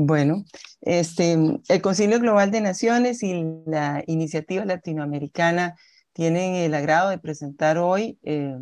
Bueno, 0.00 0.44
este, 0.82 1.32
el 1.32 1.82
Concilio 1.82 2.20
Global 2.20 2.52
de 2.52 2.60
Naciones 2.60 3.20
y 3.24 3.44
la 3.66 4.04
Iniciativa 4.06 4.64
Latinoamericana 4.64 5.74
tienen 6.12 6.54
el 6.54 6.72
agrado 6.74 7.10
de 7.10 7.18
presentar 7.18 7.78
hoy 7.78 8.16
eh, 8.22 8.56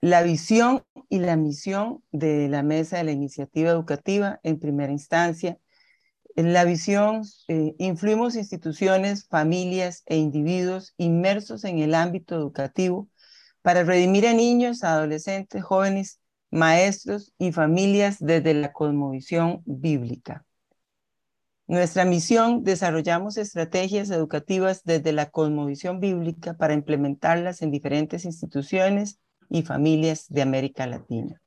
la 0.00 0.22
visión 0.24 0.82
y 1.08 1.20
la 1.20 1.36
misión 1.36 2.02
de 2.10 2.48
la 2.48 2.64
Mesa 2.64 2.96
de 2.96 3.04
la 3.04 3.12
Iniciativa 3.12 3.70
Educativa 3.70 4.40
en 4.42 4.58
primera 4.58 4.90
instancia. 4.90 5.56
En 6.34 6.52
la 6.52 6.64
visión, 6.64 7.22
eh, 7.46 7.76
influimos 7.78 8.34
instituciones, 8.34 9.28
familias 9.28 10.02
e 10.06 10.16
individuos 10.16 10.94
inmersos 10.96 11.62
en 11.62 11.78
el 11.78 11.94
ámbito 11.94 12.34
educativo 12.34 13.08
para 13.62 13.84
redimir 13.84 14.26
a 14.26 14.34
niños, 14.34 14.82
adolescentes, 14.82 15.62
jóvenes, 15.62 16.20
maestros 16.50 17.32
y 17.38 17.52
familias 17.52 18.16
desde 18.20 18.54
la 18.54 18.72
cosmovisión 18.72 19.62
bíblica. 19.64 20.44
Nuestra 21.66 22.04
misión, 22.04 22.64
desarrollamos 22.64 23.36
estrategias 23.36 24.10
educativas 24.10 24.82
desde 24.84 25.12
la 25.12 25.30
cosmovisión 25.30 26.00
bíblica 26.00 26.54
para 26.54 26.74
implementarlas 26.74 27.62
en 27.62 27.70
diferentes 27.70 28.24
instituciones 28.24 29.20
y 29.48 29.62
familias 29.62 30.26
de 30.28 30.42
América 30.42 30.86
Latina. 30.88 31.40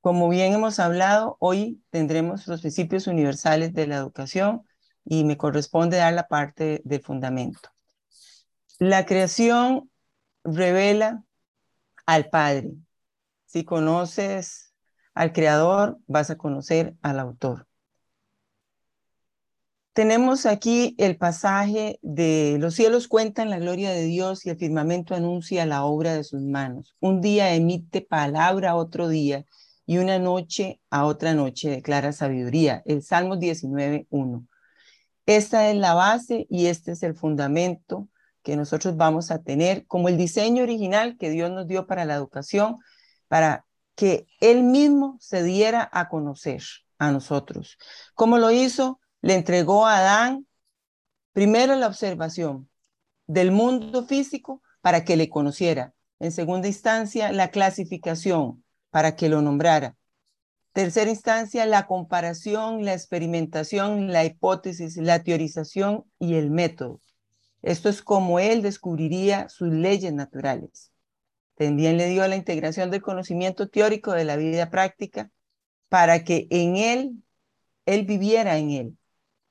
Como 0.00 0.28
bien 0.28 0.54
hemos 0.54 0.78
hablado, 0.78 1.36
hoy 1.40 1.82
tendremos 1.90 2.46
los 2.46 2.60
principios 2.60 3.06
universales 3.08 3.74
de 3.74 3.86
la 3.86 3.96
educación 3.96 4.62
y 5.04 5.24
me 5.24 5.36
corresponde 5.36 5.98
dar 5.98 6.14
la 6.14 6.28
parte 6.28 6.80
del 6.84 7.02
fundamento. 7.02 7.70
La 8.78 9.04
creación 9.04 9.90
revela 10.44 11.24
al 12.06 12.30
Padre. 12.30 12.70
Si 13.56 13.64
conoces 13.64 14.74
al 15.14 15.32
Creador, 15.32 15.98
vas 16.06 16.28
a 16.28 16.36
conocer 16.36 16.94
al 17.00 17.18
autor. 17.18 17.66
Tenemos 19.94 20.44
aquí 20.44 20.94
el 20.98 21.16
pasaje 21.16 21.98
de 22.02 22.58
los 22.60 22.74
cielos 22.74 23.08
cuentan 23.08 23.48
la 23.48 23.58
gloria 23.58 23.92
de 23.92 24.04
Dios 24.04 24.44
y 24.44 24.50
el 24.50 24.58
firmamento 24.58 25.14
anuncia 25.14 25.64
la 25.64 25.84
obra 25.86 26.12
de 26.12 26.22
sus 26.22 26.42
manos. 26.42 26.96
Un 27.00 27.22
día 27.22 27.54
emite 27.54 28.02
palabra 28.02 28.72
a 28.72 28.76
otro 28.76 29.08
día 29.08 29.46
y 29.86 29.96
una 29.96 30.18
noche 30.18 30.82
a 30.90 31.06
otra 31.06 31.32
noche 31.32 31.70
declara 31.70 32.12
sabiduría. 32.12 32.82
El 32.84 33.02
Salmo 33.02 33.36
19.1. 33.36 34.46
Esta 35.24 35.70
es 35.70 35.76
la 35.78 35.94
base 35.94 36.46
y 36.50 36.66
este 36.66 36.92
es 36.92 37.02
el 37.02 37.14
fundamento 37.14 38.06
que 38.42 38.54
nosotros 38.54 38.98
vamos 38.98 39.30
a 39.30 39.42
tener 39.42 39.86
como 39.86 40.10
el 40.10 40.18
diseño 40.18 40.62
original 40.62 41.16
que 41.18 41.30
Dios 41.30 41.50
nos 41.50 41.66
dio 41.66 41.86
para 41.86 42.04
la 42.04 42.16
educación, 42.16 42.76
para 43.28 43.66
que 43.94 44.26
Él 44.40 44.62
mismo 44.62 45.16
se 45.20 45.42
diera 45.42 45.88
a 45.92 46.08
conocer 46.08 46.62
a 46.98 47.10
nosotros. 47.10 47.78
¿Cómo 48.14 48.38
lo 48.38 48.50
hizo? 48.50 49.00
le 49.22 49.34
entregó 49.34 49.86
a 49.86 49.98
Adán 49.98 50.46
primero 51.32 51.74
la 51.74 51.88
observación 51.88 52.68
del 53.26 53.50
mundo 53.50 54.06
físico 54.06 54.62
para 54.80 55.04
que 55.04 55.16
le 55.16 55.28
conociera. 55.28 55.94
En 56.20 56.32
segunda 56.32 56.68
instancia, 56.68 57.32
la 57.32 57.50
clasificación 57.50 58.64
para 58.90 59.16
que 59.16 59.28
lo 59.28 59.42
nombrara. 59.42 59.96
Tercera 60.72 61.10
instancia, 61.10 61.66
la 61.66 61.86
comparación, 61.86 62.84
la 62.84 62.92
experimentación, 62.92 64.12
la 64.12 64.24
hipótesis, 64.24 64.96
la 64.96 65.22
teorización 65.22 66.04
y 66.18 66.34
el 66.34 66.50
método. 66.50 67.00
Esto 67.62 67.88
es 67.88 68.02
como 68.02 68.38
él 68.38 68.62
descubriría 68.62 69.48
sus 69.48 69.72
leyes 69.72 70.12
naturales. 70.12 70.92
También 71.56 71.96
le 71.96 72.08
dio 72.08 72.26
la 72.28 72.36
integración 72.36 72.90
del 72.90 73.02
conocimiento 73.02 73.68
teórico 73.68 74.12
de 74.12 74.24
la 74.24 74.36
vida 74.36 74.70
práctica 74.70 75.30
para 75.88 76.22
que 76.22 76.46
en 76.50 76.76
él, 76.76 77.22
él 77.86 78.04
viviera 78.04 78.58
en 78.58 78.70
él. 78.70 78.98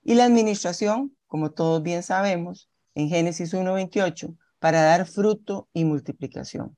Y 0.03 0.13
la 0.13 0.25
administración, 0.25 1.15
como 1.25 1.51
todos 1.51 1.81
bien 1.81 2.03
sabemos, 2.03 2.69
en 2.93 3.09
Génesis 3.09 3.53
1.28, 3.53 4.37
para 4.59 4.83
dar 4.83 5.07
fruto 5.07 5.67
y 5.73 5.83
multiplicación. 5.83 6.77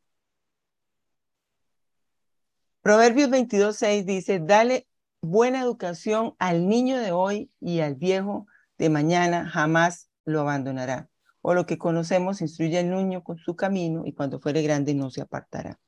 Proverbios 2.82 3.30
22.6 3.30 4.06
dice, 4.06 4.40
dale 4.40 4.88
buena 5.22 5.62
educación 5.62 6.36
al 6.40 6.70
niño 6.70 6.98
de 7.00 7.12
hoy 7.12 7.52
y 7.60 7.82
al 7.82 7.96
viejo 7.96 8.48
de 8.78 8.90
mañana 8.90 9.50
jamás 9.50 10.10
lo 10.24 10.40
abandonará. 10.40 11.10
O 11.50 11.54
lo 11.54 11.66
que 11.66 11.78
conocemos, 11.78 12.42
instruye 12.42 12.78
al 12.78 12.90
niño 12.90 13.24
con 13.24 13.38
su 13.38 13.56
camino 13.56 14.06
y 14.06 14.12
cuando 14.12 14.38
fuere 14.38 14.62
grande 14.62 14.94
no 14.94 15.10
se 15.10 15.22
apartará. 15.22 15.80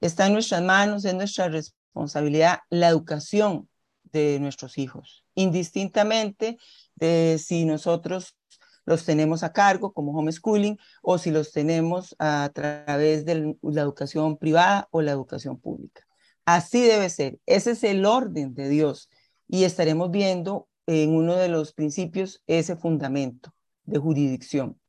Está 0.00 0.26
en 0.26 0.32
nuestras 0.32 0.62
manos, 0.62 1.04
es 1.04 1.12
nuestra 1.12 1.50
responsabilidad 1.50 2.60
la 2.70 2.88
educación 2.88 3.68
de 4.04 4.40
nuestros 4.40 4.78
hijos, 4.78 5.26
indistintamente 5.34 6.56
de 6.94 7.38
si 7.38 7.66
nosotros 7.66 8.38
los 8.86 9.04
tenemos 9.04 9.42
a 9.42 9.52
cargo 9.52 9.92
como 9.92 10.18
homeschooling 10.18 10.78
o 11.02 11.18
si 11.18 11.30
los 11.30 11.52
tenemos 11.52 12.16
a 12.18 12.50
través 12.54 13.26
de 13.26 13.54
la 13.60 13.82
educación 13.82 14.38
privada 14.38 14.88
o 14.92 15.02
la 15.02 15.10
educación 15.10 15.60
pública. 15.60 16.06
Así 16.46 16.80
debe 16.80 17.10
ser. 17.10 17.38
Ese 17.44 17.72
es 17.72 17.84
el 17.84 18.06
orden 18.06 18.54
de 18.54 18.70
Dios 18.70 19.10
y 19.46 19.64
estaremos 19.64 20.10
viendo 20.10 20.68
en 20.86 21.14
uno 21.14 21.36
de 21.36 21.50
los 21.50 21.74
principios 21.74 22.42
ese 22.46 22.76
fundamento 22.76 23.52
de 23.88 23.98
jurisdicción. 23.98 24.80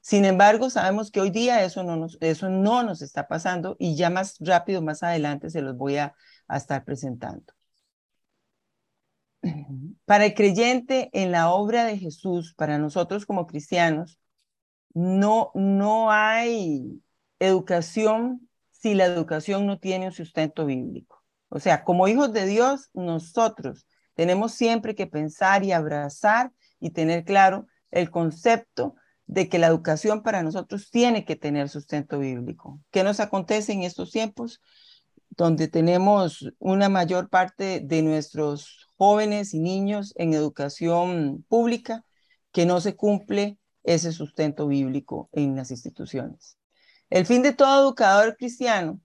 Sin 0.00 0.24
embargo, 0.24 0.70
sabemos 0.70 1.10
que 1.10 1.20
hoy 1.20 1.30
día 1.30 1.64
eso 1.64 1.82
no 1.82 1.96
nos, 1.96 2.18
eso 2.20 2.48
no 2.48 2.82
nos 2.82 3.02
está 3.02 3.28
pasando 3.28 3.76
y 3.78 3.96
ya 3.96 4.10
más 4.10 4.36
rápido, 4.40 4.80
más 4.82 5.02
adelante, 5.02 5.50
se 5.50 5.62
los 5.62 5.76
voy 5.76 5.96
a 5.96 6.14
estar 6.48 6.84
presentando. 6.84 7.52
Para 10.04 10.26
el 10.26 10.34
creyente 10.34 11.10
en 11.12 11.30
la 11.32 11.50
obra 11.50 11.84
de 11.84 11.98
Jesús, 11.98 12.54
para 12.54 12.78
nosotros 12.78 13.26
como 13.26 13.46
cristianos, 13.46 14.18
no, 14.94 15.52
no 15.54 16.10
hay 16.10 17.02
educación 17.38 18.48
si 18.70 18.94
la 18.94 19.06
educación 19.06 19.66
no 19.66 19.78
tiene 19.78 20.06
un 20.06 20.12
sustento 20.12 20.66
bíblico. 20.66 21.22
O 21.48 21.60
sea, 21.60 21.84
como 21.84 22.08
hijos 22.08 22.32
de 22.32 22.46
Dios, 22.46 22.90
nosotros 22.94 23.86
tenemos 24.14 24.52
siempre 24.52 24.94
que 24.94 25.06
pensar 25.06 25.64
y 25.64 25.72
abrazar 25.72 26.52
y 26.80 26.90
tener 26.90 27.24
claro 27.24 27.66
el 27.90 28.10
concepto 28.10 28.94
de 29.26 29.48
que 29.48 29.58
la 29.58 29.66
educación 29.66 30.22
para 30.22 30.42
nosotros 30.42 30.90
tiene 30.90 31.24
que 31.24 31.36
tener 31.36 31.68
sustento 31.68 32.18
bíblico. 32.18 32.80
¿Qué 32.90 33.04
nos 33.04 33.20
acontece 33.20 33.72
en 33.72 33.82
estos 33.82 34.10
tiempos? 34.10 34.60
donde 35.38 35.68
tenemos 35.68 36.52
una 36.58 36.88
mayor 36.88 37.28
parte 37.30 37.80
de 37.80 38.02
nuestros 38.02 38.88
jóvenes 38.96 39.54
y 39.54 39.60
niños 39.60 40.12
en 40.16 40.34
educación 40.34 41.44
pública, 41.48 42.04
que 42.50 42.66
no 42.66 42.80
se 42.80 42.96
cumple 42.96 43.56
ese 43.84 44.12
sustento 44.12 44.66
bíblico 44.66 45.30
en 45.32 45.54
las 45.54 45.70
instituciones. 45.70 46.58
El 47.08 47.24
fin 47.24 47.42
de 47.42 47.52
todo 47.52 47.84
educador 47.84 48.36
cristiano 48.36 49.00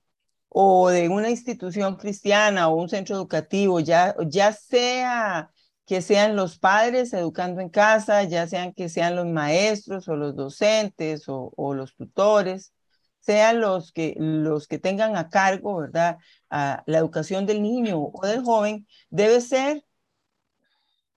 o 0.50 0.90
de 0.90 1.08
una 1.08 1.30
institución 1.30 1.98
cristiana 1.98 2.68
o 2.68 2.82
un 2.82 2.90
centro 2.90 3.16
educativo, 3.16 3.80
ya, 3.80 4.16
ya 4.28 4.54
sea 4.54 5.52
que 5.86 6.02
sean 6.02 6.36
los 6.36 6.60
padres 6.60 7.14
educando 7.14 7.62
en 7.62 7.70
casa, 7.70 8.24
ya 8.24 8.48
sean 8.48 8.74
que 8.74 8.90
sean 8.90 9.16
los 9.16 9.28
maestros 9.28 10.08
o 10.08 10.16
los 10.16 10.36
docentes 10.36 11.26
o, 11.28 11.74
los 11.74 11.96
tutores, 11.96 12.74
sean 13.20 13.62
los 13.62 13.92
que, 13.92 14.16
los 14.18 14.68
que 14.68 14.80
tengan 14.80 15.18
a 15.18 15.30
cargo, 15.30 15.78
¿verdad? 15.78 16.18
A 16.50 16.84
la 16.86 16.98
educación 17.00 17.46
del 17.46 17.62
niño 17.62 18.00
o 18.14 18.28
del 18.28 18.44
joven, 18.44 18.88
debe 19.10 19.42
ser 19.42 19.86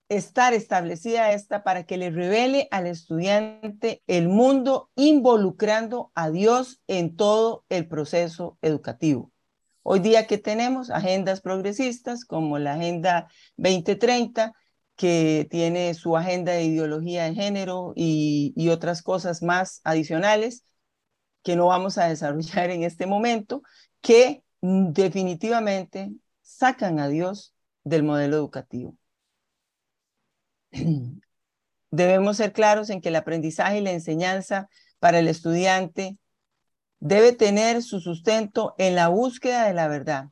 estar 0.09 0.53
establecida 0.53 1.33
esta 1.33 1.63
para 1.63 1.85
que 1.85 1.97
le 1.97 2.09
revele 2.09 2.67
al 2.71 2.87
estudiante 2.87 4.03
el 4.07 4.29
mundo 4.29 4.89
involucrando 4.95 6.11
a 6.15 6.29
Dios 6.29 6.81
en 6.87 7.15
todo 7.15 7.65
el 7.69 7.87
proceso 7.87 8.57
educativo. 8.61 9.31
Hoy 9.89 10.01
día 10.01 10.27
que 10.27 10.37
tenemos 10.37 10.89
agendas 10.89 11.39
progresistas 11.39 12.25
como 12.25 12.59
la 12.59 12.73
Agenda 12.73 13.29
2030, 13.55 14.51
que 14.97 15.47
tiene 15.49 15.93
su 15.93 16.17
agenda 16.17 16.51
de 16.51 16.65
ideología 16.65 17.23
de 17.23 17.35
género 17.35 17.93
y, 17.95 18.51
y 18.57 18.67
otras 18.67 19.01
cosas 19.01 19.41
más 19.41 19.79
adicionales, 19.85 20.65
que 21.41 21.55
no 21.55 21.67
vamos 21.67 21.97
a 21.97 22.09
desarrollar 22.09 22.69
en 22.69 22.83
este 22.83 23.05
momento, 23.05 23.61
que 24.01 24.43
definitivamente 24.59 26.11
sacan 26.41 26.99
a 26.99 27.07
Dios 27.07 27.53
del 27.85 28.03
modelo 28.03 28.35
educativo. 28.35 28.97
Debemos 31.91 32.35
ser 32.35 32.51
claros 32.51 32.89
en 32.89 32.99
que 32.99 33.07
el 33.07 33.15
aprendizaje 33.15 33.77
y 33.77 33.81
la 33.83 33.91
enseñanza 33.91 34.67
para 34.99 35.19
el 35.19 35.29
estudiante 35.29 36.17
debe 36.99 37.33
tener 37.33 37.83
su 37.83 37.99
sustento 37.99 38.75
en 38.77 38.95
la 38.95 39.09
búsqueda 39.09 39.67
de 39.67 39.73
la 39.73 39.87
verdad, 39.87 40.29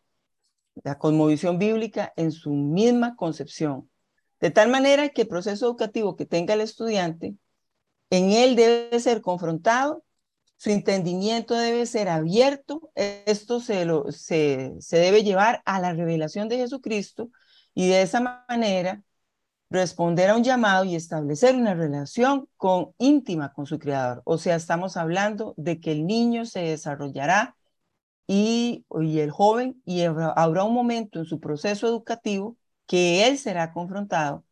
la 0.83 0.97
cosmovisión 0.97 1.57
bíblica 1.59 2.13
en 2.15 2.31
su 2.31 2.51
misma 2.51 3.15
concepción, 3.15 3.89
de 4.39 4.51
tal 4.51 4.69
manera 4.69 5.09
que 5.09 5.23
el 5.23 5.27
proceso 5.27 5.65
educativo 5.65 6.15
que 6.15 6.25
tenga 6.25 6.53
el 6.53 6.61
estudiante, 6.61 7.35
en 8.09 8.31
él 8.31 8.55
debe 8.55 8.99
ser 8.99 9.21
confrontado 9.21 10.05
su 10.57 10.69
entendimiento 10.69 11.53
debe 11.55 11.85
ser 11.85 12.09
abierto, 12.09 12.89
esto 12.95 13.59
se, 13.59 13.85
lo, 13.85 14.11
se, 14.11 14.73
se 14.79 14.97
debe 14.97 15.23
llevar 15.23 15.61
a 15.65 15.79
la 15.79 15.93
revelación 15.93 16.47
de 16.47 16.57
Jesucristo 16.57 17.29
y 17.73 17.89
de 17.89 18.01
esa 18.01 18.45
manera 18.47 19.03
responder 19.69 20.29
a 20.29 20.35
un 20.37 20.43
llamado 20.43 20.85
y 20.85 20.95
establecer 20.95 21.55
una 21.55 21.73
relación 21.73 22.47
con, 22.57 22.93
íntima 22.97 23.53
con 23.53 23.65
su 23.65 23.79
creador. 23.79 24.21
O 24.25 24.37
sea, 24.37 24.55
estamos 24.55 24.97
hablando 24.97 25.53
de 25.57 25.79
que 25.79 25.91
el 25.91 26.05
niño 26.07 26.45
se 26.45 26.61
desarrollará 26.61 27.55
y, 28.27 28.85
y 29.01 29.19
el 29.19 29.31
joven, 29.31 29.81
y 29.85 30.01
habrá, 30.03 30.63
un 30.65 30.73
momento 30.73 31.19
en 31.19 31.25
su 31.25 31.39
proceso 31.39 31.87
educativo 31.87 32.57
que 32.87 33.27
él 33.27 33.37
será 33.37 33.73
confrontado 33.73 34.45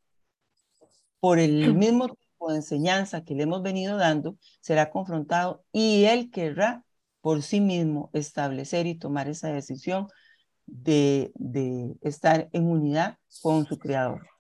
por 1.20 1.40
el 1.40 1.74
mismo 1.76 2.10
tipo 2.10 2.50
de 2.52 2.58
enseñanza 2.58 3.24
que 3.24 3.36
le 3.36 3.44
hemos 3.44 3.62
venido 3.64 3.98
dando, 3.98 4.38
será 4.62 4.90
confrontado 4.92 5.64
y 5.72 6.06
él 6.06 6.30
querrá 6.32 6.84
por 7.22 7.42
sí 7.44 7.62
mismo 7.62 8.10
establecer 8.14 8.86
y 8.88 8.96
tomar 8.96 9.30
esa 9.30 9.50
decisión 9.50 10.08
de, 10.66 11.32
de 11.36 11.96
estar 12.02 12.50
en 12.54 12.68
unidad 12.70 13.18
con 13.42 13.66
su 13.66 13.78
creador 13.80 14.33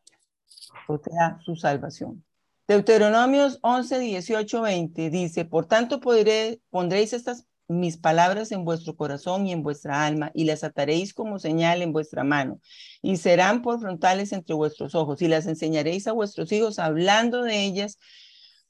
o 0.88 0.98
sea, 0.98 1.40
su 1.44 1.56
salvación. 1.56 2.24
Deuteronomios 2.68 3.60
11, 3.62 4.00
18, 4.00 4.62
20 4.62 5.10
dice, 5.10 5.46
por 5.46 5.66
tanto 5.66 6.00
podré, 6.00 6.62
pondréis 6.70 7.14
estas 7.14 7.46
mis 7.68 7.98
palabras 7.98 8.52
en 8.52 8.66
vuestro 8.66 8.96
corazón 8.96 9.48
y 9.48 9.52
en 9.52 9.64
vuestra 9.64 10.06
alma, 10.06 10.32
y 10.34 10.46
las 10.46 10.64
ataréis 10.64 11.14
como 11.14 11.40
señal 11.40 11.82
en 11.82 11.94
vuestra 11.94 12.24
mano, 12.24 12.60
y 13.02 13.18
serán 13.18 13.62
por 13.62 13.80
frontales 13.80 14.32
entre 14.32 14.54
vuestros 14.54 14.96
ojos, 14.96 15.22
y 15.22 15.28
las 15.28 15.46
enseñaréis 15.48 16.08
a 16.08 16.12
vuestros 16.14 16.52
hijos 16.52 16.80
hablando 16.80 17.44
de 17.44 17.64
ellas 17.64 18.00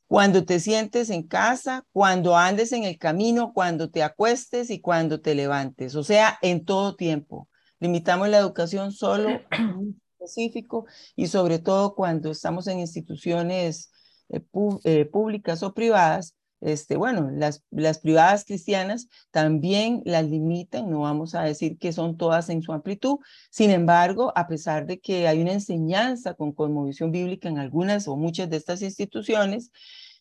cuando 0.07 0.45
te 0.45 0.59
sientes 0.59 1.09
en 1.09 1.23
casa, 1.23 1.85
cuando 1.91 2.37
andes 2.37 2.71
en 2.71 2.83
el 2.83 2.99
camino, 2.99 3.51
cuando 3.53 3.89
te 3.89 4.03
acuestes 4.03 4.69
y 4.69 4.79
cuando 4.79 5.21
te 5.21 5.33
levantes, 5.33 5.95
o 5.95 6.03
sea, 6.03 6.37
en 6.41 6.65
todo 6.65 6.95
tiempo. 6.95 7.49
Limitamos 7.79 8.29
la 8.29 8.37
educación 8.37 8.91
solo 8.91 9.41
específico 10.23 10.85
y 11.15 11.27
sobre 11.27 11.59
todo 11.59 11.95
cuando 11.95 12.31
estamos 12.31 12.67
en 12.67 12.79
instituciones 12.79 13.91
eh, 14.29 14.41
eh, 14.85 15.05
públicas 15.05 15.63
o 15.63 15.73
privadas, 15.73 16.35
este, 16.61 16.95
bueno, 16.95 17.29
las, 17.29 17.61
las 17.71 17.99
privadas 17.99 18.45
cristianas 18.45 19.09
también 19.31 20.01
las 20.05 20.25
limitan, 20.25 20.89
no 20.89 21.01
vamos 21.01 21.35
a 21.35 21.43
decir 21.43 21.77
que 21.77 21.91
son 21.91 22.15
todas 22.15 22.49
en 22.49 22.61
su 22.61 22.71
amplitud, 22.71 23.17
sin 23.49 23.69
embargo, 23.69 24.31
a 24.35 24.47
pesar 24.47 24.85
de 24.85 25.01
que 25.01 25.27
hay 25.27 25.41
una 25.41 25.51
enseñanza 25.51 26.35
con 26.35 26.53
cosmovisión 26.53 27.11
bíblica 27.11 27.49
en 27.49 27.59
algunas 27.59 28.07
o 28.07 28.15
muchas 28.15 28.49
de 28.49 28.57
estas 28.57 28.81
instituciones, 28.81 29.71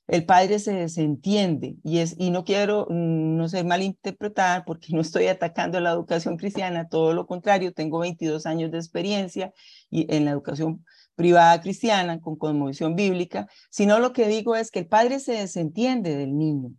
el 0.08 0.26
padre 0.26 0.58
se 0.58 0.72
desentiende 0.72 1.76
y, 1.84 1.98
es, 1.98 2.16
y 2.18 2.30
no 2.30 2.44
quiero 2.44 2.86
mm, 2.88 3.36
no 3.36 3.48
ser 3.48 3.64
malinterpretar 3.64 4.64
porque 4.64 4.88
no 4.94 5.00
estoy 5.00 5.26
atacando 5.28 5.80
la 5.80 5.92
educación 5.92 6.36
cristiana, 6.36 6.88
todo 6.88 7.12
lo 7.12 7.26
contrario, 7.26 7.72
tengo 7.72 7.98
22 7.98 8.46
años 8.46 8.70
de 8.70 8.78
experiencia 8.78 9.52
y 9.90 10.12
en 10.14 10.24
la 10.24 10.32
educación 10.32 10.84
privada 11.14 11.60
cristiana 11.60 12.20
con 12.20 12.36
conmovisión 12.36 12.96
bíblica, 12.96 13.46
sino 13.70 13.98
lo 13.98 14.12
que 14.12 14.28
digo 14.28 14.56
es 14.56 14.70
que 14.70 14.80
el 14.80 14.88
padre 14.88 15.20
se 15.20 15.32
desentiende 15.32 16.16
del 16.16 16.36
niño 16.36 16.72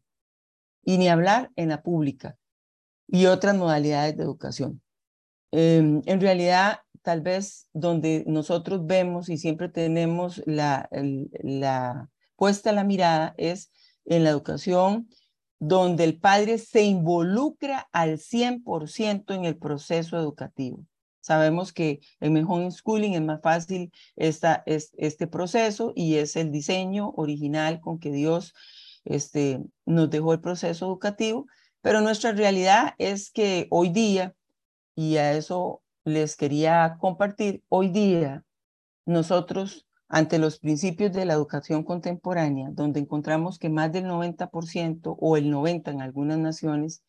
y 0.84 0.98
ni 0.98 1.08
hablar 1.08 1.52
en 1.56 1.70
la 1.70 1.82
pública 1.82 2.38
y 3.08 3.28
otras 3.28 3.56
modalidades 3.56 4.18
de 4.18 4.24
educación. 4.24 4.82
Em, 5.52 6.02
en 6.06 6.20
realidad, 6.20 6.80
tal 7.04 7.22
vez 7.22 7.68
donde 7.74 8.24
nosotros 8.28 8.86
vemos 8.86 9.30
y 9.30 9.38
siempre 9.38 9.70
tenemos 9.70 10.42
la, 10.46 10.90
la 11.44 12.10
puesta 12.44 12.74
la 12.74 12.84
mirada 12.84 13.34
es 13.38 13.72
en 14.04 14.26
la 14.26 14.30
educación 14.30 15.08
donde 15.60 16.04
el 16.04 16.20
padre 16.20 16.58
se 16.58 16.84
involucra 16.84 17.88
al 17.94 18.18
100% 18.18 19.34
en 19.34 19.46
el 19.46 19.56
proceso 19.56 20.18
educativo. 20.18 20.86
Sabemos 21.22 21.72
que 21.72 22.02
en 22.20 22.36
homeschooling 22.46 23.14
es 23.14 23.22
más 23.22 23.40
fácil 23.42 23.94
esta, 24.18 24.62
es, 24.66 24.92
este 24.98 25.26
proceso 25.26 25.94
y 25.96 26.16
es 26.16 26.36
el 26.36 26.52
diseño 26.52 27.14
original 27.16 27.80
con 27.80 27.98
que 27.98 28.12
Dios 28.12 28.54
este, 29.06 29.62
nos 29.86 30.10
dejó 30.10 30.34
el 30.34 30.42
proceso 30.42 30.86
educativo, 30.88 31.48
pero 31.80 32.02
nuestra 32.02 32.34
realidad 32.34 32.94
es 32.98 33.32
que 33.32 33.68
hoy 33.70 33.88
día, 33.88 34.36
y 34.96 35.16
a 35.16 35.32
eso 35.32 35.82
les 36.04 36.36
quería 36.36 36.98
compartir, 37.00 37.64
hoy 37.70 37.88
día 37.88 38.44
nosotros 39.06 39.88
ante 40.08 40.40
los 40.40 40.60
principios 40.60 41.12
de 41.14 41.26
la 41.26 41.34
educación 41.34 41.84
contemporánea, 41.84 42.70
donde 42.72 43.00
encontramos 43.00 43.58
que 43.58 43.70
más 43.70 43.92
del 43.92 44.06
90% 44.06 45.16
o 45.20 45.38
el 45.38 45.52
90% 45.52 45.92
en 45.92 46.02
algunas 46.02 46.38
naciones 46.38 47.04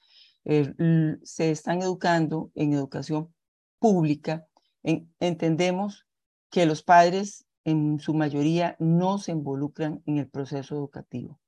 eh, 0.44 0.74
se 1.22 1.50
están 1.50 1.82
educando 1.82 2.50
en 2.54 2.72
educación 2.72 3.34
pública, 3.78 4.46
entendemos 5.18 6.06
que 6.50 6.66
los 6.66 6.82
padres 6.82 7.46
en 7.64 7.98
su 7.98 8.14
mayoría 8.14 8.76
no 8.78 9.18
se 9.18 9.32
involucran 9.32 10.02
en 10.06 10.18
el 10.18 10.28
proceso 10.28 10.74
educativo. 10.74 11.40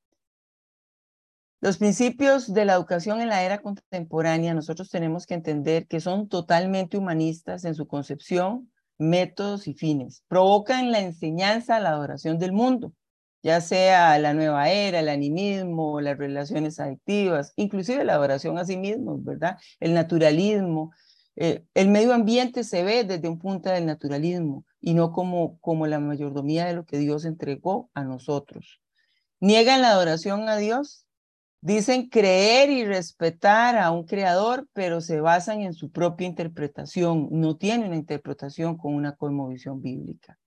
Los 1.60 1.78
principios 1.78 2.52
de 2.52 2.64
la 2.64 2.74
educación 2.74 3.20
en 3.20 3.28
la 3.28 3.42
era 3.42 3.62
contemporánea, 3.62 4.54
nosotros 4.54 4.90
tenemos 4.90 5.26
que 5.26 5.34
entender 5.34 5.86
que 5.86 6.00
son 6.00 6.28
totalmente 6.28 6.96
humanistas 6.96 7.64
en 7.64 7.74
su 7.74 7.86
concepción, 7.86 8.70
métodos 8.98 9.68
y 9.68 9.74
fines. 9.74 10.22
Provocan 10.28 10.90
la 10.92 11.00
enseñanza, 11.00 11.80
la 11.80 11.90
adoración 11.90 12.38
del 12.38 12.52
mundo, 12.52 12.92
ya 13.42 13.60
sea 13.60 14.18
la 14.18 14.34
nueva 14.34 14.70
era, 14.70 15.00
el 15.00 15.08
animismo, 15.08 16.00
las 16.00 16.18
relaciones 16.18 16.80
adictivas, 16.80 17.52
inclusive 17.56 18.04
la 18.04 18.14
adoración 18.14 18.58
a 18.58 18.64
sí 18.64 18.76
mismo, 18.76 19.18
¿verdad? 19.20 19.58
El 19.80 19.94
naturalismo, 19.94 20.92
eh, 21.36 21.64
el 21.74 21.88
medio 21.88 22.14
ambiente 22.14 22.64
se 22.64 22.82
ve 22.82 23.04
desde 23.04 23.28
un 23.28 23.38
punto 23.38 23.70
del 23.70 23.86
naturalismo 23.86 24.64
y 24.80 24.94
no 24.94 25.12
como, 25.12 25.60
como 25.60 25.86
la 25.86 26.00
mayordomía 26.00 26.64
de 26.64 26.74
lo 26.74 26.84
que 26.86 26.98
Dios 26.98 27.24
entregó 27.24 27.90
a 27.94 28.04
nosotros. 28.04 28.80
Niegan 29.38 29.82
la 29.82 29.90
adoración 29.90 30.48
a 30.48 30.56
Dios, 30.56 31.05
dicen 31.66 32.08
creer 32.08 32.70
y 32.70 32.84
respetar 32.84 33.76
a 33.76 33.90
un 33.90 34.04
creador, 34.04 34.68
pero 34.72 35.00
se 35.00 35.20
basan 35.20 35.62
en 35.62 35.74
su 35.74 35.90
propia 35.90 36.28
interpretación, 36.28 37.28
no 37.32 37.56
tienen 37.56 37.88
una 37.88 37.96
interpretación 37.96 38.76
con 38.76 38.94
una 38.94 39.16
cosmovisión 39.16 39.82
bíblica. 39.82 40.38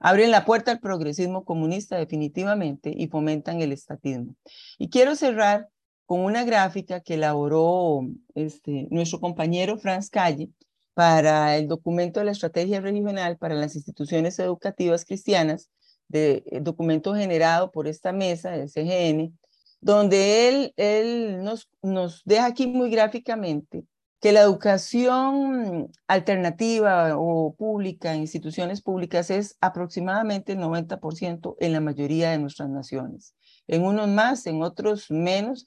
Abren 0.00 0.30
la 0.30 0.46
puerta 0.46 0.70
al 0.70 0.80
progresismo 0.80 1.44
comunista 1.44 1.98
definitivamente 1.98 2.90
y 2.96 3.08
fomentan 3.08 3.60
el 3.60 3.72
estatismo. 3.72 4.36
Y 4.78 4.88
quiero 4.88 5.16
cerrar 5.16 5.68
con 6.06 6.20
una 6.20 6.44
gráfica 6.44 7.00
que 7.00 7.14
elaboró 7.14 8.00
este, 8.34 8.86
nuestro 8.90 9.20
compañero 9.20 9.76
Franz 9.76 10.08
Calle 10.08 10.48
para 10.94 11.58
el 11.58 11.68
documento 11.68 12.20
de 12.20 12.26
la 12.26 12.32
estrategia 12.32 12.80
regional 12.80 13.36
para 13.36 13.54
las 13.54 13.76
instituciones 13.76 14.38
educativas 14.38 15.04
cristianas, 15.04 15.68
de, 16.08 16.42
eh, 16.46 16.60
documento 16.62 17.14
generado 17.14 17.70
por 17.70 17.86
esta 17.86 18.12
mesa 18.12 18.52
del 18.52 18.70
CGN, 18.70 19.38
donde 19.84 20.48
él, 20.48 20.72
él 20.76 21.44
nos, 21.44 21.68
nos 21.82 22.22
deja 22.24 22.46
aquí 22.46 22.66
muy 22.66 22.88
gráficamente 22.88 23.84
que 24.18 24.32
la 24.32 24.40
educación 24.40 25.92
alternativa 26.08 27.18
o 27.18 27.54
pública 27.54 28.14
en 28.14 28.22
instituciones 28.22 28.80
públicas 28.80 29.28
es 29.28 29.58
aproximadamente 29.60 30.52
el 30.52 30.60
90% 30.60 31.56
en 31.60 31.72
la 31.74 31.80
mayoría 31.80 32.30
de 32.30 32.38
nuestras 32.38 32.70
naciones. 32.70 33.34
En 33.66 33.84
unos 33.84 34.08
más, 34.08 34.46
en 34.46 34.62
otros 34.62 35.10
menos, 35.10 35.66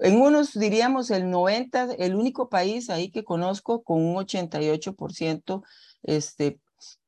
en 0.00 0.20
unos 0.20 0.58
diríamos 0.58 1.12
el 1.12 1.30
90, 1.30 1.92
el 2.00 2.16
único 2.16 2.48
país 2.48 2.90
ahí 2.90 3.12
que 3.12 3.22
conozco 3.22 3.84
con 3.84 4.04
un 4.04 4.16
88%, 4.16 5.62
este, 6.02 6.58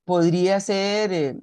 podría 0.05 0.61
ser 0.61 1.12
eh, 1.12 1.37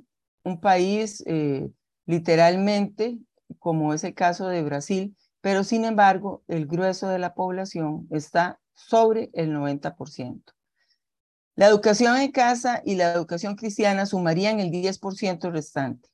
un 0.46 0.62
país 0.62 1.22
eh, 1.28 1.70
literalmente, 2.06 3.20
como 3.58 3.94
es 3.94 4.04
el 4.04 4.14
caso 4.14 4.48
de 4.48 4.62
Brasil, 4.62 5.16
pero 5.42 5.64
sin 5.64 5.86
embargo, 5.86 6.44
el 6.48 6.68
grueso 6.68 7.08
de 7.08 7.20
la 7.20 7.34
población 7.34 8.08
está 8.12 8.60
sobre 8.74 9.30
el 9.34 9.52
90%. 9.52 10.54
La 11.56 11.68
educación 11.68 12.18
en 12.18 12.32
casa 12.32 12.82
y 12.86 12.96
la 12.96 13.12
educación 13.12 13.56
cristiana 13.56 14.06
sumarían 14.06 14.60
el 14.60 14.72
10% 14.72 15.52
restante. 15.52 16.08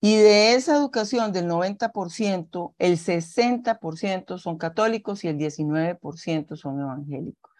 Y 0.00 0.16
de 0.16 0.54
esa 0.54 0.76
educación 0.76 1.32
del 1.32 1.48
90%, 1.48 2.74
el 2.78 2.98
60% 2.98 4.38
son 4.38 4.58
católicos 4.58 5.24
y 5.24 5.28
el 5.28 5.38
19% 5.38 6.56
son 6.56 6.80
evangélicos. 6.80 7.52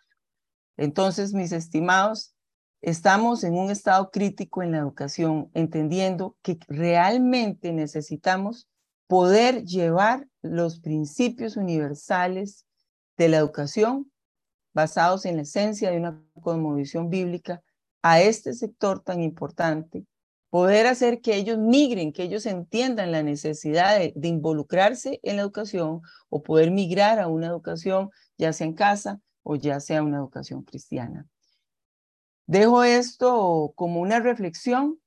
Entonces, 0.76 1.32
mis 1.32 1.52
estimados, 1.52 2.34
estamos 2.82 3.44
en 3.44 3.54
un 3.54 3.70
estado 3.70 4.10
crítico 4.10 4.62
en 4.62 4.72
la 4.72 4.78
educación, 4.78 5.50
entendiendo 5.54 6.36
que 6.42 6.58
realmente 6.68 7.72
necesitamos 7.72 8.68
poder 9.06 9.64
llevar 9.64 10.26
los 10.42 10.80
principios 10.80 11.56
universales 11.56 12.66
de 13.16 13.28
la 13.28 13.38
educación 13.38 14.10
basados 14.72 15.24
en 15.24 15.36
la 15.36 15.42
esencia 15.42 15.90
de 15.90 15.98
una 15.98 16.22
cosmovisión 16.40 17.08
bíblica 17.08 17.62
a 18.02 18.20
este 18.20 18.52
sector 18.52 19.00
tan 19.00 19.22
importante 19.22 20.04
poder 20.50 20.86
hacer 20.86 21.20
que 21.20 21.34
ellos 21.34 21.58
migren, 21.58 22.12
que 22.12 22.22
ellos 22.22 22.46
entiendan 22.46 23.10
la 23.10 23.24
necesidad 23.24 23.98
de, 23.98 24.12
de, 24.14 24.28
involucrarse 24.28 25.18
en 25.24 25.36
la 25.36 25.42
educación 25.42 26.00
o 26.28 26.42
poder 26.44 26.70
migrar 26.70 27.18
a 27.18 27.26
una 27.26 27.48
educación, 27.48 28.10
ya 28.38 28.52
sea 28.52 28.68
en 28.68 28.74
casa 28.74 29.20
o 29.42 29.56
ya 29.56 29.80
sea 29.80 30.02
una 30.02 30.18
educación 30.18 30.62
cristiana. 30.62 31.26
Dejo 32.46 32.84
esto 32.84 33.72
como 33.74 34.00
una 34.00 34.20
reflexión 34.20 35.00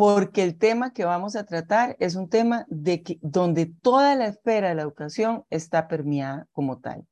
porque 0.00 0.42
el 0.42 0.56
tema 0.56 0.94
que 0.94 1.04
vamos 1.04 1.36
a 1.36 1.44
tratar 1.44 1.94
es 1.98 2.14
un 2.14 2.30
tema 2.30 2.64
de 2.70 3.02
que, 3.02 3.18
donde 3.20 3.66
toda 3.66 4.16
la 4.16 4.28
esfera 4.28 4.70
de 4.70 4.74
la 4.74 4.80
educación 4.80 5.44
está 5.50 5.88
permeada 5.88 6.48
como 6.52 6.80
tal. 6.80 7.06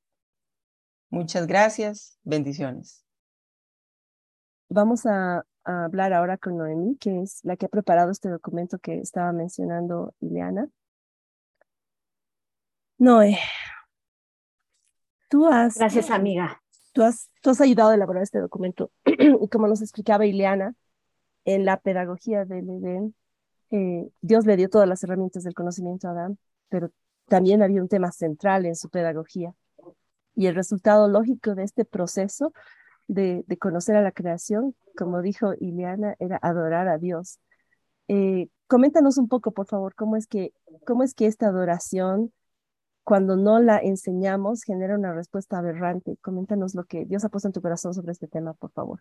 Muchas 1.10 1.46
gracias, 1.46 2.18
bendiciones. 2.22 3.04
Vamos 4.70 5.04
a, 5.04 5.44
a, 5.64 5.84
hablar 5.84 6.14
ahora 6.14 6.38
con 6.38 6.56
Noemí, 6.56 6.96
que 6.96 7.20
es 7.20 7.40
la 7.44 7.58
que 7.58 7.66
ha 7.66 7.68
preparado 7.68 8.10
este 8.10 8.30
documento 8.30 8.78
que 8.78 9.00
estaba 9.00 9.32
mencionando 9.32 10.14
Ileana. 10.20 10.70
Noé, 12.96 13.38
tú 15.28 15.46
has... 15.46 15.76
Gracias, 15.76 16.10
amiga. 16.10 16.62
Tú 16.94 17.02
has, 17.02 17.28
tú 17.42 17.50
has 17.50 17.60
ayudado 17.60 17.90
a 17.90 17.96
elaborar 17.96 18.22
este 18.22 18.38
documento 18.38 18.90
y 19.04 19.48
como 19.48 19.68
nos 19.68 19.82
explicaba 19.82 20.24
Ileana, 20.24 20.74
en 21.48 21.64
la 21.64 21.78
pedagogía 21.78 22.44
del 22.44 22.68
Edén, 22.68 23.14
eh, 23.70 24.10
Dios 24.20 24.44
le 24.44 24.56
dio 24.56 24.68
todas 24.68 24.86
las 24.86 25.02
herramientas 25.02 25.44
del 25.44 25.54
conocimiento 25.54 26.06
a 26.06 26.10
Adán, 26.10 26.38
pero 26.68 26.90
también 27.26 27.62
había 27.62 27.80
un 27.80 27.88
tema 27.88 28.12
central 28.12 28.66
en 28.66 28.76
su 28.76 28.90
pedagogía. 28.90 29.54
Y 30.34 30.46
el 30.46 30.54
resultado 30.54 31.08
lógico 31.08 31.54
de 31.54 31.64
este 31.64 31.86
proceso 31.86 32.52
de, 33.06 33.44
conocer 33.58 33.96
a 33.96 34.02
la 34.02 34.12
creación, 34.12 34.74
como 34.94 35.22
dijo 35.22 35.54
Ileana, 35.58 36.16
era 36.18 36.38
adorar 36.42 36.86
a 36.86 36.98
Dios. 36.98 37.38
Eh, 38.08 38.48
coméntanos 38.66 39.16
un 39.16 39.28
poco, 39.28 39.52
por 39.52 39.66
favor, 39.66 39.94
cómo 39.94 40.16
es 40.16 40.26
que, 40.26 40.52
cómo 40.86 41.02
es 41.02 41.14
que 41.14 41.26
esta 41.26 41.46
adoración, 41.46 42.30
cuando 43.04 43.36
no 43.36 43.58
la 43.58 43.78
enseñamos, 43.78 44.64
genera 44.64 44.96
una 44.96 45.14
respuesta 45.14 45.56
aberrante. 45.58 46.18
Coméntanos 46.20 46.74
lo 46.74 46.84
que 46.84 47.06
Dios 47.06 47.24
ha 47.24 47.30
puesto 47.30 47.48
en 47.48 47.54
tu 47.54 47.62
corazón 47.62 47.94
sobre 47.94 48.12
este 48.12 48.28
tema, 48.28 48.52
por 48.52 48.70
favor. 48.72 49.00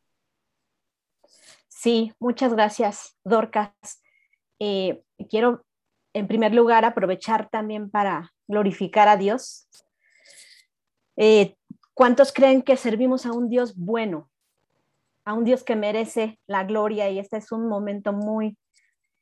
Sí, 1.80 2.12
muchas 2.20 2.54
gracias, 2.54 3.16
Dorcas. 3.24 3.72
Eh, 4.58 5.04
quiero, 5.30 5.64
en 6.12 6.28
primer 6.28 6.56
lugar, 6.56 6.86
aprovechar 6.86 7.50
también 7.52 7.92
para 7.92 8.34
glorificar 8.48 9.08
a 9.08 9.16
Dios. 9.16 9.68
Eh, 11.18 11.56
¿Cuántos 11.94 12.34
creen 12.34 12.64
que 12.64 12.78
servimos 12.78 13.28
a 13.28 13.32
un 13.32 13.48
Dios 13.48 13.76
bueno? 13.76 14.28
A 15.24 15.34
un 15.34 15.44
Dios 15.44 15.64
que 15.64 15.76
merece 15.76 16.40
la 16.48 16.64
gloria 16.64 17.12
y 17.12 17.20
este 17.20 17.38
es 17.38 17.52
un 17.52 17.68
momento 17.68 18.12
muy, 18.12 18.58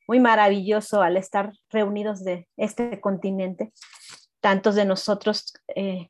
muy 0.08 0.18
maravilloso 0.18 1.02
al 1.02 1.18
estar 1.18 1.52
reunidos 1.68 2.24
de 2.24 2.48
este 2.56 3.02
continente, 3.02 3.70
tantos 4.40 4.76
de 4.76 4.86
nosotros, 4.86 5.52
eh, 5.74 6.08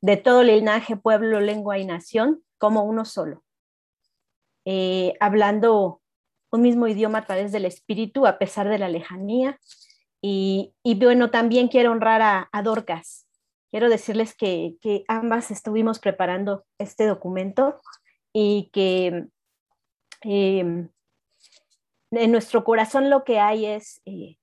de 0.00 0.16
todo 0.16 0.44
linaje, 0.44 0.96
pueblo, 0.96 1.40
lengua 1.40 1.76
y 1.76 1.84
nación, 1.84 2.42
como 2.56 2.84
uno 2.84 3.04
solo. 3.04 3.44
Eh, 4.64 5.14
hablando 5.20 6.02
un 6.52 6.62
mismo 6.62 6.86
idioma 6.86 7.18
a 7.18 7.24
través 7.24 7.50
del 7.50 7.64
espíritu 7.64 8.26
a 8.26 8.38
pesar 8.38 8.68
de 8.68 8.78
la 8.78 8.88
lejanía. 8.88 9.58
Y, 10.24 10.72
bueno, 11.00 11.30
también 11.30 11.66
quiero 11.66 11.90
honrar 11.90 12.22
a, 12.22 12.62
Dorcas. 12.62 13.26
Quiero 13.72 13.88
decirles 13.88 14.36
que, 14.36 14.76
ambas 15.08 15.50
estuvimos 15.50 15.98
preparando 15.98 16.64
este 16.78 17.06
documento 17.06 17.80
y 18.32 18.70
que 18.72 19.26
em, 20.20 20.90
en 22.12 22.32
nuestro 22.32 22.62
corazón 22.62 23.10
lo 23.10 23.24
que 23.24 23.40
hay 23.40 23.66
es 23.66 24.00
eh, 24.04 24.36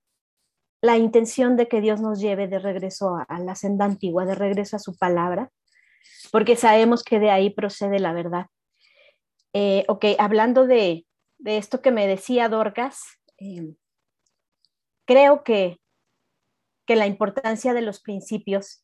la 0.82 0.98
intención 0.98 1.56
de 1.56 1.68
que 1.68 1.80
Dios 1.80 2.02
nos 2.02 2.20
lleve 2.20 2.48
de 2.48 2.60
regreso 2.60 3.16
a, 3.16 3.24
a 3.24 3.40
la 3.40 3.56
senda 3.56 3.86
antigua, 3.86 4.26
de 4.26 4.36
regreso 4.36 4.76
a 4.76 4.80
su 4.80 4.98
palabra, 4.98 5.50
porque 6.32 6.58
sabemos 6.58 7.04
que 7.04 7.20
de 7.20 7.32
ahí 7.32 7.52
procede 7.52 8.00
la 8.00 8.12
verdad. 8.12 8.48
Eh, 9.54 9.86
ok, 9.88 10.06
hablando 10.20 10.68
de, 10.68 11.06
esto 11.44 11.82
que 11.82 11.92
me 11.92 12.08
decía 12.08 12.50
Dorcas, 12.50 13.02
em, 13.38 13.76
creo 15.06 15.44
que, 15.44 15.82
que 16.86 16.96
la 16.96 17.08
importancia 17.08 17.74
de 17.74 17.82
los 17.82 18.02
principios 18.02 18.84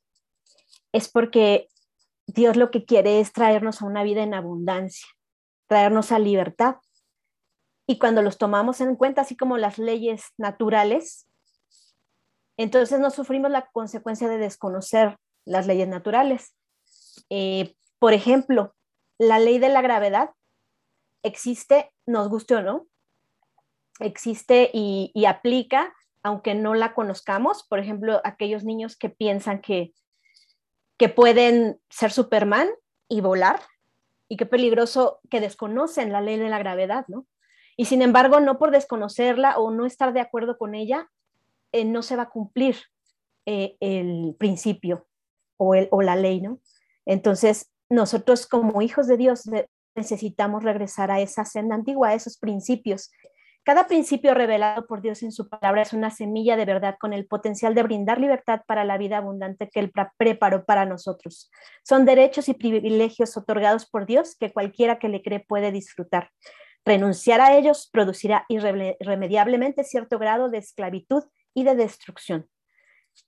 es 0.92 1.10
porque 1.10 1.68
Dios 2.28 2.56
lo 2.56 2.72
que 2.72 2.86
quiere 2.86 3.20
es 3.20 3.34
traernos 3.34 3.82
a 3.82 3.86
una 3.86 4.04
vida 4.04 4.24
en 4.24 4.34
abundancia, 4.34 5.08
traernos 5.68 6.12
a 6.12 6.20
libertad. 6.20 6.78
Y 7.88 8.00
cuando 8.00 8.22
los 8.22 8.38
tomamos 8.38 8.82
en 8.82 8.96
cuenta, 8.96 9.22
así 9.22 9.38
como 9.38 9.58
las 9.58 9.78
leyes 9.78 10.24
naturales, 10.38 11.28
entonces 12.58 13.00
no 13.00 13.12
sufrimos 13.12 13.52
la 13.52 13.70
consecuencia 13.72 14.28
de 14.28 14.38
desconocer 14.38 15.18
las 15.46 15.68
leyes 15.68 15.88
naturales. 15.88 16.56
Eh, 17.30 17.76
por 18.00 18.14
ejemplo, 18.14 18.74
la 19.20 19.40
ley 19.40 19.60
de 19.60 19.70
la 19.70 19.82
gravedad 19.82 20.32
existe, 21.26 21.92
nos 22.06 22.30
guste 22.30 22.56
o 22.56 22.62
no, 22.62 22.88
existe 24.00 24.70
y, 24.74 25.26
aplica, 25.26 25.94
aunque 26.24 26.54
no 26.54 26.76
la 26.76 26.94
conozcamos. 26.94 27.64
Por 27.64 27.80
ejemplo, 27.80 28.22
aquellos 28.24 28.64
niños 28.64 28.96
que 28.96 29.10
piensan 29.10 29.62
que, 29.62 29.94
que 30.98 31.10
pueden 31.10 31.80
ser 31.90 32.12
Superman 32.12 32.70
y 33.10 33.22
volar, 33.22 33.60
y 34.28 34.38
qué 34.38 34.46
peligroso 34.46 35.20
que 35.30 35.42
desconocen 35.42 36.12
la 36.12 36.22
ley 36.22 36.38
de 36.38 36.50
la 36.50 36.60
gravedad, 36.60 37.06
¿no? 37.08 37.28
Y 37.78 37.86
sin 37.86 38.02
embargo, 38.02 38.40
no 38.40 38.58
por 38.58 38.72
desconocerla 38.72 39.58
o 39.58 39.70
no 39.70 39.86
estar 39.86 40.14
de 40.14 40.22
acuerdo 40.22 40.58
con 40.58 40.76
ella, 40.76 41.10
eh, 41.72 41.86
no 41.86 42.02
se 42.02 42.16
va 42.16 42.24
a 42.24 42.30
cumplir 42.30 42.78
eh, 43.46 43.76
el 43.80 44.36
principio 44.40 45.08
o, 45.58 45.76
el, 45.76 45.88
o 45.92 46.02
la 46.02 46.16
ley, 46.16 46.42
¿no? 46.42 46.60
Entonces, 47.06 47.72
nosotros 47.90 48.48
como 48.48 48.82
hijos 48.82 49.08
de 49.08 49.18
Dios 49.18 49.44
necesitamos 49.96 50.64
regresar 50.64 51.12
a 51.12 51.20
esa 51.20 51.46
senda 51.46 51.76
antigua, 51.76 52.10
a 52.10 52.14
esos 52.14 52.38
principios. 52.38 53.12
Cada 53.64 53.88
principio 53.88 54.36
revelado 54.36 54.86
por 54.86 55.02
Dios 55.02 55.24
en 55.24 55.32
su 55.32 55.50
palabra 55.50 55.82
es 55.82 55.92
una 55.92 56.12
semilla 56.12 56.56
de 56.56 56.66
verdad 56.66 56.98
con 57.00 57.14
el 57.14 57.26
potencial 57.26 57.74
de 57.74 57.82
brindar 57.82 58.20
libertad 58.20 58.62
para 58.68 58.84
la 58.84 59.00
vida 59.00 59.18
abundante 59.18 59.70
que 59.70 59.80
Él 59.80 59.92
preparó 60.18 60.66
para 60.66 60.86
nosotros. 60.86 61.50
Son 61.84 62.06
derechos 62.06 62.48
y 62.48 62.54
privilegios 62.54 63.36
otorgados 63.38 63.90
por 63.90 64.06
Dios 64.06 64.36
que 64.40 64.54
cualquiera 64.54 65.00
que 65.00 65.10
le 65.10 65.24
cree 65.24 65.40
puede 65.40 65.72
disfrutar. 65.72 66.30
Renunciar 66.86 67.42
a 67.42 67.58
ellos 67.58 67.90
producirá 67.92 68.46
irremediablemente 68.50 69.84
cierto 69.84 70.20
grado 70.20 70.50
de 70.50 70.60
esclavitud 70.60 71.24
y 71.56 71.64
de 71.64 71.74
destrucción. 71.74 72.48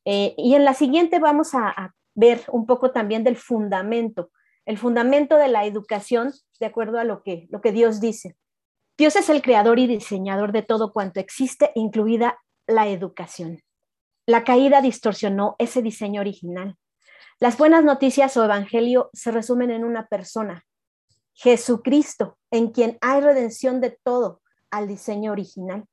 Eh, 0.06 0.36
y 0.38 0.54
en 0.54 0.66
la 0.66 0.76
siguiente 0.76 1.18
vamos 1.18 1.56
a, 1.56 1.70
a 1.70 1.96
ver 2.14 2.42
un 2.52 2.68
poco 2.68 2.92
también 2.92 3.24
del 3.24 3.38
fundamento 3.38 4.30
el 4.68 4.78
fundamento 4.78 5.38
de 5.38 5.48
la 5.48 5.66
educación 5.66 6.34
de 6.60 6.66
acuerdo 6.66 7.00
a 7.00 7.06
lo 7.06 7.24
que, 7.24 7.48
lo 7.50 7.62
que 7.62 7.72
Dios 7.72 8.02
dice. 8.02 8.36
Dios 8.98 9.16
es 9.16 9.30
el 9.30 9.42
creador 9.42 9.80
y 9.80 9.88
diseñador 9.88 10.52
de 10.52 10.62
todo 10.62 10.92
cuanto 10.92 11.22
existe, 11.22 11.72
incluida 11.74 12.38
la 12.68 12.88
educación. 12.88 13.64
La 14.26 14.44
caída 14.44 14.82
distorsionó 14.82 15.56
ese 15.58 15.82
diseño 15.82 16.20
original. 16.20 16.76
Las 17.40 17.58
buenas 17.58 17.86
noticias 17.86 18.36
o 18.36 18.44
evangelio 18.44 19.10
se 19.14 19.32
resumen 19.32 19.72
en 19.72 19.86
una 19.86 20.08
persona, 20.08 20.66
Jesucristo, 21.34 22.38
en 22.52 22.72
quien 22.72 22.98
hay 23.00 23.22
redención 23.22 23.80
de 23.80 23.98
todo 24.04 24.42
al 24.70 24.90
diseño 24.90 25.32
original. 25.32 25.86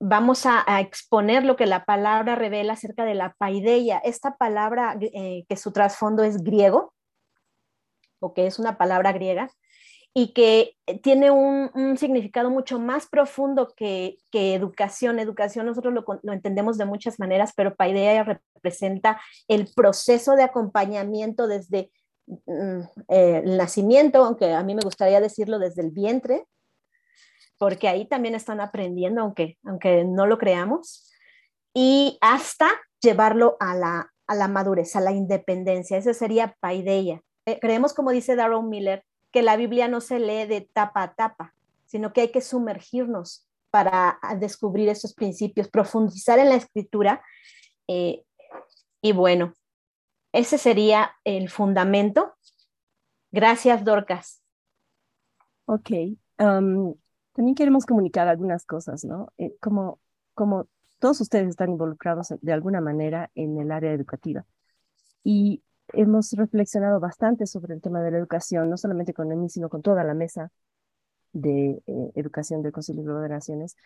Vamos 0.00 0.44
a, 0.44 0.64
exponer 0.80 1.44
lo 1.44 1.54
que 1.54 1.66
la 1.66 1.84
palabra 1.84 2.34
revela 2.34 2.72
acerca 2.72 3.04
de 3.04 3.14
la 3.14 3.34
paideia. 3.38 3.98
Esta 3.98 4.36
palabra 4.36 4.98
eh, 5.00 5.44
que 5.48 5.56
su 5.56 5.72
trasfondo 5.72 6.24
es 6.24 6.42
griego, 6.42 6.94
o 8.20 8.34
que 8.34 8.46
es 8.46 8.58
una 8.58 8.78
palabra 8.78 9.12
griega, 9.12 9.50
y 10.14 10.32
que 10.32 10.76
tiene 11.02 11.30
un, 11.30 11.96
significado 11.96 12.50
mucho 12.50 12.80
más 12.80 13.06
profundo 13.06 13.72
que, 13.76 14.18
educación. 14.32 15.18
Educación 15.18 15.66
nosotros 15.66 15.94
lo, 15.94 16.32
entendemos 16.32 16.76
de 16.78 16.86
muchas 16.86 17.20
maneras, 17.20 17.52
pero 17.54 17.76
paideia 17.76 18.24
representa 18.24 19.20
el 19.46 19.68
proceso 19.74 20.34
de 20.34 20.42
acompañamiento 20.42 21.46
desde 21.46 21.92
mm, 22.26 22.80
eh, 23.08 23.42
el 23.44 23.56
nacimiento, 23.56 24.24
aunque 24.24 24.52
a 24.52 24.62
mí 24.64 24.74
me 24.74 24.82
gustaría 24.82 25.20
decirlo 25.20 25.58
desde 25.58 25.82
el 25.82 25.90
vientre, 25.90 26.46
porque 27.58 27.88
ahí 27.88 28.06
también 28.06 28.34
están 28.34 28.60
aprendiendo, 28.60 29.20
aunque, 29.20 29.58
aunque 29.64 30.04
no 30.04 30.26
lo 30.26 30.38
creamos, 30.38 31.12
y 31.74 32.18
hasta 32.20 32.68
llevarlo 33.00 33.56
a 33.60 33.76
la, 33.76 34.12
a 34.26 34.34
la 34.34 34.48
madurez, 34.48 34.96
a 34.96 35.00
la 35.00 35.12
independencia. 35.12 35.96
Ese 35.96 36.14
sería 36.14 36.56
paideia. 36.60 37.22
Eh, 37.48 37.58
creemos, 37.60 37.94
como 37.94 38.10
dice 38.10 38.36
Darren 38.36 38.68
Miller, 38.68 39.06
que 39.32 39.40
la 39.40 39.56
Biblia 39.56 39.88
no 39.88 40.02
se 40.02 40.18
lee 40.18 40.46
de 40.46 40.68
tapa 40.70 41.02
a 41.02 41.14
tapa, 41.14 41.54
sino 41.86 42.12
que 42.12 42.20
hay 42.20 42.28
que 42.30 42.42
sumergirnos 42.42 43.48
para 43.70 44.18
descubrir 44.38 44.90
esos 44.90 45.14
principios, 45.14 45.68
profundizar 45.68 46.38
en 46.38 46.50
la 46.50 46.56
escritura. 46.56 47.22
Eh, 47.86 48.22
y 49.00 49.12
bueno, 49.12 49.54
ese 50.32 50.58
sería 50.58 51.12
el 51.24 51.48
fundamento. 51.48 52.34
Gracias, 53.30 53.82
Dorcas. 53.82 54.42
Ok. 55.64 55.90
Um, 56.38 56.94
También 57.32 57.54
queremos 57.54 57.86
comunicar 57.86 58.28
algunas 58.28 58.66
cosas, 58.66 59.06
¿no? 59.06 59.32
Eh, 59.38 59.54
como, 59.58 60.00
como 60.34 60.68
todos 60.98 61.22
ustedes 61.22 61.48
están 61.48 61.70
involucrados 61.70 62.34
de 62.42 62.52
alguna 62.52 62.82
manera 62.82 63.30
en 63.34 63.58
el 63.58 63.72
área 63.72 63.92
educativa 63.92 64.44
y 65.24 65.62
hemos 65.92 66.32
reflexionado 66.32 67.00
bastante 67.00 67.46
sobre 67.46 67.74
el 67.74 67.80
tema 67.80 68.02
de 68.02 68.10
la 68.10 68.18
educación, 68.18 68.70
no 68.70 68.76
solamente 68.76 69.14
con 69.14 69.28
mí, 69.28 69.48
sino 69.48 69.68
con 69.68 69.82
toda 69.82 70.04
la 70.04 70.14
mesa 70.14 70.50
de 71.32 71.82
eh, 71.86 72.12
educación 72.14 72.62
del 72.62 72.72
Consejo 72.72 73.02
de 73.20 73.28
Naciones, 73.28 73.76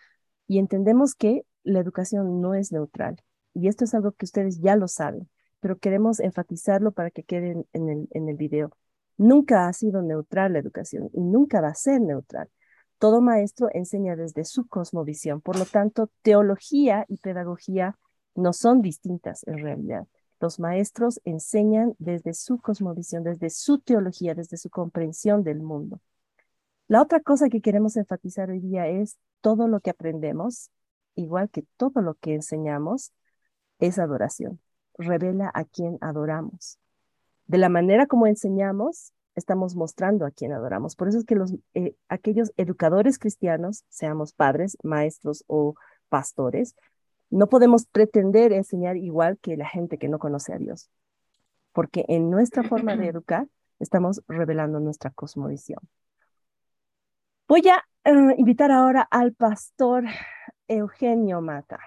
y 0.47 0.59
entendemos 0.59 1.15
que 1.15 1.45
la 1.63 1.79
educación 1.79 2.41
no 2.41 2.53
es 2.53 2.71
neutral. 2.71 3.21
Y 3.53 3.67
esto 3.67 3.85
es 3.85 3.93
algo 3.93 4.11
que 4.13 4.25
ustedes 4.25 4.59
ya 4.59 4.75
lo 4.75 4.87
saben, 4.87 5.29
pero 5.59 5.77
queremos 5.77 6.19
enfatizarlo 6.19 6.91
para 6.91 7.11
que 7.11 7.23
quede 7.23 7.65
en 7.73 7.89
el, 7.89 8.07
en 8.11 8.29
el 8.29 8.35
video. 8.35 8.71
Nunca 9.17 9.67
ha 9.67 9.73
sido 9.73 10.01
neutral 10.01 10.53
la 10.53 10.59
educación 10.59 11.09
y 11.13 11.21
nunca 11.21 11.61
va 11.61 11.69
a 11.69 11.75
ser 11.75 12.01
neutral. 12.01 12.49
Todo 12.97 13.21
maestro 13.21 13.69
enseña 13.73 14.15
desde 14.15 14.43
su 14.45 14.67
cosmovisión. 14.67 15.41
Por 15.41 15.57
lo 15.57 15.65
tanto, 15.65 16.09
teología 16.21 17.05
y 17.07 17.17
pedagogía 17.17 17.97
no 18.35 18.53
son 18.53 18.81
distintas 18.81 19.45
en 19.45 19.59
realidad. 19.59 20.07
Los 20.43 20.59
maestros 20.59 21.21
enseñan 21.23 21.95
desde 21.99 22.33
su 22.33 22.57
cosmovisión, 22.57 23.23
desde 23.23 23.49
su 23.49 23.79
teología, 23.79 24.35
desde 24.35 24.57
su 24.57 24.69
comprensión 24.69 25.41
del 25.41 25.61
mundo. 25.61 26.01
La 26.89 27.01
otra 27.01 27.21
cosa 27.21 27.47
que 27.47 27.61
queremos 27.61 27.95
enfatizar 27.95 28.49
hoy 28.49 28.59
día 28.59 28.89
es 28.89 29.17
todo 29.39 29.69
lo 29.69 29.79
que 29.79 29.91
aprendemos, 29.91 30.69
igual 31.15 31.49
que 31.49 31.63
todo 31.77 32.01
lo 32.01 32.15
que 32.15 32.33
enseñamos, 32.33 33.13
es 33.79 33.99
adoración. 33.99 34.59
Revela 34.97 35.49
a 35.53 35.63
quien 35.63 35.97
adoramos. 36.01 36.77
De 37.47 37.57
la 37.57 37.69
manera 37.69 38.05
como 38.05 38.27
enseñamos, 38.27 39.13
estamos 39.35 39.77
mostrando 39.77 40.25
a 40.25 40.31
quien 40.31 40.51
adoramos. 40.51 40.97
Por 40.97 41.07
eso 41.07 41.19
es 41.19 41.23
que 41.23 41.37
eh, 41.73 41.95
aquellos 42.09 42.51
educadores 42.57 43.17
cristianos, 43.17 43.85
seamos 43.87 44.33
padres, 44.33 44.77
maestros 44.83 45.45
o 45.47 45.75
pastores, 46.09 46.75
no 47.33 47.47
podemos 47.49 47.87
pretender 47.87 48.53
enseñar 48.53 48.95
igual 48.95 49.39
que 49.39 49.57
la 49.57 49.67
gente 49.67 49.97
que 49.97 50.07
no 50.07 50.19
conoce 50.19 50.53
a 50.53 50.57
Dios, 50.57 50.89
porque 51.71 52.05
en 52.07 52.29
nuestra 52.29 52.63
forma 52.69 52.95
de 52.95 53.07
educar 53.07 53.47
estamos 53.79 54.21
revelando 54.27 54.79
nuestra 54.79 55.09
cosmovisión. 55.09 55.79
Voy 57.47 57.63
a 57.67 57.83
eh, 58.03 58.35
invitar 58.37 58.71
ahora 58.71 59.01
al 59.09 59.33
pastor 59.33 60.05
Eugenio 60.67 61.41
Mata. 61.41 61.79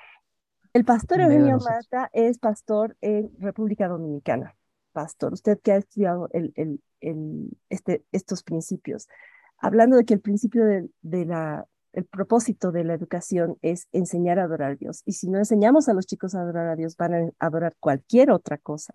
El 0.72 0.84
pastor 0.84 1.20
Eugenio 1.20 1.58
Mata 1.58 2.10
es 2.12 2.38
pastor 2.38 2.96
en 3.00 3.30
República 3.38 3.88
Dominicana. 3.88 4.56
Pastor, 4.92 5.32
usted 5.32 5.60
que 5.60 5.72
ha 5.72 5.76
estudiado 5.76 6.28
el, 6.32 6.52
el, 6.56 6.82
el, 7.00 7.56
este, 7.70 8.04
estos 8.10 8.42
principios, 8.42 9.08
hablando 9.58 9.96
de 9.96 10.04
que 10.04 10.14
el 10.14 10.20
principio 10.20 10.64
de, 10.64 10.88
de 11.02 11.24
la, 11.24 11.66
el 11.96 12.04
propósito 12.04 12.72
de 12.72 12.84
la 12.84 12.92
educación 12.92 13.56
es 13.62 13.88
enseñar 13.90 14.38
a 14.38 14.44
adorar 14.44 14.72
a 14.72 14.74
Dios. 14.76 15.00
Y 15.06 15.12
si 15.12 15.30
no 15.30 15.38
enseñamos 15.38 15.88
a 15.88 15.94
los 15.94 16.06
chicos 16.06 16.34
a 16.34 16.42
adorar 16.42 16.68
a 16.68 16.76
Dios, 16.76 16.94
van 16.94 17.14
a 17.14 17.30
adorar 17.38 17.74
cualquier 17.80 18.30
otra 18.30 18.58
cosa. 18.58 18.94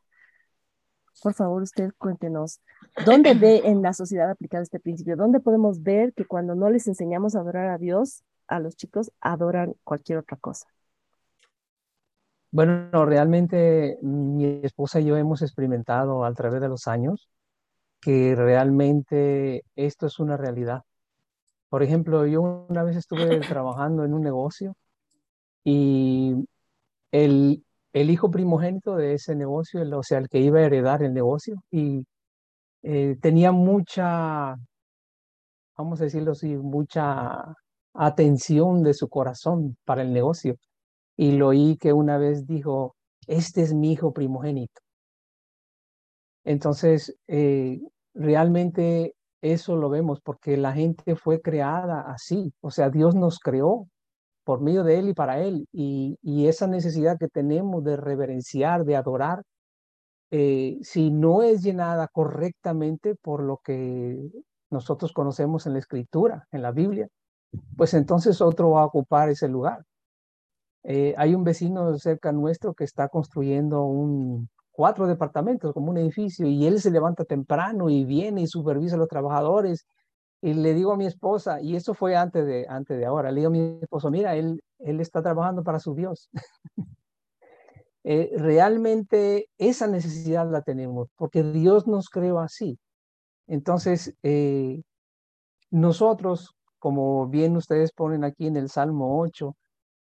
Por 1.24 1.34
favor, 1.34 1.64
usted 1.64 1.92
cuéntenos, 1.98 2.62
¿dónde 3.04 3.34
ve 3.34 3.64
en 3.66 3.82
la 3.82 3.94
sociedad 3.94 4.30
aplicado 4.30 4.62
este 4.62 4.80
principio? 4.80 5.18
¿Dónde 5.18 5.40
podemos 5.40 5.82
ver 5.82 6.14
que 6.14 6.26
cuando 6.26 6.54
no 6.54 6.70
les 6.70 6.88
enseñamos 6.88 7.36
a 7.36 7.40
adorar 7.40 7.70
a 7.70 7.80
Dios, 7.80 8.24
a 8.48 8.60
los 8.60 8.76
chicos 8.76 9.12
adoran 9.20 9.74
cualquier 9.84 10.20
otra 10.20 10.38
cosa? 10.38 10.68
Bueno, 12.52 13.06
realmente 13.06 13.98
mi 14.04 14.62
esposa 14.64 15.00
y 15.00 15.06
yo 15.06 15.18
hemos 15.18 15.42
experimentado 15.42 16.24
a 16.24 16.32
través 16.34 16.62
de 16.62 16.70
los 16.70 16.88
años 16.88 17.32
que 18.00 18.36
realmente 18.36 19.64
esto 19.76 20.06
es 20.06 20.20
una 20.20 20.38
realidad. 20.38 20.84
Por 21.72 21.84
ejemplo, 21.84 22.26
yo 22.28 22.42
una 22.70 22.84
vez 22.84 22.98
estuve 22.98 23.40
trabajando 23.58 24.04
en 24.04 24.14
un 24.14 24.22
negocio 24.24 24.76
y 25.64 26.36
el, 27.12 27.64
el 27.94 28.10
hijo 28.10 28.30
primogénito 28.32 28.98
de 28.98 29.14
ese 29.16 29.36
negocio, 29.36 29.82
o 29.98 30.04
sea, 30.04 30.20
el 30.20 30.30
que 30.30 30.40
iba 30.40 30.60
a 30.60 30.64
heredar 30.64 31.02
el 31.04 31.14
negocio, 31.14 31.64
y 31.72 32.06
eh, 32.84 33.18
tenía 33.22 33.54
mucha, 33.54 34.58
vamos 35.78 36.02
a 36.02 36.06
decirlo 36.06 36.34
así, 36.34 36.58
mucha 36.58 37.56
atención 37.94 38.84
de 38.84 38.94
su 38.94 39.08
corazón 39.10 39.78
para 39.86 40.02
el 40.02 40.12
negocio. 40.14 40.58
Y 41.18 41.34
lo 41.34 41.50
oí 41.50 41.78
que 41.78 41.94
una 41.94 42.18
vez 42.18 42.48
dijo, 42.48 42.96
este 43.28 43.62
es 43.64 43.74
mi 43.74 43.94
hijo 43.94 44.14
primogénito. 44.14 44.82
Entonces, 46.44 47.16
eh, 47.28 47.80
realmente 48.14 49.16
eso 49.42 49.76
lo 49.76 49.90
vemos 49.90 50.22
porque 50.22 50.58
la 50.58 50.74
gente 50.74 51.16
fue 51.16 51.42
creada 51.42 52.02
así, 52.02 52.54
o 52.62 52.72
sea, 52.72 52.90
Dios 52.90 53.16
nos 53.16 53.40
creó 53.40 53.88
por 54.44 54.62
medio 54.62 54.84
de 54.84 55.00
Él 55.00 55.10
y 55.10 55.14
para 55.14 55.40
Él. 55.42 55.68
Y, 55.72 56.18
esa 56.48 56.68
necesidad 56.68 57.18
que 57.20 57.28
tenemos 57.28 57.84
de 57.84 57.98
reverenciar, 57.98 58.86
de 58.86 58.96
adorar, 58.96 59.44
eh, 60.32 60.80
si 60.82 61.12
no 61.12 61.44
es 61.44 61.64
llenada 61.64 62.08
correctamente 62.08 63.16
por 63.16 63.44
lo 63.44 63.58
que 63.64 64.18
nosotros 64.70 65.14
conocemos 65.14 65.68
en 65.68 65.74
la 65.74 65.80
Escritura, 65.80 66.48
en 66.52 66.62
la 66.62 66.72
Biblia, 66.72 67.08
pues 67.78 67.94
entonces 67.94 68.42
otro 68.42 68.72
va 68.72 68.84
a 68.84 68.86
ocupar 68.86 69.30
ese 69.30 69.48
lugar. 69.50 69.84
Eh, 70.84 71.14
hay 71.18 71.36
un 71.36 71.44
vecino 71.44 71.98
cerca 72.00 72.32
nuestro 72.32 72.74
que 72.74 72.86
está 72.86 73.08
construyendo 73.10 73.84
un, 73.84 74.50
cuatro 74.72 75.08
departamentos, 75.08 75.74
como 75.74 75.92
un 75.92 75.98
edificio, 75.98 76.48
y 76.48 76.66
él 76.66 76.82
se 76.82 76.92
levanta 76.92 77.26
temprano 77.26 77.90
y 77.90 78.06
viene 78.06 78.42
y 78.42 78.48
supervisa 78.48 78.96
a 78.96 79.00
los 79.00 79.08
trabajadores 79.08 79.86
y 80.42 80.54
le 80.56 80.74
digo 80.74 80.92
a 80.92 80.98
mi 80.98 81.06
esposa, 81.06 81.62
y 81.62 81.76
eso 81.76 81.94
fue 81.94 82.16
antes 82.16 82.46
de, 82.46 82.66
antes 82.68 82.98
de 82.98 83.06
ahora, 83.06 83.32
le 83.32 83.42
digo 83.42 83.50
a 83.50 83.52
mi 83.52 83.80
esposo, 83.82 84.10
mira, 84.10 84.36
él, 84.36 84.64
él 84.80 85.00
está 85.00 85.22
trabajando 85.22 85.64
para 85.64 85.80
su 85.80 85.96
Dios. 85.96 86.30
Eh, 88.04 88.32
realmente 88.36 89.48
esa 89.60 89.86
necesidad 89.86 90.50
la 90.50 90.64
tenemos, 90.64 91.10
porque 91.18 91.44
Dios 91.44 91.86
nos 91.86 92.10
creó 92.10 92.40
así. 92.40 92.80
Entonces, 93.46 94.16
eh, 94.24 94.82
nosotros, 95.70 96.56
como 96.80 97.28
bien 97.28 97.56
ustedes 97.56 97.92
ponen 97.92 98.24
aquí 98.24 98.48
en 98.48 98.56
el 98.56 98.70
Salmo 98.70 99.22
8, 99.22 99.56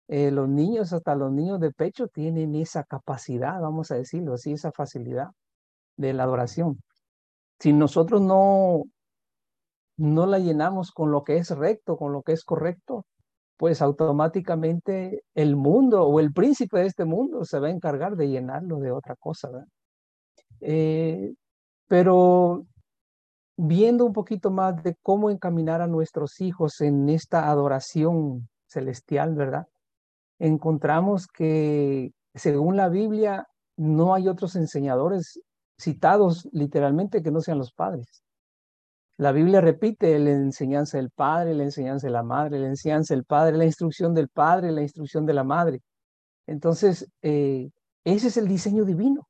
eh, 0.07 0.31
los 0.31 0.47
niños, 0.49 0.93
hasta 0.93 1.15
los 1.15 1.31
niños 1.31 1.59
de 1.59 1.71
pecho, 1.71 2.07
tienen 2.07 2.55
esa 2.55 2.83
capacidad, 2.83 3.59
vamos 3.59 3.91
a 3.91 3.95
decirlo 3.95 4.35
así, 4.35 4.53
esa 4.53 4.71
facilidad 4.71 5.29
de 5.97 6.13
la 6.13 6.23
adoración. 6.23 6.81
Si 7.59 7.73
nosotros 7.73 8.21
no 8.21 8.83
no 9.97 10.25
la 10.25 10.39
llenamos 10.39 10.91
con 10.91 11.11
lo 11.11 11.23
que 11.23 11.37
es 11.37 11.49
recto, 11.51 11.97
con 11.97 12.11
lo 12.11 12.21
que 12.21 12.33
es 12.33 12.43
correcto, 12.43 13.05
pues 13.57 13.81
automáticamente 13.81 15.23
el 15.33 15.55
mundo 15.55 16.03
o 16.03 16.19
el 16.19 16.33
príncipe 16.33 16.79
de 16.79 16.87
este 16.87 17.05
mundo 17.05 17.45
se 17.45 17.59
va 17.59 17.67
a 17.67 17.71
encargar 17.71 18.15
de 18.15 18.27
llenarlo 18.27 18.79
de 18.79 18.91
otra 18.91 19.15
cosa. 19.15 19.49
Eh, 20.59 21.33
pero 21.87 22.65
viendo 23.57 24.05
un 24.05 24.13
poquito 24.13 24.51
más 24.51 24.83
de 24.83 24.95
cómo 25.01 25.29
encaminar 25.29 25.81
a 25.81 25.87
nuestros 25.87 26.41
hijos 26.41 26.81
en 26.81 27.07
esta 27.09 27.49
adoración 27.49 28.49
celestial, 28.67 29.35
¿verdad? 29.35 29.67
Encontramos 30.39 31.27
que 31.27 32.11
según 32.33 32.75
la 32.75 32.89
Biblia 32.89 33.47
no 33.77 34.13
hay 34.13 34.27
otros 34.27 34.55
enseñadores 34.55 35.39
citados 35.77 36.47
literalmente 36.51 37.21
que 37.21 37.31
no 37.31 37.41
sean 37.41 37.57
los 37.57 37.73
padres. 37.73 38.23
La 39.17 39.31
Biblia 39.31 39.61
repite 39.61 40.19
la 40.19 40.31
enseñanza 40.31 40.97
del 40.97 41.09
padre, 41.09 41.53
la 41.53 41.63
enseñanza 41.63 42.07
de 42.07 42.11
la 42.11 42.23
madre, 42.23 42.59
la 42.59 42.67
enseñanza 42.67 43.13
del 43.13 43.23
padre, 43.23 43.57
la 43.57 43.65
instrucción 43.65 44.13
del 44.13 44.27
padre, 44.27 44.71
la 44.71 44.81
instrucción 44.81 45.25
de 45.25 45.33
la 45.33 45.43
madre. 45.45 45.81
Entonces, 46.47 47.09
eh, 47.21 47.69
ese 48.03 48.27
es 48.27 48.37
el 48.37 48.47
diseño 48.47 48.83
divino. 48.83 49.27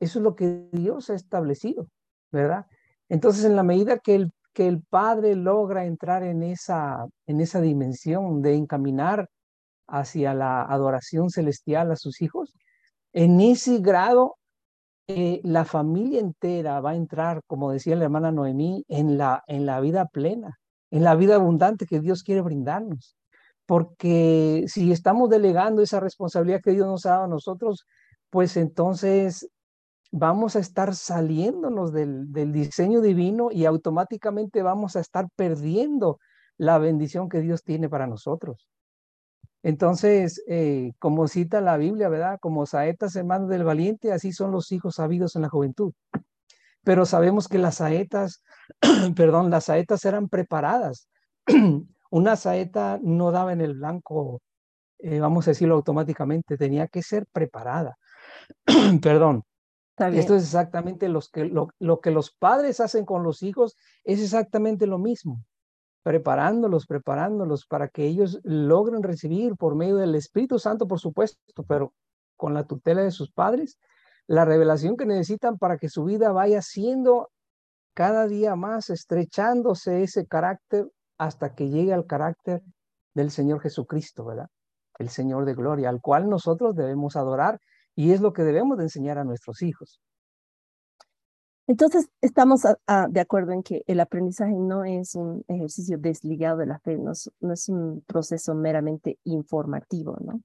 Eso 0.00 0.18
es 0.18 0.22
lo 0.22 0.34
que 0.34 0.68
Dios 0.72 1.08
ha 1.08 1.14
establecido, 1.14 1.88
¿verdad? 2.30 2.66
Entonces, 3.08 3.44
en 3.44 3.56
la 3.56 3.62
medida 3.62 3.98
que 3.98 4.16
el, 4.16 4.32
que 4.52 4.68
el 4.68 4.82
padre 4.82 5.34
logra 5.34 5.86
entrar 5.86 6.22
en 6.22 6.42
esa, 6.42 7.06
en 7.26 7.40
esa 7.40 7.60
dimensión 7.62 8.42
de 8.42 8.54
encaminar 8.54 9.28
hacia 9.86 10.34
la 10.34 10.62
adoración 10.62 11.30
celestial 11.30 11.90
a 11.92 11.96
sus 11.96 12.22
hijos, 12.22 12.52
en 13.12 13.40
ese 13.40 13.78
grado 13.78 14.36
eh, 15.06 15.40
la 15.44 15.66
familia 15.66 16.20
entera 16.20 16.80
va 16.80 16.92
a 16.92 16.96
entrar, 16.96 17.42
como 17.46 17.70
decía 17.70 17.94
la 17.96 18.04
hermana 18.04 18.32
Noemí, 18.32 18.84
en 18.88 19.18
la, 19.18 19.44
en 19.46 19.66
la 19.66 19.80
vida 19.80 20.06
plena, 20.06 20.58
en 20.90 21.04
la 21.04 21.14
vida 21.14 21.34
abundante 21.36 21.86
que 21.86 22.00
Dios 22.00 22.22
quiere 22.22 22.40
brindarnos. 22.40 23.16
Porque 23.66 24.64
si 24.68 24.92
estamos 24.92 25.30
delegando 25.30 25.82
esa 25.82 26.00
responsabilidad 26.00 26.60
que 26.62 26.72
Dios 26.72 26.86
nos 26.86 27.06
ha 27.06 27.10
dado 27.10 27.24
a 27.24 27.28
nosotros, 27.28 27.86
pues 28.30 28.56
entonces 28.56 29.48
vamos 30.10 30.56
a 30.56 30.60
estar 30.60 30.94
saliéndonos 30.94 31.92
del, 31.92 32.32
del 32.32 32.52
diseño 32.52 33.00
divino 33.00 33.48
y 33.50 33.66
automáticamente 33.66 34.62
vamos 34.62 34.96
a 34.96 35.00
estar 35.00 35.28
perdiendo 35.36 36.18
la 36.56 36.78
bendición 36.78 37.28
que 37.28 37.40
Dios 37.40 37.62
tiene 37.62 37.88
para 37.88 38.06
nosotros. 38.06 38.68
Entonces, 39.64 40.44
eh, 40.46 40.92
como 40.98 41.26
cita 41.26 41.62
la 41.62 41.78
Biblia, 41.78 42.10
¿verdad? 42.10 42.38
Como 42.38 42.66
saetas 42.66 43.16
en 43.16 43.26
manos 43.26 43.48
del 43.48 43.64
valiente, 43.64 44.12
así 44.12 44.30
son 44.30 44.50
los 44.50 44.70
hijos 44.72 44.96
sabidos 44.96 45.36
en 45.36 45.42
la 45.42 45.48
juventud. 45.48 45.94
Pero 46.82 47.06
sabemos 47.06 47.48
que 47.48 47.56
las 47.56 47.76
saetas, 47.76 48.44
perdón, 49.16 49.48
las 49.50 49.64
saetas 49.64 50.04
eran 50.04 50.28
preparadas 50.28 51.08
Una 52.10 52.36
saeta 52.36 53.00
no 53.02 53.32
daba 53.32 53.54
en 53.54 53.62
el 53.62 53.74
blanco, 53.74 54.42
eh, 54.98 55.18
vamos 55.18 55.48
a 55.48 55.52
decirlo 55.52 55.74
automáticamente, 55.76 56.58
tenía 56.58 56.86
que 56.86 57.02
ser 57.02 57.26
preparada. 57.32 57.96
Perdón. 59.02 59.44
Esto 59.96 60.36
es 60.36 60.42
exactamente 60.42 61.08
los 61.08 61.30
que, 61.30 61.46
lo, 61.46 61.68
lo 61.78 62.00
que 62.00 62.10
los 62.10 62.30
padres 62.32 62.80
hacen 62.80 63.04
con 63.06 63.22
los 63.22 63.42
hijos, 63.42 63.76
es 64.04 64.20
exactamente 64.20 64.86
lo 64.86 64.98
mismo 64.98 65.42
preparándolos, 66.04 66.86
preparándolos 66.86 67.66
para 67.66 67.88
que 67.88 68.04
ellos 68.04 68.38
logren 68.44 69.02
recibir 69.02 69.56
por 69.56 69.74
medio 69.74 69.96
del 69.96 70.14
Espíritu 70.14 70.58
Santo, 70.58 70.86
por 70.86 71.00
supuesto, 71.00 71.64
pero 71.66 71.94
con 72.36 72.52
la 72.52 72.64
tutela 72.64 73.02
de 73.02 73.10
sus 73.10 73.32
padres, 73.32 73.78
la 74.26 74.44
revelación 74.44 74.96
que 74.96 75.06
necesitan 75.06 75.58
para 75.58 75.78
que 75.78 75.88
su 75.88 76.04
vida 76.04 76.30
vaya 76.30 76.60
siendo 76.60 77.30
cada 77.94 78.26
día 78.26 78.54
más 78.54 78.90
estrechándose 78.90 80.02
ese 80.02 80.26
carácter 80.26 80.88
hasta 81.16 81.54
que 81.54 81.70
llegue 81.70 81.94
al 81.94 82.06
carácter 82.06 82.60
del 83.14 83.30
Señor 83.30 83.60
Jesucristo, 83.60 84.26
¿verdad? 84.26 84.48
El 84.98 85.08
Señor 85.08 85.46
de 85.46 85.54
gloria, 85.54 85.88
al 85.88 86.02
cual 86.02 86.28
nosotros 86.28 86.74
debemos 86.74 87.16
adorar 87.16 87.60
y 87.94 88.12
es 88.12 88.20
lo 88.20 88.34
que 88.34 88.42
debemos 88.42 88.76
de 88.76 88.84
enseñar 88.84 89.16
a 89.16 89.24
nuestros 89.24 89.62
hijos. 89.62 90.00
Entonces, 91.66 92.10
estamos 92.20 92.62
de 93.08 93.20
acuerdo 93.20 93.52
en 93.52 93.62
que 93.62 93.84
el 93.86 94.00
aprendizaje 94.00 94.54
no 94.54 94.84
es 94.84 95.14
un 95.14 95.44
ejercicio 95.48 95.96
desligado 95.98 96.58
de 96.58 96.66
la 96.66 96.78
fe, 96.78 96.98
no 96.98 97.12
es, 97.12 97.68
un 97.68 98.02
proceso 98.06 98.54
meramente 98.54 99.18
informativo, 99.24 100.18
¿no? 100.20 100.40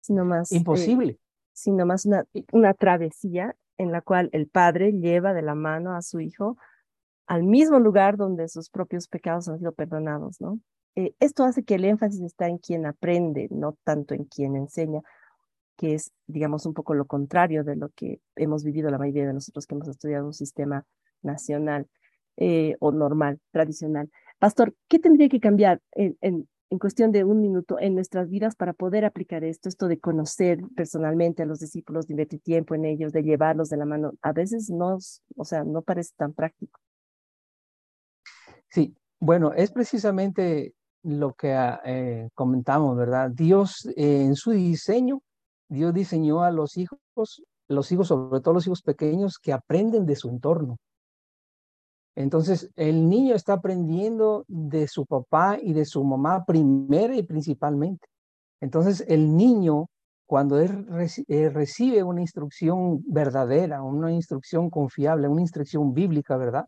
Sino 0.00 0.24
más... 0.24 0.52
Eh, 0.52 0.58
Imposible. 0.58 1.18
sino 1.52 1.84
más 1.84 2.06
una, 2.06 2.24
una 2.52 2.74
travesía 2.74 3.56
en 3.76 3.90
la 3.90 4.02
cual 4.02 4.30
el 4.32 4.46
padre 4.46 4.92
lleva 4.92 5.34
de 5.34 5.42
la 5.42 5.54
mano 5.54 5.96
a 5.96 6.02
su 6.02 6.20
hijo 6.20 6.56
al 7.26 7.44
mismo 7.44 7.78
lugar 7.78 8.16
donde 8.16 8.48
sus 8.48 8.68
propios 8.68 9.08
pecados 9.08 9.48
han 9.48 9.58
sido 9.58 9.72
perdonados, 9.72 10.40
¿no? 10.40 10.60
Eh, 10.94 11.14
esto 11.20 11.44
hace 11.44 11.64
que 11.64 11.76
el 11.76 11.84
énfasis 11.84 12.20
está 12.20 12.48
en 12.48 12.58
quien 12.58 12.84
aprende, 12.84 13.48
no 13.50 13.78
tanto 13.84 14.14
en 14.14 14.24
quien 14.24 14.56
enseña, 14.56 15.00
que 15.82 15.94
es, 15.94 16.12
digamos, 16.28 16.64
un 16.64 16.74
poco 16.74 16.94
lo 16.94 17.06
contrario 17.06 17.64
de 17.64 17.74
lo 17.74 17.88
que 17.88 18.20
hemos 18.36 18.62
vivido 18.62 18.88
la 18.88 18.98
mayoría 18.98 19.26
de 19.26 19.32
nosotros 19.32 19.66
que 19.66 19.74
hemos 19.74 19.88
estudiado 19.88 20.26
un 20.26 20.32
sistema 20.32 20.86
nacional 21.22 21.88
eh, 22.36 22.76
o 22.78 22.92
normal, 22.92 23.40
tradicional. 23.50 24.08
Pastor, 24.38 24.76
¿qué 24.86 25.00
tendría 25.00 25.28
que 25.28 25.40
cambiar 25.40 25.80
en, 25.90 26.16
en, 26.20 26.48
en, 26.70 26.78
cuestión 26.78 27.10
de 27.10 27.24
un 27.24 27.40
minuto 27.40 27.80
en 27.80 27.96
nuestras 27.96 28.30
vidas 28.30 28.54
para 28.54 28.74
poder 28.74 29.04
aplicar 29.04 29.42
esto, 29.42 29.68
esto 29.68 29.88
de 29.88 29.98
conocer 29.98 30.60
personalmente 30.76 31.42
a 31.42 31.46
los 31.46 31.58
discípulos, 31.58 32.06
de 32.06 32.12
invertir 32.12 32.40
tiempo 32.42 32.76
en 32.76 32.84
ellos, 32.84 33.12
de 33.12 33.24
llevarlos 33.24 33.68
de 33.68 33.78
la 33.78 33.84
mano? 33.84 34.12
A 34.22 34.32
veces 34.32 34.70
no, 34.70 34.98
o 35.36 35.44
sea, 35.44 35.64
no 35.64 35.82
parece 35.82 36.12
tan 36.16 36.32
práctico. 36.32 36.78
Sí, 38.68 38.94
bueno, 39.18 39.52
es 39.52 39.72
precisamente 39.72 40.74
lo 41.02 41.34
que 41.34 41.54
ah, 41.54 41.80
eh, 41.84 42.28
comentamos, 42.34 42.96
¿verdad? 42.96 43.32
Dios 43.32 43.84
eh, 43.96 44.22
en 44.22 44.36
su 44.36 44.52
diseño 44.52 45.20
Dios 45.72 45.94
diseñó 45.94 46.42
a 46.42 46.50
los 46.50 46.76
hijos, 46.76 46.98
los 47.66 47.92
hijos, 47.92 48.08
sobre 48.08 48.40
todo 48.40 48.54
los 48.54 48.66
hijos 48.66 48.82
pequeños, 48.82 49.38
que 49.38 49.54
aprenden 49.54 50.04
de 50.04 50.16
su 50.16 50.28
entorno. 50.28 50.76
Entonces, 52.14 52.70
el 52.76 53.08
niño 53.08 53.34
está 53.34 53.54
aprendiendo 53.54 54.44
de 54.48 54.86
su 54.86 55.06
papá 55.06 55.58
y 55.60 55.72
de 55.72 55.86
su 55.86 56.04
mamá 56.04 56.44
primera 56.44 57.16
y 57.16 57.22
principalmente. 57.22 58.06
Entonces, 58.60 59.02
el 59.08 59.34
niño, 59.34 59.86
cuando 60.26 60.60
él 60.60 60.86
eh, 61.28 61.48
recibe 61.48 62.02
una 62.02 62.20
instrucción 62.20 63.02
verdadera, 63.06 63.82
una 63.82 64.12
instrucción 64.12 64.68
confiable, 64.68 65.26
una 65.26 65.40
instrucción 65.40 65.94
bíblica, 65.94 66.36
¿verdad? 66.36 66.66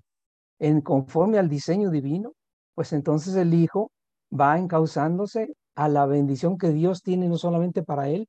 En 0.58 0.80
conforme 0.80 1.38
al 1.38 1.50
diseño 1.50 1.90
divino, 1.90 2.32
pues 2.74 2.94
entonces 2.94 3.36
el 3.36 3.52
hijo 3.52 3.90
va 4.32 4.58
encauzándose 4.58 5.54
a 5.74 5.88
la 5.88 6.06
bendición 6.06 6.56
que 6.56 6.70
Dios 6.70 7.02
tiene 7.02 7.28
no 7.28 7.36
solamente 7.36 7.82
para 7.82 8.08
él, 8.08 8.28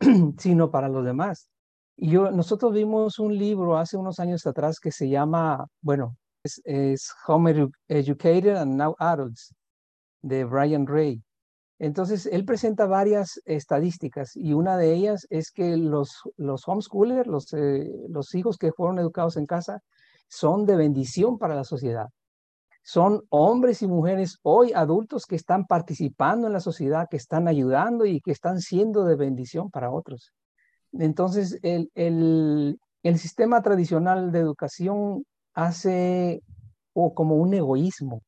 sino 0.38 0.70
para 0.70 0.88
los 0.88 1.04
demás. 1.04 1.48
Y 1.96 2.10
yo, 2.10 2.30
nosotros 2.30 2.72
vimos 2.72 3.18
un 3.18 3.36
libro 3.36 3.78
hace 3.78 3.96
unos 3.96 4.20
años 4.20 4.46
atrás 4.46 4.78
que 4.80 4.92
se 4.92 5.08
llama, 5.08 5.66
bueno, 5.80 6.16
es, 6.44 6.60
es 6.64 7.10
Home 7.26 7.70
Educated 7.88 8.56
and 8.56 8.76
Now 8.76 8.94
Adults, 8.98 9.54
de 10.22 10.44
Brian 10.44 10.86
Ray. 10.86 11.22
Entonces, 11.78 12.26
él 12.26 12.44
presenta 12.44 12.86
varias 12.86 13.40
estadísticas 13.44 14.34
y 14.34 14.52
una 14.54 14.76
de 14.76 14.94
ellas 14.94 15.26
es 15.30 15.50
que 15.50 15.76
los, 15.76 16.22
los 16.36 16.66
homeschoolers, 16.66 17.26
los, 17.26 17.52
eh, 17.52 17.90
los 18.08 18.34
hijos 18.34 18.56
que 18.56 18.72
fueron 18.72 18.98
educados 18.98 19.36
en 19.36 19.46
casa, 19.46 19.80
son 20.28 20.66
de 20.66 20.76
bendición 20.76 21.38
para 21.38 21.54
la 21.54 21.64
sociedad 21.64 22.08
son 22.86 23.24
hombres 23.30 23.82
y 23.82 23.88
mujeres 23.88 24.38
hoy 24.42 24.72
adultos 24.72 25.26
que 25.26 25.34
están 25.34 25.66
participando 25.66 26.46
en 26.46 26.52
la 26.52 26.60
sociedad, 26.60 27.08
que 27.10 27.16
están 27.16 27.48
ayudando 27.48 28.06
y 28.06 28.20
que 28.20 28.30
están 28.30 28.60
siendo 28.60 29.04
de 29.04 29.16
bendición 29.16 29.72
para 29.72 29.90
otros. 29.90 30.32
Entonces, 30.92 31.58
el, 31.62 31.90
el, 31.96 32.78
el 33.02 33.18
sistema 33.18 33.60
tradicional 33.60 34.30
de 34.30 34.38
educación 34.38 35.24
hace 35.52 36.44
o 36.92 37.12
como 37.12 37.34
un 37.34 37.54
egoísmo, 37.54 38.22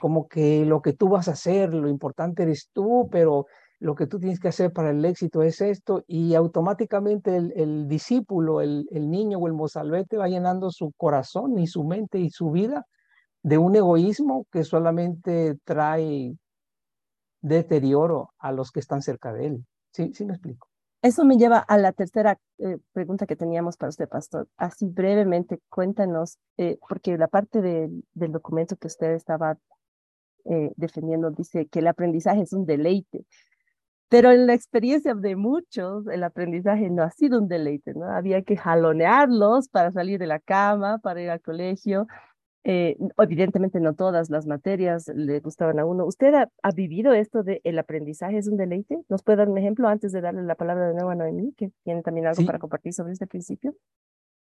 como 0.00 0.26
que 0.26 0.64
lo 0.64 0.80
que 0.80 0.94
tú 0.94 1.10
vas 1.10 1.28
a 1.28 1.32
hacer, 1.32 1.74
lo 1.74 1.90
importante 1.90 2.44
eres 2.44 2.70
tú, 2.72 3.10
pero 3.12 3.44
lo 3.78 3.94
que 3.94 4.06
tú 4.06 4.18
tienes 4.18 4.40
que 4.40 4.48
hacer 4.48 4.72
para 4.72 4.88
el 4.88 5.04
éxito 5.04 5.42
es 5.42 5.60
esto, 5.60 6.02
y 6.06 6.34
automáticamente 6.34 7.36
el, 7.36 7.52
el 7.54 7.88
discípulo, 7.88 8.62
el, 8.62 8.88
el, 8.90 9.10
niño 9.10 9.36
o 9.36 9.46
el 9.48 9.52
mozalbete 9.52 10.16
va 10.16 10.28
llenando 10.28 10.70
su 10.70 10.92
corazón 10.96 11.58
y 11.58 11.66
su 11.66 11.84
mente 11.84 12.18
y 12.18 12.30
su 12.30 12.50
vida 12.50 12.86
de 13.42 13.58
un 13.58 13.76
egoísmo 13.76 14.46
que 14.50 14.64
solamente 14.64 15.56
trae 15.64 16.36
deterioro 17.40 18.32
a 18.38 18.52
los 18.52 18.72
que 18.72 18.80
están 18.80 19.02
cerca 19.02 19.32
de 19.32 19.46
él. 19.46 19.66
¿Sí, 19.92 20.12
sí 20.14 20.24
me 20.24 20.34
explico? 20.34 20.68
Eso 21.00 21.24
me 21.24 21.36
lleva 21.36 21.58
a 21.58 21.78
la 21.78 21.92
tercera 21.92 22.38
eh, 22.58 22.78
pregunta 22.92 23.26
que 23.26 23.36
teníamos 23.36 23.76
para 23.76 23.90
usted, 23.90 24.08
pastor. 24.08 24.48
Así 24.56 24.86
brevemente, 24.86 25.60
cuéntanos, 25.68 26.38
eh, 26.56 26.78
porque 26.88 27.16
la 27.16 27.28
parte 27.28 27.62
del 27.62 28.02
documento 28.32 28.76
que 28.76 28.88
usted 28.88 29.12
estaba 29.12 29.56
eh, 30.44 30.72
defendiendo 30.76 31.30
dice 31.30 31.66
que 31.68 31.78
el 31.78 31.86
aprendizaje 31.86 32.42
es 32.42 32.52
un 32.52 32.66
deleite. 32.66 33.24
Pero 34.08 34.32
en 34.32 34.46
la 34.46 34.54
experiencia 34.54 35.14
de 35.14 35.36
muchos, 35.36 36.06
el 36.08 36.24
aprendizaje 36.24 36.90
no 36.90 37.02
ha 37.02 37.10
sido 37.10 37.38
un 37.38 37.48
deleite, 37.48 37.94
¿no? 37.94 38.06
Había 38.06 38.42
que 38.42 38.56
jalonearlos 38.56 39.68
para 39.68 39.92
salir 39.92 40.18
de 40.18 40.26
la 40.26 40.40
cama, 40.40 40.98
para 40.98 41.20
ir 41.22 41.30
al 41.30 41.42
colegio, 41.42 42.06
eh, 42.64 42.96
evidentemente 43.18 43.80
no 43.80 43.94
todas 43.94 44.30
las 44.30 44.46
materias 44.46 45.08
le 45.14 45.40
gustaban 45.40 45.78
a 45.78 45.84
uno. 45.84 46.04
¿Usted 46.04 46.34
ha, 46.34 46.70
vivido 46.72 47.12
esto 47.12 47.42
de 47.42 47.60
el 47.64 47.78
aprendizaje 47.78 48.38
es 48.38 48.48
un 48.48 48.56
deleite? 48.56 48.98
¿Nos 49.08 49.22
puede 49.22 49.38
dar 49.38 49.48
un 49.48 49.58
ejemplo 49.58 49.88
antes 49.88 50.12
de 50.12 50.20
darle 50.20 50.42
la 50.42 50.54
palabra 50.54 50.88
de 50.88 50.94
nuevo 50.94 51.10
a 51.10 51.14
Noemí, 51.14 51.52
que 51.56 51.70
tiene 51.84 52.02
también 52.02 52.26
algo 52.26 52.44
para 52.44 52.58
compartir 52.58 52.92
sobre 52.92 53.12
este 53.12 53.26
principio? 53.26 53.74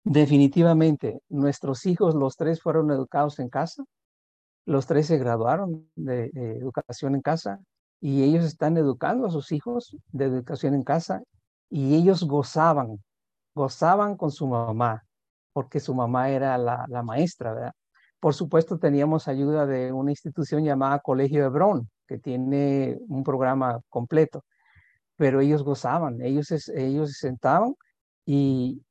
Definitivamente, 0.04 1.20
nuestros 1.28 1.84
hijos, 1.86 2.14
los 2.14 2.36
tres 2.36 2.60
fueron 2.62 2.90
educados 2.90 3.38
en 3.38 3.48
casa, 3.48 3.84
los 4.64 4.86
tres 4.86 5.06
se 5.06 5.18
graduaron 5.18 5.88
de 5.94 6.30
educación 6.34 7.14
en 7.14 7.22
casa 7.22 7.60
y 8.00 8.22
ellos 8.22 8.44
están 8.44 8.76
educando 8.76 9.26
a 9.26 9.30
sus 9.30 9.52
hijos 9.52 9.96
de 10.12 10.26
educación 10.26 10.74
en 10.74 10.84
casa 10.84 11.22
y 11.70 11.94
ellos 11.94 12.24
gozaban, 12.24 13.02
gozaban 13.54 14.16
con 14.16 14.30
su 14.30 14.46
mamá, 14.46 15.04
porque 15.52 15.80
su 15.80 15.94
mamá 15.94 16.30
era 16.30 16.56
la, 16.58 16.84
la 16.88 17.02
maestra, 17.02 17.52
¿verdad? 17.52 17.72
Por 18.26 18.34
supuesto, 18.34 18.76
teníamos 18.76 19.28
ayuda 19.28 19.66
de 19.66 19.92
una 19.92 20.10
institución 20.10 20.64
llamada 20.64 20.98
Colegio 20.98 21.44
Hebrón, 21.44 21.88
que 22.08 22.18
tiene 22.18 22.98
un 23.06 23.22
programa 23.22 23.78
completo, 23.88 24.42
pero 25.14 25.40
ellos 25.40 25.62
gozaban, 25.62 26.20
ellos, 26.20 26.50
ellos 26.74 27.12
se 27.12 27.28
sentaban 27.28 27.76
y, 28.24 28.82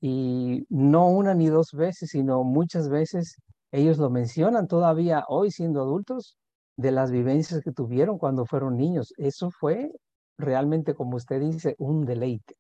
no 0.70 1.10
una 1.10 1.34
ni 1.34 1.48
dos 1.50 1.74
veces, 1.74 2.12
sino 2.12 2.46
muchas 2.46 2.88
veces 2.88 3.36
ellos 3.74 3.98
lo 3.98 4.10
mencionan 4.10 4.70
todavía 4.70 5.26
hoy 5.28 5.52
siendo 5.52 5.82
adultos 5.82 6.38
de 6.78 6.92
las 6.92 7.12
vivencias 7.12 7.60
que 7.62 7.74
tuvieron 7.74 8.18
cuando 8.18 8.46
fueron 8.46 8.78
niños. 8.78 9.14
Eso 9.18 9.52
fue 9.52 9.92
realmente, 10.38 10.94
como 10.94 11.18
usted 11.18 11.42
dice, 11.42 11.76
un 11.78 12.06
deleite. 12.06 12.56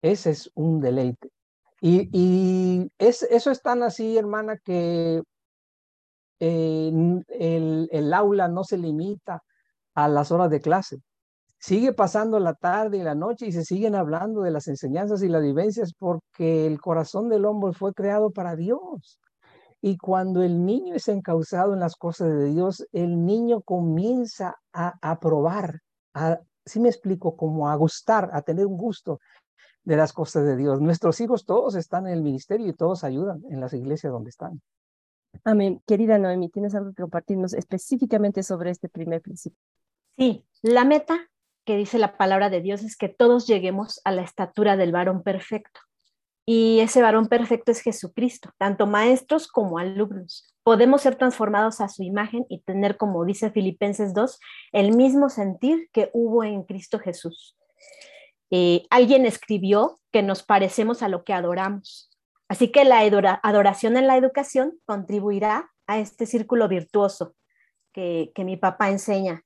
Ese 0.00 0.30
es 0.30 0.50
un 0.54 0.80
deleite. 0.80 1.28
Y, 1.82 2.08
y 2.18 2.90
es, 2.96 3.24
eso 3.24 3.50
es 3.50 3.60
tan 3.60 3.82
así, 3.82 4.16
hermana, 4.16 4.56
que 4.56 5.22
el, 6.40 7.88
el 7.90 8.14
aula 8.14 8.48
no 8.48 8.64
se 8.64 8.78
limita 8.78 9.42
a 9.94 10.08
las 10.08 10.30
horas 10.30 10.50
de 10.50 10.60
clase. 10.60 10.98
Sigue 11.60 11.92
pasando 11.92 12.38
la 12.38 12.54
tarde 12.54 12.98
y 12.98 13.02
la 13.02 13.16
noche 13.16 13.46
y 13.46 13.52
se 13.52 13.64
siguen 13.64 13.96
hablando 13.96 14.42
de 14.42 14.52
las 14.52 14.68
enseñanzas 14.68 15.22
y 15.22 15.28
las 15.28 15.42
vivencias 15.42 15.92
porque 15.98 16.66
el 16.66 16.80
corazón 16.80 17.28
del 17.28 17.44
hombre 17.44 17.72
fue 17.72 17.92
creado 17.92 18.30
para 18.30 18.54
Dios. 18.54 19.20
Y 19.80 19.96
cuando 19.96 20.42
el 20.42 20.64
niño 20.64 20.94
es 20.94 21.08
encauzado 21.08 21.74
en 21.74 21.80
las 21.80 21.96
cosas 21.96 22.28
de 22.28 22.46
Dios, 22.46 22.86
el 22.92 23.24
niño 23.24 23.60
comienza 23.62 24.56
a, 24.72 24.94
a 25.02 25.18
probar, 25.18 25.80
a, 26.14 26.38
si 26.64 26.80
me 26.80 26.88
explico, 26.88 27.36
como 27.36 27.68
a 27.68 27.74
gustar, 27.74 28.30
a 28.32 28.42
tener 28.42 28.66
un 28.66 28.76
gusto 28.76 29.18
de 29.82 29.96
las 29.96 30.12
cosas 30.12 30.44
de 30.44 30.56
Dios. 30.56 30.80
Nuestros 30.80 31.20
hijos 31.20 31.44
todos 31.44 31.74
están 31.74 32.06
en 32.06 32.12
el 32.12 32.22
ministerio 32.22 32.68
y 32.68 32.74
todos 32.74 33.04
ayudan 33.04 33.42
en 33.50 33.60
las 33.60 33.72
iglesias 33.72 34.12
donde 34.12 34.30
están. 34.30 34.60
Amén. 35.44 35.82
Querida 35.86 36.18
Noemi, 36.18 36.48
¿tienes 36.48 36.74
algo 36.74 36.92
que 36.92 37.02
compartirnos 37.02 37.54
específicamente 37.54 38.42
sobre 38.42 38.70
este 38.70 38.88
primer 38.88 39.22
principio? 39.22 39.58
Sí, 40.16 40.44
la 40.62 40.84
meta 40.84 41.28
que 41.64 41.76
dice 41.76 41.98
la 41.98 42.16
palabra 42.16 42.50
de 42.50 42.60
Dios 42.60 42.82
es 42.82 42.96
que 42.96 43.08
todos 43.08 43.46
lleguemos 43.46 44.00
a 44.04 44.10
la 44.12 44.22
estatura 44.22 44.76
del 44.76 44.92
varón 44.92 45.22
perfecto. 45.22 45.80
Y 46.46 46.80
ese 46.80 47.02
varón 47.02 47.28
perfecto 47.28 47.70
es 47.70 47.80
Jesucristo, 47.80 48.52
tanto 48.56 48.86
maestros 48.86 49.48
como 49.48 49.78
alumnos. 49.78 50.54
Podemos 50.62 51.02
ser 51.02 51.16
transformados 51.16 51.82
a 51.82 51.88
su 51.88 52.02
imagen 52.02 52.46
y 52.48 52.60
tener, 52.60 52.96
como 52.96 53.22
dice 53.26 53.50
Filipenses 53.50 54.14
2, 54.14 54.40
el 54.72 54.96
mismo 54.96 55.28
sentir 55.28 55.90
que 55.92 56.08
hubo 56.14 56.44
en 56.44 56.62
Cristo 56.62 56.98
Jesús. 56.98 57.54
Eh, 58.50 58.86
alguien 58.88 59.26
escribió 59.26 60.00
que 60.10 60.22
nos 60.22 60.42
parecemos 60.42 61.02
a 61.02 61.08
lo 61.08 61.22
que 61.22 61.34
adoramos. 61.34 62.07
Así 62.48 62.72
que 62.72 62.84
la 62.84 63.00
adoración 63.42 63.96
en 63.96 64.06
la 64.06 64.16
educación 64.16 64.78
contribuirá 64.86 65.70
a 65.86 65.98
este 65.98 66.26
círculo 66.26 66.66
virtuoso 66.68 67.34
que, 67.92 68.32
mi 68.38 68.56
papá 68.56 68.90
enseña. 68.90 69.42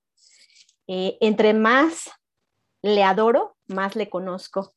Eh, 0.86 1.16
entre 1.20 1.54
más 1.54 2.10
le 2.82 3.02
adoro, 3.02 3.56
más 3.66 3.96
le 3.96 4.08
conozco. 4.10 4.72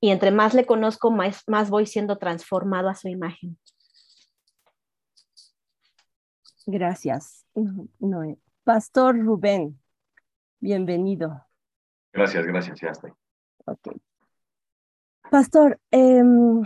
Y 0.00 0.10
entre 0.10 0.30
más 0.30 0.54
le 0.54 0.66
conozco, 0.66 1.10
más, 1.10 1.42
más 1.46 1.70
voy 1.70 1.86
siendo 1.86 2.18
transformado 2.18 2.88
a 2.88 2.94
su 2.94 3.08
imagen. 3.08 3.58
Gracias, 6.66 7.46
Noé. 7.98 8.38
Pastor 8.64 9.18
Rubén, 9.18 9.80
bienvenido. 10.58 11.46
Gracias, 12.12 12.46
gracias, 12.46 12.80
ya 12.80 12.88
estoy. 12.88 13.12
Ok. 13.66 13.88
Pastor, 15.30 15.80
em, 15.90 16.62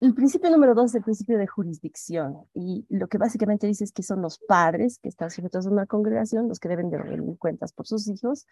el 0.00 0.14
principio 0.14 0.50
número 0.50 0.74
dos 0.74 0.90
es 0.90 0.96
el 0.96 1.02
principio 1.02 1.38
de 1.38 1.46
jurisdicción 1.46 2.44
y 2.54 2.86
lo 2.90 3.08
que 3.08 3.18
básicamente 3.18 3.66
dice 3.66 3.84
es 3.84 3.92
que 3.92 4.02
son 4.02 4.22
los 4.22 4.38
padres 4.38 4.98
que 4.98 5.08
están 5.08 5.30
sujetos 5.30 5.66
a 5.66 5.70
una 5.70 5.86
congregación 5.86 6.48
los 6.48 6.60
que 6.60 6.68
deben 6.68 6.90
de 6.90 6.98
rendir 6.98 7.38
cuentas 7.38 7.72
por 7.72 7.86
sus 7.86 8.06
hijos 8.08 8.46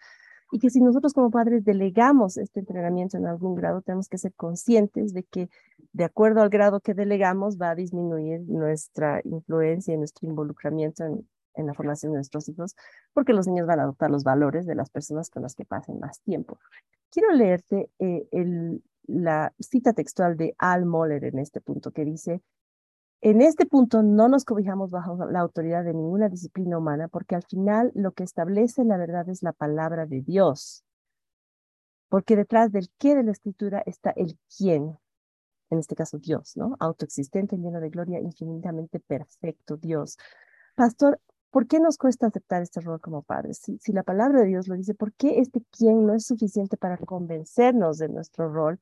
y 0.51 0.59
que 0.59 0.69
si 0.69 0.81
nosotros 0.81 1.13
como 1.13 1.31
padres 1.31 1.63
delegamos 1.63 2.37
este 2.37 2.59
entrenamiento 2.59 3.17
en 3.17 3.25
algún 3.25 3.55
grado, 3.55 3.81
tenemos 3.81 4.07
que 4.07 4.17
ser 4.17 4.33
conscientes 4.35 5.13
de 5.13 5.23
que 5.23 5.49
de 5.91 6.03
acuerdo 6.03 6.41
al 6.41 6.49
grado 6.49 6.81
que 6.81 6.93
delegamos 6.93 7.57
va 7.59 7.71
a 7.71 7.75
disminuir 7.75 8.41
nuestra 8.47 9.21
influencia 9.23 9.93
y 9.93 9.97
nuestro 9.97 10.27
involucramiento 10.27 11.03
en, 11.03 11.27
en 11.55 11.67
la 11.67 11.73
formación 11.73 12.11
de 12.11 12.17
nuestros 12.17 12.47
hijos, 12.49 12.75
porque 13.13 13.33
los 13.33 13.47
niños 13.47 13.67
van 13.67 13.79
a 13.79 13.83
adoptar 13.83 14.11
los 14.11 14.23
valores 14.23 14.65
de 14.65 14.75
las 14.75 14.89
personas 14.89 15.29
con 15.29 15.41
las 15.41 15.55
que 15.55 15.65
pasen 15.65 15.99
más 15.99 16.21
tiempo. 16.21 16.59
Quiero 17.09 17.31
leerte 17.31 17.89
eh, 17.99 18.27
el, 18.31 18.83
la 19.07 19.53
cita 19.59 19.93
textual 19.93 20.37
de 20.37 20.55
Al 20.57 20.85
Moller 20.85 21.23
en 21.25 21.39
este 21.39 21.61
punto, 21.61 21.91
que 21.91 22.05
dice, 22.05 22.41
en 23.21 23.41
este 23.41 23.65
punto 23.65 24.03
no 24.03 24.27
nos 24.27 24.45
cobijamos 24.45 24.91
bajo 24.91 25.25
la 25.25 25.39
autoridad 25.39 25.83
de 25.83 25.93
ninguna 25.93 26.29
disciplina 26.29 26.77
humana, 26.77 27.07
porque 27.07 27.35
al 27.35 27.43
final 27.43 27.91
lo 27.95 28.11
que 28.11 28.23
establece 28.23 28.83
la 28.83 28.97
verdad 28.97 29.27
es 29.29 29.41
la 29.41 29.53
palabra 29.53 30.05
de 30.05 30.21
Dios. 30.21 30.83
Porque 32.07 32.35
detrás 32.35 32.71
del 32.71 32.89
qué 32.99 33.15
de 33.15 33.23
la 33.23 33.31
escritura 33.31 33.81
está 33.85 34.11
el 34.11 34.37
quién, 34.55 34.97
en 35.71 35.79
este 35.79 35.95
caso 35.95 36.19
Dios, 36.19 36.55
¿no? 36.55 36.75
Autoexistente, 36.79 37.57
lleno 37.57 37.79
de 37.79 37.89
gloria, 37.89 38.19
infinitamente 38.19 38.99
perfecto 38.99 39.77
Dios. 39.77 40.17
Pastor, 40.75 41.19
¿Por 41.55 41.67
qué 41.67 41.79
nos 41.79 41.97
cuesta 41.97 42.27
aceptar 42.27 42.61
este 42.61 42.81
rol 42.81 42.99
como 42.99 43.23
padres? 43.23 43.61
Si, 43.79 43.93
la 43.93 44.03
palabra 44.03 44.41
de 44.41 44.47
Dios 44.47 44.67
lo 44.67 44.75
dice, 44.75 44.93
¿por 44.93 45.13
qué 45.13 45.39
este 45.39 45.61
quién 45.71 46.05
no 46.05 46.13
es 46.13 46.27
suficiente 46.27 46.75
para 46.75 46.97
convencernos 46.97 47.97
de 47.97 48.09
nuestro 48.09 48.51
rol 48.51 48.77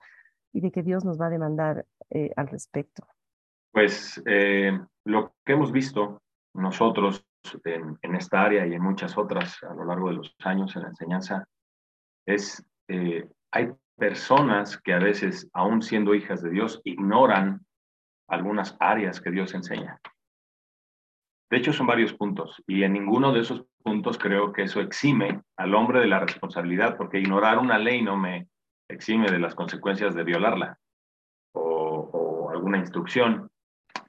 y 0.52 0.60
de 0.60 0.72
que 0.72 0.82
Dios 0.82 1.06
nos 1.06 1.22
va 1.22 1.28
a 1.28 1.30
demandar 1.30 1.86
eh, 2.10 2.32
al 2.36 2.48
respecto? 2.48 3.06
Pues 3.72 4.20
eh, 4.26 4.72
lo 5.06 5.36
que 5.46 5.54
hemos 5.54 5.72
visto 5.72 6.24
nosotros 6.56 7.24
en, 7.64 8.16
esta 8.16 8.42
área 8.42 8.66
y 8.66 8.74
en 8.74 8.82
muchas 8.82 9.20
otras 9.20 9.62
a 9.62 9.76
lo 9.76 9.86
largo 9.86 10.08
de 10.08 10.16
los 10.16 10.36
años 10.40 10.76
en 10.76 10.82
la 10.82 10.88
enseñanza 10.88 11.46
es, 12.26 12.66
eh, 12.88 13.30
hay 13.52 13.72
personas 14.00 14.80
que 14.80 14.94
a 14.94 14.98
veces, 14.98 15.48
aún 15.54 15.84
siendo 15.84 16.16
hijas 16.16 16.42
de 16.42 16.50
Dios, 16.50 16.82
ignoran 16.86 17.64
algunas 18.28 18.76
áreas 18.80 19.22
que 19.22 19.30
Dios 19.30 19.54
enseña. 19.54 20.02
De 21.54 21.60
hecho, 21.60 21.72
son 21.72 21.86
varios 21.86 22.16
puntos 22.16 22.64
y 22.66 22.82
en 22.82 22.94
ninguno 22.94 23.32
de 23.32 23.42
esos 23.42 23.64
puntos 23.84 24.18
creo 24.18 24.52
que 24.52 24.64
eso 24.64 24.82
exime 24.82 25.44
al 25.56 25.76
hombre 25.76 26.00
de 26.00 26.08
la 26.08 26.20
responsabilidad, 26.20 26.98
porque 26.98 27.20
ignorar 27.20 27.60
una 27.60 27.78
ley 27.78 28.02
no 28.02 28.18
me 28.18 28.48
exime 28.90 29.30
de 29.30 29.38
las 29.38 29.54
consecuencias 29.54 30.16
de 30.16 30.24
violarla 30.24 30.80
o, 31.54 32.50
alguna 32.50 32.80
instrucción. 32.80 33.52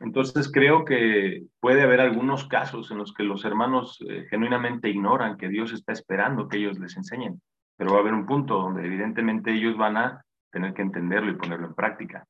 Entonces 0.01 0.51
creo 0.51 0.87
que 0.87 1.43
puede 1.61 1.83
haber 1.83 2.01
algunos 2.01 2.49
casos 2.49 2.91
en 2.91 2.97
los 2.97 3.13
que 3.13 3.25
los 3.25 3.45
hermanos 3.45 4.03
eh, 4.09 4.25
genuinamente 4.31 4.89
ignoran 4.89 5.37
que 5.37 5.51
Dios 5.51 5.75
está 5.75 5.93
esperando 5.93 6.49
que 6.49 6.57
ellos 6.57 6.79
les 6.79 6.97
enseñen, 6.97 7.43
pero 7.77 7.91
va 7.91 7.99
a 7.99 8.01
haber 8.01 8.15
un 8.15 8.25
punto 8.25 8.55
donde 8.55 8.87
evidentemente 8.87 9.53
ellos 9.53 9.77
van 9.77 9.99
a 9.99 10.25
tener 10.51 10.73
que 10.73 10.81
entenderlo 10.81 11.31
y 11.31 11.37
ponerlo 11.37 11.67
en 11.67 11.75
práctica. 11.75 12.27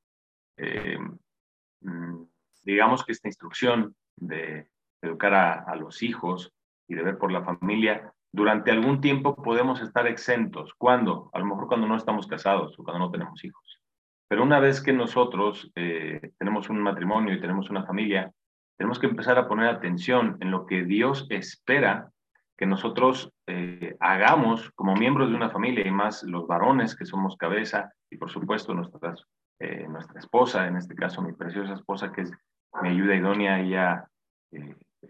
Eh, 0.56 0.98
mm, 1.82 2.24
digamos 2.64 3.04
que 3.04 3.12
esta 3.12 3.28
instrucción 3.28 3.94
de 4.16 4.73
educar 5.04 5.34
a, 5.34 5.76
los 5.76 6.02
hijos 6.02 6.52
y 6.88 6.94
de 6.94 7.02
ver 7.02 7.18
por 7.18 7.32
la 7.32 7.42
familia, 7.42 8.12
durante 8.32 8.70
algún 8.70 9.00
tiempo 9.00 9.36
podemos 9.36 9.80
estar 9.80 10.06
exentos. 10.06 10.74
¿Cuándo? 10.76 11.30
A 11.32 11.38
lo 11.38 11.46
mejor 11.46 11.68
cuando 11.68 11.86
no 11.86 11.96
estamos 11.96 12.26
casados 12.26 12.78
o 12.78 12.84
cuando 12.84 13.06
no 13.06 13.10
tenemos 13.10 13.44
hijos. 13.44 13.80
Pero 14.28 14.42
una 14.42 14.58
vez 14.58 14.82
que 14.82 14.92
nosotros 14.92 15.70
eh, 15.74 16.32
tenemos 16.38 16.68
un 16.68 16.80
matrimonio 16.80 17.34
y 17.34 17.40
tenemos 17.40 17.70
una 17.70 17.84
familia, 17.84 18.32
tenemos 18.76 18.98
que 18.98 19.06
empezar 19.06 19.38
a 19.38 19.46
poner 19.46 19.68
atención 19.68 20.36
en 20.40 20.50
lo 20.50 20.66
que 20.66 20.84
Dios 20.84 21.26
espera 21.30 22.10
que 22.56 22.66
nosotros 22.66 23.32
eh, 23.46 23.96
hagamos 24.00 24.70
como 24.72 24.94
miembros 24.94 25.30
de 25.30 25.36
una 25.36 25.50
familia 25.50 25.86
y 25.86 25.90
más 25.90 26.22
los 26.22 26.46
varones 26.46 26.96
que 26.96 27.04
somos 27.04 27.36
cabeza 27.36 27.92
y 28.10 28.16
por 28.16 28.30
supuesto 28.30 28.74
nuestras, 28.74 29.24
eh, 29.58 29.86
nuestra 29.88 30.20
esposa, 30.20 30.66
en 30.66 30.76
este 30.76 30.94
caso 30.94 31.20
mi 31.20 31.32
preciosa 31.32 31.74
esposa 31.74 32.12
que 32.12 32.22
es 32.22 32.32
mi 32.82 32.90
ayuda 32.90 33.14
idónea, 33.14 33.60
ella 33.60 34.08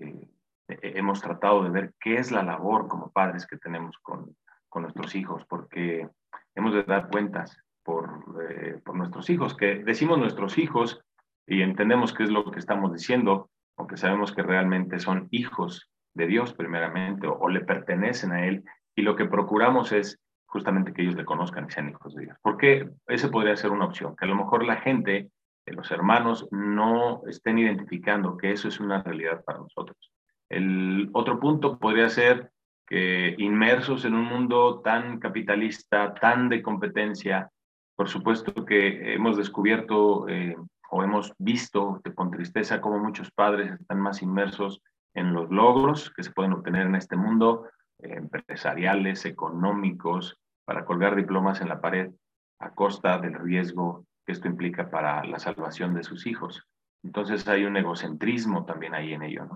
eh, 0.01 0.29
hemos 0.69 1.21
tratado 1.21 1.65
de 1.65 1.71
ver 1.71 1.95
qué 2.01 2.17
es 2.17 2.31
la 2.31 2.43
labor 2.43 2.89
como 2.89 3.11
padres 3.11 3.47
que 3.47 3.57
tenemos 3.59 3.99
con, 3.99 4.37
con 4.69 4.83
nuestros 4.83 5.15
hijos, 5.15 5.45
porque 5.47 6.09
hemos 6.55 6.75
de 6.75 6.83
dar 6.85 7.09
cuentas 7.09 7.57
por, 7.83 8.25
eh, 8.51 8.81
por 8.85 8.97
nuestros 8.97 9.29
hijos, 9.31 9.57
que 9.57 9.77
decimos 9.85 10.19
nuestros 10.19 10.59
hijos 10.59 11.01
y 11.47 11.63
entendemos 11.63 12.13
qué 12.13 12.25
es 12.25 12.31
lo 12.31 12.51
que 12.51 12.59
estamos 12.59 12.93
diciendo, 12.93 13.51
aunque 13.77 13.97
sabemos 13.97 14.33
que 14.33 14.43
realmente 14.43 14.99
son 14.99 15.29
hijos 15.31 15.91
de 16.15 16.27
Dios 16.27 16.55
primeramente 16.55 17.27
o, 17.27 17.49
le 17.49 17.61
pertenecen 17.61 18.33
a 18.33 18.47
Él, 18.47 18.65
y 18.97 19.03
lo 19.03 19.17
que 19.17 19.27
procuramos 19.27 19.93
es 19.93 20.19
justamente 20.47 20.93
que 20.93 21.03
ellos 21.03 21.17
le 21.17 21.25
conozcan 21.25 21.67
y 21.67 21.71
sean 21.71 21.91
hijos 21.91 22.15
de 22.15 22.23
Dios. 22.23 22.39
Porque 22.41 22.89
ese 23.09 23.29
podría 23.29 23.57
ser 23.57 23.73
una 23.73 23.87
opción, 23.87 24.15
que 24.17 24.25
a 24.25 24.29
lo 24.29 24.37
mejor 24.37 24.65
la 24.65 24.77
gente 24.77 25.31
los 25.73 25.91
hermanos 25.91 26.47
no 26.51 27.23
estén 27.27 27.59
identificando 27.59 28.37
que 28.37 28.53
eso 28.53 28.69
es 28.69 28.81
una 28.81 29.03
realidad 29.03 29.43
para 29.45 29.61
nosotros. 29.61 30.13
El 30.49 31.09
otro 31.13 31.41
punto 31.41 31.79
podría 31.79 32.09
ser 32.09 32.51
que 32.87 33.35
inmersos 33.39 34.05
en 34.05 34.15
un 34.15 34.25
mundo 34.25 34.81
tan 34.83 35.19
capitalista, 35.19 36.15
tan 36.15 36.49
de 36.49 36.63
competencia, 36.63 37.51
por 37.97 38.09
supuesto 38.09 38.65
que 38.65 39.15
hemos 39.15 39.37
descubierto 39.37 40.29
eh, 40.29 40.57
o 40.91 41.03
hemos 41.03 41.33
visto 41.39 42.01
con 42.15 42.31
tristeza 42.31 42.81
cómo 42.81 42.99
muchos 42.99 43.31
padres 43.31 43.73
están 43.81 44.01
más 44.01 44.21
inmersos 44.23 44.83
en 45.15 45.33
los 45.33 45.51
logros 45.51 46.11
que 46.11 46.23
se 46.23 46.33
pueden 46.33 46.53
obtener 46.53 46.87
en 46.87 46.97
este 46.97 47.17
mundo, 47.17 47.69
eh, 48.01 48.15
empresariales, 48.17 49.25
económicos, 49.25 50.37
para 50.65 50.85
colgar 50.85 51.15
diplomas 51.15 51.61
en 51.61 51.69
la 51.69 51.81
pared 51.81 52.11
a 52.59 52.71
costa 52.75 53.19
del 53.19 53.35
riesgo 53.35 54.07
que 54.25 54.33
esto 54.33 54.49
implica 54.49 54.91
para 54.91 55.25
la 55.25 55.39
salvación 55.39 55.95
de 55.95 56.05
sus 56.05 56.27
hijos. 56.27 56.67
Entonces 57.03 57.47
hay 57.49 57.65
un 57.65 57.77
egocentrismo 57.77 58.65
también 58.65 58.95
ahí 58.95 59.13
en 59.13 59.23
ello. 59.23 59.47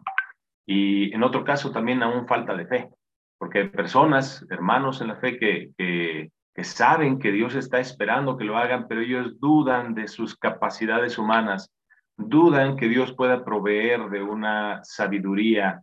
Y 0.66 1.14
en 1.14 1.22
otro 1.22 1.44
caso 1.44 1.70
también 1.72 2.02
aún 2.02 2.26
falta 2.26 2.54
de 2.54 2.66
fe, 2.66 2.90
porque 3.38 3.61
hay 3.61 3.68
personas, 3.68 4.44
hermanos 4.50 5.00
en 5.00 5.09
la 5.09 5.16
fe, 5.16 5.38
que, 5.38 5.70
que 6.54 6.64
saben 6.64 7.18
que 7.18 7.33
Dios 7.33 7.54
está 7.54 7.78
esperando 7.78 8.37
que 8.37 8.44
lo 8.44 8.59
hagan, 8.59 8.87
pero 8.87 9.00
ellos 9.00 9.40
dudan 9.40 9.94
de 9.94 10.09
sus 10.09 10.37
capacidades 10.37 11.16
humanas, 11.16 11.72
dudan 12.16 12.76
que 12.76 12.88
Dios 12.88 13.14
pueda 13.14 13.44
proveer 13.44 14.11
de 14.11 14.22
una 14.22 14.81
sabiduría 14.83 15.83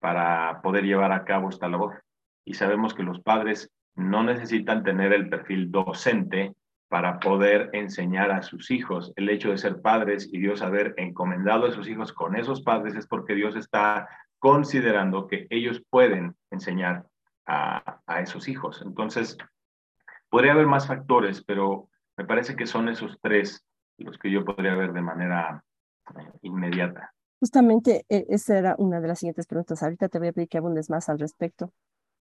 para 0.00 0.60
poder 0.62 0.84
llevar 0.84 1.12
a 1.12 1.24
cabo 1.24 1.50
esta 1.50 1.68
labor. 1.68 2.02
Y 2.44 2.54
sabemos 2.54 2.94
que 2.94 3.02
los 3.02 3.20
padres 3.20 3.70
no 3.94 4.24
necesitan 4.24 4.82
tener 4.82 5.12
el 5.12 5.28
perfil 5.28 5.70
docente 5.70 6.54
para 6.94 7.18
poder 7.18 7.70
enseñar 7.72 8.30
a 8.30 8.40
sus 8.42 8.70
hijos. 8.70 9.12
El 9.16 9.28
hecho 9.28 9.50
de 9.50 9.58
ser 9.58 9.82
padres 9.82 10.28
y 10.32 10.38
Dios 10.38 10.62
haber 10.62 10.94
encomendado 10.96 11.66
a 11.66 11.72
sus 11.72 11.88
hijos 11.88 12.12
con 12.12 12.36
esos 12.36 12.62
padres 12.62 12.94
es 12.94 13.08
porque 13.08 13.34
Dios 13.34 13.56
está 13.56 14.08
considerando 14.38 15.26
que 15.26 15.48
ellos 15.50 15.82
pueden 15.90 16.36
enseñar 16.52 17.04
a, 17.46 18.00
esos 18.22 18.46
hijos. 18.46 18.80
Entonces, 18.86 19.36
podría 20.28 20.52
haber 20.52 20.68
más 20.68 20.86
factores, 20.86 21.42
pero 21.42 21.88
me 22.16 22.26
parece 22.26 22.54
que 22.54 22.64
son 22.64 22.88
esos 22.88 23.18
tres 23.20 23.66
los 23.98 24.16
que 24.16 24.30
yo 24.30 24.44
podría 24.44 24.76
ver 24.76 24.92
de 24.92 25.02
manera 25.02 25.64
eh, 26.16 26.30
inmediata. 26.42 27.12
Justamente 27.40 28.06
e, 28.08 28.24
esa 28.28 28.56
era 28.56 28.76
una 28.78 29.00
de 29.00 29.08
las 29.08 29.18
siguientes 29.18 29.48
preguntas. 29.48 29.82
Ahorita 29.82 30.08
te 30.08 30.20
voy 30.20 30.28
a 30.28 30.32
pedir 30.32 30.48
que 30.48 30.58
abundes 30.58 30.88
más 30.90 31.08
al 31.08 31.18
respecto. 31.18 31.72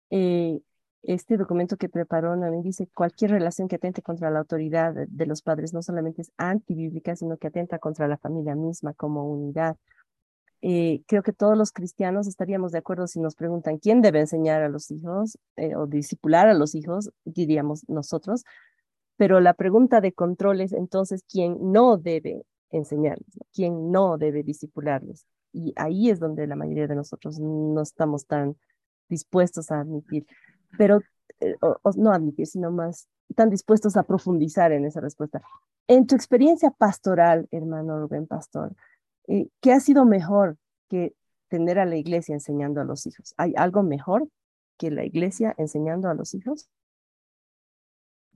Eh, 0.09 0.61
este 1.03 1.37
documento 1.37 1.77
que 1.77 1.89
preparó 1.89 2.35
Nami 2.35 2.61
dice 2.61 2.87
cualquier 2.93 3.31
relación 3.31 3.67
que 3.67 3.77
atente 3.77 4.01
contra 4.01 4.29
la 4.29 4.39
autoridad 4.39 4.93
de, 4.93 5.25
los 5.25 5.41
padres 5.41 5.73
no 5.73 5.81
solamente 5.81 6.21
es 6.21 6.31
antibíblica, 6.37 7.15
sino 7.15 7.37
que 7.37 7.47
atenta 7.47 7.79
contra 7.79 8.07
la 8.07 8.17
familia 8.17 8.55
misma 8.55 8.93
como 8.93 9.25
unidad. 9.25 9.77
Eh, 10.61 11.01
creo 11.07 11.23
que 11.23 11.33
todos 11.33 11.57
los 11.57 11.71
cristianos 11.71 12.27
estaríamos 12.27 12.71
de 12.71 12.77
acuerdo 12.77 13.07
si 13.07 13.19
nos 13.19 13.33
preguntan 13.35 13.79
quién 13.79 14.01
debe 14.01 14.19
enseñar 14.19 14.61
a 14.61 14.69
los 14.69 14.91
hijos 14.91 15.39
eh, 15.55 15.75
o 15.75 15.87
discipular 15.87 16.47
a 16.47 16.53
los 16.53 16.75
hijos, 16.75 17.09
diríamos 17.25 17.83
nosotros, 17.89 18.43
pero 19.17 19.39
la 19.39 19.55
pregunta 19.55 20.01
de 20.01 20.13
control 20.13 20.61
es 20.61 20.71
entonces 20.71 21.23
quién 21.27 21.57
no 21.71 21.97
debe 21.97 22.43
enseñarles, 22.69 23.39
quién 23.53 23.91
no 23.91 24.19
debe 24.19 24.43
discipularles. 24.43 25.25
Y 25.51 25.73
ahí 25.75 26.09
es 26.11 26.19
donde 26.19 26.47
la 26.47 26.55
mayoría 26.55 26.87
de 26.87 26.95
nosotros 26.95 27.39
no 27.39 27.81
estamos 27.81 28.25
tan 28.25 28.55
dispuestos 29.09 29.71
a 29.71 29.81
admitir, 29.81 30.25
pero 30.77 31.01
eh, 31.39 31.55
no 31.95 32.11
admitir, 32.11 32.47
sino 32.47 32.71
más 32.71 33.07
tan 33.35 33.49
dispuestos 33.49 33.97
a 33.97 34.03
profundizar 34.03 34.71
en 34.71 34.85
esa 34.85 35.01
respuesta. 35.01 35.41
En 35.87 36.07
tu 36.07 36.15
experiencia 36.15 36.71
pastoral, 36.71 37.47
hermano 37.51 37.99
Rubén 37.99 38.27
Pastor, 38.27 38.75
eh, 39.27 39.47
¿qué 39.61 39.73
ha 39.73 39.79
sido 39.79 40.05
mejor 40.05 40.57
que 40.89 41.13
tener 41.47 41.79
a 41.79 41.85
la 41.85 41.95
iglesia 41.95 42.33
enseñando 42.33 42.81
a 42.81 42.85
los 42.85 43.05
hijos? 43.07 43.33
¿Hay 43.37 43.53
algo 43.57 43.83
mejor 43.83 44.27
que 44.77 44.91
la 44.91 45.05
iglesia 45.05 45.53
enseñando 45.57 46.09
a 46.09 46.13
los 46.13 46.33
hijos? 46.33 46.69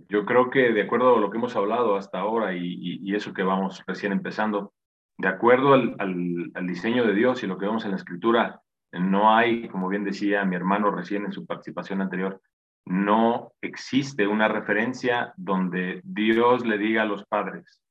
Yo 0.09 0.25
creo 0.25 0.49
que 0.49 0.71
de 0.73 0.81
acuerdo 0.81 1.15
a 1.15 1.19
lo 1.19 1.31
que 1.31 1.37
hemos 1.37 1.55
hablado 1.55 1.95
hasta 1.95 2.19
ahora 2.19 2.53
y, 2.55 3.15
eso 3.15 3.33
que 3.33 3.43
vamos 3.43 3.83
recién 3.87 4.11
empezando, 4.11 4.73
de 5.17 5.29
acuerdo 5.29 5.73
al, 5.73 5.95
al, 5.97 6.67
diseño 6.67 7.05
de 7.07 7.13
Dios 7.13 7.41
y 7.43 7.47
lo 7.47 7.57
que 7.57 7.65
vemos 7.65 7.85
en 7.85 7.91
la 7.91 7.97
escritura, 7.97 8.61
no 8.91 9.35
hay, 9.35 9.67
como 9.69 9.87
bien 9.87 10.03
decía 10.03 10.45
mi 10.45 10.55
hermano 10.55 10.91
recién 10.91 11.25
en 11.25 11.31
su 11.31 11.45
participación 11.45 12.01
anterior, 12.01 12.41
no 12.85 13.51
existe 13.61 14.27
una 14.27 14.47
referencia 14.47 15.33
donde 15.37 16.01
Dios 16.03 16.65
le 16.65 16.77
diga 16.77 17.01
a 17.01 17.05
los 17.05 17.25
padres, 17.25 17.81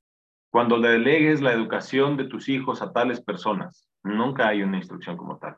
cuando 0.50 0.76
le 0.76 0.88
delegues 0.88 1.40
la 1.40 1.52
educación 1.52 2.16
de 2.16 2.26
tus 2.26 2.48
hijos 2.48 2.80
a 2.80 2.92
tales 2.92 3.20
personas, 3.20 3.88
nunca 4.04 4.48
hay 4.48 4.62
una 4.62 4.76
instrucción 4.76 5.16
como 5.16 5.38
tal. 5.38 5.56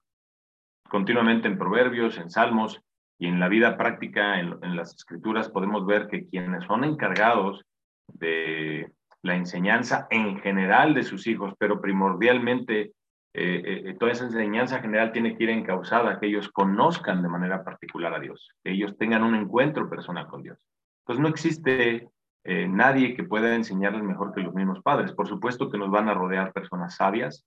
Continuamente 0.89 1.49
en 1.49 1.59
proverbios, 1.59 2.17
en 2.17 2.31
salmos, 2.31 2.81
y 3.19 3.27
en 3.27 3.41
la 3.41 3.49
vida 3.49 3.77
práctica, 3.77 4.39
en, 4.41 4.77
las 4.77 4.95
escrituras, 4.95 5.49
podemos 5.49 5.87
ver 5.87 6.07
que 6.09 6.27
quienes 6.27 6.65
son 6.65 6.85
encargados 6.85 7.65
de 8.09 8.93
la 9.23 9.37
enseñanza 9.37 10.07
en 10.11 10.39
general 10.41 10.95
de 10.95 11.03
sus 11.03 11.27
hijos, 11.27 11.55
pero 11.59 11.81
primordialmente 11.81 12.93
eh, 13.39 13.91
eh, 13.91 13.97
toda 14.01 14.13
esa 14.13 14.25
enseñanza 14.25 14.81
general 14.81 15.13
tiene 15.13 15.37
que 15.37 15.45
ir 15.45 15.51
encausada, 15.51 16.19
que 16.19 16.27
ellos 16.27 16.49
conozcan 16.49 17.23
de 17.23 17.29
manera 17.29 17.63
particular 17.63 18.15
a 18.15 18.19
Dios, 18.19 18.49
que 18.65 18.73
ellos 18.73 18.97
tengan 18.97 19.23
un 19.23 19.35
encuentro 19.35 19.91
personal 19.91 20.27
con 20.27 20.43
Dios. 20.43 20.59
Pues 21.05 21.19
no 21.19 21.29
existe 21.29 22.09
eh, 22.45 22.67
nadie 22.67 23.15
que 23.15 23.25
pueda 23.25 23.55
enseñarles 23.55 24.03
mejor 24.03 24.33
que 24.33 24.41
los 24.41 24.55
mismos 24.55 24.81
padres. 24.81 25.13
Por 25.13 25.29
supuesto 25.29 25.69
que 25.71 25.77
nos 25.77 25.91
van 25.91 26.09
a 26.09 26.15
rodear 26.15 26.55
personas 26.55 26.97
sabias, 26.97 27.45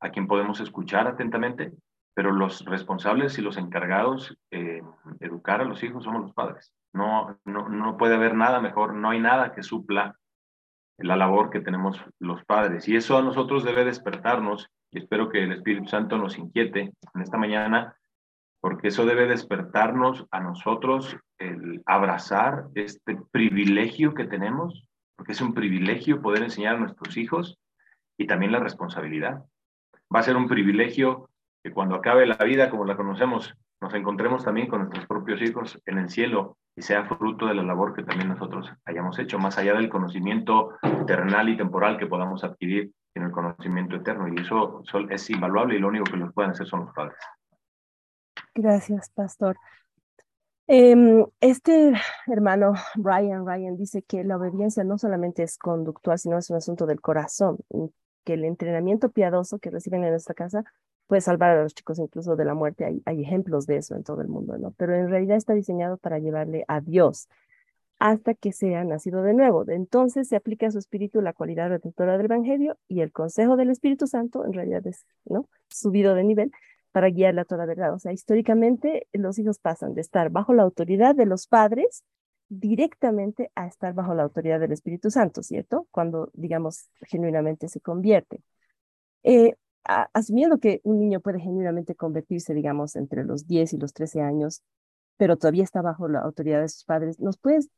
a 0.00 0.10
quien 0.10 0.26
podemos 0.26 0.58
escuchar 0.58 1.06
atentamente, 1.06 1.72
pero 2.14 2.32
los 2.32 2.64
responsables 2.64 3.38
y 3.38 3.42
los 3.42 3.58
encargados 3.58 4.36
de 4.50 4.82
educar 5.20 5.60
a 5.60 5.64
los 5.64 5.84
hijos 5.84 6.02
somos 6.02 6.22
los 6.22 6.32
padres. 6.32 6.72
No, 6.92 7.38
no, 7.44 7.68
no 7.68 7.96
puede 7.96 8.16
haber 8.16 8.34
nada 8.34 8.60
mejor, 8.60 8.92
no 8.92 9.10
hay 9.10 9.20
nada 9.20 9.52
que 9.52 9.62
supla 9.62 10.16
la 10.96 11.14
labor 11.14 11.50
que 11.50 11.60
tenemos 11.60 12.04
los 12.18 12.44
padres. 12.44 12.88
Y 12.88 12.96
eso 12.96 13.16
a 13.16 13.22
nosotros 13.22 13.62
debe 13.62 13.84
despertarnos, 13.84 14.68
y 14.90 14.98
espero 14.98 15.28
que 15.28 15.42
el 15.44 15.52
Espíritu 15.52 15.88
Santo 15.88 16.18
nos 16.18 16.38
inquiete 16.38 16.92
en 17.14 17.20
esta 17.20 17.38
mañana, 17.38 17.96
porque 18.60 18.88
eso 18.88 19.06
debe 19.06 19.26
despertarnos 19.26 20.26
a 20.30 20.40
nosotros 20.40 21.16
el 21.38 21.82
abrazar 21.86 22.66
este 22.74 23.18
privilegio 23.30 24.14
que 24.14 24.24
tenemos, 24.24 24.88
porque 25.16 25.32
es 25.32 25.40
un 25.40 25.54
privilegio 25.54 26.20
poder 26.20 26.42
enseñar 26.42 26.76
a 26.76 26.80
nuestros 26.80 27.16
hijos 27.16 27.58
y 28.16 28.26
también 28.26 28.52
la 28.52 28.60
responsabilidad. 28.60 29.44
Va 30.14 30.20
a 30.20 30.24
ser 30.24 30.36
un 30.36 30.48
privilegio 30.48 31.28
que 31.62 31.72
cuando 31.72 31.94
acabe 31.94 32.26
la 32.26 32.36
vida 32.36 32.70
como 32.70 32.84
la 32.84 32.96
conocemos, 32.96 33.54
nos 33.80 33.94
encontremos 33.94 34.44
también 34.44 34.68
con 34.68 34.80
nuestros 34.80 35.06
propios 35.06 35.40
hijos 35.42 35.80
en 35.86 35.98
el 35.98 36.10
cielo 36.10 36.56
y 36.74 36.82
sea 36.82 37.04
fruto 37.04 37.46
de 37.46 37.54
la 37.54 37.62
labor 37.62 37.94
que 37.94 38.02
también 38.02 38.28
nosotros 38.28 38.70
hayamos 38.84 39.18
hecho, 39.18 39.38
más 39.38 39.58
allá 39.58 39.74
del 39.74 39.88
conocimiento 39.88 40.70
eternal 40.82 41.48
y 41.48 41.56
temporal 41.56 41.98
que 41.98 42.06
podamos 42.06 42.44
adquirir 42.44 42.92
en 43.14 43.24
el 43.24 43.30
conocimiento 43.30 43.96
eterno. 43.96 44.28
Y 44.28 44.40
eso 44.40 44.82
es 45.10 45.30
invaluable 45.30 45.76
y 45.76 45.78
lo 45.78 45.88
único 45.88 46.04
que 46.04 46.16
nos 46.16 46.32
pueden 46.32 46.52
hacer 46.52 46.66
son 46.66 46.86
los 46.86 46.94
padres. 46.94 47.18
Gracias, 48.54 49.10
pastor. 49.10 49.56
Em, 50.66 51.24
este 51.40 51.94
hermano 52.26 52.74
Ryan 52.96 53.46
Ryan 53.46 53.76
dice 53.78 54.02
que 54.02 54.22
la 54.22 54.36
obediencia 54.36 54.84
no 54.84 54.98
solamente 54.98 55.42
es 55.42 55.56
conductual, 55.56 56.18
sino 56.18 56.36
es 56.36 56.50
un 56.50 56.56
asunto 56.56 56.84
del 56.84 57.00
corazón, 57.00 57.58
que 58.24 58.34
el 58.34 58.44
entrenamiento 58.44 59.10
piadoso 59.10 59.58
que 59.58 59.70
reciben 59.70 60.04
en 60.04 60.12
esta 60.12 60.34
casa 60.34 60.64
puede 61.08 61.20
salvar 61.22 61.50
a 61.56 61.62
los 61.62 61.74
chicos 61.74 61.98
incluso 61.98 62.36
de 62.36 62.44
la 62.44 62.54
muerte. 62.54 62.84
Hay, 62.84 63.02
hay 63.06 63.22
ejemplos 63.22 63.66
de 63.66 63.78
eso 63.78 63.96
en 63.96 64.04
todo 64.04 64.20
el 64.22 64.28
mundo, 64.28 64.56
¿no? 64.58 64.72
Pero 64.76 64.94
en 64.94 65.10
realidad 65.10 65.36
está 65.36 65.54
diseñado 65.54 65.96
para 65.96 66.20
llevarle 66.20 66.64
a 66.68 66.80
Dios 66.80 67.28
hasta 67.98 68.34
que 68.34 68.52
sea 68.52 68.84
nacido 68.84 69.22
de 69.22 69.34
nuevo. 69.34 69.64
Entonces 69.68 70.28
se 70.28 70.36
aplica 70.36 70.68
a 70.68 70.70
su 70.70 70.78
espíritu 70.78 71.20
la 71.20 71.32
cualidad 71.32 71.68
redentora 71.68 72.16
del 72.16 72.26
Evangelio 72.26 72.78
y 72.86 73.00
el 73.00 73.10
consejo 73.10 73.56
del 73.56 73.70
Espíritu 73.70 74.06
Santo 74.06 74.44
en 74.44 74.52
realidad 74.52 74.86
es, 74.86 75.04
¿no? 75.24 75.48
Subido 75.68 76.14
de 76.14 76.24
nivel 76.24 76.52
para 76.92 77.08
guiarle 77.08 77.40
a 77.40 77.44
toda 77.44 77.66
verdad. 77.66 77.94
O 77.94 77.98
sea, 77.98 78.12
históricamente 78.12 79.08
los 79.12 79.38
hijos 79.38 79.58
pasan 79.58 79.94
de 79.94 80.00
estar 80.02 80.30
bajo 80.30 80.54
la 80.54 80.62
autoridad 80.62 81.14
de 81.14 81.26
los 81.26 81.46
padres 81.46 82.04
directamente 82.48 83.50
a 83.54 83.66
estar 83.66 83.94
bajo 83.94 84.14
la 84.14 84.22
autoridad 84.22 84.60
del 84.60 84.72
Espíritu 84.72 85.10
Santo, 85.10 85.42
¿cierto? 85.42 85.86
Cuando, 85.90 86.30
digamos, 86.34 86.88
genuinamente 87.02 87.68
se 87.68 87.80
convierte. 87.80 88.42
Eh, 89.22 89.56
asumiendo 89.88 90.58
que 90.58 90.80
un 90.84 90.98
niño 90.98 91.20
puede 91.20 91.40
genuinamente 91.40 91.94
convertirse, 91.94 92.54
digamos, 92.54 92.94
entre 92.94 93.24
los 93.24 93.46
10 93.46 93.72
y 93.72 93.78
los 93.78 93.94
13 93.94 94.20
años, 94.20 94.62
pero 95.16 95.36
todavía 95.36 95.64
está 95.64 95.82
bajo 95.82 96.08
la 96.08 96.20
autoridad 96.20 96.60
de 96.60 96.68
sus 96.68 96.84
padres, 96.84 97.18
¿nos 97.18 97.38
puedes 97.38 97.70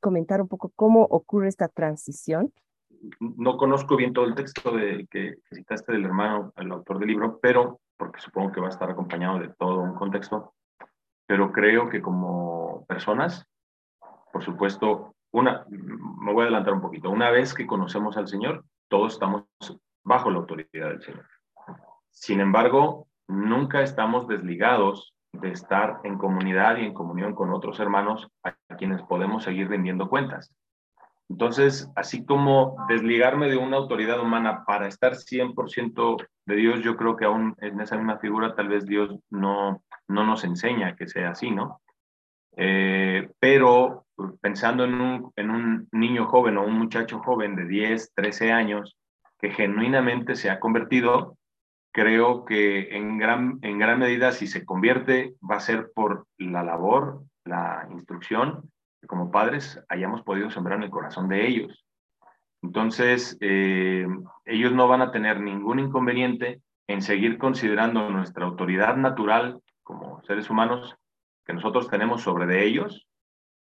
comentar 0.00 0.42
un 0.42 0.48
poco 0.48 0.70
cómo 0.74 1.02
ocurre 1.04 1.48
esta 1.48 1.68
transición? 1.68 2.52
No 3.20 3.56
conozco 3.56 3.96
bien 3.96 4.12
todo 4.12 4.26
el 4.26 4.34
texto 4.34 4.72
de, 4.72 5.06
que, 5.10 5.36
citaste 5.54 5.92
del 5.92 6.04
hermano, 6.04 6.52
el 6.56 6.70
autor 6.72 6.98
del 6.98 7.08
libro, 7.08 7.38
pero, 7.40 7.80
porque 7.96 8.20
supongo 8.20 8.52
que 8.52 8.60
va 8.60 8.66
a 8.66 8.70
estar 8.70 8.90
acompañado 8.90 9.38
de 9.38 9.48
todo 9.48 9.80
un 9.80 9.94
contexto, 9.94 10.54
pero 11.26 11.52
creo 11.52 11.88
que 11.88 12.02
como 12.02 12.84
personas, 12.86 13.46
por 14.32 14.42
supuesto, 14.44 15.14
una, 15.32 15.64
me 15.68 16.32
voy 16.32 16.42
a 16.42 16.44
adelantar 16.44 16.74
un 16.74 16.80
poquito, 16.80 17.10
una 17.10 17.30
vez 17.30 17.54
que 17.54 17.66
conocemos 17.66 18.16
al 18.16 18.28
Señor, 18.28 18.64
todos 18.88 19.14
estamos 19.14 19.44
bajo 20.04 20.30
la 20.30 20.38
autoridad 20.38 20.88
del 20.88 21.02
Señor. 21.02 21.26
Sin 22.16 22.40
embargo, 22.40 23.08
nunca 23.28 23.82
estamos 23.82 24.26
desligados 24.26 25.14
de 25.32 25.50
estar 25.50 26.00
en 26.02 26.16
comunidad 26.16 26.78
y 26.78 26.86
en 26.86 26.94
comunión 26.94 27.34
con 27.34 27.52
otros 27.52 27.78
hermanos 27.78 28.26
a 28.42 28.54
quienes 28.78 29.02
podemos 29.02 29.44
seguir 29.44 29.68
rindiendo 29.68 30.08
cuentas. 30.08 30.50
Entonces, 31.28 31.90
así 31.94 32.24
como 32.24 32.76
desligarme 32.88 33.48
de 33.48 33.58
una 33.58 33.76
autoridad 33.76 34.18
humana 34.20 34.64
para 34.64 34.88
estar 34.88 35.14
100% 35.14 36.26
de 36.46 36.56
Dios, 36.56 36.82
yo 36.82 36.96
creo 36.96 37.16
que 37.16 37.26
aún 37.26 37.54
en 37.58 37.80
esa 37.80 37.96
misma 37.96 38.18
figura 38.18 38.54
tal 38.54 38.68
vez 38.68 38.86
Dios 38.86 39.14
no, 39.28 39.82
no 40.08 40.24
nos 40.24 40.42
enseña 40.44 40.96
que 40.96 41.08
sea 41.08 41.30
así, 41.30 41.50
¿no? 41.50 41.82
Eh, 42.56 43.28
pero 43.38 44.06
pensando 44.40 44.84
en 44.84 44.98
un, 44.98 45.32
en 45.36 45.50
un 45.50 45.88
niño 45.92 46.26
joven 46.26 46.56
o 46.56 46.64
un 46.64 46.78
muchacho 46.78 47.18
joven 47.18 47.56
de 47.56 47.66
10, 47.66 48.14
13 48.14 48.52
años 48.52 48.96
que 49.38 49.50
genuinamente 49.50 50.34
se 50.34 50.48
ha 50.48 50.58
convertido, 50.58 51.36
creo 51.96 52.44
que 52.44 52.94
en 52.94 53.16
gran, 53.16 53.58
en 53.62 53.78
gran 53.78 53.98
medida 53.98 54.30
si 54.32 54.46
se 54.46 54.66
convierte 54.66 55.32
va 55.40 55.56
a 55.56 55.60
ser 55.60 55.92
por 55.94 56.26
la 56.36 56.62
labor, 56.62 57.22
la 57.46 57.88
instrucción 57.90 58.70
que 59.00 59.06
como 59.06 59.30
padres 59.30 59.82
hayamos 59.88 60.20
podido 60.20 60.50
sembrar 60.50 60.76
en 60.76 60.84
el 60.84 60.90
corazón 60.90 61.26
de 61.26 61.46
ellos. 61.48 61.86
Entonces, 62.60 63.38
eh, 63.40 64.06
ellos 64.44 64.72
no 64.72 64.88
van 64.88 65.00
a 65.00 65.10
tener 65.10 65.40
ningún 65.40 65.78
inconveniente 65.78 66.60
en 66.86 67.00
seguir 67.00 67.38
considerando 67.38 68.10
nuestra 68.10 68.44
autoridad 68.44 68.96
natural 68.96 69.62
como 69.82 70.22
seres 70.24 70.50
humanos 70.50 70.96
que 71.46 71.54
nosotros 71.54 71.88
tenemos 71.88 72.20
sobre 72.20 72.44
de 72.44 72.66
ellos, 72.66 73.06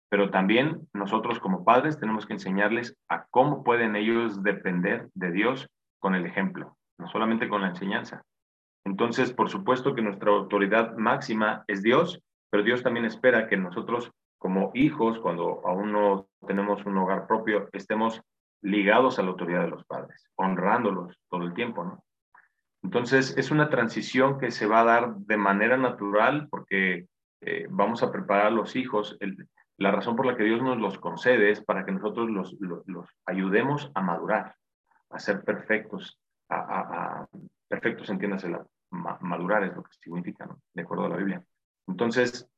pero 0.09 0.31
también 0.31 0.89
nosotros 0.93 1.39
como 1.39 1.65
padres 1.65 2.01
tenemos 2.01 2.27
que 2.27 2.33
enseñarles 2.33 2.97
a 3.09 3.27
cómo 3.31 3.63
pueden 3.63 3.95
ellos 3.95 4.43
depender 4.43 5.09
de 5.15 5.31
Dios 5.31 5.69
con 6.01 6.17
el 6.17 6.27
ejemplo 6.27 6.77
no 6.99 7.09
solamente 7.09 7.49
con 7.49 7.63
la 7.63 7.69
enseñanza. 7.69 8.25
Entonces, 8.85 9.33
por 9.33 9.51
supuesto 9.51 9.95
que 9.95 10.03
nuestra 10.03 10.31
autoridad 10.31 10.97
máxima 10.97 11.65
es 11.67 11.83
Dios, 11.83 12.21
pero 12.51 12.63
Dios 12.63 12.83
también 12.83 13.07
espera 13.07 13.49
que 13.49 13.57
nosotros 13.57 14.13
como 14.39 14.73
hijos, 14.75 15.19
cuando 15.21 15.67
aún 15.67 15.93
no 15.93 16.29
tenemos 16.47 16.85
un 16.85 16.99
hogar 16.99 17.27
propio, 17.27 17.67
estemos 17.73 18.21
ligados 18.61 19.19
a 19.19 19.23
la 19.23 19.31
autoridad 19.31 19.63
de 19.63 19.71
los 19.71 19.85
padres, 19.85 20.29
honrándolos 20.37 21.19
todo 21.31 21.45
el 21.45 21.55
tiempo, 21.55 21.83
¿no? 21.83 22.05
Entonces, 22.83 23.35
es 23.39 23.51
una 23.51 23.71
transición 23.71 24.39
que 24.39 24.51
se 24.51 24.67
va 24.67 24.81
a 24.81 24.85
dar 24.85 25.15
de 25.17 25.39
manera 25.39 25.79
natural 25.79 26.49
porque 26.51 27.07
eh, 27.41 27.67
vamos 27.71 28.03
a 28.03 28.13
preparar 28.13 28.49
a 28.49 28.51
los 28.51 28.77
hijos. 28.77 29.17
la 29.79 29.91
razón 29.91 30.15
por 30.15 30.27
la 30.27 30.37
que 30.37 30.45
Dios 30.45 30.63
nos 30.63 30.77
los 30.77 30.99
concede 30.99 31.51
es 31.51 31.65
para 31.65 31.87
que 31.87 31.93
nosotros 31.93 32.29
los, 32.29 32.55
los, 32.61 33.09
ayudemos 33.25 33.91
a 33.95 34.03
madurar, 34.03 34.57
a 35.09 35.19
ser 35.19 35.43
perfectos, 35.43 36.21
a, 36.51 36.59
a, 36.59 37.29
perfectos, 37.67 38.11
entiéndase, 38.11 38.51
la, 38.51 38.65
madurar 38.95 39.65
es 39.65 39.75
lo 39.75 39.83
que 39.83 39.93
significa, 40.01 40.47
¿no? 40.47 40.61
De 40.73 40.83
acuerdo 40.83 41.07
a 41.07 41.09
la 41.11 41.17
Biblia. 41.17 41.45
Entonces, 41.87 42.49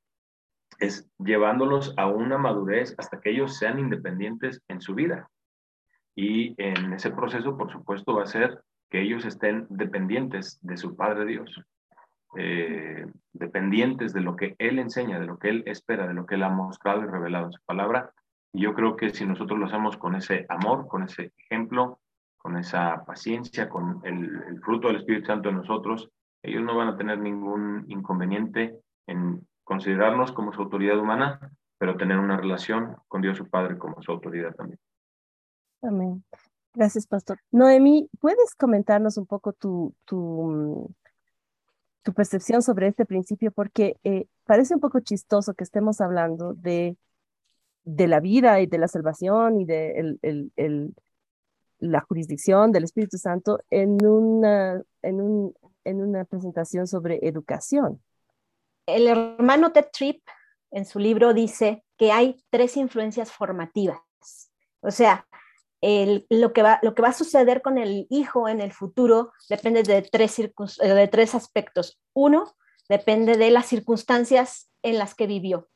es 0.78 1.08
llevándolos 1.18 1.94
a 1.96 2.06
una 2.06 2.38
madurez 2.38 2.94
hasta 2.98 3.20
que 3.20 3.30
ellos 3.30 3.56
sean 3.56 3.78
independientes 3.78 4.62
en 4.68 4.80
su 4.80 4.94
vida. 4.94 5.30
Y 6.14 6.54
en 6.62 6.92
ese 6.92 7.10
proceso, 7.10 7.56
por 7.56 7.70
supuesto, 7.70 8.14
va 8.14 8.22
a 8.22 8.26
ser 8.26 8.62
que 8.90 9.02
ellos 9.02 9.24
estén 9.24 9.66
dependientes 9.68 10.58
de 10.62 10.76
su 10.76 10.96
Padre 10.96 11.26
Dios. 11.26 11.60
Eh, 12.38 13.06
dependientes 13.32 14.12
de 14.12 14.20
lo 14.20 14.36
que 14.36 14.54
Él 14.58 14.78
enseña, 14.78 15.18
de 15.18 15.26
lo 15.26 15.38
que 15.38 15.48
Él 15.48 15.62
espera, 15.66 16.06
de 16.06 16.14
lo 16.14 16.26
que 16.26 16.34
Él 16.34 16.42
ha 16.42 16.50
mostrado 16.50 17.02
y 17.02 17.06
revelado 17.06 17.46
en 17.46 17.52
su 17.52 17.62
palabra. 17.64 18.12
Y 18.52 18.62
yo 18.62 18.74
creo 18.74 18.96
que 18.96 19.10
si 19.10 19.26
nosotros 19.26 19.58
lo 19.58 19.66
hacemos 19.66 19.96
con 19.96 20.14
ese 20.14 20.46
amor, 20.48 20.86
con 20.86 21.02
ese 21.02 21.32
ejemplo, 21.36 22.00
con 22.36 22.56
esa 22.56 23.04
paciencia, 23.04 23.68
con 23.68 24.00
el, 24.04 24.60
fruto 24.62 24.88
del 24.88 24.98
Espíritu 24.98 25.26
Santo 25.26 25.48
en 25.48 25.56
nosotros, 25.56 26.10
ellos 26.46 26.62
no 26.62 26.76
van 26.76 26.88
a 26.88 26.96
tener 26.96 27.18
ningún 27.18 27.84
inconveniente 27.88 28.78
en 29.06 29.46
considerarnos 29.64 30.32
como 30.32 30.52
su 30.52 30.62
autoridad 30.62 30.98
humana, 30.98 31.40
pero 31.78 31.96
tener 31.96 32.18
una 32.18 32.36
relación 32.36 32.96
con 33.08 33.22
Dios 33.22 33.36
su 33.36 33.48
Padre 33.48 33.78
como 33.78 34.00
su 34.02 34.12
autoridad 34.12 34.54
también. 34.54 34.78
Amén. 35.82 36.24
Gracias, 36.74 37.06
Pastor. 37.06 37.38
Noemi, 37.50 38.08
¿puedes 38.20 38.54
comentarnos 38.54 39.16
un 39.16 39.26
poco 39.26 39.52
tu, 39.52 39.94
tu, 40.04 40.94
percepción 42.14 42.62
sobre 42.62 42.86
este 42.86 43.04
principio, 43.04 43.50
porque 43.50 43.96
eh, 44.04 44.26
parece 44.44 44.74
un 44.74 44.80
poco 44.80 45.00
chistoso 45.00 45.54
que 45.54 45.64
estemos 45.64 46.00
hablando 46.00 46.54
de, 46.54 46.96
de 47.84 48.06
la 48.06 48.20
vida 48.20 48.60
y 48.60 48.66
de 48.66 48.78
la 48.78 48.88
salvación 48.88 49.60
y 49.60 49.64
de 49.64 50.18
el, 50.22 50.52
el, 50.56 50.94
la 51.78 52.00
jurisdicción 52.00 52.72
del 52.72 52.84
Espíritu 52.84 53.18
Santo 53.18 53.60
en 53.70 54.04
una, 54.04 54.82
en, 55.02 55.20
un, 55.20 55.54
en 55.86 56.02
una 56.02 56.24
presentación 56.24 56.86
sobre 56.86 57.20
educación. 57.22 58.02
El 58.86 59.08
hermano 59.08 59.72
Ted 59.72 59.86
Tripp 59.92 60.22
en 60.70 60.84
su 60.84 60.98
libro 60.98 61.32
dice 61.32 61.84
que 61.96 62.12
hay 62.12 62.42
tres 62.50 62.76
influencias 62.76 63.32
formativas. 63.32 63.98
O 64.80 64.90
sea, 64.90 65.26
lo, 65.80 66.52
que 66.52 66.62
va, 66.62 66.78
lo 66.82 66.94
que 66.94 67.02
va 67.02 67.08
a 67.08 67.12
suceder 67.12 67.62
con 67.62 67.78
el 67.78 68.06
hijo 68.10 68.48
en 68.48 68.60
el 68.60 68.72
futuro 68.72 69.32
depende 69.48 69.82
de 69.82 70.02
tres, 70.02 70.36
de 70.36 71.08
tres 71.08 71.34
aspectos. 71.34 72.00
Uno, 72.12 72.56
depende 72.88 73.36
de 73.36 73.50
las 73.50 73.66
circunstancias 73.66 74.70
en 74.82 74.98
las 74.98 75.14
que 75.14 75.26
vivió. 75.26 75.68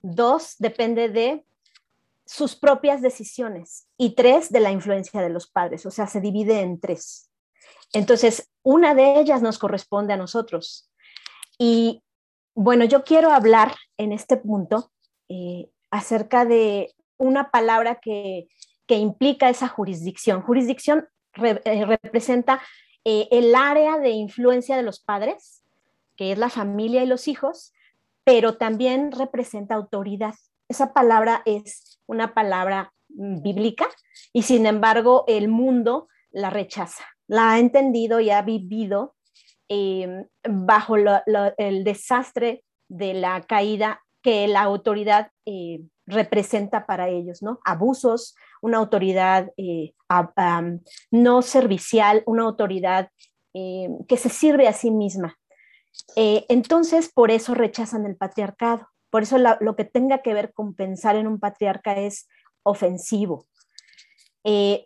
Dos, 0.00 0.56
depende 0.58 1.08
de 1.08 1.44
sus 2.24 2.56
propias 2.56 3.02
decisiones. 3.02 3.88
Y 3.96 4.14
tres, 4.14 4.50
de 4.50 4.60
la 4.60 4.70
influencia 4.70 5.22
de 5.22 5.30
los 5.30 5.48
padres. 5.48 5.86
O 5.86 5.90
sea, 5.90 6.06
se 6.06 6.20
divide 6.20 6.60
en 6.60 6.78
tres. 6.78 7.30
Entonces, 7.92 8.50
una 8.68 8.94
de 8.94 9.20
ellas 9.20 9.42
nos 9.42 9.58
corresponde 9.58 10.12
a 10.12 10.16
nosotros. 10.18 10.90
Y 11.58 12.02
bueno, 12.54 12.84
yo 12.84 13.04
quiero 13.04 13.30
hablar 13.30 13.74
en 13.96 14.12
este 14.12 14.36
punto 14.36 14.90
eh, 15.28 15.70
acerca 15.90 16.44
de 16.44 16.94
una 17.16 17.50
palabra 17.50 18.00
que 18.00 18.48
que 18.88 18.96
implica 18.96 19.50
esa 19.50 19.68
jurisdicción. 19.68 20.42
Jurisdicción 20.42 21.06
eh, 21.34 21.84
representa 21.84 22.60
eh, 23.04 23.28
el 23.30 23.54
área 23.54 23.98
de 23.98 24.10
influencia 24.10 24.76
de 24.76 24.82
los 24.82 24.98
padres, 24.98 25.62
que 26.16 26.32
es 26.32 26.38
la 26.38 26.48
familia 26.48 27.04
y 27.04 27.06
los 27.06 27.28
hijos, 27.28 27.72
pero 28.24 28.56
también 28.56 29.12
representa 29.12 29.74
autoridad. 29.74 30.34
Esa 30.68 30.92
palabra 30.92 31.42
es 31.44 32.00
una 32.06 32.34
palabra 32.34 32.92
mm, 33.10 33.42
bíblica 33.42 33.86
y 34.32 34.42
sin 34.42 34.66
embargo 34.66 35.24
el 35.28 35.48
mundo 35.48 36.08
la 36.30 36.50
rechaza, 36.50 37.04
la 37.28 37.52
ha 37.52 37.58
entendido 37.60 38.18
y 38.20 38.30
ha 38.30 38.42
vivido 38.42 39.14
em, 39.68 40.26
bajo 40.42 40.96
el 40.96 41.84
desastre 41.84 42.64
de 42.88 43.14
la 43.14 43.42
caída 43.42 44.02
que 44.22 44.48
la 44.48 44.62
autoridad 44.62 45.30
eh, 45.46 45.80
representa 46.08 46.86
para 46.86 47.08
ellos, 47.08 47.42
¿no? 47.42 47.60
Abusos, 47.64 48.34
una 48.62 48.78
autoridad 48.78 49.52
eh, 49.56 49.92
no 51.10 51.42
servicial, 51.42 52.22
una 52.26 52.44
autoridad 52.44 53.10
eh, 53.54 53.88
que 54.08 54.16
se 54.16 54.30
sirve 54.30 54.66
a 54.66 54.72
sí 54.72 54.90
misma. 54.90 55.38
Eh, 56.16 56.46
entonces, 56.48 57.10
por 57.12 57.30
eso 57.30 57.54
rechazan 57.54 58.06
el 58.06 58.16
patriarcado. 58.16 58.88
Por 59.10 59.22
eso 59.22 59.38
lo 59.38 59.76
que 59.76 59.84
tenga 59.84 60.22
que 60.22 60.34
ver 60.34 60.52
con 60.52 60.74
pensar 60.74 61.16
en 61.16 61.26
un 61.26 61.38
patriarca 61.38 61.96
es 61.96 62.28
ofensivo. 62.62 63.46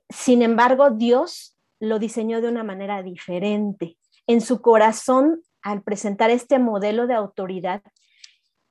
sin 0.08 0.42
embargo, 0.42 0.90
Dios 0.90 1.51
lo 1.82 1.98
diseñó 1.98 2.40
de 2.40 2.48
una 2.48 2.62
manera 2.62 3.02
diferente. 3.02 3.98
En 4.28 4.40
su 4.40 4.62
corazón, 4.62 5.42
al 5.62 5.82
presentar 5.82 6.30
este 6.30 6.60
modelo 6.60 7.08
de 7.08 7.14
autoridad, 7.14 7.82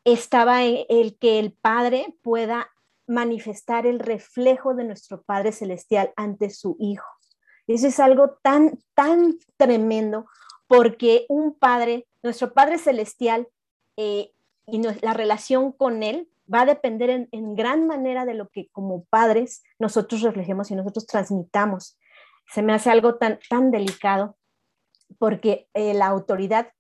estaba 0.06 0.64
en 0.64 0.86
el 0.88 1.18
que 1.18 1.38
el 1.38 1.52
Padre 1.52 2.16
pueda 2.24 2.72
manifestar 3.08 3.86
el 3.86 4.00
reflejo 4.00 4.76
de 4.76 4.86
nuestro 4.86 5.24
Padre 5.24 5.52
Celestial 5.52 6.14
ante 6.16 6.50
su 6.50 6.78
Hijo. 6.80 7.06
Eso 7.68 7.88
es 7.88 8.00
algo 8.00 8.38
tan, 8.42 8.80
tan 8.94 9.38
tremendo 9.58 10.26
porque 10.68 11.26
un 11.28 11.54
Padre, 11.54 12.08
nuestro 12.24 12.54
Padre 12.54 12.78
Celestial 12.78 13.46
eh, 13.98 14.32
y 14.68 14.82
la 15.02 15.14
relación 15.14 15.74
con 15.74 16.02
Él 16.02 16.30
va 16.52 16.62
a 16.62 16.66
depender 16.66 17.28
en, 17.30 17.56
gran 17.56 17.88
manera 17.88 18.26
de 18.26 18.34
lo 18.34 18.50
que 18.50 18.70
como 18.72 19.06
padres 19.06 19.64
nosotros 19.80 20.22
reflejemos 20.22 20.72
y 20.72 20.76
nosotros 20.76 21.06
transmitamos. 21.06 21.98
Se 22.48 22.62
me 22.62 22.74
hace 22.74 22.90
algo 22.90 23.16
tan, 23.16 23.40
tan 23.50 23.72
delicado 23.72 24.38
porque 25.18 25.68
eh, 25.74 25.94
la 25.94 26.08
autoridad 26.08 26.72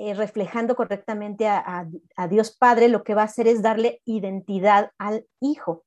eh, 0.00 0.14
reflejando 0.14 0.76
correctamente 0.76 1.48
a, 1.48 1.84
Dios 2.30 2.56
Padre, 2.56 2.88
lo 2.88 3.02
que 3.02 3.16
va 3.16 3.22
a 3.22 3.24
hacer 3.24 3.48
es 3.48 3.62
darle 3.62 4.00
identidad 4.04 4.92
al 4.96 5.26
Hijo. 5.40 5.84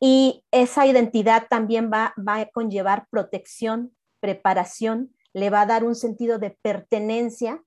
Y 0.00 0.44
esa 0.52 0.86
identidad 0.86 1.48
también 1.48 1.90
va, 1.92 2.14
a 2.26 2.46
conllevar 2.50 3.08
protección, 3.10 3.96
preparación, 4.20 5.12
le 5.32 5.50
va 5.50 5.62
a 5.62 5.66
dar 5.66 5.82
un 5.82 5.96
sentido 5.96 6.38
de 6.38 6.56
pertenencia. 6.62 7.60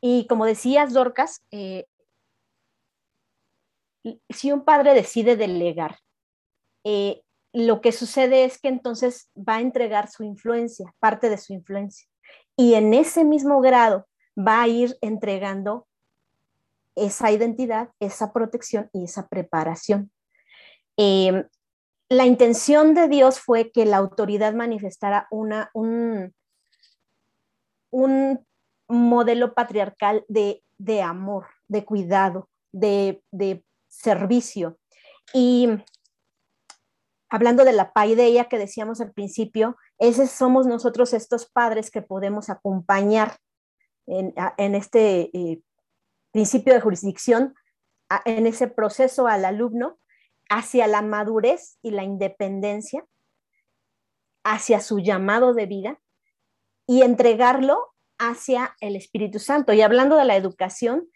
Y 0.00 0.26
como 0.26 0.46
decías, 0.46 0.92
Dorcas, 0.92 1.44
eh, 1.52 1.86
si 4.30 4.50
un 4.50 4.64
padre 4.64 4.94
decide 4.94 5.36
delegar, 5.36 6.00
lo 7.52 7.80
que 7.80 7.92
sucede 7.92 8.44
es 8.44 8.60
que 8.60 8.68
entonces 8.68 9.30
va 9.36 9.56
a 9.56 9.60
entregar 9.60 10.10
su 10.10 10.22
influencia, 10.22 10.94
parte 10.98 11.30
de 11.30 11.38
su 11.38 11.52
influencia. 11.52 12.08
Y 12.56 12.74
en 12.74 12.94
ese 12.94 13.24
mismo 13.24 13.60
grado 13.60 14.06
va 14.36 14.62
a 14.62 14.68
ir 14.68 14.96
entregando 15.00 15.86
esa 16.94 17.30
identidad, 17.30 17.90
esa 18.00 18.32
protección 18.32 18.90
y 18.92 19.04
esa 19.04 19.28
preparación. 19.28 20.10
Em, 20.96 21.44
la 22.08 22.26
intención 22.26 22.94
de 22.94 23.08
Dios 23.08 23.40
fue 23.40 23.70
que 23.70 23.84
la 23.84 23.98
autoridad 23.98 24.54
manifestara 24.54 25.28
un, 25.30 25.54
un 27.90 28.46
modelo 28.88 29.54
patriarcal 29.54 30.24
de, 30.28 30.62
amor, 31.02 31.46
de 31.68 31.84
cuidado, 31.84 32.48
de, 32.72 33.22
de, 33.30 33.64
servicio. 33.90 34.78
Y 35.32 35.68
hablando 37.28 37.64
de 37.64 37.72
la 37.72 37.92
paideia 37.92 38.44
que 38.44 38.58
decíamos 38.58 39.00
al 39.00 39.12
principio, 39.12 39.76
ese 39.98 40.26
somos 40.26 40.66
nosotros 40.66 41.12
estos 41.12 41.46
padres 41.46 41.90
que 41.90 42.02
podemos 42.02 42.50
acompañar 42.50 43.36
en, 44.06 44.74
este 44.74 45.30
eh, 45.36 45.60
principio 46.32 46.72
de 46.72 46.80
jurisdicción, 46.80 47.54
en 48.24 48.46
ese 48.46 48.68
proceso 48.68 49.26
al 49.26 49.44
alumno 49.44 49.98
hacia 50.48 50.86
la 50.86 51.02
madurez 51.02 51.78
y 51.82 51.90
la 51.90 52.04
independencia, 52.04 53.04
hacia 54.44 54.80
su 54.80 54.98
llamado 54.98 55.52
de 55.52 55.66
vida 55.66 56.00
y 56.86 57.02
entregarlo 57.02 57.94
hacia 58.18 58.74
el 58.80 58.96
Espíritu 58.96 59.38
Santo. 59.38 59.72
Y 59.72 59.82
hablando 59.82 60.16
de 60.16 60.24
la 60.24 60.36
educación, 60.36 61.08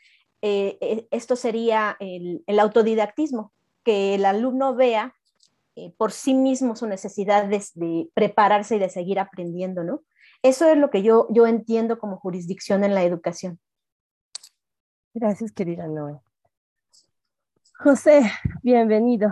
eh, 0.43 0.77
eh, 0.81 1.09
esto 1.11 1.37
sería 1.37 1.97
el, 1.99 2.43
autodidactismo, 2.59 3.53
que 3.85 4.15
el 4.15 4.25
alumno 4.25 4.75
vea 4.75 5.15
por 5.97 6.12
sí 6.12 6.35
mismo 6.35 6.77
su 6.77 6.87
necesidad 6.87 7.47
de, 7.47 8.11
prepararse 8.14 8.77
y 8.77 8.79
de 8.79 8.89
seguir 8.89 9.18
aprendiendo, 9.18 9.85
¿no? 9.85 10.03
Eso 10.43 10.68
es 10.68 10.77
lo 10.77 10.91
que 10.91 11.03
yo, 11.03 11.29
yo 11.31 11.47
entiendo 11.47 11.99
como 11.99 12.18
jurisdicción 12.18 12.85
en 12.85 12.95
la 12.95 13.05
educación. 13.05 13.61
Gracias, 15.14 15.53
querida 15.53 15.87
Noé. 15.87 16.20
José, 17.79 18.23
bienvenido. 18.62 19.31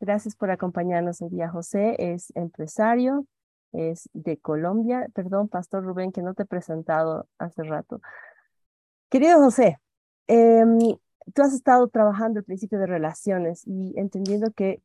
Gracias 0.00 0.34
por 0.34 0.50
acompañarnos 0.50 1.22
hoy 1.22 1.30
día. 1.30 1.48
José 1.48 1.94
es 1.98 2.32
empresario, 2.34 3.26
es 3.72 4.08
de 4.12 4.38
Colombia. 4.38 5.08
Perdón, 5.14 5.48
Pastor 5.48 5.84
Rubén, 5.84 6.10
que 6.10 6.22
no 6.22 6.34
te 6.34 6.42
he 6.42 6.46
presentado 6.46 7.28
hace 7.38 7.62
rato. 7.62 8.00
Querido 9.08 9.38
José, 9.38 9.78
em, 10.26 10.78
tú 11.34 11.42
has 11.42 11.54
estado 11.54 11.88
trabajando 11.88 12.40
el 12.40 12.44
principio 12.44 12.78
de 12.78 12.86
relaciones 12.86 13.66
y 13.66 13.92
entendiendo 13.96 14.50
que 14.52 14.82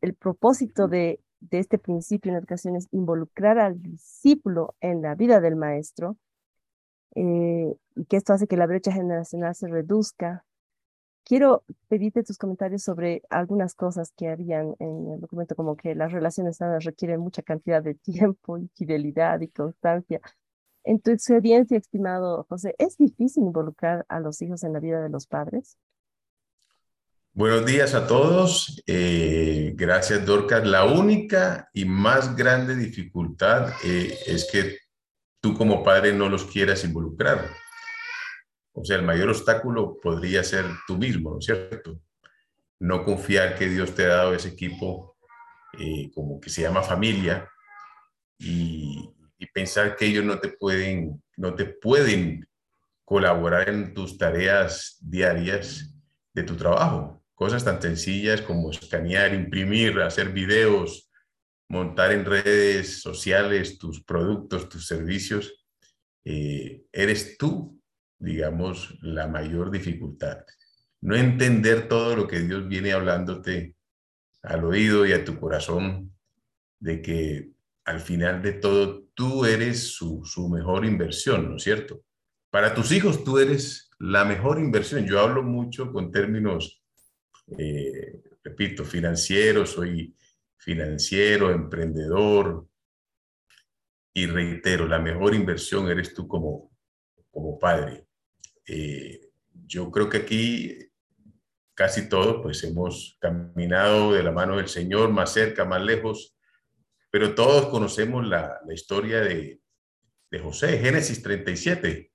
el 0.00 0.14
propósito 0.14 0.88
de, 0.88 1.20
de 1.40 1.58
este 1.58 1.78
principio 1.78 2.30
en 2.30 2.38
educación 2.38 2.76
es 2.76 2.88
involucrar 2.90 3.58
al 3.58 3.80
discípulo 3.80 4.74
en 4.80 5.02
la 5.02 5.14
vida 5.14 5.40
del 5.40 5.56
maestro 5.56 6.16
eh, 7.14 7.74
y 7.96 8.04
que 8.06 8.16
esto 8.16 8.32
hace 8.32 8.46
que 8.46 8.56
la 8.56 8.66
brecha 8.66 8.92
generacional 8.92 9.54
se 9.54 9.68
reduzca. 9.68 10.44
Quiero 11.24 11.64
pedirte 11.88 12.22
tus 12.22 12.38
comentarios 12.38 12.82
sobre 12.82 13.22
algunas 13.28 13.74
cosas 13.74 14.12
que 14.16 14.28
habían 14.28 14.74
en 14.78 15.12
el 15.12 15.20
documento, 15.20 15.54
como 15.54 15.76
que 15.76 15.94
las 15.94 16.12
relaciones 16.12 16.56
sanas 16.58 16.84
requieren 16.84 17.20
mucha 17.20 17.42
cantidad 17.42 17.82
de 17.82 17.94
tiempo 17.96 18.58
y 18.58 18.68
fidelidad 18.74 19.40
y 19.40 19.48
constancia. 19.48 20.20
En 20.88 21.00
tu 21.00 21.10
experiencia, 21.10 21.76
estimado 21.76 22.46
José, 22.48 22.74
¿es 22.78 22.96
difícil 22.96 23.42
involucrar 23.42 24.06
a 24.08 24.20
los 24.20 24.40
hijos 24.40 24.64
en 24.64 24.72
la 24.72 24.80
vida 24.80 25.02
de 25.02 25.10
los 25.10 25.26
padres? 25.26 25.76
Buenos 27.34 27.66
días 27.66 27.92
a 27.92 28.06
todos. 28.06 28.82
Eh, 28.86 29.74
gracias, 29.76 30.24
Dorcas. 30.24 30.66
La 30.66 30.86
única 30.86 31.68
y 31.74 31.84
más 31.84 32.34
grande 32.34 32.74
dificultad 32.74 33.68
eh, 33.84 34.18
es 34.26 34.48
que 34.50 34.78
tú 35.42 35.52
como 35.52 35.84
padre 35.84 36.14
no 36.14 36.30
los 36.30 36.46
quieras 36.46 36.82
involucrar. 36.84 37.50
O 38.72 38.82
sea, 38.82 38.96
el 38.96 39.02
mayor 39.02 39.28
obstáculo 39.28 39.98
podría 40.00 40.42
ser 40.42 40.64
tú 40.86 40.96
mismo, 40.96 41.32
¿no 41.32 41.38
es 41.38 41.44
cierto? 41.44 42.00
No 42.80 43.04
confiar 43.04 43.58
que 43.58 43.68
Dios 43.68 43.94
te 43.94 44.06
ha 44.06 44.16
dado 44.16 44.32
ese 44.32 44.48
equipo 44.48 45.18
eh, 45.78 46.10
como 46.14 46.40
que 46.40 46.48
se 46.48 46.62
llama 46.62 46.82
familia 46.82 47.46
y, 48.38 49.17
y, 49.38 49.46
pensar 49.46 49.96
que 49.96 50.06
ellos 50.06 50.24
no 50.24 50.38
te 50.38 50.48
pueden, 50.48 51.22
no 51.36 51.54
te 51.54 51.64
pueden 51.64 52.46
colaborar 53.04 53.68
en 53.68 53.94
tus 53.94 54.18
tareas 54.18 54.98
diarias 55.00 55.94
de 56.34 56.42
tu 56.42 56.56
trabajo. 56.56 57.24
Cosas 57.34 57.64
tan 57.64 57.80
sencillas 57.80 58.42
como 58.42 58.70
escanear, 58.70 59.32
imprimir, 59.32 60.00
hacer 60.00 60.30
videos, 60.30 61.08
montar 61.68 62.12
en 62.12 62.24
redes 62.24 63.00
sociales 63.00 63.78
tus 63.78 64.02
productos, 64.02 64.68
tus 64.68 64.86
servicios, 64.86 65.64
eh, 66.24 66.82
eres 66.92 67.38
tú, 67.38 67.80
digamos, 68.18 68.98
la 69.02 69.28
mayor 69.28 69.70
dificultad. 69.70 70.44
No 71.00 71.14
entender 71.14 71.88
todo 71.88 72.16
lo 72.16 72.26
que 72.26 72.40
Dios 72.40 72.66
viene 72.68 72.92
hablándote 72.92 73.76
al 74.42 74.64
oído 74.64 75.06
y 75.06 75.12
a 75.12 75.24
tu 75.24 75.38
corazón, 75.38 76.12
de 76.80 77.02
que 77.02 77.50
al 77.84 78.00
final 78.00 78.42
de 78.42 78.52
todo 78.52 79.07
tú 79.18 79.44
eres 79.44 79.94
su, 79.94 80.48
mejor 80.48 80.84
inversión, 80.84 81.50
¿no 81.50 81.56
es 81.56 81.64
cierto? 81.64 82.04
Para 82.50 82.72
tus 82.72 82.92
hijos 82.92 83.24
tú 83.24 83.38
eres 83.38 83.90
la 83.98 84.24
mejor 84.24 84.60
inversión. 84.60 85.04
Yo 85.06 85.18
hablo 85.18 85.42
mucho 85.42 85.92
con 85.92 86.12
términos, 86.12 86.84
eh, 87.58 88.22
repito, 88.44 88.84
financieros, 88.84 89.70
soy 89.70 90.14
financiero, 90.56 91.50
emprendedor. 91.50 92.68
Y 94.14 94.26
reitero, 94.26 94.86
la 94.86 95.00
mejor 95.00 95.34
inversión 95.34 95.90
eres 95.90 96.14
tú 96.14 96.28
como, 96.28 96.70
como 97.28 97.58
padre. 97.58 98.06
Eh, 98.68 99.32
yo 99.66 99.90
creo 99.90 100.08
que 100.08 100.18
aquí 100.18 100.78
casi 101.74 102.08
todos 102.08 102.40
pues 102.40 102.62
hemos 102.62 103.18
caminado 103.20 104.12
de 104.12 104.22
la 104.22 104.30
mano 104.30 104.58
del 104.58 104.68
Señor, 104.68 105.10
más 105.10 105.32
cerca, 105.32 105.64
más 105.64 105.82
lejos, 105.82 106.37
pero 107.10 107.34
todos 107.34 107.66
conocemos 107.66 108.26
la, 108.26 108.60
historia 108.72 109.20
de, 109.20 109.60
de 110.30 110.38
José, 110.38 110.78
Génesis 110.78 111.22
37. 111.22 112.10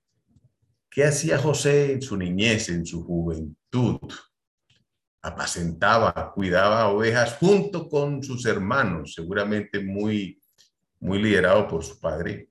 ¿Qué 0.90 1.04
hacía 1.04 1.38
José 1.38 1.92
en 1.92 2.02
su 2.02 2.16
niñez, 2.16 2.68
en 2.68 2.86
su 2.86 3.02
juventud? 3.04 3.98
apacentaba, 5.24 6.32
cuidaba 6.34 6.90
ovejas 6.90 7.38
junto 7.38 7.88
con 7.88 8.22
sus 8.22 8.44
hermanos, 8.44 9.14
seguramente 9.14 9.80
muy, 9.80 10.38
muy 11.00 11.18
liderado 11.18 11.66
por 11.66 11.82
su 11.82 11.98
padre. 11.98 12.50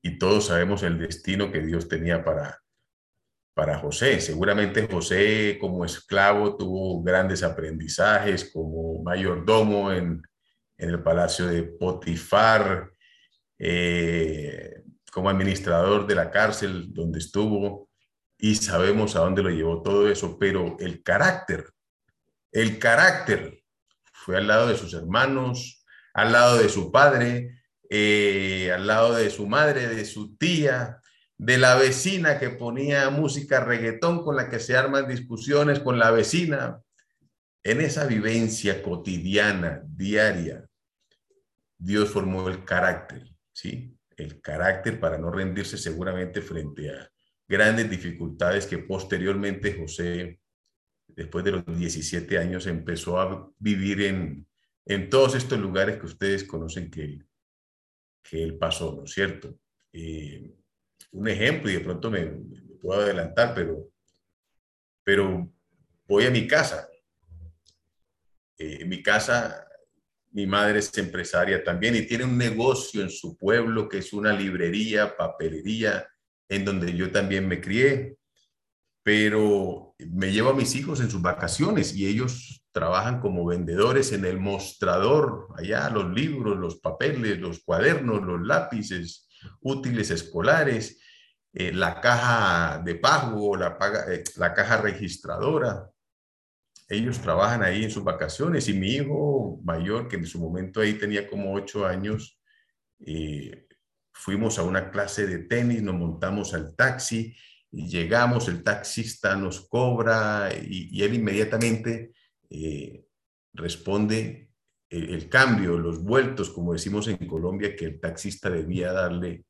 Y 0.00 0.18
todos 0.18 0.46
sabemos 0.46 0.84
el 0.84 0.98
destino 0.98 1.50
que 1.50 1.62
Dios 1.62 1.88
tenía 1.88 2.24
para, 2.24 2.62
para 3.54 3.76
José. 3.76 4.20
Seguramente 4.20 4.86
José 4.86 5.58
como 5.60 5.84
esclavo 5.84 6.56
tuvo 6.56 7.02
grandes 7.02 7.42
aprendizajes 7.42 8.48
como 8.52 9.02
mayordomo 9.02 9.90
en, 9.90 10.22
en 10.78 10.90
el 10.90 11.02
palacio 11.02 11.46
de 11.46 11.62
Potifar, 11.62 12.90
eh, 13.58 14.82
como 15.10 15.30
administrador 15.30 16.06
de 16.06 16.14
la 16.14 16.30
cárcel 16.30 16.92
donde 16.92 17.18
estuvo, 17.18 17.88
y 18.38 18.54
sabemos 18.56 19.16
a 19.16 19.20
dónde 19.20 19.42
lo 19.42 19.50
llevó 19.50 19.82
todo 19.82 20.08
eso, 20.10 20.38
pero 20.38 20.76
el 20.78 21.02
carácter, 21.02 21.70
el 22.52 22.78
carácter 22.78 23.62
fue 24.12 24.36
al 24.36 24.46
lado 24.46 24.68
de 24.68 24.76
sus 24.76 24.92
hermanos, 24.92 25.84
al 26.12 26.32
lado 26.32 26.58
de 26.58 26.68
su 26.68 26.92
padre, 26.92 27.60
eh, 27.88 28.72
al 28.74 28.86
lado 28.86 29.14
de 29.14 29.30
su 29.30 29.46
madre, 29.46 29.86
de 29.88 30.04
su 30.04 30.36
tía, 30.36 31.00
de 31.38 31.58
la 31.58 31.76
vecina 31.76 32.38
que 32.38 32.50
ponía 32.50 33.10
música 33.10 33.60
reggaetón 33.60 34.22
con 34.22 34.36
la 34.36 34.48
que 34.48 34.58
se 34.58 34.76
arman 34.76 35.08
discusiones 35.08 35.80
con 35.80 35.98
la 35.98 36.10
vecina. 36.10 36.80
En 37.66 37.80
esa 37.80 38.06
vivencia 38.06 38.80
cotidiana, 38.80 39.82
diaria, 39.84 40.64
Dios 41.76 42.10
formó 42.10 42.48
el 42.48 42.64
carácter, 42.64 43.28
¿sí? 43.52 43.92
El 44.16 44.40
carácter 44.40 45.00
para 45.00 45.18
no 45.18 45.32
rendirse 45.32 45.76
seguramente 45.76 46.40
frente 46.42 46.90
a, 46.90 47.10
grandes 47.48 47.90
dificultades 47.90 48.66
que 48.66 48.78
posteriormente 48.78 49.76
José, 49.76 50.38
después 51.08 51.44
de 51.44 51.50
los 51.50 51.64
17 51.66 52.38
años, 52.38 52.68
empezó 52.68 53.18
a 53.20 53.50
vivir 53.58 54.02
en, 54.02 54.46
en 54.84 55.10
todos 55.10 55.34
estos 55.34 55.58
lugares 55.58 55.98
que 55.98 56.06
ustedes 56.06 56.44
conocen 56.44 56.88
que, 56.88 57.18
que 58.22 58.44
él 58.44 58.58
pasó, 58.58 58.94
¿no 58.94 59.02
es 59.02 59.10
cierto? 59.10 59.58
Eh, 59.92 60.54
un 61.10 61.26
ejemplo, 61.26 61.68
y 61.68 61.74
de 61.74 61.80
pronto 61.80 62.12
me, 62.12 62.26
puedo 62.80 63.00
adelantar, 63.00 63.56
pero, 63.56 63.90
pero 65.02 65.52
voy 66.06 66.26
a 66.26 66.30
mi 66.30 66.46
casa. 66.46 66.88
Eh, 68.58 68.78
en 68.80 68.88
mi 68.88 69.02
casa, 69.02 69.66
mi 70.32 70.46
madre 70.46 70.78
es 70.78 70.96
empresaria 70.98 71.62
también 71.62 71.96
y 71.96 72.02
tiene 72.02 72.24
un 72.24 72.36
negocio 72.36 73.02
en 73.02 73.10
su 73.10 73.36
pueblo 73.36 73.88
que 73.88 73.98
es 73.98 74.12
una 74.12 74.32
librería, 74.32 75.16
papelería, 75.16 76.06
en 76.48 76.64
donde 76.64 76.94
yo 76.94 77.10
también 77.10 77.48
me 77.48 77.60
crié, 77.60 78.16
pero 79.02 79.94
me 79.98 80.32
llevo 80.32 80.50
a 80.50 80.54
mis 80.54 80.74
hijos 80.74 81.00
en 81.00 81.10
sus 81.10 81.22
vacaciones 81.22 81.94
y 81.94 82.06
ellos 82.06 82.64
trabajan 82.72 83.20
como 83.20 83.46
vendedores 83.46 84.12
en 84.12 84.24
el 84.24 84.38
mostrador, 84.38 85.48
allá 85.56 85.88
los 85.90 86.12
libros, 86.12 86.58
los 86.58 86.76
papeles, 86.80 87.38
los 87.38 87.60
cuadernos, 87.60 88.22
los 88.22 88.46
lápices, 88.46 89.28
útiles 89.60 90.10
escolares, 90.10 91.00
eh, 91.52 91.72
la 91.72 92.00
caja 92.00 92.82
de 92.84 92.96
pago, 92.96 93.56
la, 93.56 93.78
eh, 94.10 94.22
la 94.36 94.52
caja 94.52 94.76
registradora. 94.78 95.88
Ellos 96.88 97.18
trabajan 97.18 97.62
ahí 97.62 97.84
en 97.84 97.90
sus 97.90 98.04
vacaciones 98.04 98.68
y 98.68 98.74
mi 98.74 98.92
hijo 98.92 99.60
mayor, 99.64 100.08
que 100.08 100.16
en 100.16 100.26
su 100.26 100.38
momento 100.38 100.80
ahí 100.80 100.94
tenía 100.94 101.26
como 101.26 101.52
ocho 101.52 101.84
años, 101.84 102.40
eh, 103.04 103.66
fuimos 104.12 104.58
a 104.58 104.62
una 104.62 104.90
clase 104.90 105.26
de 105.26 105.40
tenis, 105.40 105.82
nos 105.82 105.94
montamos 105.94 106.54
al 106.54 106.74
taxi 106.74 107.36
y 107.72 107.88
llegamos, 107.88 108.48
el 108.48 108.62
taxista 108.62 109.36
nos 109.36 109.68
cobra 109.68 110.50
y, 110.54 111.02
él 111.02 111.14
inmediatamente 111.14 112.12
eh, 112.48 113.04
responde 113.52 114.50
el, 114.88 115.28
cambio, 115.28 115.78
los 115.78 116.02
vueltos, 116.02 116.50
como 116.50 116.72
decimos 116.72 117.08
en 117.08 117.16
Colombia, 117.26 117.74
que 117.74 117.86
el 117.86 118.00
taxista 118.00 118.48
debía 118.48 118.92
darle, 118.92 119.44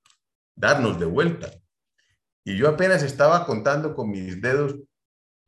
darnos 0.55 0.99
de 0.99 1.07
vuelta. 1.07 1.53
Y 2.45 2.57
yo 2.57 2.68
apenas 2.68 3.03
estaba 3.03 3.45
contando 3.45 3.95
con 3.95 4.11
mis 4.11 4.41
dedos 4.41 4.76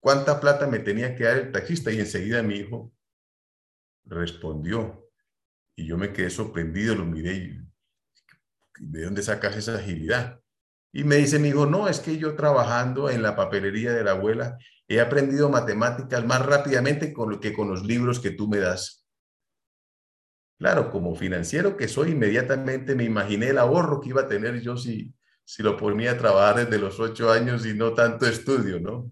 cuánta 0.01 0.41
plata 0.41 0.67
me 0.67 0.79
tenía 0.79 1.15
que 1.15 1.25
dar 1.25 1.39
el 1.39 1.53
taxista 1.53 1.91
y 1.91 2.01
enseguida 2.01 2.43
mi 2.43 2.57
hijo 2.57 2.93
respondió. 4.05 5.09
Y 5.77 5.87
yo 5.87 5.97
me 5.97 6.13
quedé 6.13 6.31
sorprendido, 6.31 6.95
lo 6.95 7.05
miré 7.05 7.35
y 7.35 7.61
¿de 8.81 9.05
dónde 9.05 9.23
sacas 9.23 9.57
esa 9.57 9.77
agilidad? 9.77 10.41
Y 10.93 11.05
me 11.05 11.17
dice 11.17 11.39
mi 11.39 11.49
hijo, 11.49 11.67
no, 11.67 11.89
es 11.89 12.01
que 12.01 12.17
yo 12.17 12.35
trabajando 12.35 13.11
en 13.11 13.23
la 13.23 13.37
papelería 13.37 13.93
de 13.93 14.03
la 14.03 14.13
abuela 14.13 14.59
he 14.89 15.01
aprendido 15.01 15.51
matemáticas 15.51 16.25
más 16.25 16.45
rápidamente 16.45 17.13
con, 17.13 17.39
que 17.41 17.53
con 17.53 17.69
los 17.69 17.85
libros 17.85 18.21
que 18.21 18.31
tú 18.31 18.49
me 18.49 18.59
das. 18.59 19.07
Claro, 20.59 20.91
como 20.91 21.15
financiero 21.15 21.77
que 21.77 21.87
soy, 21.87 22.13
inmediatamente 22.13 22.95
me 22.95 23.05
imaginé 23.05 23.51
el 23.51 23.59
ahorro 23.59 24.01
que 24.01 24.09
iba 24.09 24.23
a 24.23 24.29
tener 24.29 24.61
yo 24.61 24.77
si, 24.77 25.15
si 25.45 25.63
lo 25.63 25.77
ponía 25.77 26.13
a 26.13 26.19
trabajar 26.19 26.65
desde 26.65 26.79
los 26.79 26.99
ocho 26.99 27.31
años 27.31 27.65
y 27.67 27.75
no 27.75 27.93
tanto 27.93 28.27
estudio, 28.27 28.81
¿no? 28.81 29.11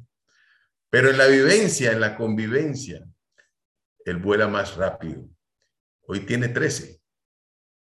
Pero 0.90 1.10
en 1.10 1.18
la 1.18 1.26
vivencia, 1.26 1.92
en 1.92 2.00
la 2.00 2.16
convivencia, 2.16 3.06
él 4.04 4.18
vuela 4.18 4.46
más 4.46 4.76
rápido. 4.76 5.28
Hoy 6.02 6.20
tiene 6.20 6.48
13 6.48 7.00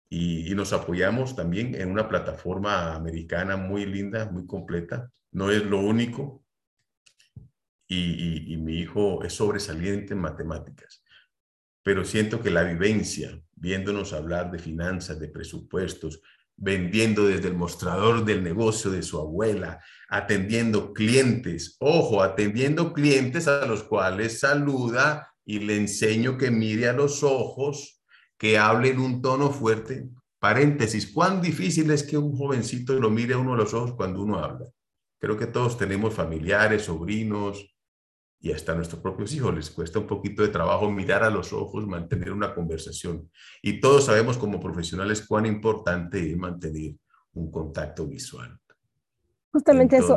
y, 0.08 0.52
nos 0.56 0.72
apoyamos 0.72 1.36
también 1.36 1.76
en 1.76 1.90
una 1.90 2.08
plataforma 2.08 2.94
americana 2.94 3.56
muy 3.56 3.86
linda, 3.86 4.28
muy 4.28 4.44
completa, 4.44 5.10
no 5.30 5.50
es 5.52 5.64
lo 5.64 5.78
único. 5.78 6.44
Y, 7.86 8.52
y, 8.52 8.56
mi 8.56 8.78
hijo 8.78 9.22
es 9.24 9.34
sobresaliente 9.34 10.14
en 10.14 10.20
matemáticas. 10.20 11.04
Pero 11.82 12.04
siento 12.04 12.42
que 12.42 12.50
la 12.50 12.64
vivencia, 12.64 13.40
viéndonos 13.52 14.12
hablar 14.12 14.50
de 14.50 14.58
finanzas, 14.58 15.18
de 15.18 15.28
presupuestos, 15.28 16.20
vendiendo 16.60 17.26
desde 17.26 17.48
el 17.48 17.54
mostrador 17.54 18.24
del 18.24 18.44
negocio 18.44 18.90
de 18.90 19.02
su 19.02 19.18
abuela, 19.18 19.82
atendiendo 20.08 20.92
clientes, 20.92 21.76
ojo, 21.80 22.22
atendiendo 22.22 22.92
clientes 22.92 23.48
a 23.48 23.64
los 23.66 23.82
cuales 23.82 24.40
saluda 24.40 25.32
y 25.44 25.60
le 25.60 25.76
enseño 25.76 26.36
que 26.36 26.50
mire 26.50 26.88
a 26.88 26.92
los 26.92 27.22
ojos, 27.22 28.02
que 28.38 28.58
hable 28.58 28.90
en 28.90 29.00
un 29.00 29.22
tono 29.22 29.50
fuerte. 29.50 30.08
Paréntesis, 30.38 31.10
¿cuán 31.12 31.40
difícil 31.40 31.90
es 31.90 32.02
que 32.02 32.18
un 32.18 32.36
jovencito 32.36 32.92
lo 32.94 33.10
mire 33.10 33.34
a 33.34 33.38
uno 33.38 33.54
a 33.54 33.56
los 33.56 33.74
ojos 33.74 33.94
cuando 33.94 34.22
uno 34.22 34.38
habla? 34.38 34.66
Creo 35.18 35.36
que 35.36 35.46
todos 35.46 35.78
tenemos 35.78 36.14
familiares, 36.14 36.82
sobrinos 36.82 37.74
y 38.40 38.52
hasta 38.52 38.72
a 38.72 38.74
nuestros 38.74 39.02
propios 39.02 39.34
hijos 39.34 39.54
les 39.54 39.70
cuesta 39.70 39.98
un 39.98 40.06
poquito 40.06 40.42
de 40.42 40.48
trabajo 40.48 40.90
mirar 40.90 41.22
a 41.22 41.30
los 41.30 41.52
ojos, 41.52 41.86
mantener 41.86 42.32
una 42.32 42.54
conversación. 42.54 43.30
Y 43.62 43.80
todos 43.80 44.06
sabemos 44.06 44.38
como 44.38 44.58
profesionales 44.58 45.26
cuán 45.26 45.44
importante 45.44 46.30
es 46.30 46.36
mantener 46.36 46.94
un 47.34 47.50
contacto 47.50 48.06
visual. 48.06 48.58
Justamente 49.52 49.98
eso. 49.98 50.16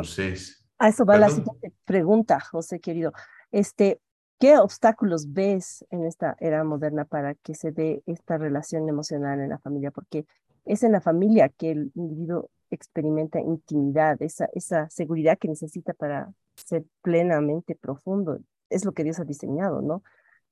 A 0.78 0.88
eso 0.88 1.04
va 1.04 1.18
la 1.18 1.28
siguiente 1.28 1.72
pregunta, 1.84 2.40
José 2.40 2.80
querido. 2.80 3.12
Este, 3.52 4.00
¿Qué 4.40 4.58
obstáculos 4.58 5.32
ves 5.32 5.84
en 5.90 6.04
esta 6.04 6.36
era 6.40 6.64
moderna 6.64 7.04
para 7.04 7.34
que 7.34 7.54
se 7.54 7.72
dé 7.72 8.02
esta 8.06 8.36
relación 8.36 8.88
emocional 8.88 9.40
en 9.40 9.50
la 9.50 9.58
familia? 9.58 9.90
Porque 9.90 10.26
es 10.64 10.82
en 10.82 10.92
la 10.92 11.00
familia 11.00 11.48
que 11.48 11.70
el 11.70 11.92
individuo 11.94 12.50
experimenta 12.74 13.40
intimidad, 13.40 14.20
esa, 14.22 14.48
esa 14.52 14.88
seguridad 14.90 15.38
que 15.38 15.48
necesita 15.48 15.92
para 15.94 16.32
ser 16.56 16.84
plenamente 17.02 17.74
profundo. 17.74 18.38
Es 18.70 18.84
lo 18.84 18.92
que 18.92 19.04
Dios 19.04 19.20
ha 19.20 19.24
diseñado, 19.24 19.82
¿no? 19.82 20.02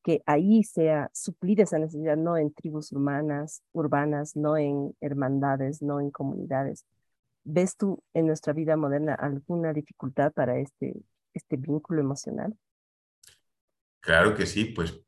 Que 0.02 0.22
ahí 0.26 0.64
sea 0.64 1.10
suplir 1.12 1.60
esa 1.60 1.78
necesidad, 1.78 2.16
no 2.16 2.36
en 2.36 2.52
tribus 2.52 2.92
humanas, 2.92 3.62
urbanas, 3.72 4.36
no 4.36 4.56
en 4.56 4.94
hermandades, 5.00 5.82
no 5.82 6.00
en 6.00 6.10
comunidades. 6.10 6.84
¿Ves 7.44 7.76
tú 7.76 8.02
en 8.14 8.26
nuestra 8.26 8.52
vida 8.52 8.76
moderna 8.76 9.14
alguna 9.14 9.72
dificultad 9.72 10.32
para 10.32 10.58
este, 10.58 10.94
este 11.34 11.56
vínculo 11.56 12.00
emocional? 12.00 12.56
Claro 14.00 14.34
que 14.34 14.46
sí, 14.46 14.64
pues 14.66 15.00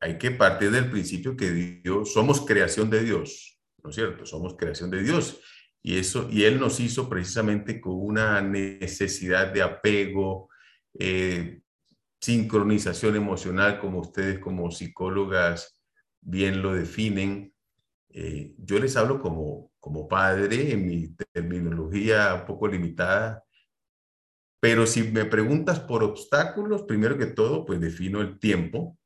hay 0.00 0.18
que 0.18 0.30
partir 0.30 0.70
del 0.70 0.90
principio 0.90 1.36
que 1.36 1.50
Dios, 1.50 2.12
somos 2.12 2.40
creación 2.40 2.88
de 2.90 3.02
Dios, 3.02 3.60
¿no 3.82 3.90
es 3.90 3.96
cierto? 3.96 4.24
Somos 4.26 4.54
creación 4.56 4.90
de 4.90 5.02
Dios. 5.02 5.40
Y 5.82 5.98
eso, 5.98 6.28
y 6.30 6.44
Él 6.44 6.58
nos 6.58 6.80
hizo 6.80 7.08
precisamente 7.08 7.80
con 7.80 7.94
una 7.94 8.40
necesidad 8.40 9.52
de 9.52 9.62
apego, 9.62 10.48
eh, 10.98 11.60
sincronización 12.20 13.16
emocional, 13.16 13.78
como 13.78 14.00
ustedes 14.00 14.38
como 14.38 14.70
psicólogas 14.70 15.80
bien 16.20 16.62
lo 16.62 16.74
definen. 16.74 17.54
Eh, 18.10 18.54
yo 18.58 18.78
les 18.78 18.96
hablo 18.96 19.20
como, 19.20 19.72
como 19.78 20.08
padre, 20.08 20.72
en 20.72 20.86
mi 20.86 21.14
terminología 21.32 22.44
poco 22.46 22.66
limitada, 22.66 23.44
pero 24.60 24.86
si 24.86 25.04
me 25.04 25.24
preguntas 25.24 25.78
por 25.80 26.02
obstáculos, 26.02 26.82
primero 26.82 27.16
que 27.16 27.26
todo, 27.26 27.64
pues 27.64 27.80
defino 27.80 28.20
el 28.20 28.38
tiempo. 28.38 28.98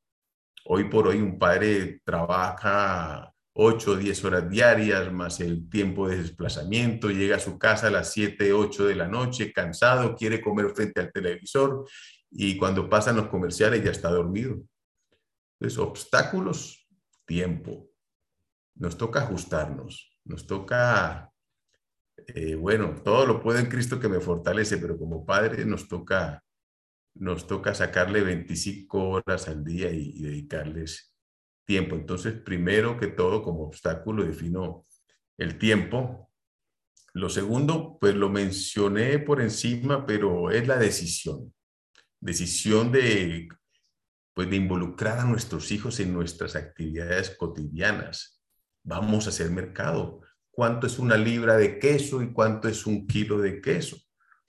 Hoy 0.65 0.85
por 0.85 1.07
hoy 1.07 1.19
un 1.19 1.37
padre 1.37 2.01
trabaja 2.03 3.32
8 3.53 3.91
o 3.91 3.95
10 3.95 4.25
horas 4.25 4.49
diarias, 4.49 5.11
más 5.11 5.39
el 5.39 5.69
tiempo 5.69 6.07
de 6.07 6.17
desplazamiento, 6.17 7.09
llega 7.09 7.37
a 7.37 7.39
su 7.39 7.59
casa 7.59 7.87
a 7.87 7.91
las 7.91 8.11
7, 8.11 8.51
8 8.53 8.87
de 8.87 8.95
la 8.95 9.07
noche, 9.07 9.53
cansado, 9.53 10.15
quiere 10.15 10.41
comer 10.41 10.71
frente 10.75 11.01
al 11.01 11.11
televisor 11.11 11.87
y 12.31 12.57
cuando 12.57 12.89
pasan 12.89 13.15
los 13.15 13.27
comerciales 13.27 13.83
ya 13.83 13.91
está 13.91 14.09
dormido. 14.09 14.61
Entonces, 15.59 15.79
obstáculos, 15.79 16.87
tiempo. 17.25 17.89
Nos 18.75 18.97
toca 18.97 19.21
ajustarnos, 19.21 20.17
nos 20.25 20.47
toca 20.47 21.33
eh, 22.27 22.55
bueno, 22.55 23.01
todo 23.03 23.25
lo 23.25 23.41
puedo 23.41 23.59
en 23.59 23.67
Cristo 23.67 23.99
que 23.99 24.07
me 24.07 24.19
fortalece, 24.19 24.77
pero 24.77 24.97
como 24.97 25.25
padre 25.25 25.65
nos 25.65 25.87
toca, 25.87 26.43
nos 27.15 27.47
toca 27.47 27.73
sacarle 27.73 28.21
25 28.21 29.09
horas 29.09 29.47
al 29.47 29.63
día 29.63 29.91
y, 29.91 30.21
dedicarles 30.21 31.12
tiempo. 31.65 31.95
Entonces, 31.95 32.33
primero 32.33 32.97
que 32.97 33.07
todo, 33.07 33.41
como 33.41 33.63
obstáculo, 33.63 34.23
defino 34.23 34.83
el 35.37 35.57
tiempo. 35.57 36.31
Lo 37.13 37.29
segundo, 37.29 37.97
pues 37.99 38.15
lo 38.15 38.29
mencioné 38.29 39.19
por 39.19 39.41
encima, 39.41 40.05
pero 40.05 40.49
es 40.51 40.67
la 40.67 40.77
decisión. 40.77 41.53
Decisión 42.19 42.91
de, 42.91 43.47
pues, 44.33 44.49
de 44.49 44.55
involucrar 44.55 45.19
a 45.19 45.25
nuestros 45.25 45.71
hijos 45.71 45.99
en 45.99 46.13
nuestras 46.13 46.55
actividades 46.55 47.35
cotidianas. 47.37 48.41
Vamos 48.83 49.25
a 49.25 49.29
hacer 49.29 49.49
mercado 49.51 50.21
cuánto 50.51 50.87
es 50.87 50.99
una 50.99 51.17
libra 51.17 51.57
de 51.57 51.79
queso 51.79 52.21
y 52.21 52.31
cuánto 52.31 52.67
es 52.67 52.85
un 52.85 53.07
kilo 53.07 53.39
de 53.39 53.61
queso, 53.61 53.97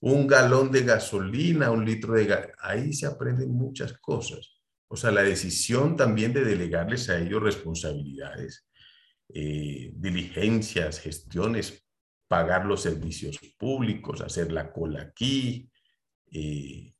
un 0.01 0.27
galón 0.27 0.71
de 0.71 0.83
gasolina, 0.83 1.71
un 1.71 1.85
litro 1.85 2.15
de. 2.15 2.53
Ahí 2.59 2.93
se 2.93 3.07
aprenden 3.07 3.51
muchas 3.51 3.93
cosas. 3.99 4.54
O 4.95 4.97
sea, 4.97 5.11
la 5.11 5.25
decisión 5.25 5.97
también 5.97 6.33
de 6.33 6.45
delegarles 6.45 7.11
a 7.11 7.19
ellos 7.19 7.43
responsabilidades, 7.43 8.69
eh, 9.29 9.91
diligencias, 9.97 11.01
gestiones, 11.01 11.85
pagar 12.29 12.65
los 12.65 12.83
servicios 12.83 13.41
públicos, 13.59 14.21
hacer 14.21 14.53
la 14.53 14.73
cola 14.73 15.03
aquí. 15.03 15.69
Eh, 16.31 16.95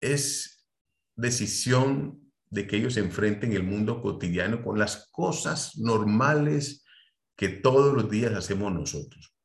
es 0.00 0.66
decisión 1.14 2.32
de 2.48 2.66
que 2.66 2.78
ellos 2.78 2.96
enfrenten 2.96 3.52
el 3.52 3.64
mundo 3.64 4.00
cotidiano 4.00 4.62
con 4.64 4.78
las 4.78 5.10
cosas 5.10 5.76
normales 5.76 6.86
que 7.36 7.50
todos 7.50 7.94
los 7.94 8.10
días 8.10 8.32
hacemos 8.32 8.72
nosotros. 8.72 9.36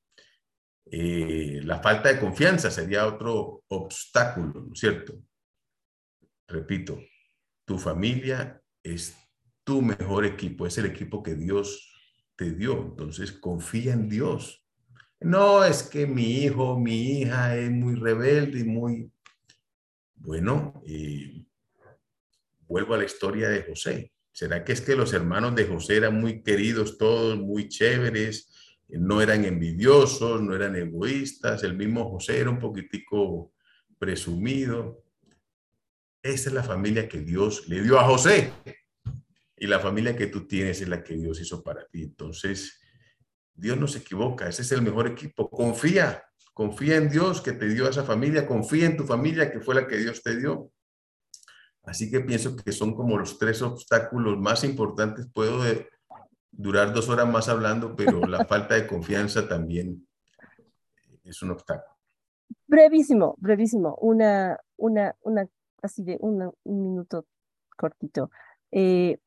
Eh, 0.86 1.60
la 1.66 1.82
falta 1.82 2.08
de 2.08 2.22
confianza 2.22 2.72
sería 2.72 3.06
otro 3.06 3.66
obstáculo, 3.68 4.62
¿no 4.62 4.72
es 4.72 4.80
cierto? 4.80 5.14
Repito, 6.48 7.02
tu 7.66 7.78
familia 7.78 8.62
es 8.84 9.16
tu 9.64 9.82
mejor 9.82 10.26
equipo, 10.26 10.68
es 10.68 10.78
el 10.78 10.86
equipo 10.86 11.24
que 11.24 11.36
Dios 11.36 11.90
te 12.36 12.52
dio, 12.52 12.82
entonces 12.82 13.32
confía 13.32 13.94
en 13.94 14.10
Dios. 14.10 14.66
No 15.20 15.64
es 15.64 15.84
que 15.84 16.06
mi 16.06 16.44
hijo, 16.44 16.78
mi 16.78 17.22
hija 17.22 17.56
es 17.56 17.72
muy 17.72 17.96
rebelde 17.96 18.60
y 18.60 18.64
muy... 18.66 19.10
Bueno, 20.16 20.82
vuelvo 22.68 22.94
a 22.94 22.98
la 22.98 23.06
historia 23.06 23.50
de 23.50 23.64
José. 23.64 24.12
¿Será 24.32 24.64
que 24.64 24.74
es 24.74 24.82
que 24.82 24.96
los 24.96 25.14
hermanos 25.14 25.56
de 25.56 25.66
José 25.66 25.98
eran 25.98 26.20
muy 26.20 26.42
queridos 26.42 26.98
todos, 26.98 27.38
muy 27.38 27.70
chéveres, 27.70 28.80
no 28.90 29.22
eran 29.22 29.46
envidiosos, 29.46 30.42
no 30.42 30.56
eran 30.56 30.76
egoístas? 30.76 31.64
El 31.64 31.78
mismo 31.78 32.10
José 32.10 32.40
era 32.40 32.50
un 32.50 32.60
poquitico 32.60 33.54
presumido. 34.00 35.03
Esa 36.24 36.50
es 36.50 36.56
la 36.56 36.64
familia 36.64 37.10
que 37.10 37.20
Dios 37.20 37.68
le 37.68 37.82
dio 37.82 38.00
a 38.00 38.06
José. 38.06 38.54
Y 39.58 39.68
la 39.68 39.80
familia 39.80 40.16
que 40.16 40.28
tú 40.28 40.48
tienes 40.48 40.82
es 40.82 40.88
la 40.88 41.04
que 41.04 41.16
Dios 41.16 41.42
hizo 41.42 41.62
para 41.62 41.86
ti. 41.88 42.04
Entonces, 42.04 42.82
Dios 43.54 43.78
no 43.78 43.88
se 43.88 44.00
equivoca. 44.00 44.48
Ese 44.48 44.62
es 44.62 44.72
el 44.72 44.82
mejor 44.82 45.06
equipo. 45.08 45.50
Confía, 45.50 46.24
confía 46.54 46.96
en 46.96 47.10
Dios 47.10 47.42
que 47.42 47.52
te 47.52 47.68
dio 47.68 47.86
a 47.86 47.90
esa 47.90 48.06
familia. 48.06 48.48
Confía 48.48 48.86
en 48.86 48.96
tu 48.96 49.04
familia 49.04 49.52
que 49.52 49.60
fue 49.60 49.76
la 49.76 49.86
que 49.86 49.98
Dios 49.98 50.24
te 50.24 50.38
dio. 50.38 50.72
Así 51.84 52.10
que 52.10 52.22
pienso 52.22 52.56
que 52.56 52.72
son 52.72 52.96
como 52.96 53.18
los 53.18 53.38
tres 53.38 53.62
obstáculos 53.62 54.38
más 54.40 54.64
importantes. 54.64 55.28
Puedo 55.34 55.62
durar 56.52 56.94
dos 56.94 57.10
horas 57.10 57.28
más 57.28 57.50
hablando, 57.50 57.98
pero 57.98 58.22
la 58.22 58.46
falta 58.46 58.76
de 58.76 58.88
confianza 58.88 59.48
también 59.48 60.08
es 61.26 61.42
un 61.42 61.52
obstáculo. 61.52 61.94
Brevísimo, 62.66 63.36
brevísimo. 63.40 63.96
Una, 63.96 64.58
una, 64.78 65.16
una, 65.22 65.48
así 65.84 66.04
de 66.04 66.18
un 66.20 66.52
minuto 66.64 67.26
cortito. 67.78 68.30
Eh, 68.72 69.20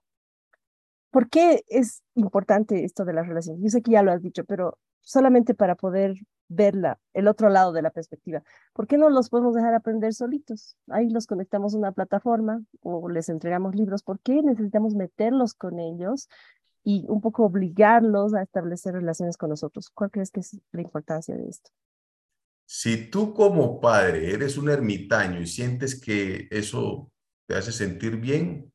¿Por 1.10 1.28
qué 1.30 1.64
es 1.68 2.02
importante 2.14 2.84
esto 2.84 3.04
de 3.04 3.14
las 3.14 3.26
relaciones? 3.26 3.62
Yo 3.62 3.70
sé 3.70 3.82
que 3.82 3.92
ya 3.92 4.02
lo 4.02 4.12
has 4.12 4.22
dicho, 4.22 4.44
pero 4.44 4.78
solamente 5.00 5.54
para 5.54 5.76
poder 5.76 6.14
verla, 6.48 6.98
el 7.12 7.28
otro 7.28 7.48
lado 7.48 7.72
de 7.72 7.82
la 7.82 7.90
perspectiva. 7.90 8.42
¿Por 8.72 8.86
qué 8.86 8.98
no 8.98 9.08
los 9.10 9.30
podemos 9.30 9.54
dejar 9.54 9.74
aprender 9.74 10.14
solitos? 10.14 10.76
Ahí 10.88 11.08
los 11.08 11.26
conectamos 11.26 11.74
a 11.74 11.78
una 11.78 11.92
plataforma 11.92 12.62
o 12.82 13.08
les 13.08 13.28
entregamos 13.28 13.74
libros. 13.74 14.02
¿Por 14.02 14.20
qué 14.20 14.42
necesitamos 14.42 14.94
meterlos 14.94 15.54
con 15.54 15.78
ellos 15.80 16.28
y 16.84 17.04
un 17.08 17.20
poco 17.20 17.44
obligarlos 17.44 18.34
a 18.34 18.42
establecer 18.42 18.94
relaciones 18.94 19.36
con 19.36 19.50
nosotros? 19.50 19.90
¿Cuál 19.90 20.10
crees 20.10 20.30
que 20.30 20.40
es 20.40 20.58
la 20.72 20.82
importancia 20.82 21.36
de 21.36 21.48
esto? 21.48 21.70
Si 22.66 23.08
tú 23.10 23.32
como 23.32 23.80
padre 23.80 24.32
eres 24.32 24.58
un 24.58 24.68
ermitaño 24.68 25.40
y 25.40 25.46
sientes 25.46 26.00
que 26.00 26.48
eso 26.50 27.12
te 27.46 27.54
hace 27.54 27.70
sentir 27.70 28.16
bien, 28.16 28.72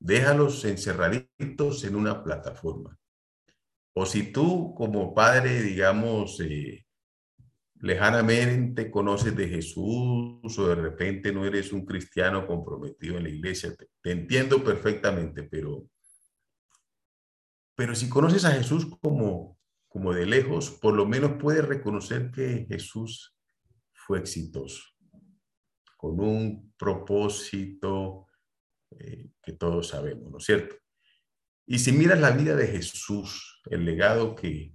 déjalos 0.00 0.64
encerraditos 0.64 1.84
en 1.84 1.94
una 1.94 2.24
plataforma. 2.24 2.98
O 3.94 4.06
si 4.06 4.32
tú 4.32 4.74
como 4.74 5.14
padre, 5.14 5.62
digamos, 5.62 6.40
eh, 6.40 6.86
lejanamente 7.80 8.90
conoces 8.90 9.36
de 9.36 9.46
Jesús 9.46 10.58
o 10.58 10.66
de 10.66 10.74
repente 10.74 11.30
no 11.30 11.44
eres 11.44 11.70
un 11.70 11.84
cristiano 11.84 12.46
comprometido 12.46 13.18
en 13.18 13.24
la 13.24 13.28
iglesia, 13.28 13.76
te, 13.76 13.90
te 14.00 14.10
entiendo 14.10 14.64
perfectamente, 14.64 15.42
pero, 15.42 15.86
pero 17.76 17.94
si 17.94 18.08
conoces 18.08 18.46
a 18.46 18.52
Jesús 18.52 18.86
como, 19.02 19.58
como 19.86 20.14
de 20.14 20.24
lejos, 20.24 20.70
por 20.70 20.94
lo 20.94 21.04
menos 21.04 21.32
puedes 21.38 21.66
reconocer 21.66 22.30
que 22.30 22.66
Jesús 22.66 23.33
fue 24.06 24.18
exitoso, 24.18 24.82
con 25.96 26.20
un 26.20 26.74
propósito 26.76 28.26
eh, 28.90 29.30
que 29.42 29.52
todos 29.52 29.88
sabemos, 29.88 30.30
¿no 30.30 30.38
es 30.38 30.44
cierto? 30.44 30.76
Y 31.66 31.78
si 31.78 31.92
miras 31.92 32.20
la 32.20 32.30
vida 32.30 32.54
de 32.54 32.66
Jesús, 32.66 33.62
el 33.70 33.86
legado 33.86 34.34
que, 34.34 34.74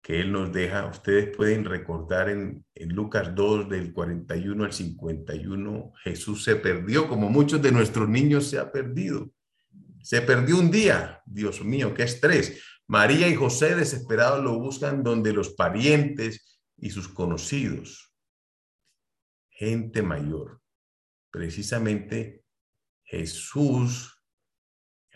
que 0.00 0.20
Él 0.20 0.30
nos 0.30 0.52
deja, 0.52 0.86
ustedes 0.86 1.36
pueden 1.36 1.64
recordar 1.64 2.28
en, 2.28 2.64
en, 2.74 2.88
Lucas 2.90 3.34
2 3.34 3.68
del 3.68 3.92
41 3.92 4.64
al 4.64 4.72
51, 4.72 5.92
Jesús 6.04 6.44
se 6.44 6.56
perdió 6.56 7.08
como 7.08 7.28
muchos 7.28 7.60
de 7.60 7.72
nuestros 7.72 8.08
niños 8.08 8.46
se 8.46 8.58
ha 8.58 8.70
perdido. 8.70 9.32
Se 10.02 10.22
perdió 10.22 10.58
un 10.58 10.70
día, 10.70 11.20
Dios 11.26 11.62
mío, 11.64 11.92
qué 11.92 12.04
estrés. 12.04 12.62
María 12.86 13.28
y 13.28 13.34
José 13.34 13.74
desesperados 13.74 14.42
lo 14.42 14.58
buscan 14.58 15.02
donde 15.02 15.32
los 15.32 15.50
parientes 15.50 16.60
y 16.78 16.90
sus 16.90 17.08
conocidos. 17.08 18.09
Gente 19.60 20.02
mayor. 20.02 20.62
Precisamente 21.30 22.46
Jesús 23.04 24.16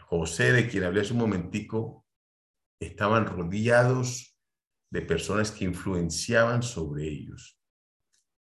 José, 0.07 0.53
de 0.53 0.69
quien 0.69 0.85
hablé 0.85 1.01
hace 1.01 1.15
un 1.15 1.21
momentico, 1.21 2.07
estaban 2.79 3.27
rodeados 3.27 4.37
de 4.91 5.01
personas 5.01 5.51
que 5.51 5.65
influenciaban 5.65 6.63
sobre 6.63 7.09
ellos. 7.09 7.59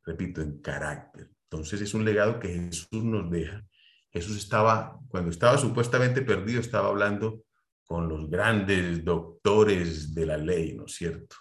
Repito, 0.04 0.42
en 0.42 0.62
carácter. 0.62 1.30
Entonces 1.44 1.80
es 1.82 1.94
un 1.94 2.06
legado 2.06 2.40
que 2.40 2.50
Jesús 2.50 3.04
nos 3.04 3.30
deja. 3.30 3.64
Jesús 4.12 4.36
estaba, 4.36 5.00
cuando 5.10 5.30
estaba 5.30 5.60
supuestamente 5.60 6.24
perdido, 6.24 6.60
estaba 6.60 6.88
hablando 6.90 7.44
con 7.84 8.10
los 8.10 8.28
grandes 8.32 9.06
doctores 9.06 10.16
de 10.16 10.26
la 10.26 10.38
ley, 10.38 10.76
¿no 10.76 10.86
es 10.88 10.96
cierto? 10.96 11.36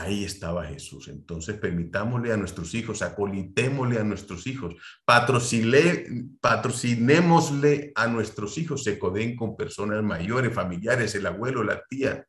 Ahí 0.00 0.24
estaba 0.24 0.64
Jesús. 0.64 1.08
Entonces 1.08 1.58
permitámosle 1.58 2.32
a 2.32 2.38
nuestros 2.38 2.74
hijos, 2.74 3.02
acolitémosle 3.02 3.98
a 3.98 4.04
nuestros 4.04 4.46
hijos, 4.46 4.74
patrocinémosle 5.04 7.92
a 7.94 8.06
nuestros 8.06 8.56
hijos, 8.56 8.82
se 8.82 8.98
coden 8.98 9.36
con 9.36 9.58
personas 9.58 10.02
mayores, 10.02 10.54
familiares, 10.54 11.14
el 11.14 11.26
abuelo, 11.26 11.62
la 11.62 11.84
tía, 11.84 12.26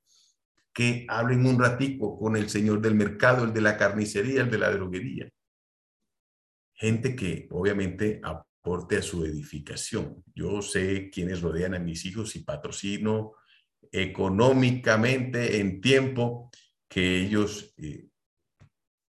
que 0.73 1.05
hablen 1.07 1.45
un 1.45 1.57
ratico 1.57 2.19
con 2.19 2.35
el 2.35 2.49
señor 2.49 2.81
del 2.81 2.95
mercado, 2.95 3.45
el 3.45 3.53
de 3.53 3.61
la 3.61 3.77
carnicería, 3.77 4.41
el 4.41 4.51
de 4.51 4.57
la 4.57 4.69
droguería. 4.69 5.29
Gente 6.73 7.15
que 7.15 7.47
obviamente 7.51 8.19
aporte 8.21 8.97
a 8.97 9.01
su 9.01 9.23
edificación. 9.23 10.25
Yo 10.35 10.61
sé 10.61 11.09
quiénes 11.09 11.39
rodean 11.39 11.75
a 11.75 11.79
mis 11.79 12.05
hijos 12.05 12.35
y 12.35 12.43
patrocino 12.43 13.35
económicamente 13.93 15.61
en 15.61 15.79
tiempo 15.79 16.51
que 16.91 17.21
ellos 17.21 17.73
eh, 17.77 18.09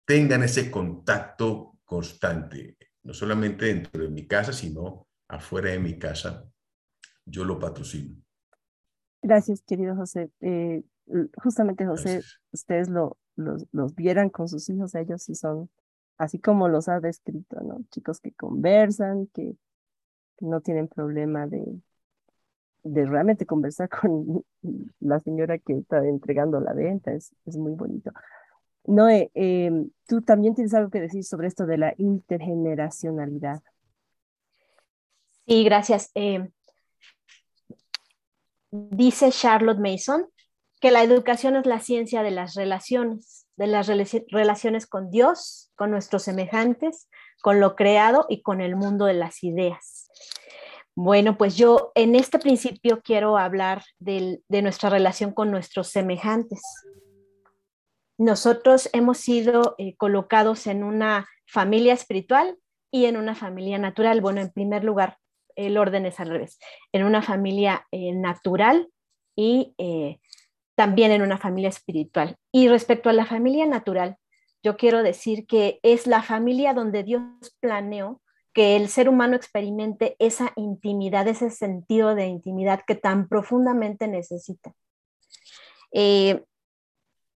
tengan 0.05 0.43
ese 0.43 0.69
contacto 0.69 1.80
constante, 1.84 2.78
no 3.01 3.15
solamente 3.15 3.65
dentro 3.65 4.03
de 4.03 4.09
mi 4.09 4.28
casa, 4.28 4.53
sino 4.53 5.07
afuera 5.28 5.71
de 5.71 5.80
mi 5.80 5.97
casa. 5.97 6.47
Yo 7.26 7.43
lo 7.43 7.57
patrocino. 7.57 8.15
Gracias, 9.24 9.63
querido 9.63 9.95
José. 9.95 10.30
Eh, 10.41 10.84
justamente, 11.41 11.88
José, 11.88 12.21
ustedes 12.51 12.89
lo, 12.89 13.17
los, 13.36 13.65
los 13.71 13.95
vieran 13.95 14.30
con 14.30 14.47
sus 14.47 14.69
hijos, 14.69 14.93
ellos 14.93 15.24
sí 15.24 15.34
son 15.34 15.71
así 16.19 16.38
como 16.38 16.67
los 16.67 16.88
ha 16.89 16.99
descrito, 16.99 17.59
¿no? 17.61 17.84
Chicos 17.89 18.19
que 18.19 18.34
conversan, 18.34 19.26
que 19.34 19.55
no 20.41 20.61
tienen 20.61 20.88
problema 20.88 21.47
de, 21.47 21.82
de 22.84 23.05
realmente 23.05 23.45
conversar 23.45 23.89
con 23.89 24.43
la 24.99 25.19
señora 25.19 25.57
que 25.57 25.73
está 25.73 26.05
entregando 26.05 26.59
la 26.59 26.73
venta, 26.73 27.13
es, 27.13 27.34
es 27.45 27.57
muy 27.57 27.73
bonito. 27.73 28.11
Noé, 28.86 29.31
eh, 29.34 29.71
tú 30.07 30.21
también 30.21 30.55
tienes 30.55 30.73
algo 30.73 30.89
que 30.89 30.99
decir 30.99 31.23
sobre 31.23 31.47
esto 31.47 31.65
de 31.65 31.77
la 31.77 31.93
intergeneracionalidad. 31.97 33.61
Sí, 35.47 35.63
gracias. 35.63 36.11
Eh, 36.15 36.49
dice 38.71 39.29
Charlotte 39.31 39.79
Mason 39.79 40.27
que 40.84 40.91
la 40.91 41.01
educación 41.01 41.55
es 41.55 41.65
la 41.65 41.79
ciencia 41.79 42.23
de 42.23 42.31
las 42.31 42.55
relaciones, 42.55 43.47
de 43.55 43.67
las 43.67 43.88
relaciones 43.88 44.86
con 44.86 45.09
Dios, 45.11 45.71
con 45.75 45.91
nuestros 45.91 46.23
semejantes, 46.23 47.07
con 47.41 47.61
lo 47.61 47.77
creado 47.77 48.25
y 48.27 48.41
con 48.41 48.59
el 48.59 48.75
mundo 48.75 49.05
de 49.05 49.13
las 49.13 49.45
ideas. 49.45 50.09
Bueno, 50.96 51.38
pues 51.38 51.58
yo 51.58 51.91
en 51.96 52.16
este 52.16 52.38
principio 52.38 53.02
quiero 53.04 53.38
hablar 53.38 53.84
de 54.00 54.41
nuestra 54.50 54.89
relación 54.89 55.34
con 55.34 55.50
nuestros 55.50 55.88
semejantes. 55.88 56.62
Nosotros 58.18 58.89
hemos 58.94 59.18
sido 59.18 59.76
eh, 59.80 59.96
colocados 59.98 60.68
en 60.68 60.84
una 60.84 61.28
familia 61.48 61.94
espiritual 61.94 62.58
y 62.91 63.06
en 63.06 63.18
una 63.18 63.36
familia 63.36 63.80
natural. 63.80 64.22
Bueno, 64.22 64.39
en 64.39 64.52
primer 64.52 64.84
lugar, 64.84 65.18
el 65.56 65.78
orden 65.78 66.06
es 66.06 66.20
al 66.20 66.30
revés. 66.30 66.60
En 66.91 67.04
una 67.04 67.22
familia 67.22 67.88
eh, 67.91 68.14
natural 68.14 68.89
y 69.36 69.74
eh, 69.80 70.20
también 70.76 71.12
en 71.12 71.22
una 71.24 71.38
familia 71.38 71.70
espiritual. 71.70 72.38
Y 72.52 72.68
respecto 72.68 73.10
a 73.10 73.14
la 73.14 73.26
familia 73.26 73.66
natural, 73.66 74.18
yo 74.64 74.78
quiero 74.78 75.04
decir 75.04 75.46
que 75.48 75.80
es 75.84 76.08
la 76.08 76.22
familia 76.22 76.74
donde 76.74 77.04
Dios 77.04 77.24
planeó 77.60 78.22
que 78.54 78.76
el 78.76 78.88
ser 78.88 79.10
humano 79.10 79.36
experimente 79.36 80.16
esa 80.20 80.54
intimidad, 80.56 81.28
ese 81.28 81.49
sentido 81.49 82.16
de 82.16 82.28
intimidad 82.28 82.82
que 82.86 82.95
tan 82.95 83.28
profundamente 83.28 84.08
necesita. 84.08 84.74
Eh, 85.91 86.43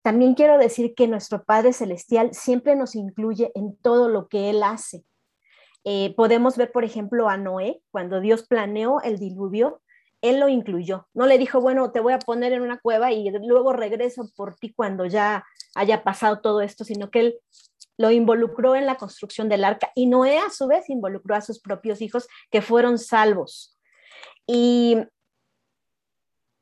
también 0.01 0.35
quiero 0.35 0.57
decir 0.57 0.93
que 0.95 1.07
nuestro 1.07 1.43
Padre 1.43 1.73
Celestial 1.73 2.33
siempre 2.33 2.75
nos 2.75 2.95
incluye 2.95 3.51
en 3.55 3.75
todo 3.75 4.07
lo 4.07 4.27
que 4.29 4.49
Él 4.49 4.63
hace. 4.63 5.03
Eh, 5.83 6.13
podemos 6.15 6.55
ver, 6.55 6.71
por 6.71 6.83
ejemplo, 6.83 7.29
a 7.29 7.37
Noé, 7.37 7.81
cuando 7.91 8.21
Dios 8.21 8.47
planeó 8.47 9.01
el 9.01 9.19
diluvio, 9.19 9.81
Él 10.21 10.39
lo 10.39 10.49
incluyó. 10.49 11.07
No 11.13 11.25
le 11.25 11.37
dijo, 11.37 11.61
bueno, 11.61 11.91
te 11.91 11.99
voy 11.99 12.13
a 12.13 12.19
poner 12.19 12.53
en 12.53 12.61
una 12.61 12.79
cueva 12.79 13.11
y 13.11 13.29
luego 13.31 13.73
regreso 13.73 14.29
por 14.35 14.55
ti 14.55 14.73
cuando 14.73 15.05
ya 15.05 15.45
haya 15.75 16.03
pasado 16.03 16.41
todo 16.41 16.61
esto, 16.61 16.83
sino 16.83 17.09
que 17.09 17.19
Él 17.19 17.39
lo 17.97 18.11
involucró 18.11 18.75
en 18.75 18.85
la 18.85 18.95
construcción 18.95 19.49
del 19.49 19.63
arca 19.63 19.91
y 19.95 20.05
Noé 20.05 20.37
a 20.37 20.49
su 20.49 20.67
vez 20.67 20.89
involucró 20.89 21.35
a 21.35 21.41
sus 21.41 21.59
propios 21.59 22.01
hijos 22.01 22.27
que 22.51 22.61
fueron 22.61 22.99
salvos. 22.99 23.77
Y 24.45 24.97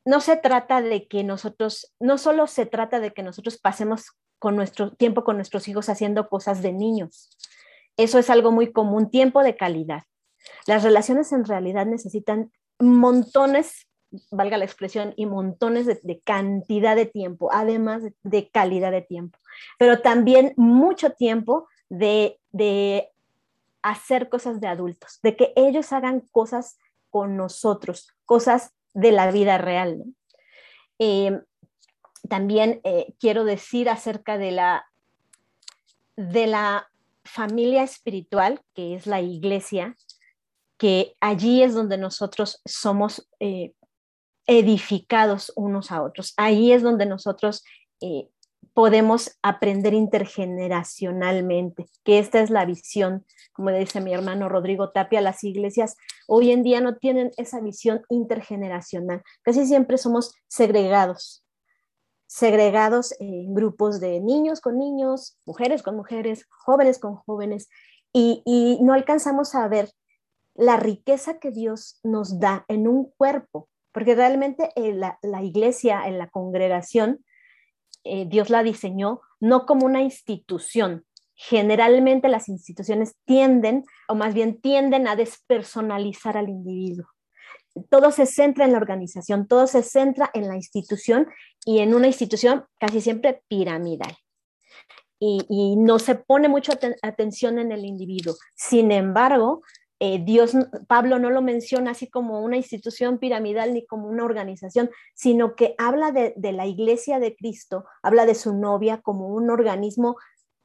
no 0.06 0.22
se 0.22 0.38
trata 0.38 0.82
de 0.82 1.08
que 1.08 1.24
nosotros, 1.24 1.94
no 2.00 2.18
solo 2.18 2.48
se 2.48 2.66
trata 2.66 3.00
de 3.00 3.12
que 3.12 3.24
nosotros 3.24 3.58
pasemos 3.58 4.12
con 4.40 4.56
nuestro 4.56 4.92
tiempo 4.92 5.24
con 5.24 5.36
nuestros 5.36 5.68
hijos 5.68 5.90
haciendo 5.90 6.30
cosas 6.30 6.62
de 6.62 6.72
niños. 6.72 7.30
Eso 7.98 8.20
es 8.20 8.30
algo 8.30 8.52
muy 8.52 8.72
común, 8.72 9.10
tiempo 9.10 9.44
de 9.44 9.56
calidad. 9.56 10.04
Las 10.68 10.84
relaciones 10.84 11.32
en 11.32 11.46
realidad 11.46 11.86
necesitan 11.86 12.52
montones 12.80 13.88
valga 14.32 14.58
la 14.58 14.66
expresión, 14.66 15.14
y 15.16 15.26
montones 15.26 15.86
de, 15.86 16.20
cantidad 16.22 16.96
de 16.96 17.06
tiempo, 17.06 17.50
además 17.52 18.04
de, 18.24 18.50
calidad 18.50 18.92
de 18.92 19.02
tiempo, 19.02 19.40
pero 19.78 20.02
también 20.02 20.54
mucho 20.58 21.12
tiempo 21.12 21.68
de, 21.90 22.40
hacer 23.82 24.30
cosas 24.30 24.60
de 24.60 24.68
adultos, 24.68 25.20
de 25.22 25.36
que 25.36 25.54
ellos 25.56 25.94
hagan 25.94 26.22
cosas 26.32 26.80
con 27.12 27.38
nosotros, 27.38 28.08
cosas 28.26 28.74
de 28.96 29.12
la 29.12 29.32
vida 29.32 29.60
real. 29.60 30.04
Eh, 30.98 31.40
también 32.28 32.82
eh, 32.84 33.14
quiero 33.20 33.46
decir 33.46 33.88
acerca 33.90 34.40
de 34.40 34.52
la, 34.52 34.86
de 36.16 36.48
la 36.48 36.90
familia 37.24 37.84
espiritual, 37.84 38.62
que 38.74 38.96
es 38.96 39.06
la 39.06 39.22
iglesia, 39.22 39.96
que 40.78 41.16
allí 41.20 41.64
es 41.64 41.74
donde 41.74 41.98
nosotros 41.98 42.62
somos 42.66 43.30
eh, 43.40 43.74
edificados 44.48 45.52
unos 45.56 45.92
a 45.92 46.02
otros. 46.02 46.34
Ahí 46.38 46.72
es 46.72 46.84
donde 46.84 47.06
nosotros 47.06 47.64
podemos 48.76 49.40
aprender 49.42 49.96
intergeneracionalmente, 49.96 51.88
que 52.04 52.20
esta 52.20 52.42
es 52.42 52.52
la 52.52 52.66
visión, 52.66 53.26
como 53.54 53.72
dice 53.72 54.02
mi 54.02 54.14
hermano 54.14 54.50
Rodrigo 54.50 54.92
Tapia, 54.92 55.22
las 55.22 55.44
iglesias 55.44 55.96
hoy 56.28 56.52
en 56.52 56.62
día 56.62 56.82
no 56.82 56.98
tienen 56.98 57.32
esa 57.38 57.60
visión 57.62 58.04
intergeneracional, 58.10 59.24
casi 59.42 59.66
siempre 59.66 59.98
somos 59.98 60.34
segregados, 60.48 61.44
segregados 62.28 63.16
en 63.20 63.56
grupos 63.56 64.00
de 64.00 64.20
niños 64.20 64.62
con 64.62 64.78
niños, 64.78 65.40
mujeres 65.46 65.82
con 65.82 65.96
mujeres, 65.96 66.46
jóvenes 66.50 67.00
con 67.00 67.16
jóvenes, 67.16 67.70
y, 68.14 68.44
y 68.46 68.84
no 68.84 68.94
alcanzamos 68.94 69.56
a 69.56 69.68
ver 69.68 69.90
la 70.54 70.78
riqueza 70.78 71.40
que 71.40 71.52
Dios 71.52 72.00
nos 72.04 72.40
da 72.40 72.66
en 72.68 72.88
un 72.88 73.12
cuerpo, 73.18 73.70
porque 73.96 74.16
realmente 74.16 74.72
eh, 74.76 74.94
la, 74.94 75.44
iglesia, 75.44 76.08
en 76.08 76.18
la 76.18 76.28
congregación, 76.30 77.24
eh, 78.06 78.26
Dios 78.28 78.50
la 78.50 78.64
diseñó 78.64 79.22
no 79.40 79.66
como 79.66 79.86
una 79.86 80.02
institución. 80.02 81.06
Generalmente 81.36 82.30
las 82.30 82.48
instituciones 82.48 83.16
tienden, 83.26 83.84
o 84.08 84.16
más 84.16 84.34
bien 84.34 84.62
tienden 84.62 85.08
a 85.08 85.16
despersonalizar 85.16 86.38
al 86.38 86.50
individuo. 86.50 87.08
Todo 87.90 88.12
se 88.12 88.26
centra 88.26 88.64
en 88.64 88.72
la 88.72 88.78
organización, 88.78 89.48
todo 89.48 89.68
se 89.68 89.84
centra 89.84 90.30
en 90.34 90.48
la 90.48 90.56
institución 90.56 91.28
y 91.66 91.80
en 91.80 91.94
una 91.94 92.08
institución 92.08 92.64
casi 92.80 93.02
siempre 93.02 93.42
piramidal. 93.50 94.16
Y, 95.20 95.76
no 95.78 95.98
se 95.98 96.14
pone 96.16 96.48
mucha 96.48 96.74
atención 97.02 97.58
en 97.58 97.72
el 97.72 97.84
individuo. 97.84 98.36
Sin 98.54 98.92
embargo, 98.92 99.64
eh, 100.00 100.22
Dios, 100.24 100.54
Pablo 100.88 101.20
no 101.20 101.30
lo 101.30 101.42
menciona 101.42 101.92
así 101.92 102.10
como 102.10 102.44
una 102.44 102.58
institución 102.58 103.18
piramidal 103.18 103.74
ni 103.74 103.86
como 103.86 104.10
una 104.10 104.26
organización, 104.26 104.90
sino 105.14 105.56
que 105.56 105.74
habla 105.78 106.12
de, 106.12 106.34
la 106.52 106.66
iglesia 106.66 107.20
de 107.20 107.36
Cristo, 107.36 107.86
habla 108.04 108.26
de 108.26 108.36
su 108.36 108.54
novia 108.54 109.02
como 109.02 109.30
un 109.30 109.50
organismo 109.50 110.18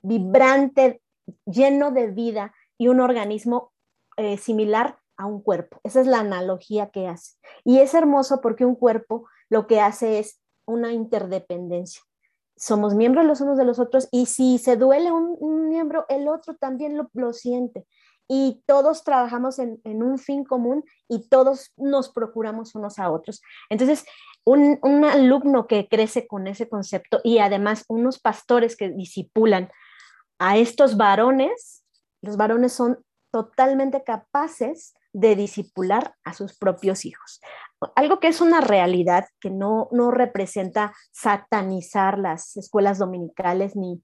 vibrante, 0.03 1.01
lleno 1.47 1.93
de 1.93 2.09
vida 2.09 2.53
y 2.77 2.89
un 2.89 2.99
organismo 2.99 3.73
eh, 4.17 4.37
similar 4.37 4.99
a 5.17 5.27
un 5.27 5.43
cuerpo. 5.43 5.81
Esa 5.85 6.01
es 6.01 6.09
la 6.09 6.19
analogía 6.19 6.91
que 6.91 7.07
hace. 7.07 7.37
Y 7.63 7.79
es 7.79 7.95
hermoso 7.95 8.41
porque 8.41 8.65
un 8.65 8.75
cuerpo 8.75 9.29
lo 9.49 9.69
que 9.69 9.81
hace 9.81 10.19
es 10.19 10.41
una 10.65 10.93
interdependencia. 10.93 12.03
Somos 12.57 12.95
miembros 12.95 13.25
los 13.25 13.41
unos 13.41 13.57
de 13.57 13.65
los 13.65 13.79
otros 13.79 14.09
y 14.11 14.27
si 14.27 14.59
se 14.59 14.77
duele 14.77 15.13
un, 15.13 15.69
miembro, 15.69 16.05
el 16.09 16.27
otro 16.27 16.57
también 16.57 16.97
lo, 16.97 17.09
lo 17.15 17.33
siente 17.33 17.87
y 18.33 18.63
todos 18.65 19.03
trabajamos 19.03 19.59
en, 19.59 19.81
un 19.85 20.17
fin 20.17 20.45
común 20.45 20.85
y 21.09 21.29
todos 21.29 21.73
nos 21.77 22.13
procuramos 22.13 22.77
unos 22.77 23.01
a 23.01 23.11
otros. 23.11 23.43
Entonces, 23.69 24.07
un, 24.45 24.79
alumno 25.05 25.67
que 25.67 25.89
crece 25.89 26.29
con 26.29 26.47
ese 26.47 26.69
concepto 26.69 27.21
y 27.25 27.39
además 27.39 27.85
unos 27.89 28.21
pastores 28.21 28.77
que 28.77 28.89
disipulan 28.89 29.69
a 30.39 30.59
estos 30.59 30.97
varones, 30.97 31.83
los 32.23 32.37
varones 32.37 32.73
son 32.73 33.05
totalmente 33.33 34.05
capaces 34.05 34.95
de 35.13 35.35
disipular 35.35 36.15
a 36.23 36.33
sus 36.33 36.57
propios 36.57 37.05
hijos. 37.05 37.41
Algo 37.97 38.21
que 38.21 38.29
es 38.29 38.41
una 38.41 38.61
realidad 38.61 39.27
que 39.41 39.51
no, 39.51 39.89
no 39.91 40.13
representa 40.13 40.95
satanizar 41.11 42.17
las 42.17 42.57
escuelas 42.57 42.99
dominicales 42.99 43.75
ni, 43.75 44.01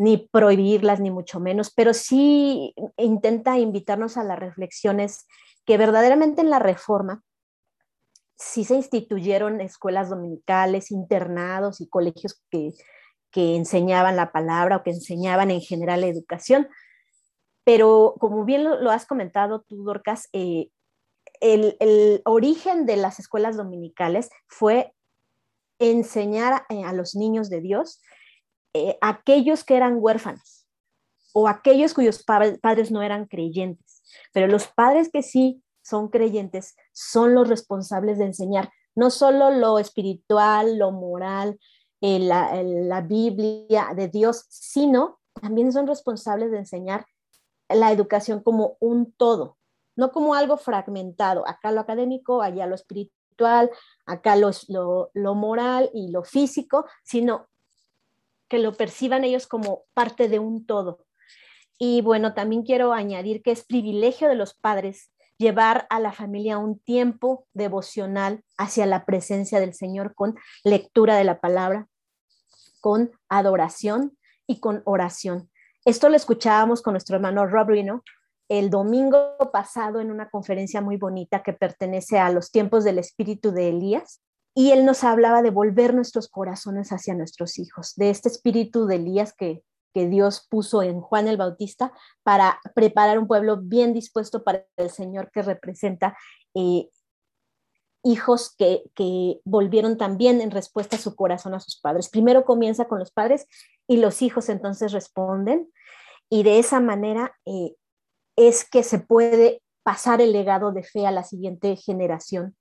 ni 0.00 0.16
prohibirlas, 0.16 0.98
ni 0.98 1.10
mucho 1.10 1.40
menos, 1.40 1.70
pero 1.70 1.92
sí 1.92 2.74
intenta 2.96 3.58
invitarnos 3.58 4.16
a 4.16 4.24
las 4.24 4.38
reflexiones 4.38 5.26
que 5.66 5.76
verdaderamente 5.76 6.40
en 6.40 6.48
la 6.48 6.58
reforma 6.58 7.22
sí 8.34 8.64
se 8.64 8.76
instituyeron 8.76 9.60
escuelas 9.60 10.08
dominicales, 10.08 10.90
internados 10.90 11.82
y 11.82 11.88
colegios 11.90 12.42
que, 12.50 12.72
enseñaban 13.34 14.16
la 14.16 14.32
palabra 14.32 14.78
o 14.78 14.82
que 14.82 14.90
enseñaban 14.90 15.50
en 15.50 15.60
general 15.60 16.00
la 16.00 16.06
educación. 16.06 16.66
Pero 17.64 18.14
como 18.18 18.46
bien 18.46 18.64
lo, 18.64 18.90
has 18.90 19.04
comentado 19.04 19.66
tú, 19.68 19.84
Dorcas, 19.84 20.30
eh, 20.32 20.70
el, 21.42 21.76
el, 21.78 22.22
origen 22.24 22.86
de 22.86 22.96
las 22.96 23.18
escuelas 23.18 23.58
dominicales 23.58 24.30
fue 24.46 24.94
enseñar 25.78 26.64
a 26.70 26.92
los 26.94 27.14
niños 27.14 27.50
de 27.50 27.60
Dios 27.60 28.00
eh, 28.74 28.98
aquellos 29.00 29.64
que 29.64 29.76
eran 29.76 29.96
huérfanos 29.98 30.66
o 31.32 31.48
aquellos 31.48 31.94
cuyos 31.94 32.24
padres 32.24 32.90
no 32.90 33.02
eran 33.02 33.26
creyentes. 33.26 34.02
Pero 34.32 34.48
los 34.48 34.66
padres 34.68 35.10
que 35.12 35.22
sí 35.22 35.62
son 35.82 36.08
creyentes 36.08 36.76
son 36.92 37.34
los 37.34 37.48
responsables 37.48 38.18
de 38.18 38.26
enseñar 38.26 38.70
no 38.94 39.10
solo 39.10 39.50
lo 39.50 39.78
espiritual, 39.78 40.76
lo 40.76 40.92
moral, 40.92 41.58
eh, 42.00 42.18
la, 42.18 42.62
la 42.62 43.00
Biblia 43.00 43.92
de 43.94 44.08
Dios, 44.08 44.46
sino 44.48 45.20
también 45.40 45.72
son 45.72 45.86
responsables 45.86 46.50
de 46.50 46.58
enseñar 46.58 47.06
la 47.68 47.92
educación 47.92 48.42
como 48.42 48.76
un 48.80 49.12
todo, 49.12 49.56
no 49.96 50.10
como 50.10 50.34
algo 50.34 50.56
fragmentado, 50.56 51.46
acá 51.46 51.70
lo 51.70 51.80
académico, 51.80 52.42
allá 52.42 52.66
lo 52.66 52.74
espiritual, 52.74 53.70
acá 54.06 54.34
lo, 54.36 54.50
lo, 54.68 55.10
lo 55.14 55.34
moral 55.34 55.90
y 55.94 56.10
lo 56.10 56.24
físico, 56.24 56.86
sino 57.04 57.48
que 58.50 58.58
lo 58.58 58.74
perciban 58.74 59.24
ellos 59.24 59.46
como 59.46 59.84
parte 59.94 60.28
de 60.28 60.40
un 60.40 60.66
todo. 60.66 61.06
Y 61.78 62.02
bueno, 62.02 62.34
también 62.34 62.62
quiero 62.62 62.92
añadir 62.92 63.42
que 63.42 63.52
es 63.52 63.64
privilegio 63.64 64.28
de 64.28 64.34
los 64.34 64.52
padres 64.52 65.10
llevar 65.38 65.86
a 65.88 66.00
la 66.00 66.12
familia 66.12 66.58
un 66.58 66.78
tiempo 66.78 67.46
devocional 67.54 68.44
hacia 68.58 68.84
la 68.84 69.06
presencia 69.06 69.60
del 69.60 69.72
Señor 69.72 70.14
con 70.14 70.36
lectura 70.64 71.16
de 71.16 71.24
la 71.24 71.40
palabra, 71.40 71.88
con 72.80 73.12
adoración 73.30 74.18
y 74.46 74.60
con 74.60 74.82
oración. 74.84 75.48
Esto 75.86 76.10
lo 76.10 76.16
escuchábamos 76.16 76.82
con 76.82 76.92
nuestro 76.92 77.16
hermano 77.16 77.46
Rob 77.46 77.68
Rino 77.68 78.02
el 78.50 78.68
domingo 78.68 79.36
pasado 79.52 80.00
en 80.00 80.10
una 80.10 80.28
conferencia 80.28 80.80
muy 80.80 80.96
bonita 80.96 81.44
que 81.44 81.52
pertenece 81.52 82.18
a 82.18 82.30
los 82.30 82.50
tiempos 82.50 82.82
del 82.82 82.98
espíritu 82.98 83.52
de 83.52 83.68
Elías 83.68 84.20
y 84.54 84.72
él 84.72 84.84
nos 84.84 85.04
hablaba 85.04 85.42
de 85.42 85.50
volver 85.50 85.94
nuestros 85.94 86.28
corazones 86.28 86.90
hacia 86.92 87.14
nuestros 87.14 87.58
hijos, 87.58 87.94
de 87.96 88.10
este 88.10 88.28
espíritu 88.28 88.86
de 88.86 88.96
Elías 88.96 89.34
que, 89.34 89.62
Dios 89.92 90.46
puso 90.48 90.82
en 90.82 91.00
Juan 91.00 91.26
el 91.26 91.36
Bautista 91.36 91.92
para 92.22 92.60
preparar 92.76 93.18
un 93.18 93.26
pueblo 93.26 93.56
bien 93.60 93.92
dispuesto 93.92 94.44
para 94.44 94.64
el 94.76 94.88
Señor 94.88 95.32
que 95.32 95.42
representa 95.42 96.16
eh, 96.54 96.88
hijos 98.04 98.54
que, 98.56 98.84
que, 98.94 99.40
volvieron 99.44 99.98
también 99.98 100.40
en 100.40 100.52
respuesta 100.52 100.94
a 100.94 101.00
su 101.00 101.16
corazón 101.16 101.54
a 101.54 101.60
sus 101.60 101.78
padres. 101.78 102.08
Primero 102.08 102.44
comienza 102.44 102.86
con 102.86 103.00
los 103.00 103.10
padres 103.10 103.48
y 103.88 103.96
los 103.96 104.22
hijos 104.22 104.48
entonces 104.48 104.92
responden 104.92 105.68
y 106.30 106.44
de 106.44 106.60
esa 106.60 106.80
manera 106.80 107.36
eh, 107.44 107.74
es 108.36 108.64
que 108.64 108.82
se 108.82 109.00
puede 109.00 109.62
pasar 109.82 110.20
el 110.20 110.32
legado 110.32 110.72
de 110.72 110.84
fe 110.84 111.06
a 111.06 111.10
la 111.10 111.24
siguiente 111.24 111.76
generación. 111.76 112.56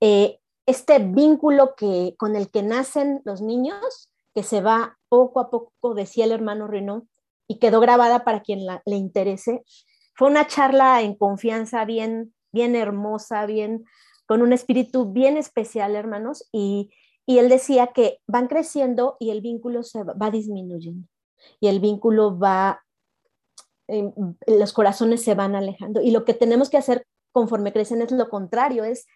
Eh, 0.00 0.38
este 0.66 0.98
vínculo 0.98 1.74
que, 1.76 2.14
con 2.18 2.36
el 2.36 2.50
que 2.50 2.62
nacen 2.62 3.20
los 3.24 3.42
niños, 3.42 4.12
que 4.34 4.42
se 4.42 4.60
va 4.60 4.98
poco 5.08 5.40
a 5.40 5.50
poco, 5.50 5.94
decía 5.94 6.24
el 6.24 6.32
hermano 6.32 6.66
Renaud, 6.66 7.04
y 7.48 7.58
quedó 7.58 7.80
grabada 7.80 8.24
para 8.24 8.42
quien 8.42 8.60
le 8.66 8.96
interese. 8.96 9.62
Fue 10.14 10.28
una 10.28 10.46
charla 10.46 11.02
en 11.02 11.14
confianza 11.14 11.84
bien, 11.84 12.34
bien 12.52 12.76
hermosa, 12.76 13.44
bien, 13.46 13.84
con 14.26 14.42
un 14.42 14.52
espíritu 14.52 15.12
bien 15.12 15.36
especial, 15.36 15.96
hermanos, 15.96 16.48
y, 16.52 16.90
y 17.26 17.38
él 17.38 17.48
decía 17.48 17.88
que 17.88 18.18
van 18.26 18.46
creciendo 18.46 19.16
y 19.18 19.30
el 19.30 19.40
vínculo 19.40 19.82
se 19.82 20.02
va, 20.04 20.30
disminuyendo, 20.30 21.06
y 21.60 21.68
el 21.68 21.80
vínculo 21.80 22.38
va, 22.38 22.82
em, 23.88 24.12
los 24.46 24.72
corazones 24.72 25.22
se 25.22 25.34
van 25.34 25.54
alejando, 25.54 26.00
y 26.00 26.10
lo 26.10 26.24
que 26.24 26.34
tenemos 26.34 26.70
que 26.70 26.78
hacer 26.78 27.06
conforme 27.32 27.72
crecen 27.72 28.02
es 28.02 28.12
lo 28.12 28.28
contrario, 28.28 28.84
es 28.84 29.06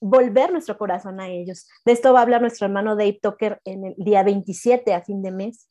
volver 0.00 0.52
nuestro 0.52 0.78
corazón 0.78 1.20
a 1.20 1.28
ellos. 1.28 1.68
De 1.84 1.92
esto 1.92 2.12
va 2.12 2.20
a 2.20 2.22
hablar 2.22 2.40
nuestro 2.40 2.66
hermano 2.66 2.96
Dave 2.96 3.18
Tucker 3.22 3.60
en 3.64 3.84
el 3.84 3.94
día 3.96 4.22
27 4.22 4.94
a 4.94 5.02
fin 5.02 5.22
de 5.22 5.30
mes. 5.30 5.68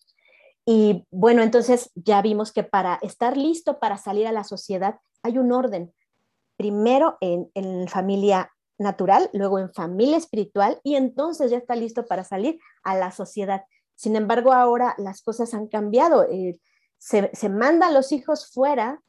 Y 0.66 1.06
bueno, 1.10 1.42
entonces 1.42 1.92
ya 1.96 2.22
vimos 2.22 2.52
que 2.52 2.64
para 2.64 3.00
estar 3.02 3.36
listo 3.36 3.80
para 3.80 3.98
salir 3.98 4.28
a 4.28 4.32
la 4.32 4.44
sociedad 4.44 5.00
hay 5.24 5.38
un 5.38 5.52
orden. 5.52 5.94
Primero 6.58 7.18
en, 7.22 7.50
en 7.56 7.88
familia 7.88 8.52
natural, 8.78 9.30
luego 9.34 9.60
en 9.60 9.74
familia 9.74 10.18
espiritual 10.18 10.80
y 10.84 10.96
entonces 10.96 11.52
ya 11.52 11.58
está 11.58 11.76
listo 11.76 12.06
para 12.06 12.24
salir 12.24 12.60
a 12.84 12.96
la 12.96 13.12
sociedad. 13.12 13.64
Sin 13.96 14.16
embargo, 14.16 14.54
ahora 14.54 14.96
las 14.98 15.22
cosas 15.22 15.54
han 15.54 15.68
cambiado. 15.68 16.24
Eh, 16.30 16.60
se, 17.00 17.32
se 17.34 17.50
manda 17.50 17.88
a 17.88 17.92
los 17.92 18.12
hijos 18.12 18.52
fuera 18.52 19.02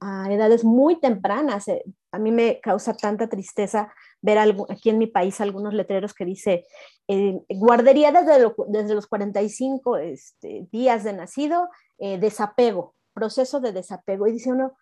a, 0.00 0.26
edades 0.30 0.64
muy 0.64 0.98
tempranas. 1.00 1.68
Eh, 1.68 1.84
a 2.10 2.18
mí 2.18 2.30
me 2.32 2.60
causa 2.60 2.94
tanta 2.94 3.28
tristeza 3.28 3.92
ver 4.20 4.38
algo, 4.38 4.66
aquí 4.70 4.90
en 4.90 4.98
mi 4.98 5.06
país 5.06 5.40
algunos 5.40 5.74
letreros 5.74 6.14
que 6.14 6.24
dice 6.24 6.66
eh, 7.06 7.38
guardería 7.48 8.10
desde, 8.10 8.52
desde, 8.68 8.94
los 8.94 9.06
45 9.06 9.98
este, 9.98 10.66
días 10.72 11.04
de 11.04 11.12
nacido, 11.12 11.68
eh, 11.98 12.18
desapego, 12.18 12.94
proceso 13.12 13.60
de 13.60 13.72
desapego. 13.72 14.26
Y 14.26 14.32
dice 14.32 14.50
uno, 14.50 14.76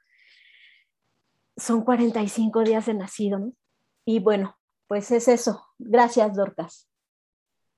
son 1.57 1.83
45 1.83 2.63
días 2.63 2.87
de 2.87 2.95
nacido, 2.95 3.39
¿no? 3.39 3.53
Y 4.07 4.21
bueno, 4.21 4.57
pues 4.87 5.11
es 5.11 5.29
eso. 5.29 5.67
Gracias, 5.79 6.35
Dorcas. 6.35 6.89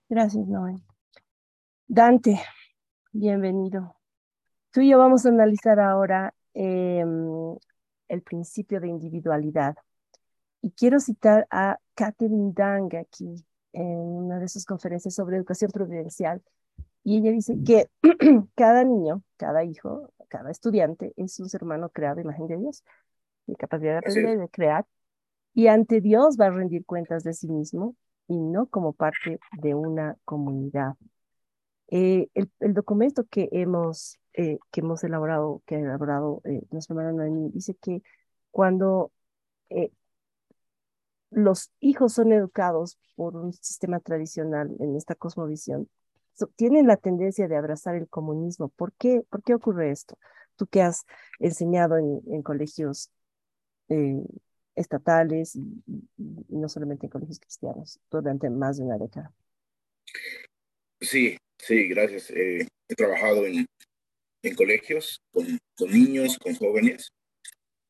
Gracias, 0.08 0.46
Noé. 0.46 0.76
Dante, 1.88 2.40
bienvenido. 3.12 3.96
Tú 4.76 4.82
y 4.82 4.90
yo 4.90 4.98
vamos 4.98 5.24
a 5.24 5.30
analizar 5.30 5.80
ahora 5.80 6.34
Em, 6.58 7.54
el 8.08 8.22
principio 8.22 8.80
de 8.80 8.88
individualidad. 8.88 9.76
Y 10.62 10.70
quiero 10.70 11.00
citar 11.00 11.46
a 11.50 11.78
Catherine 11.94 12.52
Dang 12.54 12.96
aquí 12.96 13.44
en 13.74 13.84
una 13.84 14.38
de 14.38 14.48
sus 14.48 14.64
conferencias 14.64 15.14
sobre 15.14 15.36
educación 15.36 15.70
providencial. 15.70 16.42
Y 17.04 17.18
ella 17.18 17.30
dice 17.32 17.58
que 17.62 17.90
cada 18.54 18.84
niño, 18.84 19.22
cada 19.36 19.64
hijo, 19.64 20.14
cada 20.28 20.50
estudiante 20.50 21.12
es 21.16 21.38
un 21.40 21.50
ser 21.50 21.62
humano 21.62 21.90
creado 21.90 22.22
imagen 22.22 22.46
de 22.46 22.56
Dios, 22.56 22.82
de 23.46 23.56
capacidad 23.56 23.92
de 23.92 23.98
aprender, 23.98 24.38
de 24.38 24.48
crear, 24.48 24.86
y 25.52 25.66
ante 25.66 26.00
Dios 26.00 26.38
va 26.40 26.46
a 26.46 26.50
rendir 26.50 26.86
cuentas 26.86 27.22
de 27.22 27.34
sí 27.34 27.48
mismo 27.48 27.96
y 28.28 28.38
no 28.38 28.64
como 28.66 28.94
parte 28.94 29.40
de 29.60 29.74
una 29.74 30.16
comunidad. 30.24 30.94
Eh, 31.88 32.28
el, 32.32 32.50
el, 32.60 32.72
documento 32.72 33.24
que 33.24 33.50
hemos, 33.52 34.18
eh, 34.38 34.58
que 34.70 34.80
hemos 34.80 35.02
elaborado, 35.02 35.62
que 35.64 35.76
ha 35.76 35.78
elaborado 35.78 36.42
eh, 36.44 36.60
nuestra 36.70 36.92
hermana 36.94 37.12
Noemí, 37.12 37.48
dice 37.54 37.74
que 37.74 38.02
cuando 38.50 39.10
eh, 39.70 39.90
los 41.30 41.72
hijos 41.80 42.12
son 42.12 42.32
educados 42.32 42.98
por 43.14 43.34
un 43.34 43.54
sistema 43.54 43.98
tradicional 43.98 44.76
en 44.78 44.94
esta 44.94 45.14
cosmovisión, 45.14 45.88
tienen 46.56 46.86
la 46.86 46.98
tendencia 46.98 47.48
de 47.48 47.56
abrazar 47.56 47.94
el 47.94 48.08
comunismo. 48.08 48.68
¿Por 48.68 48.92
qué, 48.92 49.22
¿Por 49.30 49.42
qué 49.42 49.54
ocurre 49.54 49.90
esto? 49.90 50.18
Tú 50.56 50.66
que 50.66 50.82
has 50.82 51.06
enseñado 51.38 51.96
en, 51.96 52.42
colegios 52.42 53.10
estatales 54.74 55.56
y, 55.56 55.82
y, 56.18 56.56
no 56.58 56.68
solamente 56.68 57.06
en 57.06 57.10
colegios 57.10 57.40
cristianos 57.40 57.98
durante 58.10 58.50
más 58.50 58.76
de 58.76 58.84
una 58.84 58.98
década. 58.98 59.32
Sí, 61.00 61.38
sí, 61.56 61.88
gracias. 61.88 62.30
He 62.30 62.94
trabajado 62.94 63.46
en, 63.46 63.66
en 64.42 64.54
colegios 64.54 65.20
con, 65.30 65.58
con, 65.76 65.90
niños, 65.90 66.38
con 66.38 66.54
jóvenes. 66.54 67.10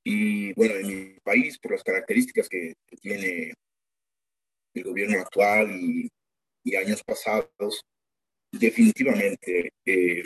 Y 0.04 0.52
bueno, 0.54 0.76
en 0.76 0.86
mi 0.86 1.20
país, 1.20 1.58
por 1.58 1.72
las 1.72 1.82
características 1.82 2.48
que, 2.48 2.74
tiene 3.00 3.52
el 4.74 4.84
gobierno 4.84 5.20
actual 5.20 5.70
y, 5.70 6.08
y 6.64 6.76
años 6.76 7.02
pasados, 7.04 7.82
definitivamente 8.52 9.70
eh, 9.84 10.22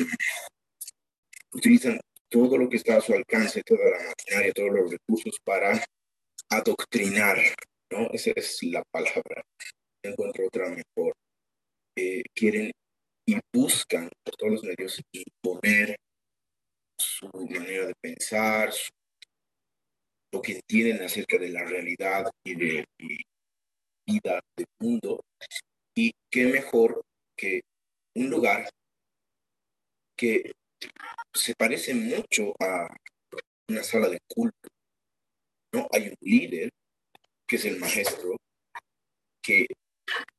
utilizan 1.53 2.01
todo 2.29 2.57
lo 2.57 2.68
que 2.68 2.77
está 2.77 2.97
a 2.97 3.01
su 3.01 3.12
alcance, 3.12 3.62
toda 3.62 3.91
la 3.91 4.09
maquinaria, 4.09 4.53
todos 4.53 4.71
los 4.71 4.91
recursos 4.91 5.37
para 5.45 5.83
adoctrinar, 6.49 7.39
¿no? 7.91 8.09
Esa 8.12 8.33
es 8.37 8.62
la 8.62 8.83
palabra. 8.91 9.45
No 10.05 10.11
encuentro 10.12 10.47
otra 10.47 10.68
mejor. 10.68 11.14
Eh, 11.97 12.23
quieren 12.35 12.71
y 13.27 13.39
buscan 13.53 14.09
por 14.25 14.37
todos 14.37 14.53
los 14.53 14.64
medios 14.64 15.01
imponer 15.12 15.97
su 17.21 17.29
manera 17.29 17.87
de 17.87 17.95
pensar, 18.01 18.73
lo 20.33 20.41
que 20.41 20.53
entienden 20.53 21.03
acerca 21.03 21.39
de 21.39 21.49
la 21.49 21.64
realidad 21.64 22.31
y 22.45 22.55
de 22.55 22.85
y 22.99 23.18
vida 24.07 24.41
del 24.57 24.66
mundo. 24.81 25.21
Y 25.95 26.12
qué 26.31 26.47
mejor 26.47 27.03
que 27.37 27.61
un 28.16 28.31
lugar 28.31 28.68
que 30.16 30.53
se 31.35 31.55
parece 31.55 31.95
mucho 31.95 32.55
a 32.61 32.89
una 33.68 33.83
sala 33.83 34.09
de 34.09 34.18
culto. 34.29 34.68
¿no? 35.73 35.89
Hay 35.93 36.09
un 36.09 36.16
líder, 36.21 36.71
que 37.47 37.57
es 37.57 37.64
el 37.64 37.79
maestro, 37.79 38.37
que 39.43 39.66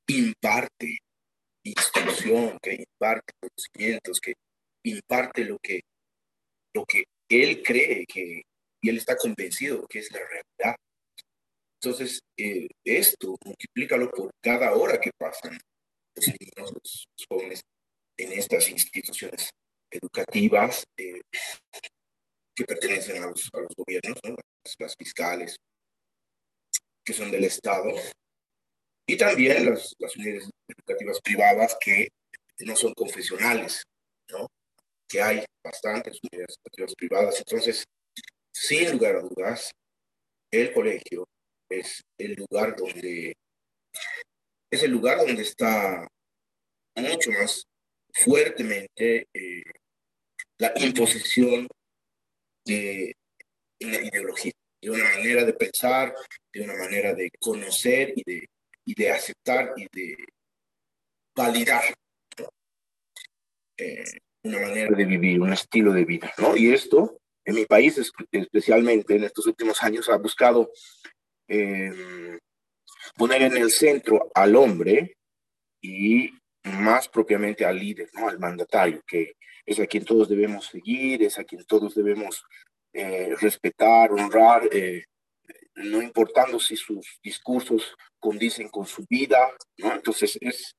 imparte 0.08 0.98
instrucción, 1.64 2.58
que 2.62 2.74
imparte 2.76 3.34
conocimientos, 3.40 4.20
que 4.20 4.34
imparte 4.84 5.46
lo 5.46 5.58
que, 5.60 5.82
lo 6.74 6.86
que 6.86 7.04
él 7.30 7.64
cree 7.64 8.06
que, 8.06 8.44
y 8.82 8.90
él 8.90 8.98
está 8.98 9.16
convencido 9.16 9.86
que 9.88 10.00
es 10.00 10.12
la 10.12 10.20
realidad. 10.20 10.76
Entonces, 11.82 12.22
eh, 12.38 12.68
esto 12.86 13.36
multiplícalo 13.44 14.10
por 14.12 14.32
cada 14.42 14.74
hora 14.76 15.00
que 15.00 15.12
pasan 15.18 15.58
los 16.16 16.28
niños, 16.28 16.74
los 16.74 17.06
jóvenes 17.28 17.62
en 18.18 18.34
estas 18.34 18.70
instituciones 18.70 19.50
educativas 19.90 20.84
eh, 20.98 21.22
que 22.56 22.66
pertenecen 22.66 23.24
a 23.24 23.28
los, 23.28 23.50
a 23.54 23.60
los 23.62 23.74
gobiernos, 23.76 24.18
¿no? 24.24 24.36
las, 24.64 24.76
las, 24.78 24.96
fiscales, 24.96 25.56
que 27.04 27.14
son 27.14 27.32
del 27.32 27.46
Estado, 27.46 27.90
y 29.08 29.18
también 29.18 29.66
las, 29.66 29.94
las 29.98 30.16
unidades 30.16 30.50
educativas 30.68 31.20
privadas 31.22 31.78
que 31.82 32.10
no 32.60 32.76
son 32.76 32.94
confesionales, 32.94 33.84
¿no? 34.30 34.48
Que 35.12 35.22
hay 35.22 35.44
bastantes 35.64 36.20
educativas 36.32 36.96
privadas. 36.96 37.40
Entonces, 37.40 37.84
sin 38.54 38.92
lugar 38.92 39.18
a 39.18 39.22
dudas, 39.22 39.72
el 40.52 40.74
colegio 40.74 41.28
es 41.70 42.02
el 42.18 42.34
lugar 42.34 42.76
donde 42.76 43.34
es 44.72 44.84
el 44.84 44.92
lugar 44.92 45.18
donde 45.18 45.42
está 45.42 46.08
mucho 46.96 47.32
más 47.32 47.66
fuertemente 48.14 49.28
eh, 49.34 49.64
la 50.58 50.72
imposición 50.78 51.68
de 52.66 53.14
una 53.82 53.98
ideología, 53.98 54.54
de 54.82 54.90
una 54.92 55.04
manera 55.04 55.44
de 55.44 55.54
pensar, 55.54 56.16
de 56.54 56.62
una 56.62 56.76
manera 56.76 57.14
de 57.14 57.30
conocer 57.40 58.14
y 58.16 58.24
de, 58.24 58.50
y 58.86 58.94
de 58.94 59.12
aceptar 59.12 59.74
y 59.76 59.88
de 59.92 60.16
validar 61.36 61.84
eh, 63.78 64.04
una 64.44 64.60
manera 64.60 64.96
de 64.96 65.06
vivir, 65.06 65.40
un 65.40 65.54
estilo 65.54 65.94
de 65.94 66.06
vida. 66.06 66.32
¿no? 66.38 66.56
Y 66.56 66.74
esto, 66.74 67.20
en 67.46 67.56
mi 67.56 67.66
país 67.66 68.00
especialmente 68.32 69.16
en 69.16 69.24
estos 69.24 69.46
últimos 69.48 69.82
años, 69.84 70.10
ha 70.10 70.18
buscado 70.18 70.72
eh, 71.48 72.40
poner 73.16 73.44
en 73.44 73.58
el 73.58 73.72
centro 73.72 74.32
al 74.34 74.56
hombre 74.56 75.16
y 75.82 76.32
más 76.64 77.08
propiamente 77.08 77.66
al 77.66 77.80
líder, 77.80 78.10
¿no? 78.14 78.30
al 78.30 78.40
mandatario, 78.40 79.02
que 79.08 79.34
es 79.66 79.80
a 79.80 79.88
quien 79.88 80.06
todos 80.06 80.30
debemos 80.30 80.68
seguir, 80.68 81.24
es 81.24 81.38
a 81.40 81.44
quien 81.44 81.66
todos 81.66 81.96
debemos 81.96 82.44
eh, 82.94 83.36
respetar, 83.40 84.12
honrar, 84.12 84.68
eh, 84.72 85.06
no 85.76 86.02
importando 86.02 86.60
si 86.60 86.76
sus 86.76 87.20
discursos 87.24 87.96
condicen 88.20 88.70
con 88.70 88.86
su 88.86 89.06
vida, 89.10 89.40
¿no? 89.78 89.94
Entonces 89.94 90.38
es, 90.42 90.76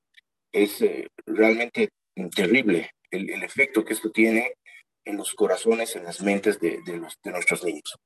es 0.52 0.82
eh, 0.82 1.08
realmente 1.26 1.88
terrible 2.34 2.90
el, 3.12 3.30
el, 3.30 3.44
efecto 3.44 3.84
que 3.84 3.92
esto 3.92 4.10
tiene 4.10 4.54
en 5.04 5.16
los 5.16 5.34
corazones, 5.34 5.94
en 5.94 6.04
las 6.04 6.20
mentes 6.22 6.58
de, 6.58 6.80
de, 6.84 6.96
los, 6.96 7.18
de 7.22 7.30
nuestros 7.30 7.64
niños. 7.64 7.98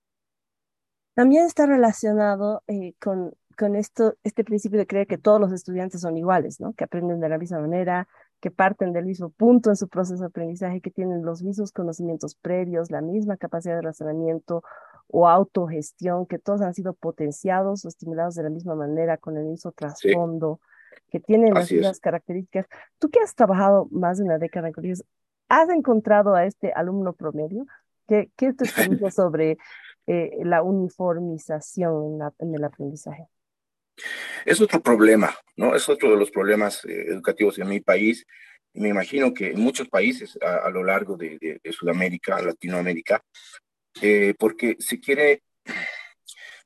También 1.14 1.46
está 1.46 1.64
relacionado 1.64 2.62
eh, 2.66 2.92
con, 3.00 3.32
con 3.56 3.74
esto, 3.74 4.14
este 4.22 4.44
principio 4.44 4.78
de 4.78 4.86
creer 4.86 5.06
que 5.06 5.18
todos 5.18 5.40
los 5.40 5.52
estudiantes 5.52 6.02
son 6.02 6.16
iguales, 6.16 6.60
¿no? 6.60 6.74
Que 6.74 6.84
aprenden 6.84 7.20
de 7.20 7.28
la 7.28 7.38
misma 7.38 7.60
manera, 7.60 8.06
que 8.40 8.50
parten 8.50 8.92
del 8.92 9.06
mismo 9.06 9.30
punto 9.30 9.70
en 9.70 9.76
su 9.76 9.88
proceso 9.88 10.20
de 10.20 10.26
aprendizaje, 10.26 10.80
que 10.80 10.90
tienen 10.90 11.24
los 11.24 11.42
mismos 11.42 11.72
conocimientos 11.72 12.34
previos, 12.34 12.90
la 12.90 13.00
misma 13.00 13.36
capacidad 13.36 13.76
de 13.76 13.82
razonamiento 13.82 14.62
o 15.08 15.28
autogestión, 15.28 16.26
que 16.26 16.38
todos 16.38 16.60
han 16.60 16.74
sido 16.74 16.92
potenciados 16.92 17.84
o 17.84 17.88
estimulados 17.88 18.34
de 18.34 18.42
la 18.42 18.50
misma 18.50 18.74
manera, 18.74 19.16
con 19.16 19.36
el 19.38 19.44
mismo 19.44 19.72
trasfondo, 19.72 20.60
sí. 20.62 20.75
Que 21.10 21.20
tienen 21.20 21.54
las 21.54 21.70
mismas 21.70 22.00
características. 22.00 22.66
Tú 22.98 23.10
que 23.10 23.20
has 23.20 23.34
trabajado 23.34 23.88
más 23.90 24.18
de 24.18 24.24
una 24.24 24.38
década 24.38 24.68
en 24.68 24.74
colegios, 24.74 25.04
¿has 25.48 25.68
encontrado 25.70 26.34
a 26.34 26.46
este 26.46 26.72
alumno 26.72 27.12
promedio? 27.12 27.66
¿Qué, 28.06 28.30
qué 28.36 28.52
tu 28.52 28.64
experiencia 28.64 29.10
sobre 29.10 29.58
eh, 30.06 30.30
la 30.44 30.62
uniformización 30.62 32.12
en, 32.12 32.18
la, 32.18 32.32
en 32.38 32.54
el 32.54 32.64
aprendizaje? 32.64 33.26
Es 34.44 34.60
otro 34.60 34.80
problema, 34.80 35.34
¿no? 35.56 35.74
Es 35.74 35.88
otro 35.88 36.10
de 36.10 36.16
los 36.16 36.30
problemas 36.30 36.84
eh, 36.84 37.06
educativos 37.08 37.58
en 37.58 37.68
mi 37.68 37.80
país. 37.80 38.26
Me 38.74 38.88
imagino 38.88 39.32
que 39.32 39.52
en 39.52 39.60
muchos 39.60 39.88
países 39.88 40.38
a, 40.42 40.66
a 40.66 40.70
lo 40.70 40.84
largo 40.84 41.16
de, 41.16 41.38
de, 41.38 41.60
de, 41.62 41.72
Sudamérica, 41.72 42.40
Latinoamérica, 42.42 43.22
eh, 44.02 44.34
porque 44.38 44.76
se 44.78 45.00
quiere 45.00 45.42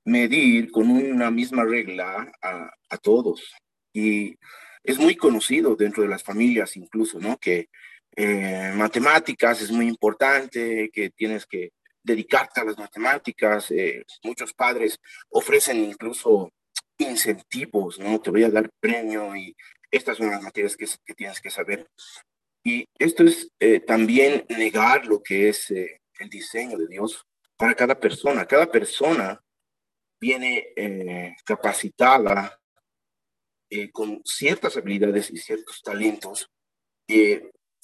medir 0.04 0.70
con 0.70 0.90
una 0.90 1.30
misma 1.30 1.64
regla 1.64 2.30
a, 2.42 2.70
a, 2.88 2.98
todos. 2.98 3.52
Y 3.92 4.36
es 4.82 4.98
muy 4.98 5.16
conocido 5.16 5.76
dentro 5.76 6.02
de 6.02 6.08
las 6.08 6.22
familias 6.22 6.76
incluso, 6.76 7.18
¿no? 7.18 7.36
Que 7.38 7.68
eh, 8.16 8.72
matemáticas 8.74 9.62
es 9.62 9.70
muy 9.70 9.86
importante, 9.86 10.90
que 10.92 11.10
tienes 11.10 11.46
que 11.46 11.72
dedicarte 12.02 12.60
a 12.60 12.64
las 12.64 12.78
matemáticas. 12.78 13.70
Eh, 13.70 14.04
muchos 14.22 14.52
padres 14.52 14.98
ofrecen 15.28 15.78
incluso 15.78 16.50
incentivos, 16.98 17.98
¿no? 17.98 18.20
Te 18.20 18.30
voy 18.30 18.44
a 18.44 18.50
dar 18.50 18.70
premio 18.80 19.34
y 19.36 19.54
estas 19.90 20.16
son 20.18 20.30
las 20.30 20.42
materias 20.42 20.76
que, 20.76 20.86
que 21.04 21.14
tienes 21.14 21.40
que 21.40 21.50
saber. 21.50 21.88
Y 22.62 22.86
esto 22.98 23.24
es 23.24 23.50
eh, 23.58 23.80
también 23.80 24.44
negar 24.48 25.06
lo 25.06 25.22
que 25.22 25.48
es 25.48 25.70
eh, 25.70 26.00
el 26.18 26.28
diseño 26.28 26.76
de 26.76 26.86
Dios 26.86 27.24
para 27.56 27.74
cada 27.74 27.98
persona. 27.98 28.46
Cada 28.46 28.70
persona 28.70 29.40
viene 30.20 30.72
eh, 33.70 33.90
con 33.90 34.20
ciertas 34.24 34.76
habilidades 34.76 35.30
y 35.30 35.36
ciertos 35.38 35.80
talentos 35.82 36.50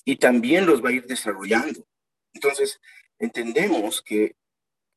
y 0.09 0.17
también 0.17 0.67
los 0.67 0.85
va 0.85 0.91
a 0.91 0.93
ir 0.93 1.05
desarrollando. 1.05 1.85
Entonces, 2.33 2.81
entendemos 3.19 4.01
que 4.01 4.37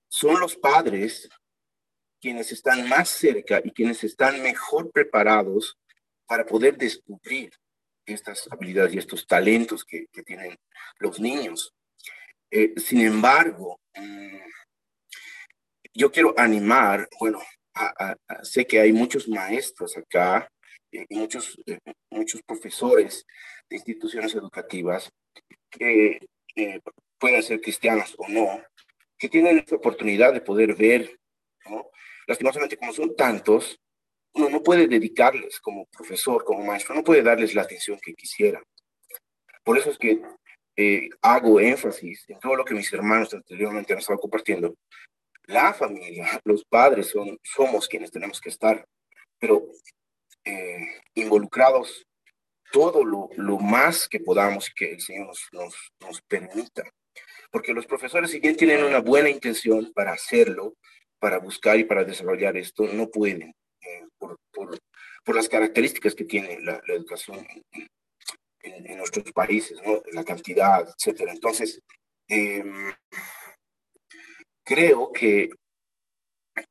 son 0.08 0.40
los 0.40 0.56
padres 0.56 1.30
quienes 2.22 2.52
están 2.52 2.88
más 2.88 3.10
cerca 3.10 3.62
y 3.64 3.72
quienes 3.72 4.04
están 4.04 4.42
mejor 4.44 4.92
preparados 4.92 5.78
para 6.28 6.46
poder 6.46 6.78
descubrir 6.78 7.52
estas 8.06 8.48
habilidades 8.52 8.94
y 8.94 8.98
estos 9.00 9.26
talentos 9.26 9.84
que, 9.84 10.08
que 10.12 10.22
tienen 10.24 10.58
los 11.00 11.20
niños. 11.20 11.74
Eh, 12.52 12.74
sin 12.78 13.02
embargo, 13.02 13.80
mmm, 13.96 14.38
yo 15.94 16.12
quiero 16.12 16.34
animar, 16.38 17.08
bueno, 17.20 17.42
a, 17.74 18.12
a, 18.12 18.18
a, 18.28 18.44
sé 18.44 18.66
que 18.66 18.80
hay 18.80 18.92
muchos 18.92 19.28
maestros 19.28 19.96
acá 19.98 20.52
y 20.92 21.06
muchos, 21.16 21.60
muchos 22.10 22.42
profesores 22.44 23.26
de 23.70 23.76
instituciones 23.76 24.34
educativas 24.36 25.12
que 25.70 26.20
pueden 27.18 27.44
ser 27.44 27.62
cristianas 27.62 28.14
o 28.18 28.28
no, 28.28 28.62
que 29.18 29.30
tienen 29.30 29.60
esta 29.60 29.76
oportunidad 29.76 30.34
de 30.34 30.42
poder 30.42 30.76
ver, 30.76 31.20
¿no? 31.70 31.90
lastimosamente 32.28 32.78
como 32.78 32.94
son 32.94 33.16
tantos, 33.16 33.80
uno 34.34 34.50
no 34.50 34.64
puede 34.64 34.88
dedicarles 34.88 35.60
como 35.60 35.86
profesor, 35.88 36.44
como 36.44 36.64
maestro, 36.64 36.96
no 36.96 37.04
puede 37.04 37.24
darles 37.24 37.54
la 37.56 37.64
atención 37.64 38.00
que 38.02 38.14
quisiera. 38.14 38.62
Por 39.64 39.78
eso 39.78 39.90
es 39.90 39.98
que 39.98 40.22
eh, 40.76 41.10
hago 41.22 41.60
énfasis 41.60 42.26
en 42.30 42.40
todo 42.40 42.56
lo 42.56 42.64
que 42.64 42.74
mis 42.74 42.92
hermanos 42.94 43.34
anteriormente 43.34 43.94
han 43.94 44.00
estado 44.00 44.20
compartiendo. 44.20 44.76
La 45.48 45.74
familia, 45.74 46.40
los 46.46 46.64
padres 46.64 47.08
son, 47.08 47.38
somos 47.44 47.88
quienes 47.88 48.12
tenemos 48.12 48.40
que 48.40 48.50
estar, 48.50 48.86
pero 49.40 49.68
eh, 50.46 50.88
involucrados 51.16 52.06
todo 52.72 53.04
lo, 53.04 53.58
más 53.60 54.08
que 54.08 54.20
podamos 54.20 54.70
que 54.76 54.94
el 54.94 55.02
Señor 55.02 55.36
nos, 55.52 56.22
permita. 56.28 56.84
Porque 57.52 57.74
los 57.74 57.88
profesores, 57.88 58.32
si 58.32 58.40
bien 58.40 58.56
tienen 58.56 58.84
una 58.84 59.00
buena 59.00 59.30
intención 59.30 59.92
para 59.94 60.14
hacerlo, 60.14 60.76
para 61.20 61.40
buscar 61.40 61.80
y 61.80 61.84
para 61.84 62.04
desarrollar 62.04 62.56
esto, 62.58 62.84
no 62.94 63.10
pueden, 63.10 63.54
eh, 63.82 64.08
por, 64.20 64.38
las 65.36 65.50
características 65.50 66.16
que 66.16 66.26
tiene 66.26 66.60
la, 66.62 66.82
la 66.88 66.94
educación 66.96 67.46
en, 68.62 68.98
nuestros 68.98 69.32
países, 69.32 69.80
la 70.12 70.24
cantidad, 70.24 70.88
etcétera. 70.88 71.32
Entonces, 71.32 71.82
eh, 72.28 72.64
creo 74.64 75.12
que 75.12 75.50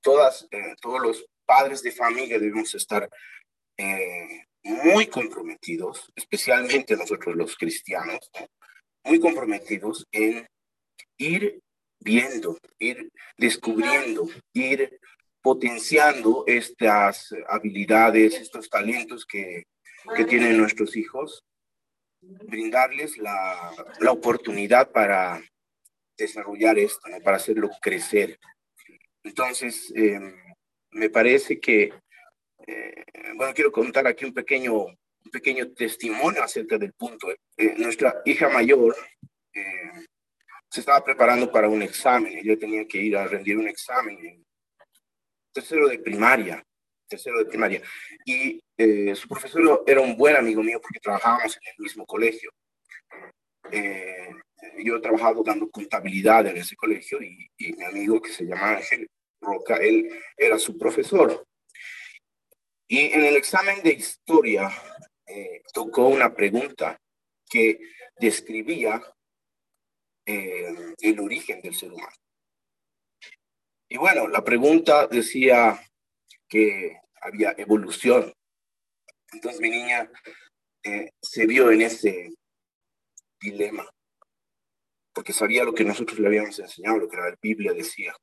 todas, 0.01 0.47
eh, 0.51 0.75
todos 0.81 1.01
los 1.01 1.27
padres 1.47 1.83
de 1.83 1.93
familia 1.93 2.39
debemos 2.39 2.75
estar 2.75 3.09
eh, 3.79 4.45
muy 4.63 5.07
comprometidos, 5.07 6.13
especialmente 6.15 6.97
nosotros 6.97 7.37
los 7.37 7.57
cristianos, 7.57 8.31
muy 9.05 9.21
comprometidos 9.21 10.07
en 10.13 10.47
ir 11.17 11.61
viendo, 12.01 12.59
ir 12.79 13.11
descubriendo, 13.37 14.29
ir 14.53 15.01
potenciando 15.41 16.45
estas 16.47 17.29
habilidades, 17.49 18.35
estos 18.35 18.69
talentos 18.69 19.25
que, 19.25 19.65
que 20.17 20.25
tienen 20.25 20.59
nuestros 20.59 20.97
hijos, 20.97 21.43
brindarles 22.21 23.17
la, 23.19 23.73
la 24.01 24.13
oportunidad 24.13 24.91
para 24.91 25.41
desarrollar 26.17 26.79
esto, 26.79 27.01
para 27.23 27.37
hacerlo 27.37 27.71
crecer. 27.81 28.39
Entonces, 29.23 29.93
em, 29.95 30.35
me 30.91 31.11
parece 31.11 31.61
que, 31.61 31.93
eh, 32.69 33.05
bueno, 33.35 33.55
quiero 33.55 33.73
contar 33.73 34.07
aquí 34.07 34.27
un 34.27 34.35
pequeño, 34.35 34.75
un 34.75 35.31
pequeño 35.33 35.73
testimonio 35.73 36.43
acerca 36.43 36.77
del 36.77 36.93
punto. 36.93 37.31
Eh, 37.57 37.75
nuestra 37.79 38.21
hija 38.25 38.49
mayor 38.51 38.95
eh, 39.55 40.07
se 40.71 40.81
estaba 40.81 41.03
preparando 41.03 41.51
para 41.51 41.69
un 41.69 41.83
examen, 41.83 42.37
ella 42.37 42.59
tenía 42.59 42.87
que 42.87 42.99
ir 42.99 43.17
a 43.17 43.27
rendir 43.27 43.57
un 43.57 43.69
examen 43.69 44.19
en 44.25 44.45
tercero 45.51 45.89
de 45.89 45.99
primaria, 45.99 46.63
tercero 47.09 47.39
de 47.39 47.47
primaria. 47.47 47.83
Y 48.27 48.61
eh, 48.77 49.15
su 49.15 49.27
profesor 49.29 49.83
era 49.87 50.01
un 50.01 50.17
buen 50.17 50.37
amigo 50.37 50.63
mío 50.63 50.79
porque 50.81 51.01
trabajábamos 51.01 51.57
en 51.57 51.73
el 51.77 51.83
mismo 51.83 52.05
colegio. 52.05 52.51
Eh, 53.73 54.31
yo 54.85 54.97
he 54.97 55.01
trabajado 55.01 55.43
dando 55.43 55.71
contabilidad 55.71 56.47
en 56.47 56.59
ese 56.59 56.77
colegio 56.77 57.23
y, 57.23 57.49
y, 57.57 57.73
mi 57.73 57.85
amigo 57.85 58.21
que 58.21 58.31
se 58.31 58.45
llama 58.45 58.77
Ángel 58.77 59.09
Roca, 59.41 59.77
él 59.77 60.11
era 60.37 60.59
su 60.59 60.77
profesor. 60.77 61.48
Y 62.91 63.13
en 63.13 63.23
el 63.23 63.37
examen 63.37 63.83
de 63.83 63.93
historia 63.93 64.71
eh, 65.27 65.63
tocó 65.75 66.09
una 66.09 66.35
pregunta 66.35 66.99
que 67.49 67.79
describía 68.19 69.03
eh, 70.25 70.95
el 70.99 71.21
origen 71.21 71.61
del 71.61 71.75
ser 71.75 71.93
humano. 71.93 72.17
Y 73.91 73.99
bueno, 73.99 74.27
la 74.27 74.43
pregunta 74.43 75.07
decía 75.07 75.79
que 76.49 76.99
había 77.21 77.55
evolución. 77.59 78.33
Entonces 79.33 79.61
mi 79.61 79.69
niña 79.69 80.11
eh, 80.83 81.11
se 81.21 81.47
vio 81.47 81.71
en 81.71 81.83
ese 81.83 82.31
dilema, 83.39 83.87
porque 85.13 85.35
sabía 85.35 85.65
lo 85.65 85.75
que 85.75 85.85
nosotros 85.85 86.19
le 86.19 86.27
habíamos 86.27 86.59
enseñado, 86.59 86.99
lo 86.99 87.09
que 87.09 87.17
la 87.19 87.37
Biblia 87.41 87.75
decía. 87.75 88.15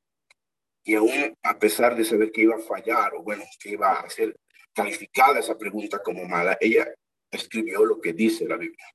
Y 0.82 0.94
aún 0.96 1.36
a 1.42 1.58
pesar 1.58 1.96
de 1.96 2.04
saber 2.04 2.32
que 2.32 2.42
iba 2.42 2.56
a 2.56 2.60
fallar, 2.60 3.14
o 3.14 3.22
bueno, 3.22 3.44
que 3.60 3.70
iba 3.70 3.92
a 3.92 4.10
ser 4.10 4.36
calificada 4.76 5.40
esa 5.40 5.56
pregunta 5.56 6.02
como 6.02 6.26
mala, 6.26 6.58
ella 6.60 6.86
escribió 7.30 7.84
lo 7.84 7.98
que 7.98 8.12
dice 8.12 8.46
la 8.46 8.58
Biblia. 8.58 8.86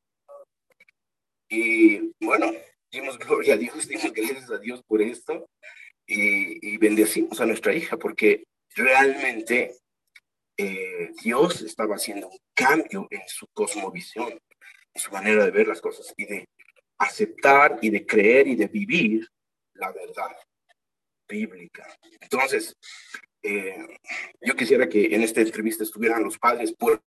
Y 1.49 2.13
bueno, 2.21 2.53
dimos 2.91 3.17
gloria 3.17 3.55
a 3.55 3.57
Dios, 3.57 3.87
dimos 3.87 4.13
gracias 4.13 4.51
a 4.51 4.59
Dios 4.59 4.83
por 4.87 5.01
esto 5.01 5.49
y, 6.05 6.73
y 6.73 6.77
bendecimos 6.77 7.41
a 7.41 7.47
nuestra 7.47 7.73
hija 7.73 7.97
porque 7.97 8.43
realmente 8.75 9.75
eh, 10.57 11.11
Dios 11.23 11.61
estaba 11.61 11.95
haciendo 11.95 12.27
un 12.27 12.37
cambio 12.53 13.07
en 13.09 13.27
su 13.27 13.47
cosmovisión, 13.47 14.39
en 14.93 15.01
su 15.01 15.11
manera 15.11 15.43
de 15.45 15.51
ver 15.51 15.67
las 15.67 15.81
cosas 15.81 16.13
y 16.15 16.25
de 16.25 16.47
aceptar 16.99 17.79
y 17.81 17.89
de 17.89 18.05
creer 18.05 18.47
y 18.47 18.55
de 18.55 18.67
vivir 18.67 19.27
la 19.73 19.91
verdad 19.91 20.35
bíblica. 21.27 21.87
Entonces, 22.19 22.75
eh, 23.43 23.97
yo 24.41 24.55
quisiera 24.55 24.87
que 24.87 25.15
en 25.15 25.21
esta 25.21 25.41
entrevista 25.41 25.83
estuvieran 25.83 26.23
los 26.23 26.37
padres, 26.37 26.73
por 26.73 27.01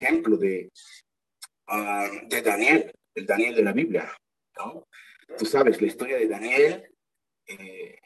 ejemplo, 0.00 0.36
de, 0.36 0.70
uh, 1.68 2.28
de 2.28 2.42
Daniel, 2.42 2.92
el 3.14 3.26
Daniel 3.26 3.54
de 3.54 3.62
la 3.62 3.72
Biblia. 3.72 4.16
¿no? 4.56 4.86
Tú 5.38 5.44
sabes, 5.44 5.80
la 5.80 5.86
historia 5.86 6.16
de 6.16 6.28
Daniel, 6.28 6.90
eh, 7.46 7.98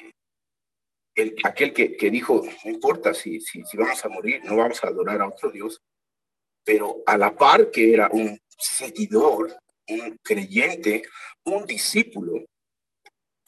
el, 1.15 1.37
aquel 1.45 1.73
que, 1.73 1.97
que, 1.97 2.11
dijo, 2.11 2.45
no 2.65 2.71
importa 2.71 3.15
si, 3.15 3.41
si, 3.41 3.65
si 3.65 3.77
vamos 3.77 4.05
a 4.05 4.09
morir, 4.09 4.45
no 4.45 4.57
vamos 4.57 4.83
a 4.83 4.89
adorar 4.89 5.21
a 5.21 5.29
otro 5.29 5.51
Dios, 5.51 5.81
pero 6.65 7.03
a 7.07 7.17
la 7.17 7.35
par 7.35 7.71
que 7.71 7.95
era 7.95 8.09
un 8.11 8.39
seguidor, 8.59 9.57
un 9.89 10.19
creyente, 10.23 11.03
un 11.45 11.65
discípulo, 11.65 12.45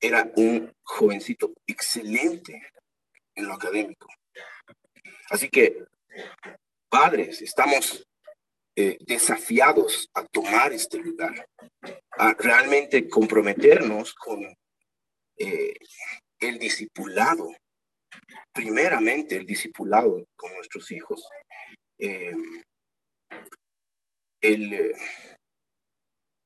era 0.01 0.31
un 0.37 0.73
jovencito 0.85 1.53
excelente 1.67 2.63
en 3.39 3.47
lo 3.47 3.55
académico. 3.55 4.09
Así 5.31 5.49
que, 5.49 5.85
padres, 6.89 7.41
estamos 7.41 8.07
eh, 8.77 8.99
desafiados 9.01 10.09
a 10.15 10.25
tomar 10.27 10.73
este 10.73 10.99
lugar, 10.99 11.49
a 12.13 12.35
realmente 12.35 13.09
comprometernos 13.09 14.15
con 14.15 14.45
eh, 15.37 15.75
el 16.41 16.59
discipulado, 16.59 17.55
primeramente 18.53 19.37
el 19.37 19.47
discipulado 19.47 20.27
con 20.37 20.53
nuestros 20.55 20.91
hijos, 20.91 21.29
eh, 21.99 22.35
el 24.41 24.95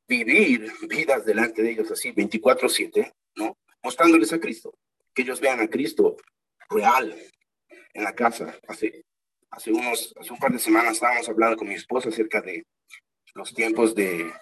vivir 0.08 0.70
vidas 0.88 1.24
delante 1.24 1.62
de 1.62 1.70
ellos 1.70 1.90
así, 1.90 2.12
24/7, 2.12 3.12
¿no? 3.36 3.56
Mostrándoles 3.82 4.32
a 4.32 4.40
Cristo, 4.40 4.74
que 5.14 5.22
ellos 5.22 5.40
vean 5.40 5.60
a 5.60 5.68
Cristo 5.68 6.16
real 6.72 7.14
en 7.94 8.04
la 8.04 8.14
casa. 8.14 8.58
Hace 8.66 9.04
hace, 9.52 9.70
unos, 9.70 10.14
hace 10.18 10.32
un 10.32 10.38
par 10.38 10.52
de 10.52 10.58
semanas 10.58 10.94
estábamos 10.94 11.28
hablando 11.28 11.56
con 11.56 11.68
mi 11.68 11.74
esposa 11.74 12.08
acerca 12.08 12.40
de 12.40 12.66
los 13.34 13.54
tiempos 13.54 13.94
de, 13.94 14.32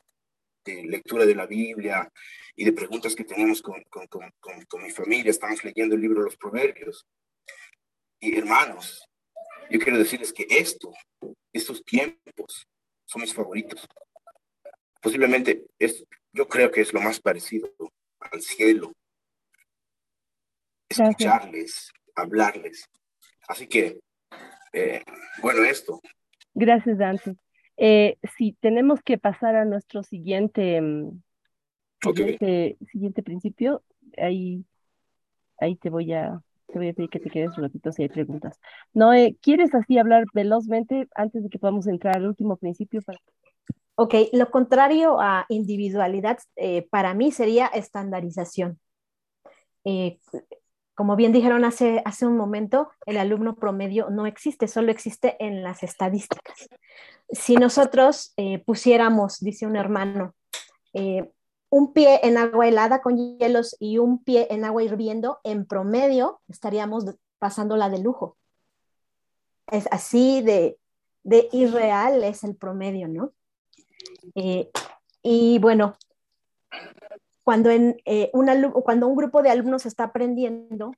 de 0.65 0.85
lectura 0.85 1.27
de 1.27 1.35
la 1.35 1.47
Biblia 1.47 2.11
y 2.57 2.65
de 2.65 2.73
preguntas 2.73 3.15
que 3.15 3.25
tenemos 3.25 3.61
con, 3.61 3.83
con, 3.91 4.07
con, 4.07 4.31
con, 4.41 4.83
mi 4.83 4.91
familia. 4.91 5.31
Estamos 5.31 5.63
leyendo 5.65 5.95
el 5.95 6.01
libro 6.01 6.21
de 6.21 6.27
los 6.27 6.37
Proverbios. 6.37 7.07
Y 8.21 8.37
hermanos, 8.37 9.05
yo 9.71 9.79
quiero 9.79 9.99
decirles 9.99 10.33
que 10.33 10.47
esto, 10.49 10.93
estos 11.53 11.85
tiempos, 11.85 12.67
son 13.05 13.23
mis 13.23 13.35
favoritos. 13.35 13.87
Posiblemente 15.01 15.67
es, 15.79 16.05
yo 16.33 16.47
creo 16.47 16.71
que 16.71 16.83
es 16.83 16.93
lo 16.93 17.01
más 17.01 17.21
parecido 17.21 17.73
al 18.21 18.43
cielo. 18.43 18.93
Escucharles, 20.89 21.93
hablarles. 22.21 22.89
Así 23.49 23.67
que 23.67 24.01
eh, 24.73 25.03
bueno, 25.43 25.65
esto. 25.65 26.01
Gracias, 26.55 26.99
Dante. 26.99 27.37
Eh, 27.77 28.19
sí, 28.37 28.57
tenemos 28.61 29.01
que 29.03 29.19
pasar 29.19 29.57
a 29.57 29.65
nuestro 29.65 30.03
siguiente, 30.03 30.81
mm, 30.81 31.23
siguiente, 32.03 32.77
siguiente, 32.91 33.23
principio. 33.23 33.83
Ahí, 34.19 34.65
ahí 35.59 35.77
te 35.77 35.91
voy 35.91 36.13
a, 36.13 36.41
te 36.67 36.79
voy 36.79 36.89
a 36.89 36.93
pedir 36.93 37.11
que 37.11 37.21
te 37.21 37.31
quedes 37.31 37.57
un 37.57 37.65
ratito 37.65 37.91
si 37.93 38.03
hay 38.03 38.09
preguntas. 38.09 38.61
No, 38.93 39.11
¿quieres 39.41 39.75
así 39.75 39.99
hablar 39.99 40.25
velozmente 40.35 41.09
antes 41.15 41.43
de 41.43 41.49
que 41.49 41.59
podamos 41.59 41.87
entrar 41.87 42.17
al 42.17 42.27
último 42.27 42.57
principio? 42.57 43.01
Para... 43.03 43.19
Ok, 43.95 44.15
lo 44.33 44.51
contrario 44.51 45.21
a 45.21 45.47
individualidad 45.49 46.39
eh, 46.57 46.87
para 46.91 47.15
mí 47.15 47.33
sería 47.33 47.67
estandarización 47.67 48.79
como 51.01 51.17
bien 51.17 51.33
dijeron 51.33 51.65
hace, 51.65 52.03
hace 52.05 52.27
un 52.27 52.37
momento, 52.37 52.91
el 53.07 53.17
alumno 53.17 53.57
promedio 53.57 54.11
no 54.11 54.27
existe, 54.27 54.69
solo 54.69 54.93
existe 54.93 55.35
en 55.43 55.63
las 55.63 55.83
estadísticas. 55.83 56.69
Si 57.31 57.57
nosotros 57.57 58.35
eh, 58.37 58.59
pusiéramos, 58.59 59.41
dice 59.41 59.65
un 59.67 59.77
hermano, 59.77 60.35
eh, 60.93 61.33
un 61.71 61.95
pie 61.95 62.21
en 62.23 62.37
agua 62.37 62.69
helada 62.69 63.01
con 63.01 63.17
hielos 63.17 63.79
y 63.81 63.97
un 63.97 64.23
pie 64.23 64.49
en 64.51 64.63
agua 64.67 64.83
hirviendo, 64.83 65.41
en 65.43 65.65
promedio 65.65 66.43
estaríamos 66.49 67.07
pasándola 67.39 67.89
de 67.89 68.01
lujo. 68.01 68.37
Es 69.69 69.89
así 69.91 70.43
de, 70.43 70.77
de 71.23 71.49
irreal 71.53 72.23
es 72.25 72.45
el 72.45 72.57
promedio, 72.57 73.09
¿no? 73.09 73.33
Eh, 74.35 74.71
y 75.23 75.59
bueno, 75.61 75.97
eh, 78.05 78.31
cuando 78.85 79.09
un 79.09 79.17
grupo 79.17 79.43
de 79.43 79.51
alumnos 79.51 79.87
está 79.87 80.05
aprendiendo, 80.05 80.93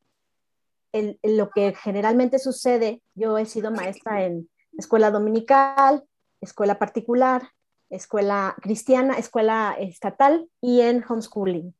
lo 1.23 1.51
que 1.51 1.74
generalmente 1.74 2.39
sucede, 2.39 3.03
yo 3.15 3.39
he 3.39 3.47
sido 3.47 3.70
maestra 3.70 4.24
en 4.24 4.49
escuela 4.77 5.11
dominical, 5.11 6.05
escuela 6.41 6.79
particular, 6.79 7.43
escuela 7.89 8.57
cristiana, 8.61 9.15
escuela 9.15 9.77
estatal 9.79 10.49
y 10.61 10.81
en 10.81 11.05
homeschooling. 11.07 11.74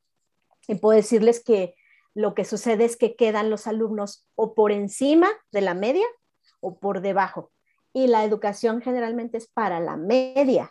Y 0.69 0.77
puedo 0.77 0.97
decirles 0.97 1.43
que 1.43 1.75
lo 2.15 2.35
que 2.35 2.45
sucede 2.45 2.85
es 2.85 2.97
que 2.97 3.17
quedan 3.17 3.51
los 3.51 3.67
alumnos 3.67 4.27
o 4.35 4.55
por 4.55 4.73
encima 4.73 5.29
de 5.51 5.63
la 5.63 5.75
media 5.75 6.07
o 6.61 6.79
por 6.79 7.01
debajo. 7.01 7.51
Y 7.93 8.07
la 8.07 8.25
educación 8.25 8.81
generalmente 8.81 9.39
es 9.39 9.49
para 9.49 9.81
la 9.81 9.97
media. 9.97 10.71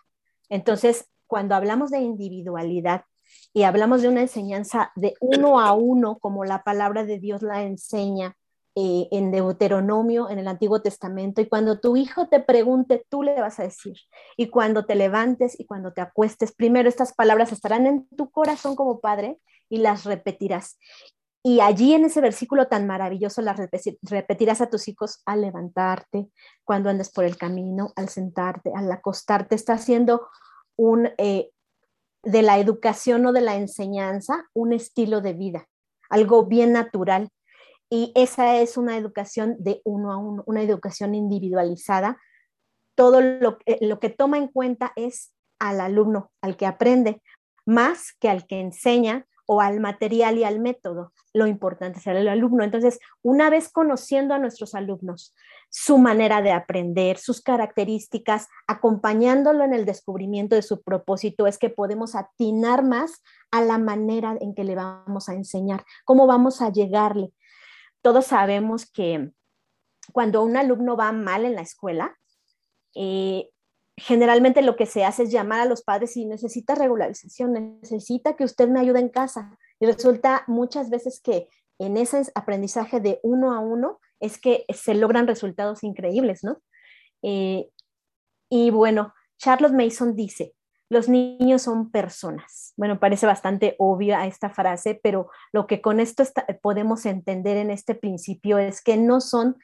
Entonces, 0.49 1.09
cuando 1.27 1.55
hablamos 1.55 1.91
de 1.91 1.99
individualidad, 1.99 3.05
y 3.53 3.63
hablamos 3.63 4.01
de 4.01 4.07
una 4.07 4.21
enseñanza 4.21 4.91
de 4.95 5.13
uno 5.19 5.59
a 5.59 5.73
uno, 5.73 6.17
como 6.19 6.45
la 6.45 6.63
palabra 6.63 7.05
de 7.05 7.19
Dios 7.19 7.41
la 7.41 7.63
enseña 7.63 8.35
eh, 8.75 9.09
en 9.11 9.31
Deuteronomio, 9.31 10.29
en 10.29 10.39
el 10.39 10.47
Antiguo 10.47 10.81
Testamento, 10.81 11.41
y 11.41 11.49
cuando 11.49 11.79
tu 11.79 11.97
hijo 11.97 12.29
te 12.29 12.39
pregunte, 12.39 13.05
tú 13.09 13.21
le 13.21 13.39
vas 13.41 13.59
a 13.59 13.63
decir, 13.63 13.97
y 14.37 14.49
cuando 14.49 14.85
te 14.85 14.95
levantes 14.95 15.59
y 15.59 15.65
cuando 15.65 15.91
te 15.91 15.99
acuestes, 15.99 16.53
primero 16.53 16.87
estas 16.87 17.13
palabras 17.13 17.51
estarán 17.51 17.85
en 17.85 18.07
tu 18.15 18.31
corazón 18.31 18.75
como 18.77 19.01
padre 19.01 19.39
y 19.67 19.79
las 19.79 20.05
repetirás. 20.05 20.77
Y 21.43 21.59
allí 21.59 21.93
en 21.93 22.05
ese 22.05 22.21
versículo 22.21 22.67
tan 22.67 22.85
maravilloso 22.87 23.41
las 23.41 23.57
repetirás 24.03 24.61
a 24.61 24.69
tus 24.69 24.87
hijos 24.87 25.21
al 25.25 25.41
levantarte, 25.41 26.29
cuando 26.63 26.89
andes 26.89 27.11
por 27.11 27.25
el 27.25 27.35
camino, 27.35 27.91
al 27.95 28.09
sentarte, 28.09 28.71
al 28.75 28.91
acostarte. 28.91 29.55
Está 29.55 29.73
haciendo 29.73 30.29
un, 30.77 31.09
eh, 31.17 31.50
de 32.23 32.41
la 32.41 32.59
educación 32.59 33.25
o 33.25 33.33
de 33.33 33.41
la 33.41 33.55
enseñanza 33.55 34.45
un 34.53 34.73
estilo 34.73 35.21
de 35.21 35.33
vida, 35.33 35.67
algo 36.09 36.45
bien 36.45 36.71
natural. 36.73 37.29
Y 37.89 38.11
esa 38.15 38.57
es 38.57 38.77
una 38.77 38.97
educación 38.97 39.55
de 39.59 39.81
uno 39.83 40.11
a 40.13 40.17
uno, 40.17 40.43
una 40.45 40.61
educación 40.61 41.13
individualizada. 41.13 42.17
Todo 42.95 43.21
lo, 43.21 43.57
lo 43.81 43.99
que 43.99 44.09
toma 44.09 44.37
en 44.37 44.47
cuenta 44.47 44.93
es 44.95 45.33
al 45.59 45.81
alumno, 45.81 46.31
al 46.41 46.57
que 46.57 46.65
aprende, 46.65 47.21
más 47.65 48.13
que 48.19 48.29
al 48.29 48.47
que 48.47 48.59
enseña 48.59 49.27
o 49.45 49.59
al 49.59 49.79
material 49.79 50.37
y 50.37 50.43
al 50.43 50.59
método. 50.59 51.11
Lo 51.33 51.47
importante 51.47 51.99
es 51.99 52.07
el 52.07 52.27
alumno. 52.29 52.63
Entonces, 52.63 52.99
una 53.21 53.49
vez 53.49 53.69
conociendo 53.69 54.33
a 54.33 54.39
nuestros 54.39 54.75
alumnos, 54.75 55.35
su 55.71 55.97
manera 55.97 56.41
de 56.41 56.51
aprender, 56.51 57.17
sus 57.17 57.41
características, 57.41 58.49
acompañándolo 58.67 59.63
en 59.63 59.73
el 59.73 59.85
descubrimiento 59.85 60.53
de 60.55 60.61
su 60.61 60.83
propósito, 60.83 61.47
es 61.47 61.57
que 61.57 61.69
podemos 61.69 62.13
atinar 62.13 62.83
más 62.83 63.23
a 63.51 63.61
la 63.61 63.77
manera 63.77 64.35
en 64.41 64.53
que 64.53 64.65
le 64.65 64.75
vamos 64.75 65.29
a 65.29 65.33
enseñar, 65.33 65.85
cómo 66.03 66.27
vamos 66.27 66.61
a 66.61 66.71
llegarle. 66.71 67.31
Todos 68.01 68.25
sabemos 68.25 68.85
que 68.85 69.31
cuando 70.11 70.43
un 70.43 70.57
alumno 70.57 70.97
va 70.97 71.13
mal 71.13 71.45
en 71.45 71.55
la 71.55 71.61
escuela, 71.61 72.17
eh, 72.93 73.49
generalmente 73.95 74.61
lo 74.61 74.75
que 74.75 74.85
se 74.85 75.05
hace 75.05 75.23
es 75.23 75.31
llamar 75.31 75.61
a 75.61 75.65
los 75.65 75.83
padres 75.83 76.17
y 76.17 76.25
necesita 76.25 76.75
regularización, 76.75 77.79
necesita 77.81 78.35
que 78.35 78.43
usted 78.43 78.67
me 78.67 78.81
ayude 78.81 78.99
en 78.99 79.09
casa. 79.09 79.57
Y 79.79 79.85
resulta 79.85 80.43
muchas 80.47 80.89
veces 80.89 81.21
que 81.21 81.47
en 81.79 81.95
ese 81.95 82.29
aprendizaje 82.35 82.99
de 82.99 83.21
uno 83.23 83.53
a 83.53 83.59
uno, 83.59 83.99
es 84.21 84.39
que 84.39 84.65
se 84.69 84.93
logran 84.93 85.27
resultados 85.27 85.83
increíbles, 85.83 86.43
¿no? 86.43 86.61
Eh, 87.23 87.69
y 88.49 88.69
bueno, 88.69 89.13
Charles 89.37 89.73
Mason 89.73 90.15
dice, 90.15 90.53
los 90.89 91.09
niños 91.09 91.63
son 91.63 91.89
personas. 91.89 92.73
Bueno, 92.77 92.99
parece 92.99 93.25
bastante 93.25 93.75
obvia 93.79 94.27
esta 94.27 94.49
frase, 94.49 94.99
pero 95.01 95.29
lo 95.51 95.65
que 95.65 95.81
con 95.81 95.99
esto 95.99 96.23
podemos 96.61 97.05
entender 97.05 97.57
en 97.57 97.71
este 97.71 97.95
principio 97.95 98.57
es 98.57 98.81
que 98.81 98.97
no 98.97 99.21
son 99.21 99.57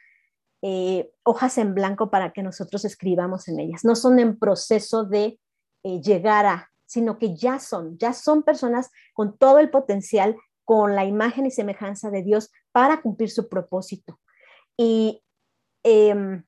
eh, 0.62 1.12
hojas 1.24 1.58
en 1.58 1.76
blanco 1.76 2.10
para 2.10 2.32
que 2.32 2.42
nosotros 2.42 2.86
escribamos 2.86 3.48
en 3.48 3.60
ellas, 3.60 3.86
no 3.86 3.96
son 3.96 4.20
en 4.20 4.40
proceso 4.40 5.04
de 5.04 5.40
eh, 5.84 6.02
llegar 6.02 6.46
a, 6.46 6.72
sino 6.86 7.20
que 7.20 7.36
ya 7.36 7.60
son, 7.60 7.98
ya 7.98 8.14
son 8.14 8.42
personas 8.42 8.90
con 9.14 9.38
todo 9.38 9.60
el 9.60 9.70
potencial, 9.70 10.36
con 10.64 10.96
la 10.96 11.06
imagen 11.06 11.46
y 11.46 11.52
semejanza 11.52 12.10
de 12.10 12.24
Dios 12.24 12.52
para 12.72 13.02
cumplir 13.02 13.30
su 13.30 13.50
propósito 13.50 14.20
y 14.78 15.22
em, 15.84 16.44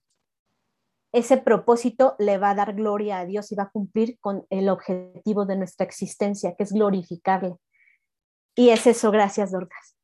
ese 1.11 1.37
propósito 1.37 2.15
le 2.19 2.37
va 2.37 2.51
a 2.51 2.55
dar 2.55 2.75
gloria 2.75 3.19
a 3.19 3.25
Dios 3.25 3.51
y 3.51 3.55
va 3.55 3.63
a 3.63 3.71
cumplir 3.71 4.17
con 4.19 4.45
el 4.49 4.69
objetivo 4.69 5.45
de 5.45 5.57
nuestra 5.57 5.85
existencia, 5.85 6.55
que 6.55 6.63
es 6.63 6.71
glorificarle. 6.71 7.55
Y 8.55 8.69
es 8.69 8.85
eso, 8.85 9.11
gracias, 9.11 9.51
Dorcas. 9.51 9.95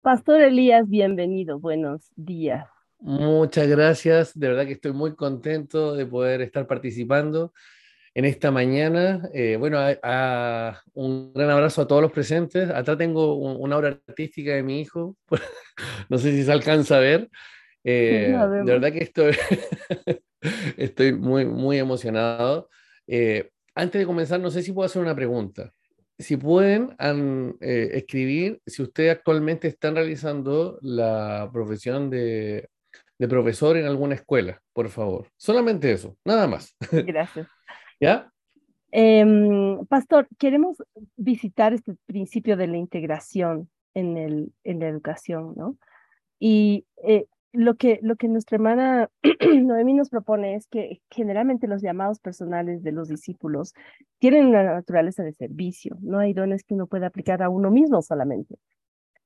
Pastor 0.00 0.40
Elías, 0.42 0.88
bienvenido, 0.88 1.58
buenos 1.58 2.12
días. 2.14 2.68
Muchas 3.00 3.66
gracias, 3.66 4.38
de 4.38 4.48
verdad 4.48 4.66
que 4.66 4.72
estoy 4.72 4.92
muy 4.92 5.16
contento 5.16 5.94
de 5.94 6.06
poder 6.06 6.40
estar 6.42 6.66
participando 6.66 7.52
en 8.16 8.24
esta 8.24 8.50
mañana. 8.50 9.28
Eh, 9.34 9.56
bueno, 9.58 9.78
un 10.94 11.34
gran 11.34 11.50
abrazo 11.50 11.82
a 11.82 11.86
todos 11.86 12.00
los 12.00 12.10
presentes. 12.10 12.70
Acá 12.70 12.96
tengo 12.96 13.34
una 13.34 13.76
obra 13.76 14.00
artística 14.08 14.54
de 14.54 14.62
mi 14.62 14.80
hijo, 14.80 15.16
no 16.08 16.16
sé 16.16 16.32
si 16.32 16.42
se 16.42 16.50
alcanza 16.50 16.96
a 16.96 17.00
ver. 17.00 17.28
Eh, 17.84 18.34
de 18.34 18.72
verdad 18.72 18.90
que 18.90 19.04
estoy, 19.04 19.36
estoy 20.78 21.12
muy, 21.12 21.44
muy 21.44 21.76
emocionado. 21.78 22.70
Eh, 23.06 23.50
antes 23.74 24.00
de 24.00 24.06
comenzar, 24.06 24.40
no 24.40 24.50
sé 24.50 24.62
si 24.62 24.72
puedo 24.72 24.86
hacer 24.86 25.02
una 25.02 25.14
pregunta. 25.14 25.70
Si 26.18 26.38
pueden 26.38 26.96
escribir 27.60 28.62
si 28.64 28.82
ustedes 28.82 29.12
actualmente 29.12 29.68
están 29.68 29.94
realizando 29.94 30.78
la 30.80 31.50
profesión 31.52 32.08
de, 32.08 32.70
de 33.18 33.28
profesor 33.28 33.76
en 33.76 33.84
alguna 33.84 34.14
escuela, 34.14 34.62
por 34.72 34.88
favor. 34.88 35.28
Solamente 35.36 35.92
eso, 35.92 36.16
nada 36.24 36.46
más. 36.46 36.74
Gracias. 36.90 37.46
¿Ya? 38.00 38.32
Em, 38.92 39.84
pastor, 39.86 40.28
queremos 40.38 40.82
visitar 41.16 41.74
este 41.74 41.94
principio 42.06 42.56
de 42.56 42.66
la 42.66 42.76
integración 42.76 43.68
en, 43.94 44.16
el, 44.16 44.52
en 44.64 44.80
la 44.80 44.88
educación, 44.88 45.54
¿no? 45.56 45.76
Y 46.38 46.86
eh, 47.02 47.26
lo, 47.52 47.74
que, 47.76 47.98
lo 48.02 48.16
que 48.16 48.28
nuestra 48.28 48.56
hermana 48.56 49.10
Noemí 49.62 49.94
nos 49.94 50.10
propone 50.10 50.54
es 50.54 50.66
que 50.68 51.00
generalmente 51.10 51.66
los 51.66 51.82
llamados 51.82 52.20
personales 52.20 52.82
de 52.82 52.92
los 52.92 53.08
discípulos 53.08 53.74
tienen 54.18 54.46
una 54.46 54.62
naturaleza 54.62 55.22
de 55.22 55.32
servicio, 55.32 55.96
no 56.00 56.18
hay 56.18 56.32
dones 56.32 56.64
que 56.64 56.74
uno 56.74 56.86
pueda 56.86 57.08
aplicar 57.08 57.42
a 57.42 57.48
uno 57.48 57.70
mismo 57.70 58.02
solamente. 58.02 58.56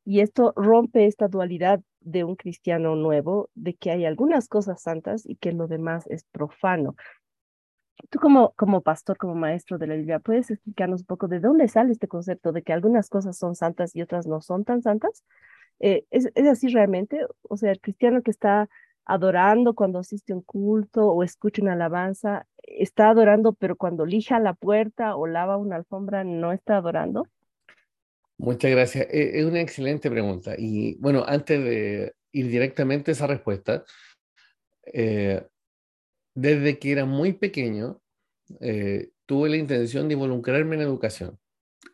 Y 0.04 0.20
esto 0.20 0.52
rompe 0.56 1.06
esta 1.06 1.28
dualidad 1.28 1.80
de 2.00 2.24
un 2.24 2.34
cristiano 2.34 2.96
nuevo, 2.96 3.50
de 3.54 3.74
que 3.74 3.90
hay 3.90 4.06
algunas 4.06 4.48
cosas 4.48 4.82
santas 4.82 5.26
y 5.26 5.36
que 5.36 5.52
lo 5.52 5.66
demás 5.66 6.06
es 6.08 6.24
profano. 6.32 6.96
Tú 8.08 8.18
como, 8.18 8.52
como 8.56 8.80
pastor, 8.80 9.16
como 9.16 9.34
maestro 9.34 9.78
de 9.78 9.86
la 9.86 9.94
Biblia, 9.94 10.18
¿puedes 10.18 10.50
explicarnos 10.50 11.00
un 11.00 11.06
poco 11.06 11.28
de 11.28 11.40
dónde 11.40 11.68
sale 11.68 11.92
este 11.92 12.08
concepto 12.08 12.52
de 12.52 12.62
que 12.62 12.72
algunas 12.72 13.08
cosas 13.08 13.36
son 13.36 13.54
santas 13.54 13.94
y 13.94 14.02
otras 14.02 14.26
no 14.26 14.40
son 14.40 14.64
tan 14.64 14.82
santas? 14.82 15.24
Eh, 15.80 16.04
¿es, 16.10 16.30
¿Es 16.34 16.46
así 16.46 16.68
realmente? 16.68 17.20
O 17.42 17.56
sea, 17.56 17.72
el 17.72 17.80
cristiano 17.80 18.22
que 18.22 18.30
está 18.30 18.68
adorando 19.04 19.74
cuando 19.74 19.98
asiste 19.98 20.32
a 20.32 20.36
un 20.36 20.42
culto 20.42 21.08
o 21.08 21.22
escucha 21.24 21.62
una 21.62 21.72
alabanza, 21.72 22.46
está 22.62 23.10
adorando, 23.10 23.52
pero 23.52 23.76
cuando 23.76 24.06
lija 24.06 24.38
la 24.38 24.54
puerta 24.54 25.16
o 25.16 25.26
lava 25.26 25.56
una 25.56 25.76
alfombra, 25.76 26.22
¿no 26.22 26.52
está 26.52 26.76
adorando? 26.76 27.26
Muchas 28.38 28.70
gracias. 28.70 29.06
E, 29.10 29.40
es 29.40 29.44
una 29.44 29.60
excelente 29.60 30.10
pregunta. 30.10 30.54
Y 30.56 30.94
bueno, 30.96 31.24
antes 31.26 31.62
de 31.62 32.14
ir 32.32 32.48
directamente 32.48 33.10
a 33.10 33.12
esa 33.12 33.26
respuesta, 33.26 33.84
eh, 34.92 35.44
desde 36.40 36.78
que 36.78 36.92
era 36.92 37.04
muy 37.04 37.34
pequeño, 37.34 38.00
eh, 38.60 39.10
tuve 39.26 39.50
la 39.50 39.56
intención 39.56 40.08
de 40.08 40.14
involucrarme 40.14 40.76
en 40.76 40.82
educación. 40.82 41.38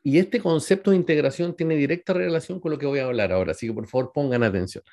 Y 0.02 0.18
este 0.18 0.40
concepto 0.40 0.92
de 0.92 0.96
integración 0.96 1.56
tiene 1.56 1.74
directa 1.76 2.12
relación 2.12 2.60
con 2.60 2.70
lo 2.70 2.78
que 2.78 2.86
voy 2.86 3.00
a 3.00 3.06
hablar 3.06 3.32
ahora, 3.32 3.52
así 3.52 3.66
que 3.66 3.74
por 3.74 3.88
favor 3.88 4.12
pongan 4.14 4.44
atención. 4.44 4.84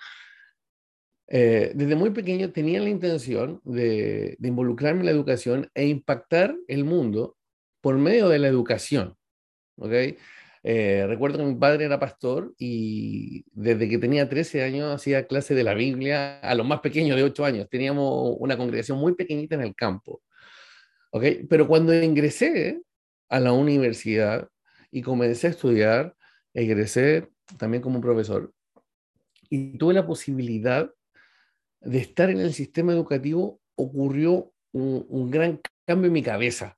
Eh, 1.28 1.72
desde 1.76 1.96
muy 1.96 2.10
pequeño 2.10 2.52
tenía 2.52 2.80
la 2.80 2.90
intención 2.90 3.62
de, 3.64 4.38
involucrarme 4.42 5.02
en 5.02 5.06
la 5.06 5.12
educación 5.12 5.70
e 5.76 5.86
impactar 5.86 6.56
el 6.68 6.84
mundo 6.84 7.38
por 7.80 7.98
medio 7.98 8.30
de 8.30 8.40
la 8.40 8.48
educación. 8.48 9.16
¿okay? 9.78 10.18
Eh, 10.64 11.06
recuerdo 11.08 11.40
que 11.40 11.44
mi 11.44 11.56
padre 11.56 11.86
era 11.86 12.00
pastor 12.00 12.54
y 12.58 13.44
desde 13.52 13.90
que 13.90 13.98
tenía 13.98 14.30
13 14.30 14.64
años 14.64 14.96
hacía 14.96 15.28
clase 15.28 15.54
de 15.56 15.64
la 15.64 15.74
Biblia 15.74 16.40
a 16.40 16.56
los 16.56 16.66
más 16.66 16.80
pequeños 16.80 17.18
de 17.18 17.24
8 17.24 17.46
años. 17.46 17.70
Teníamos 17.70 18.38
una 18.40 18.58
congregación 18.58 18.98
muy 18.98 19.14
pequeñita 19.14 19.56
en 19.56 19.62
el 19.62 19.76
campo. 19.76 20.22
¿okay? 21.12 21.46
Pero 21.50 21.68
cuando 21.68 21.94
ingresé 21.94 22.82
a 23.30 23.40
la 23.40 23.52
universidad 23.52 24.48
y 24.90 25.02
comencé 25.02 25.48
a 25.48 25.50
estudiar, 25.52 26.16
egresé 26.54 27.30
también 27.58 27.84
como 27.84 28.00
profesor 28.00 28.54
y 29.50 29.78
tuve 29.78 29.94
la 29.94 30.08
posibilidad 30.08 30.92
de 31.82 31.98
estar 32.00 32.32
en 32.32 32.40
el 32.40 32.54
sistema 32.54 32.94
educativo, 32.94 33.60
ocurrió 33.76 34.52
un, 34.72 35.06
un 35.10 35.30
gran 35.30 35.60
cambio 35.86 36.08
en 36.08 36.14
mi 36.14 36.24
cabeza. 36.24 36.76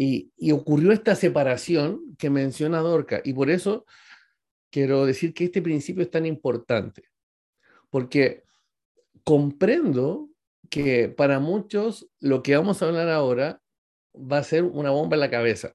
Y, 0.00 0.52
ocurrió 0.52 0.92
esta 0.92 1.16
separación 1.16 2.16
que 2.18 2.30
menciona 2.30 2.78
Dorca. 2.78 3.20
Y 3.24 3.32
por 3.32 3.50
eso 3.50 3.84
quiero 4.70 5.04
decir 5.04 5.34
que 5.34 5.46
este 5.46 5.60
principio 5.60 6.04
es 6.04 6.10
tan 6.10 6.24
importante. 6.24 7.02
Porque 7.90 8.44
comprendo 9.24 10.30
que 10.70 11.08
para 11.08 11.40
muchos 11.40 12.08
lo 12.20 12.44
que 12.44 12.56
vamos 12.56 12.80
a 12.80 12.86
hablar 12.86 13.08
ahora 13.08 13.60
va 14.14 14.38
a 14.38 14.44
ser 14.44 14.62
una 14.62 14.90
bomba 14.90 15.16
en 15.16 15.20
la 15.20 15.30
cabeza. 15.30 15.74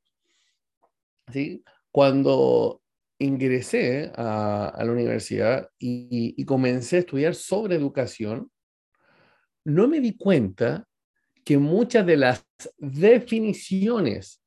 ¿Sí? 1.34 1.62
Cuando 1.92 2.82
ingresé 3.20 4.10
a, 4.16 4.74
la 4.86 4.92
universidad 4.92 5.70
y, 5.78 6.34
y, 6.38 6.46
comencé 6.46 6.96
a 6.96 7.00
estudiar 7.00 7.36
sobre 7.36 7.76
educación, 7.76 8.50
no 9.66 9.90
me 9.90 10.00
di 10.00 10.16
cuenta 10.16 10.88
que 11.44 11.58
muchas 11.58 12.06
de 12.06 12.18
las 12.18 12.46
definiciones 12.78 14.42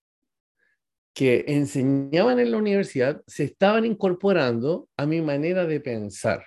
que 1.15 1.45
enseñaban 1.49 2.39
en 2.39 2.51
la 2.51 2.59
universidad 2.59 3.23
se 3.27 3.45
estaban 3.45 3.87
incorporando 3.87 4.89
a 4.97 5.07
mi 5.07 5.23
manera 5.23 5.65
de 5.65 5.81
pensar. 5.81 6.45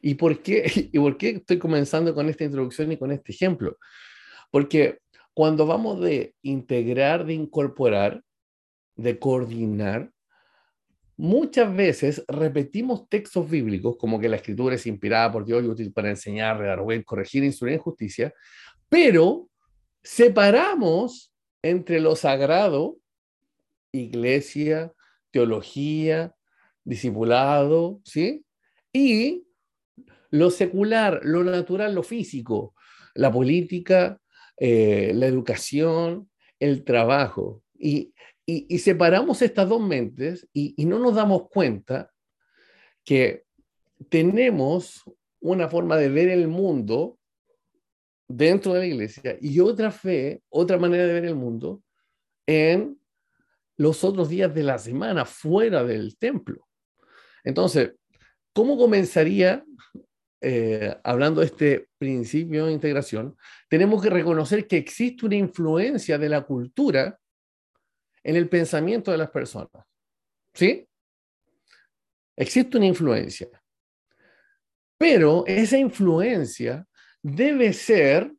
¿Y 0.00 0.14
por 0.14 0.42
qué, 0.42 0.64
y 0.92 0.98
por 0.98 1.16
qué 1.16 1.30
estoy 1.30 1.58
comenzando 1.58 2.14
con 2.14 2.28
esta 2.28 2.44
introducción 2.44 2.90
y 2.92 2.96
con 2.96 3.12
este 3.12 3.32
ejemplo? 3.32 3.76
Porque 4.50 4.98
cuando 5.34 5.66
vamos 5.66 6.00
de 6.00 6.34
integrar, 6.42 7.24
de 7.24 7.34
incorporar, 7.34 8.22
de 8.96 9.18
coordinar, 9.18 10.10
muchas 11.16 11.74
veces 11.74 12.24
repetimos 12.28 13.08
textos 13.08 13.48
bíblicos 13.48 13.96
como 13.96 14.18
que 14.18 14.28
la 14.28 14.36
escritura 14.36 14.74
es 14.74 14.86
inspirada 14.86 15.30
por 15.30 15.44
Dios 15.44 15.62
y 15.62 15.68
útil 15.68 15.92
para 15.92 16.10
enseñar, 16.10 16.58
redarguir, 16.58 17.04
corregir, 17.04 17.44
instruir 17.44 17.74
en 17.74 17.80
justicia, 17.80 18.34
pero 18.88 19.48
separamos 20.02 21.32
entre 21.62 22.00
lo 22.00 22.16
sagrado, 22.16 22.98
iglesia, 23.92 24.92
teología, 25.30 26.34
discipulado, 26.84 28.00
¿sí? 28.04 28.44
Y 28.92 29.46
lo 30.30 30.50
secular, 30.50 31.20
lo 31.22 31.44
natural, 31.44 31.94
lo 31.94 32.02
físico, 32.02 32.74
la 33.14 33.30
política, 33.30 34.20
eh, 34.56 35.12
la 35.14 35.26
educación, 35.26 36.30
el 36.58 36.84
trabajo. 36.84 37.62
Y, 37.78 38.12
separamos 38.78 39.40
estas 39.40 39.68
dos 39.68 39.80
mentes 39.80 40.46
y, 40.52 40.74
y 40.76 40.84
no 40.84 40.98
nos 40.98 41.14
damos 41.14 41.48
cuenta 41.48 42.10
que 43.04 43.44
tenemos 44.10 45.02
una 45.40 45.68
forma 45.68 45.96
de 45.96 46.08
ver 46.08 46.28
el 46.28 46.48
mundo 46.48 47.18
dentro 48.36 48.72
de 48.72 48.80
la 48.80 48.86
iglesia 48.86 49.36
y 49.40 49.60
otra 49.60 49.90
fe, 49.90 50.42
otra 50.48 50.78
manera 50.78 51.06
de 51.06 51.12
ver 51.12 51.24
el 51.26 51.34
mundo 51.34 51.82
en 52.46 52.98
los 53.76 54.04
otros 54.04 54.28
días 54.28 54.54
de 54.54 54.62
la 54.62 54.78
semana 54.78 55.24
fuera 55.24 55.84
del 55.84 56.16
templo. 56.16 56.66
Entonces, 57.44 57.92
¿cómo 58.52 58.78
comenzaría 58.78 59.64
eh, 60.40 60.96
hablando 61.04 61.40
de 61.40 61.46
este 61.46 61.88
principio 61.98 62.66
de 62.66 62.72
integración? 62.72 63.36
Tenemos 63.68 64.02
que 64.02 64.10
reconocer 64.10 64.66
que 64.66 64.78
existe 64.78 65.26
una 65.26 65.36
influencia 65.36 66.16
de 66.18 66.28
la 66.28 66.42
cultura 66.42 67.18
en 68.22 68.36
el 68.36 68.48
pensamiento 68.48 69.10
de 69.10 69.18
las 69.18 69.30
personas. 69.30 69.84
¿Sí? 70.54 70.88
Existe 72.36 72.76
una 72.76 72.86
influencia. 72.86 73.48
Pero 74.96 75.44
esa 75.46 75.76
influencia 75.76 76.86
debe 77.22 77.72
ser 77.72 78.32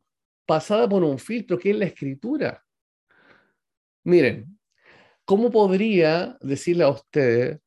pasada 0.46 0.88
por 0.88 1.02
un 1.02 1.18
filtro 1.18 1.58
que 1.58 1.70
es 1.70 1.76
la 1.76 1.86
escritura. 1.86 2.62
Miren, 4.04 4.58
¿cómo 5.24 5.50
podría 5.50 6.36
decirle 6.40 6.84
a 6.84 6.90
usted 6.90 7.60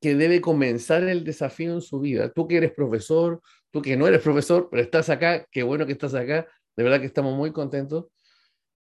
que 0.00 0.14
debe 0.14 0.40
comenzar 0.40 1.02
el 1.04 1.24
desafío 1.24 1.72
en 1.72 1.80
su 1.80 2.00
vida? 2.00 2.30
Tú 2.30 2.46
que 2.46 2.58
eres 2.58 2.72
profesor, 2.72 3.40
tú 3.70 3.80
que 3.80 3.96
no 3.96 4.06
eres 4.06 4.20
profesor, 4.20 4.68
pero 4.70 4.82
estás 4.82 5.08
acá, 5.08 5.46
qué 5.50 5.62
bueno 5.62 5.86
que 5.86 5.92
estás 5.92 6.14
acá, 6.14 6.46
de 6.76 6.82
verdad 6.82 7.00
que 7.00 7.06
estamos 7.06 7.34
muy 7.34 7.52
contentos, 7.52 8.06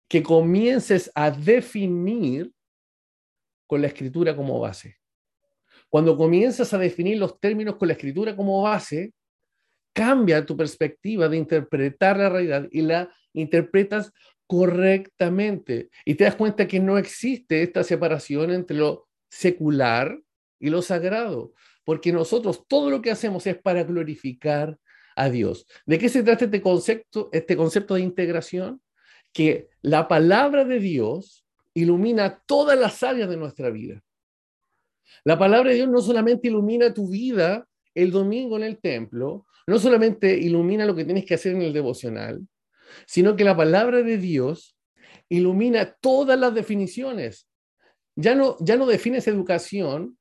que 0.07 0.23
comiences 0.23 1.11
a 1.13 1.29
definir 1.29 2.51
con 3.67 3.81
la 3.81 3.87
escritura 3.87 4.35
como 4.35 4.59
base. 4.59 4.97
Cuando 5.89 6.15
comienzas 6.15 6.73
a 6.73 6.77
definir 6.77 7.17
los 7.17 7.39
términos 7.39 7.75
con 7.75 7.87
la 7.87 7.93
escritura 7.93 8.35
como 8.35 8.61
base, 8.61 9.13
cambia 9.93 10.45
tu 10.45 10.55
perspectiva 10.55 11.27
de 11.27 11.37
interpretar 11.37 12.17
la 12.17 12.29
realidad 12.29 12.67
y 12.71 12.81
la 12.81 13.13
interpretas 13.33 14.11
correctamente. 14.47 15.89
Y 16.05 16.15
te 16.15 16.23
das 16.23 16.35
cuenta 16.35 16.67
que 16.67 16.79
no 16.79 16.97
existe 16.97 17.61
esta 17.61 17.83
separación 17.83 18.51
entre 18.51 18.77
lo 18.77 19.07
secular 19.29 20.19
y 20.59 20.69
lo 20.69 20.81
sagrado, 20.81 21.53
porque 21.83 22.11
nosotros 22.11 22.65
todo 22.67 22.89
lo 22.89 23.01
que 23.01 23.11
hacemos 23.11 23.45
es 23.47 23.57
para 23.57 23.83
glorificar 23.83 24.77
a 25.15 25.29
Dios. 25.29 25.67
¿De 25.85 25.99
qué 25.99 26.09
se 26.09 26.23
trata 26.23 26.45
este 26.45 26.61
concepto, 26.61 27.29
este 27.31 27.55
concepto 27.55 27.93
de 27.95 28.01
integración? 28.01 28.81
Que 29.31 29.69
la 29.81 30.07
palabra 30.07 30.65
de 30.65 30.79
Dios 30.79 31.45
ilumina 31.73 32.41
todas 32.45 32.77
las 32.79 33.03
áreas 33.03 33.29
de 33.29 33.37
nuestra 33.37 33.69
vida. 33.69 34.01
La 35.23 35.37
palabra 35.37 35.69
de 35.69 35.75
Dios 35.75 35.89
no 35.89 36.01
solamente 36.01 36.47
ilumina 36.47 36.93
tu 36.93 37.09
vida 37.09 37.67
el 37.93 38.11
domingo 38.11 38.57
en 38.57 38.63
el 38.63 38.79
templo, 38.79 39.45
no 39.67 39.79
solamente 39.79 40.37
ilumina 40.37 40.85
lo 40.85 40.95
que 40.95 41.05
tienes 41.05 41.25
que 41.25 41.35
hacer 41.35 41.53
en 41.53 41.61
el 41.61 41.73
devocional, 41.73 42.41
sino 43.05 43.35
que 43.35 43.43
la 43.43 43.55
palabra 43.55 44.01
de 44.01 44.17
Dios 44.17 44.77
ilumina 45.29 45.95
todas 46.01 46.39
las 46.39 46.53
definiciones. 46.53 47.47
Ya 48.15 48.35
no, 48.35 48.57
ya 48.59 48.75
no 48.75 48.85
defines 48.85 49.27
educación, 49.27 50.17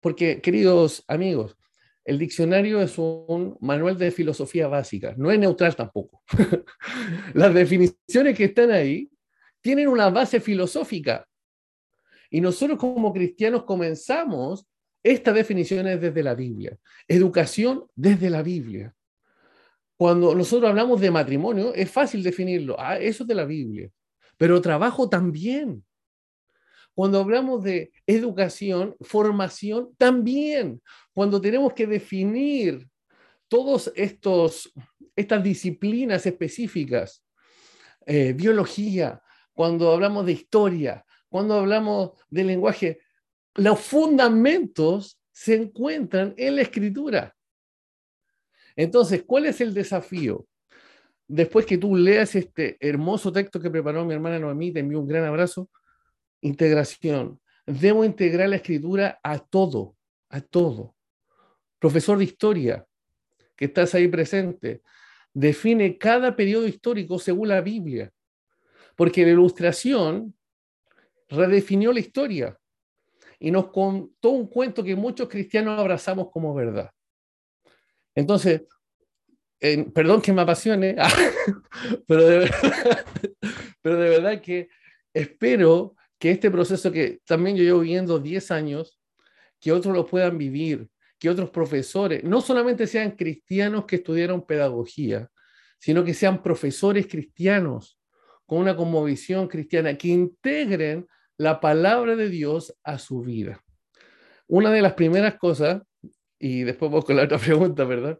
porque, 0.00 0.40
queridos 0.40 1.02
amigos, 1.08 1.56
el 2.04 2.18
diccionario 2.18 2.80
es 2.80 2.96
un 2.96 3.56
manual 3.60 3.98
de 3.98 4.10
filosofía 4.10 4.68
básica, 4.68 5.14
no 5.16 5.30
es 5.30 5.38
neutral 5.38 5.76
tampoco. 5.76 6.22
las 7.34 7.52
definiciones 7.52 8.36
que 8.36 8.44
están 8.44 8.70
ahí 8.70 9.10
tienen 9.60 9.88
una 9.88 10.08
base 10.08 10.40
filosófica. 10.40 11.26
Y 12.30 12.40
nosotros 12.40 12.78
como 12.78 13.12
cristianos 13.12 13.64
comenzamos 13.64 14.66
esta 15.02 15.32
definición 15.32 15.86
es 15.86 16.00
desde 16.00 16.22
la 16.22 16.34
Biblia. 16.34 16.78
Educación 17.06 17.86
desde 17.94 18.30
la 18.30 18.42
Biblia. 18.42 18.94
Cuando 19.96 20.34
nosotros 20.34 20.68
hablamos 20.68 21.00
de 21.00 21.10
matrimonio, 21.10 21.74
es 21.74 21.90
fácil 21.90 22.22
definirlo. 22.22 22.76
Ah, 22.78 22.98
eso 22.98 23.24
es 23.24 23.28
de 23.28 23.34
la 23.34 23.44
Biblia. 23.44 23.90
Pero 24.36 24.60
trabajo 24.60 25.08
también. 25.08 25.84
Cuando 26.94 27.20
hablamos 27.20 27.62
de 27.62 27.92
educación, 28.06 28.96
formación, 29.00 29.90
también. 29.96 30.82
Cuando 31.12 31.40
tenemos 31.40 31.72
que 31.72 31.86
definir 31.86 32.88
todas 33.48 33.92
estas 33.94 35.42
disciplinas 35.42 36.26
específicas, 36.26 37.24
eh, 38.06 38.32
biología, 38.32 39.22
cuando 39.52 39.92
hablamos 39.92 40.26
de 40.26 40.32
historia, 40.32 41.04
cuando 41.28 41.54
hablamos 41.54 42.12
de 42.30 42.44
lenguaje, 42.44 43.00
los 43.58 43.80
fundamentos 43.80 45.20
se 45.32 45.56
encuentran 45.56 46.32
en 46.36 46.56
la 46.56 46.62
escritura. 46.62 47.34
Entonces, 48.76 49.24
¿cuál 49.24 49.46
es 49.46 49.60
el 49.60 49.74
desafío? 49.74 50.46
Después 51.26 51.66
que 51.66 51.76
tú 51.76 51.96
leas 51.96 52.36
este 52.36 52.76
hermoso 52.80 53.32
texto 53.32 53.60
que 53.60 53.70
preparó 53.70 54.04
mi 54.04 54.14
hermana 54.14 54.38
Noemí, 54.38 54.72
te 54.72 54.80
envío 54.80 55.00
un 55.00 55.08
gran 55.08 55.24
abrazo. 55.24 55.68
Integración. 56.40 57.40
Debo 57.66 58.04
integrar 58.04 58.48
la 58.48 58.56
escritura 58.56 59.18
a 59.24 59.40
todo, 59.40 59.96
a 60.28 60.40
todo. 60.40 60.94
Profesor 61.80 62.16
de 62.18 62.24
historia, 62.24 62.86
que 63.56 63.64
estás 63.64 63.92
ahí 63.94 64.06
presente, 64.06 64.82
define 65.34 65.98
cada 65.98 66.36
periodo 66.36 66.68
histórico 66.68 67.18
según 67.18 67.48
la 67.48 67.60
Biblia, 67.60 68.12
porque 68.94 69.24
la 69.24 69.32
ilustración 69.32 70.34
redefinió 71.28 71.92
la 71.92 72.00
historia 72.00 72.57
y 73.38 73.50
nos 73.50 73.70
contó 73.70 74.30
un 74.30 74.48
cuento 74.48 74.82
que 74.82 74.96
muchos 74.96 75.28
cristianos 75.28 75.78
abrazamos 75.78 76.30
como 76.30 76.54
verdad. 76.54 76.90
Entonces, 78.14 78.62
perdón 79.94 80.20
que 80.20 80.32
me 80.32 80.42
apasione, 80.42 80.96
pero, 82.06 82.26
de 82.26 82.38
verdad, 82.38 83.06
pero 83.82 83.96
de 83.96 84.08
verdad 84.08 84.40
que 84.40 84.68
espero 85.12 85.94
que 86.18 86.32
este 86.32 86.50
proceso 86.50 86.90
que 86.90 87.20
también 87.24 87.56
yo 87.56 87.62
llevo 87.62 87.80
viviendo 87.80 88.18
10 88.18 88.50
años, 88.50 89.00
que 89.60 89.72
otros 89.72 89.94
lo 89.94 90.06
puedan 90.06 90.38
vivir, 90.38 90.88
que 91.18 91.30
otros 91.30 91.50
profesores, 91.50 92.22
no 92.24 92.40
solamente 92.40 92.86
sean 92.86 93.12
cristianos 93.12 93.84
que 93.86 93.96
estudiaron 93.96 94.46
pedagogía, 94.46 95.30
sino 95.78 96.04
que 96.04 96.14
sean 96.14 96.42
profesores 96.42 97.06
cristianos 97.06 98.00
con 98.46 98.58
una 98.58 98.76
conmovisión 98.76 99.46
cristiana, 99.46 99.96
que 99.96 100.08
integren 100.08 101.06
la 101.38 101.60
palabra 101.60 102.16
de 102.16 102.28
Dios 102.28 102.76
a 102.82 102.98
su 102.98 103.22
vida. 103.22 103.64
Una 104.48 104.70
de 104.70 104.82
las 104.82 104.94
primeras 104.94 105.36
cosas, 105.36 105.82
y 106.38 106.64
después 106.64 106.90
voy 106.90 107.02
con 107.02 107.16
la 107.16 107.24
otra 107.24 107.38
pregunta, 107.38 107.84
¿verdad? 107.84 108.18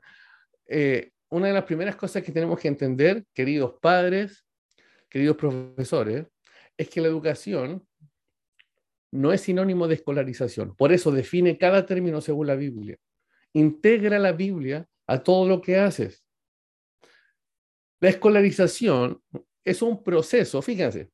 Eh, 0.66 1.10
una 1.28 1.48
de 1.48 1.52
las 1.52 1.64
primeras 1.64 1.96
cosas 1.96 2.22
que 2.22 2.32
tenemos 2.32 2.58
que 2.58 2.68
entender, 2.68 3.24
queridos 3.34 3.74
padres, 3.80 4.46
queridos 5.10 5.36
profesores, 5.36 6.26
es 6.76 6.88
que 6.88 7.00
la 7.00 7.08
educación 7.08 7.86
no 9.10 9.32
es 9.32 9.40
sinónimo 9.40 9.88
de 9.88 9.96
escolarización. 9.96 10.76
Por 10.76 10.92
eso 10.92 11.10
define 11.10 11.58
cada 11.58 11.84
término 11.84 12.20
según 12.20 12.46
la 12.46 12.54
Biblia. 12.54 12.96
Integra 13.52 14.18
la 14.18 14.32
Biblia 14.32 14.86
a 15.06 15.22
todo 15.22 15.48
lo 15.48 15.60
que 15.60 15.76
haces. 15.76 16.24
La 18.00 18.10
escolarización 18.10 19.20
es 19.64 19.82
un 19.82 20.04
proceso, 20.04 20.62
fíjense, 20.62 21.10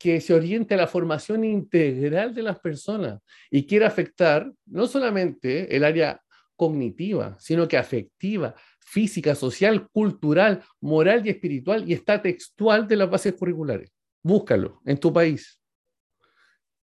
que 0.00 0.18
se 0.22 0.32
oriente 0.32 0.72
a 0.72 0.78
la 0.78 0.86
formación 0.86 1.44
integral 1.44 2.34
de 2.34 2.42
las 2.42 2.58
personas 2.58 3.20
y 3.50 3.66
quiere 3.66 3.84
afectar 3.84 4.50
no 4.64 4.86
solamente 4.86 5.76
el 5.76 5.84
área 5.84 6.22
cognitiva, 6.56 7.36
sino 7.38 7.68
que 7.68 7.76
afectiva, 7.76 8.54
física, 8.78 9.34
social, 9.34 9.90
cultural, 9.90 10.64
moral 10.80 11.26
y 11.26 11.28
espiritual 11.28 11.86
y 11.86 11.92
está 11.92 12.22
textual 12.22 12.88
de 12.88 12.96
las 12.96 13.10
bases 13.10 13.34
curriculares. 13.34 13.92
Búscalo 14.22 14.80
en 14.86 14.96
tu 14.96 15.12
país. 15.12 15.60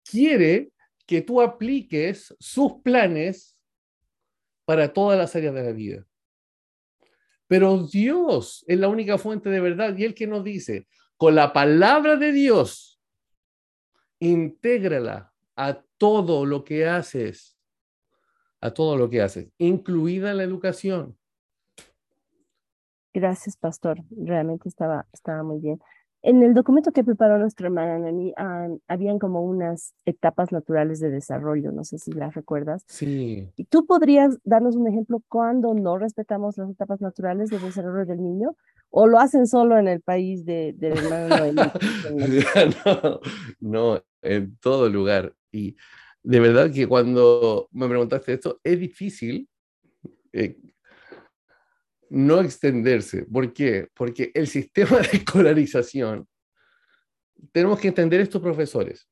Quiere 0.09 0.71
que 1.05 1.21
tú 1.21 1.41
apliques 1.41 2.33
sus 2.39 2.81
planes 2.81 3.57
para 4.63 4.93
todas 4.93 5.19
las 5.19 5.35
áreas 5.35 5.53
de 5.53 5.63
la 5.63 5.73
vida. 5.73 6.05
Pero 7.45 7.85
Dios 7.85 8.63
es 8.67 8.79
la 8.79 8.87
única 8.87 9.17
fuente 9.17 9.49
de 9.49 9.59
verdad 9.59 9.97
y 9.97 10.05
Él 10.05 10.15
que 10.15 10.27
nos 10.27 10.45
dice, 10.45 10.87
con 11.17 11.35
la 11.35 11.51
palabra 11.51 12.15
de 12.15 12.31
Dios, 12.31 12.90
intégrala 14.21 15.33
a 15.55 15.83
todo 15.97 16.45
lo 16.45 16.63
que 16.63 16.87
haces, 16.87 17.57
a 18.61 18.71
todo 18.71 18.95
lo 18.95 19.09
que 19.09 19.21
haces, 19.21 19.51
incluida 19.57 20.33
la 20.33 20.43
educación. 20.43 21.17
Gracias, 23.13 23.57
pastor. 23.57 23.97
Realmente 24.09 24.69
estaba, 24.69 25.05
estaba 25.11 25.43
muy 25.43 25.59
bien. 25.59 25.81
En 26.23 26.43
el 26.43 26.53
documento 26.53 26.91
que 26.91 27.03
preparó 27.03 27.39
nuestra 27.39 27.67
hermana 27.67 27.97
Nani, 27.97 28.33
habían 28.87 29.17
como 29.17 29.43
unas 29.43 29.95
etapas 30.05 30.51
naturales 30.51 30.99
de 30.99 31.09
desarrollo, 31.09 31.71
no 31.71 31.83
sé 31.83 31.97
si 31.97 32.11
las 32.11 32.35
recuerdas. 32.35 32.83
Sí. 32.87 33.49
¿Y 33.55 33.65
tú 33.65 33.87
podrías 33.87 34.37
darnos 34.43 34.75
un 34.75 34.87
ejemplo 34.87 35.21
cuando 35.27 35.73
no 35.73 35.97
respetamos 35.97 36.57
las 36.57 36.69
etapas 36.69 37.01
naturales 37.01 37.49
de 37.49 37.57
desarrollo 37.57 38.05
del 38.05 38.21
niño? 38.21 38.55
¿O 38.91 39.07
lo 39.07 39.19
hacen 39.19 39.47
solo 39.47 39.79
en 39.79 39.87
el 39.87 40.01
país 40.01 40.45
de, 40.45 40.75
de 40.77 40.89
hermano 40.89 41.35
no, 43.61 43.93
no, 43.95 44.03
en 44.21 44.57
todo 44.57 44.89
lugar. 44.89 45.33
Y 45.51 45.75
de 46.23 46.39
verdad 46.39 46.71
que 46.71 46.87
cuando 46.87 47.67
me 47.71 47.87
preguntaste 47.87 48.33
esto, 48.33 48.59
es 48.63 48.79
difícil 48.79 49.49
eh, 50.33 50.57
no 52.11 52.41
extenderse. 52.41 53.23
¿Por 53.23 53.53
qué? 53.53 53.87
Porque 53.93 54.31
el 54.33 54.47
sistema 54.47 54.99
de 54.99 55.17
escolarización, 55.17 56.27
tenemos 57.53 57.79
que 57.79 57.87
entender 57.87 58.19
estos 58.19 58.41
profesores. 58.41 59.09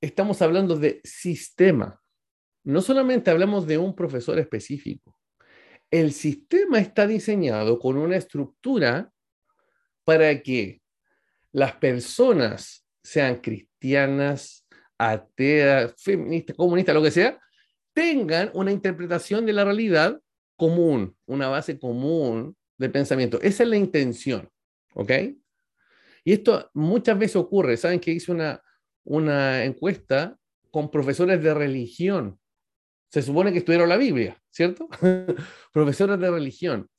Estamos 0.00 0.42
hablando 0.42 0.76
de 0.76 1.00
sistema. 1.02 2.00
No 2.64 2.82
solamente 2.82 3.30
hablamos 3.30 3.66
de 3.66 3.78
un 3.78 3.96
profesor 3.96 4.38
específico. 4.38 5.18
El 5.90 6.12
sistema 6.12 6.78
está 6.80 7.06
diseñado 7.06 7.78
con 7.78 7.96
una 7.96 8.16
estructura 8.16 9.10
para 10.04 10.42
que 10.42 10.82
las 11.50 11.72
personas 11.76 12.86
sean 13.02 13.36
cristianas, 13.36 14.66
ateas, 14.98 15.94
feministas, 15.96 16.56
comunistas, 16.56 16.94
lo 16.94 17.02
que 17.02 17.10
sea, 17.10 17.40
tengan 17.94 18.50
una 18.52 18.70
interpretación 18.70 19.46
de 19.46 19.54
la 19.54 19.64
realidad 19.64 20.20
común, 20.56 21.16
una 21.26 21.48
base 21.48 21.78
común 21.78 22.56
de 22.78 22.88
pensamiento. 22.88 23.40
Esa 23.40 23.62
es 23.62 23.68
la 23.68 23.76
intención, 23.76 24.48
¿ok? 24.94 25.12
Y 26.24 26.32
esto 26.32 26.70
muchas 26.74 27.18
veces 27.18 27.36
ocurre. 27.36 27.76
Saben 27.76 28.00
que 28.00 28.10
hice 28.10 28.32
una, 28.32 28.60
una 29.04 29.64
encuesta 29.64 30.36
con 30.70 30.90
profesores 30.90 31.42
de 31.42 31.54
religión. 31.54 32.38
Se 33.10 33.22
supone 33.22 33.52
que 33.52 33.58
estudiaron 33.58 33.88
la 33.88 33.96
Biblia, 33.96 34.42
¿cierto? 34.50 34.88
profesores 35.72 36.18
de 36.18 36.30
religión. 36.30 36.90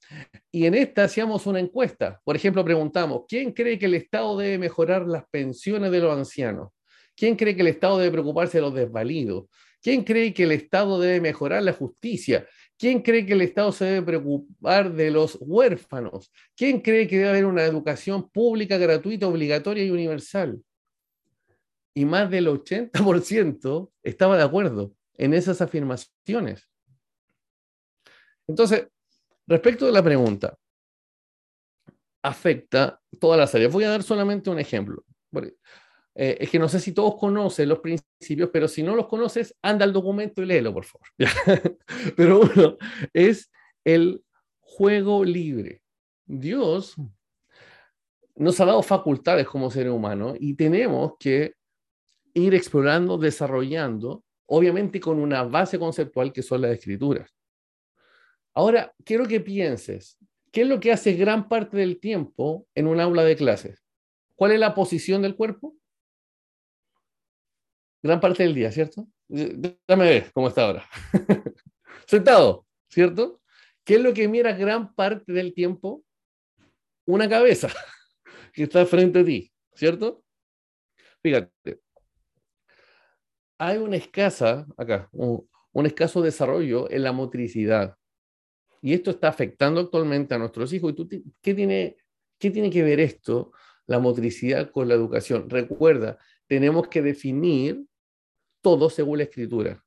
Y 0.51 0.65
en 0.65 0.73
esta 0.73 1.03
hacíamos 1.03 1.45
una 1.45 1.59
encuesta. 1.59 2.21
Por 2.23 2.35
ejemplo, 2.35 2.63
preguntamos, 2.63 3.23
¿quién 3.27 3.51
cree 3.51 3.77
que 3.77 3.87
el 3.87 3.95
Estado 3.95 4.37
debe 4.37 4.57
mejorar 4.57 5.05
las 5.05 5.27
pensiones 5.29 5.91
de 5.91 5.99
los 5.99 6.17
ancianos? 6.17 6.69
¿Quién 7.15 7.35
cree 7.35 7.55
que 7.55 7.61
el 7.61 7.67
Estado 7.67 7.97
debe 7.97 8.11
preocuparse 8.11 8.59
de 8.59 8.61
los 8.61 8.73
desvalidos? 8.73 9.45
¿Quién 9.81 10.03
cree 10.03 10.33
que 10.33 10.43
el 10.43 10.53
Estado 10.53 10.99
debe 10.99 11.19
mejorar 11.19 11.63
la 11.63 11.73
justicia? 11.73 12.47
¿Quién 12.77 13.01
cree 13.01 13.25
que 13.25 13.33
el 13.33 13.41
Estado 13.41 13.71
se 13.71 13.85
debe 13.85 14.05
preocupar 14.05 14.93
de 14.93 15.09
los 15.09 15.37
huérfanos? 15.41 16.31
¿Quién 16.55 16.79
cree 16.81 17.07
que 17.07 17.17
debe 17.17 17.29
haber 17.29 17.45
una 17.45 17.63
educación 17.63 18.29
pública, 18.29 18.77
gratuita, 18.77 19.27
obligatoria 19.27 19.83
y 19.83 19.89
universal? 19.89 20.61
Y 21.95 22.05
más 22.05 22.29
del 22.29 22.47
80% 22.47 23.91
estaba 24.03 24.37
de 24.37 24.43
acuerdo 24.43 24.93
en 25.15 25.33
esas 25.33 25.59
afirmaciones. 25.61 26.69
Entonces, 28.47 28.87
respecto 29.47 29.87
de 29.87 29.91
la 29.91 30.03
pregunta, 30.03 30.55
afecta 32.21 33.01
todas 33.19 33.39
las 33.39 33.53
áreas. 33.55 33.73
Voy 33.73 33.85
a 33.85 33.89
dar 33.89 34.03
solamente 34.03 34.49
un 34.51 34.59
ejemplo. 34.59 35.03
Eh, 36.19 36.35
es 36.39 36.49
que 36.49 36.57
no 36.57 36.67
sé 36.67 36.79
si 36.79 36.93
todos 36.93 37.15
conocen 37.15 37.69
los 37.69 37.77
principios, 37.77 38.49
pero 38.51 38.67
si 38.67 38.81
no 38.81 38.95
los 38.95 39.07
conoces, 39.07 39.55
anda 39.61 39.85
al 39.85 39.93
documento 39.93 40.41
y 40.41 40.47
léelo, 40.47 40.73
por 40.73 40.83
favor. 40.83 41.07
pero 42.17 42.39
uno 42.41 42.77
es 43.13 43.51
el 43.83 44.23
juego 44.59 45.23
libre. 45.23 45.83
Dios 46.25 46.95
nos 48.35 48.59
ha 48.59 48.65
dado 48.65 48.81
facultades 48.81 49.47
como 49.47 49.69
seres 49.69 49.93
humanos 49.93 50.35
y 50.39 50.55
tenemos 50.55 51.13
que 51.19 51.53
ir 52.33 52.55
explorando, 52.55 53.19
desarrollando, 53.19 54.23
obviamente 54.47 54.99
con 54.99 55.19
una 55.19 55.43
base 55.43 55.77
conceptual 55.77 56.33
que 56.33 56.41
son 56.41 56.61
las 56.61 56.71
escrituras. 56.71 57.31
Ahora, 58.55 58.91
quiero 59.05 59.27
que 59.27 59.39
pienses, 59.39 60.17
¿qué 60.51 60.61
es 60.61 60.67
lo 60.67 60.79
que 60.79 60.91
hace 60.91 61.13
gran 61.13 61.47
parte 61.47 61.77
del 61.77 61.99
tiempo 61.99 62.65
en 62.73 62.87
un 62.87 62.99
aula 62.99 63.23
de 63.23 63.35
clases? 63.35 63.83
¿Cuál 64.35 64.53
es 64.53 64.59
la 64.59 64.73
posición 64.73 65.21
del 65.21 65.35
cuerpo? 65.35 65.75
Gran 68.01 68.19
parte 68.19 68.43
del 68.43 68.53
día, 68.53 68.71
¿cierto? 68.71 69.07
Dame 69.27 70.05
ver 70.05 70.31
cómo 70.33 70.47
está 70.47 70.65
ahora. 70.65 70.85
Sentado, 72.07 72.65
¿cierto? 72.89 73.41
¿Qué 73.83 73.95
es 73.95 74.01
lo 74.01 74.13
que 74.13 74.27
mira 74.27 74.53
gran 74.53 74.93
parte 74.93 75.31
del 75.31 75.53
tiempo? 75.53 76.03
Una 77.05 77.27
cabeza 77.27 77.69
que 78.53 78.63
está 78.63 78.85
frente 78.85 79.19
a 79.19 79.25
ti, 79.25 79.51
¿cierto? 79.73 80.23
Fíjate, 81.21 81.81
hay 83.57 83.77
una 83.77 83.97
escasa, 83.97 84.65
acá, 84.77 85.09
un, 85.11 85.47
un 85.77 85.85
escaso 85.85 86.23
desarrollo 86.23 86.89
en 86.89 87.03
la 87.03 87.11
motricidad. 87.11 87.95
Y 88.81 88.93
esto 88.93 89.11
está 89.11 89.27
afectando 89.27 89.79
actualmente 89.79 90.33
a 90.33 90.39
nuestros 90.39 90.73
hijos. 90.73 90.91
¿Y 90.91 90.95
tú, 90.95 91.07
qué, 91.41 91.53
tiene, 91.53 91.97
qué 92.39 92.49
tiene 92.49 92.71
que 92.71 92.81
ver 92.81 92.99
esto, 92.99 93.51
la 93.85 93.99
motricidad, 93.99 94.71
con 94.71 94.87
la 94.87 94.95
educación? 94.95 95.49
Recuerda, 95.49 96.17
tenemos 96.47 96.87
que 96.87 97.01
definir 97.01 97.85
todo 98.61 98.89
según 98.89 99.19
la 99.19 99.25
escritura. 99.25 99.83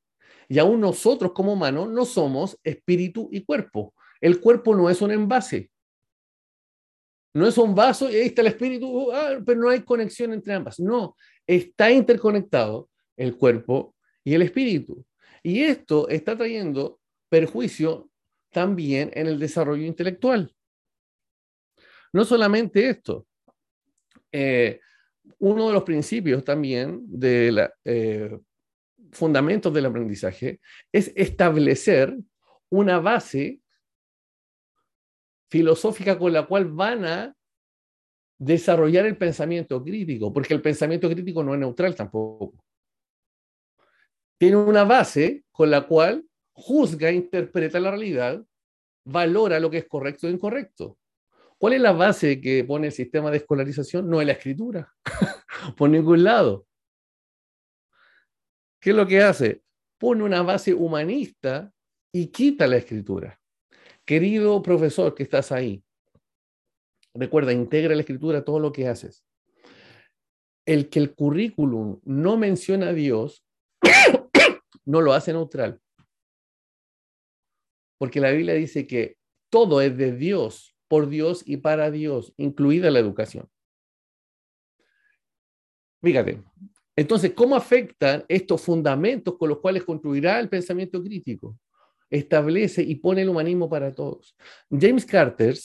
Y 0.48 0.58
aún 0.58 0.80
nosotros 0.80 1.32
como 1.32 1.52
humanos 1.52 1.88
no 1.90 2.04
somos 2.04 2.58
espíritu 2.64 3.28
y 3.32 3.44
cuerpo. 3.44 3.94
El 4.20 4.40
cuerpo 4.40 4.74
no 4.74 4.90
es 4.90 5.00
un 5.00 5.10
envase. 5.10 5.70
No 7.32 7.46
es 7.46 7.56
un 7.58 7.74
vaso 7.74 8.10
y 8.10 8.16
ahí 8.16 8.26
está 8.26 8.42
el 8.42 8.48
espíritu, 8.48 9.12
ah, 9.12 9.38
pero 9.46 9.60
no 9.60 9.68
hay 9.68 9.82
conexión 9.82 10.32
entre 10.32 10.52
ambas. 10.52 10.80
No, 10.80 11.16
está 11.46 11.90
interconectado 11.92 12.90
el 13.16 13.36
cuerpo 13.36 13.94
y 14.24 14.34
el 14.34 14.42
espíritu. 14.42 15.04
Y 15.42 15.62
esto 15.62 16.08
está 16.08 16.36
trayendo 16.36 17.00
perjuicio 17.28 18.10
también 18.50 19.10
en 19.14 19.28
el 19.28 19.38
desarrollo 19.38 19.84
intelectual. 19.84 20.52
No 22.12 22.24
solamente 22.24 22.88
esto, 22.88 23.26
eh, 24.32 24.80
uno 25.38 25.68
de 25.68 25.72
los 25.72 25.82
principios 25.84 26.44
también 26.44 27.02
de 27.06 27.52
la, 27.52 27.72
eh, 27.84 28.38
fundamentos 29.12 29.72
del 29.72 29.86
aprendizaje 29.86 30.60
es 30.92 31.12
establecer 31.16 32.16
una 32.68 32.98
base 33.00 33.60
filosófica 35.50 36.18
con 36.18 36.32
la 36.32 36.46
cual 36.46 36.66
van 36.66 37.04
a 37.04 37.36
desarrollar 38.38 39.04
el 39.06 39.16
pensamiento 39.16 39.82
crítico, 39.82 40.32
porque 40.32 40.54
el 40.54 40.62
pensamiento 40.62 41.10
crítico 41.10 41.42
no 41.42 41.54
es 41.54 41.60
neutral 41.60 41.94
tampoco. 41.94 42.54
Tiene 44.38 44.56
una 44.56 44.84
base 44.84 45.44
con 45.50 45.70
la 45.70 45.86
cual 45.86 46.24
juzga, 46.52 47.10
interpreta 47.10 47.80
la 47.80 47.90
realidad, 47.90 48.42
valora 49.04 49.60
lo 49.60 49.70
que 49.70 49.78
es 49.78 49.88
correcto 49.88 50.28
e 50.28 50.30
incorrecto. 50.30 50.96
¿Cuál 51.60 51.74
es 51.74 51.82
la 51.82 51.92
base 51.92 52.40
que 52.40 52.64
pone 52.64 52.86
el 52.86 52.92
sistema 52.94 53.30
de 53.30 53.36
escolarización? 53.36 54.08
No 54.08 54.18
es 54.22 54.26
la 54.26 54.32
escritura, 54.32 54.94
por 55.76 55.90
ningún 55.90 56.24
lado. 56.24 56.66
¿Qué 58.80 58.90
es 58.90 58.96
lo 58.96 59.06
que 59.06 59.20
hace? 59.20 59.62
Pone 59.98 60.24
una 60.24 60.40
base 60.40 60.72
humanista 60.72 61.70
y 62.14 62.28
quita 62.28 62.66
la 62.66 62.78
escritura. 62.78 63.38
Querido 64.06 64.62
profesor 64.62 65.14
que 65.14 65.22
estás 65.22 65.52
ahí, 65.52 65.84
recuerda, 67.12 67.52
integra 67.52 67.94
la 67.94 68.00
escritura 68.00 68.42
todo 68.42 68.58
lo 68.58 68.72
que 68.72 68.88
haces. 68.88 69.22
El 70.64 70.88
que 70.88 70.98
el 70.98 71.14
currículum 71.14 72.00
no 72.04 72.38
menciona 72.38 72.88
a 72.88 72.94
Dios, 72.94 73.44
no 74.86 75.02
lo 75.02 75.12
hace 75.12 75.34
neutral. 75.34 75.78
Porque 77.98 78.18
la 78.18 78.30
Biblia 78.30 78.54
dice 78.54 78.86
que 78.86 79.18
todo 79.50 79.82
es 79.82 79.94
de 79.98 80.12
Dios 80.12 80.74
por 80.90 81.08
Dios 81.08 81.44
y 81.46 81.58
para 81.58 81.92
Dios, 81.92 82.34
incluida 82.36 82.90
la 82.90 82.98
educación. 82.98 83.48
Fíjate, 86.02 86.42
entonces, 86.96 87.32
¿cómo 87.32 87.54
afectan 87.54 88.24
estos 88.26 88.60
fundamentos 88.60 89.38
con 89.38 89.50
los 89.50 89.60
cuales 89.60 89.84
construirá 89.84 90.40
el 90.40 90.48
pensamiento 90.48 91.00
crítico? 91.00 91.56
Establece 92.10 92.82
y 92.82 92.96
pone 92.96 93.22
el 93.22 93.28
humanismo 93.28 93.70
para 93.70 93.94
todos. 93.94 94.36
James 94.68 95.06
Carter, 95.06 95.56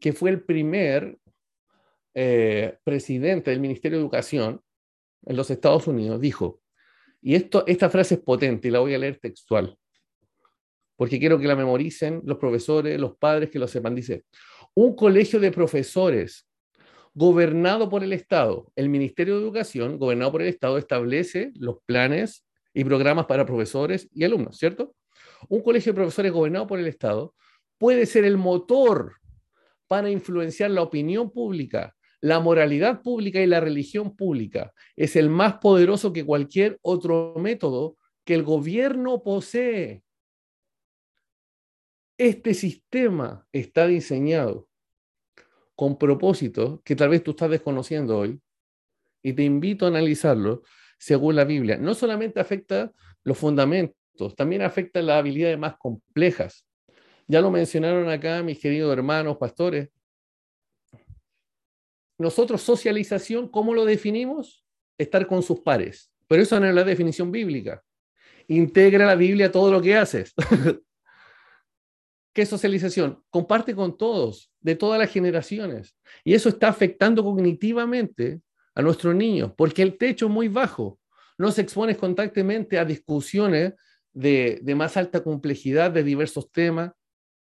que 0.00 0.14
fue 0.14 0.30
el 0.30 0.42
primer 0.42 1.18
eh, 2.14 2.78
presidente 2.82 3.50
del 3.50 3.60
Ministerio 3.60 3.98
de 3.98 4.04
Educación 4.04 4.58
en 5.26 5.36
los 5.36 5.50
Estados 5.50 5.86
Unidos, 5.86 6.18
dijo, 6.18 6.62
y 7.20 7.34
esto, 7.34 7.62
esta 7.66 7.90
frase 7.90 8.14
es 8.14 8.20
potente 8.22 8.68
y 8.68 8.70
la 8.70 8.78
voy 8.78 8.94
a 8.94 8.98
leer 8.98 9.18
textual, 9.20 9.76
porque 10.96 11.18
quiero 11.18 11.38
que 11.38 11.46
la 11.46 11.56
memoricen 11.56 12.22
los 12.24 12.38
profesores, 12.38 12.98
los 12.98 13.18
padres 13.18 13.50
que 13.50 13.58
lo 13.58 13.68
sepan. 13.68 13.94
Dice, 13.94 14.24
un 14.74 14.94
colegio 14.94 15.40
de 15.40 15.52
profesores 15.52 16.46
gobernado 17.14 17.88
por 17.88 18.02
el 18.02 18.12
Estado. 18.12 18.70
El 18.74 18.88
Ministerio 18.88 19.36
de 19.36 19.42
Educación, 19.42 19.98
gobernado 19.98 20.32
por 20.32 20.42
el 20.42 20.48
Estado, 20.48 20.78
establece 20.78 21.52
los 21.56 21.76
planes 21.84 22.46
y 22.72 22.84
programas 22.84 23.26
para 23.26 23.44
profesores 23.44 24.08
y 24.12 24.24
alumnos, 24.24 24.56
¿cierto? 24.56 24.94
Un 25.48 25.62
colegio 25.62 25.92
de 25.92 25.96
profesores 25.96 26.32
gobernado 26.32 26.66
por 26.66 26.78
el 26.78 26.86
Estado 26.86 27.34
puede 27.78 28.06
ser 28.06 28.24
el 28.24 28.38
motor 28.38 29.16
para 29.88 30.10
influenciar 30.10 30.70
la 30.70 30.82
opinión 30.82 31.30
pública, 31.30 31.94
la 32.22 32.40
moralidad 32.40 33.02
pública 33.02 33.40
y 33.40 33.46
la 33.46 33.60
religión 33.60 34.16
pública. 34.16 34.72
Es 34.96 35.16
el 35.16 35.28
más 35.28 35.54
poderoso 35.58 36.12
que 36.12 36.24
cualquier 36.24 36.78
otro 36.80 37.34
método 37.36 37.96
que 38.24 38.34
el 38.34 38.42
gobierno 38.42 39.22
posee. 39.22 40.02
Este 42.22 42.54
sistema 42.54 43.48
está 43.50 43.88
diseñado 43.88 44.68
con 45.74 45.98
propósitos 45.98 46.80
que 46.84 46.94
tal 46.94 47.08
vez 47.08 47.24
tú 47.24 47.32
estás 47.32 47.50
desconociendo 47.50 48.16
hoy 48.16 48.40
y 49.24 49.32
te 49.32 49.42
invito 49.42 49.86
a 49.86 49.88
analizarlo 49.88 50.62
según 51.00 51.34
la 51.34 51.42
Biblia. 51.42 51.78
No 51.78 51.94
solamente 51.94 52.38
afecta 52.38 52.92
los 53.24 53.36
fundamentos, 53.36 54.36
también 54.36 54.62
afecta 54.62 55.02
las 55.02 55.16
habilidades 55.16 55.58
más 55.58 55.76
complejas. 55.78 56.64
Ya 57.26 57.40
lo 57.40 57.50
mencionaron 57.50 58.08
acá 58.08 58.40
mis 58.44 58.60
queridos 58.60 58.92
hermanos 58.92 59.36
pastores. 59.36 59.88
Nosotros 62.18 62.62
socialización, 62.62 63.48
¿cómo 63.48 63.74
lo 63.74 63.84
definimos? 63.84 64.64
Estar 64.96 65.26
con 65.26 65.42
sus 65.42 65.58
pares. 65.58 66.12
Pero 66.28 66.44
eso 66.44 66.60
no 66.60 66.68
es 66.68 66.74
la 66.76 66.84
definición 66.84 67.32
bíblica. 67.32 67.82
Integra 68.46 69.06
la 69.06 69.16
Biblia 69.16 69.50
todo 69.50 69.72
lo 69.72 69.82
que 69.82 69.96
haces. 69.96 70.32
¿Qué 72.32 72.46
socialización? 72.46 73.22
Comparte 73.30 73.74
con 73.74 73.96
todos, 73.96 74.50
de 74.60 74.74
todas 74.74 74.98
las 74.98 75.10
generaciones. 75.10 75.96
Y 76.24 76.34
eso 76.34 76.48
está 76.48 76.68
afectando 76.68 77.22
cognitivamente 77.22 78.40
a 78.74 78.82
nuestros 78.82 79.14
niños, 79.14 79.52
porque 79.56 79.82
el 79.82 79.98
techo 79.98 80.26
es 80.26 80.32
muy 80.32 80.48
bajo. 80.48 80.98
No 81.36 81.52
se 81.52 81.62
expone 81.62 81.96
constantemente 81.96 82.78
a 82.78 82.84
discusiones 82.84 83.74
de, 84.12 84.60
de 84.62 84.74
más 84.74 84.96
alta 84.96 85.22
complejidad 85.22 85.90
de 85.90 86.02
diversos 86.02 86.50
temas, 86.50 86.92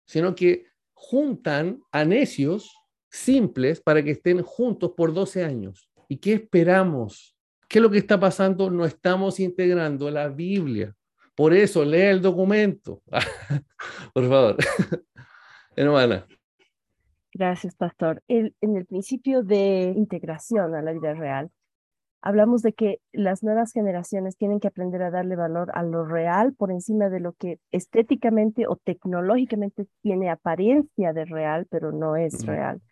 sino 0.06 0.34
que 0.34 0.66
juntan 0.94 1.80
a 1.92 2.04
necios 2.04 2.74
simples 3.10 3.80
para 3.80 4.02
que 4.02 4.12
estén 4.12 4.42
juntos 4.42 4.92
por 4.96 5.12
12 5.12 5.44
años. 5.44 5.90
¿Y 6.08 6.16
qué 6.16 6.34
esperamos? 6.34 7.36
¿Qué 7.68 7.78
es 7.78 7.82
lo 7.82 7.90
que 7.90 7.98
está 7.98 8.18
pasando? 8.18 8.70
No 8.70 8.84
estamos 8.84 9.40
integrando 9.40 10.10
la 10.10 10.28
Biblia. 10.28 10.94
Por 11.40 11.54
eso, 11.54 11.86
lea 11.86 12.10
el 12.10 12.20
documento. 12.20 13.00
Por 14.12 14.28
favor. 14.28 14.56
Hermana. 15.74 16.26
Gracias, 17.32 17.74
pastor. 17.76 18.22
en 18.28 18.52
el 18.60 18.84
principio 18.84 19.42
de 19.42 19.94
integración 19.96 20.74
a 20.74 20.82
la 20.82 20.92
vida 20.92 21.14
real, 21.14 21.50
hablamos 22.20 22.60
de 22.60 22.74
que 22.74 23.00
las 23.12 23.42
nuevas 23.42 23.72
generaciones 23.72 24.36
tienen 24.36 24.60
que 24.60 24.68
aprender 24.68 25.00
a 25.00 25.10
darle 25.10 25.34
valor 25.34 25.70
a 25.72 25.82
lo 25.82 26.04
real 26.04 26.52
por 26.52 26.70
encima 26.70 27.08
de 27.08 27.20
lo 27.20 27.32
que 27.32 27.58
estéticamente 27.70 28.66
o 28.68 28.76
tecnológicamente 28.76 29.86
tiene 30.02 30.28
apariencia 30.28 31.14
de 31.14 31.24
real, 31.24 31.66
pero 31.70 31.90
no 31.90 32.16
es 32.16 32.44
real 32.44 32.82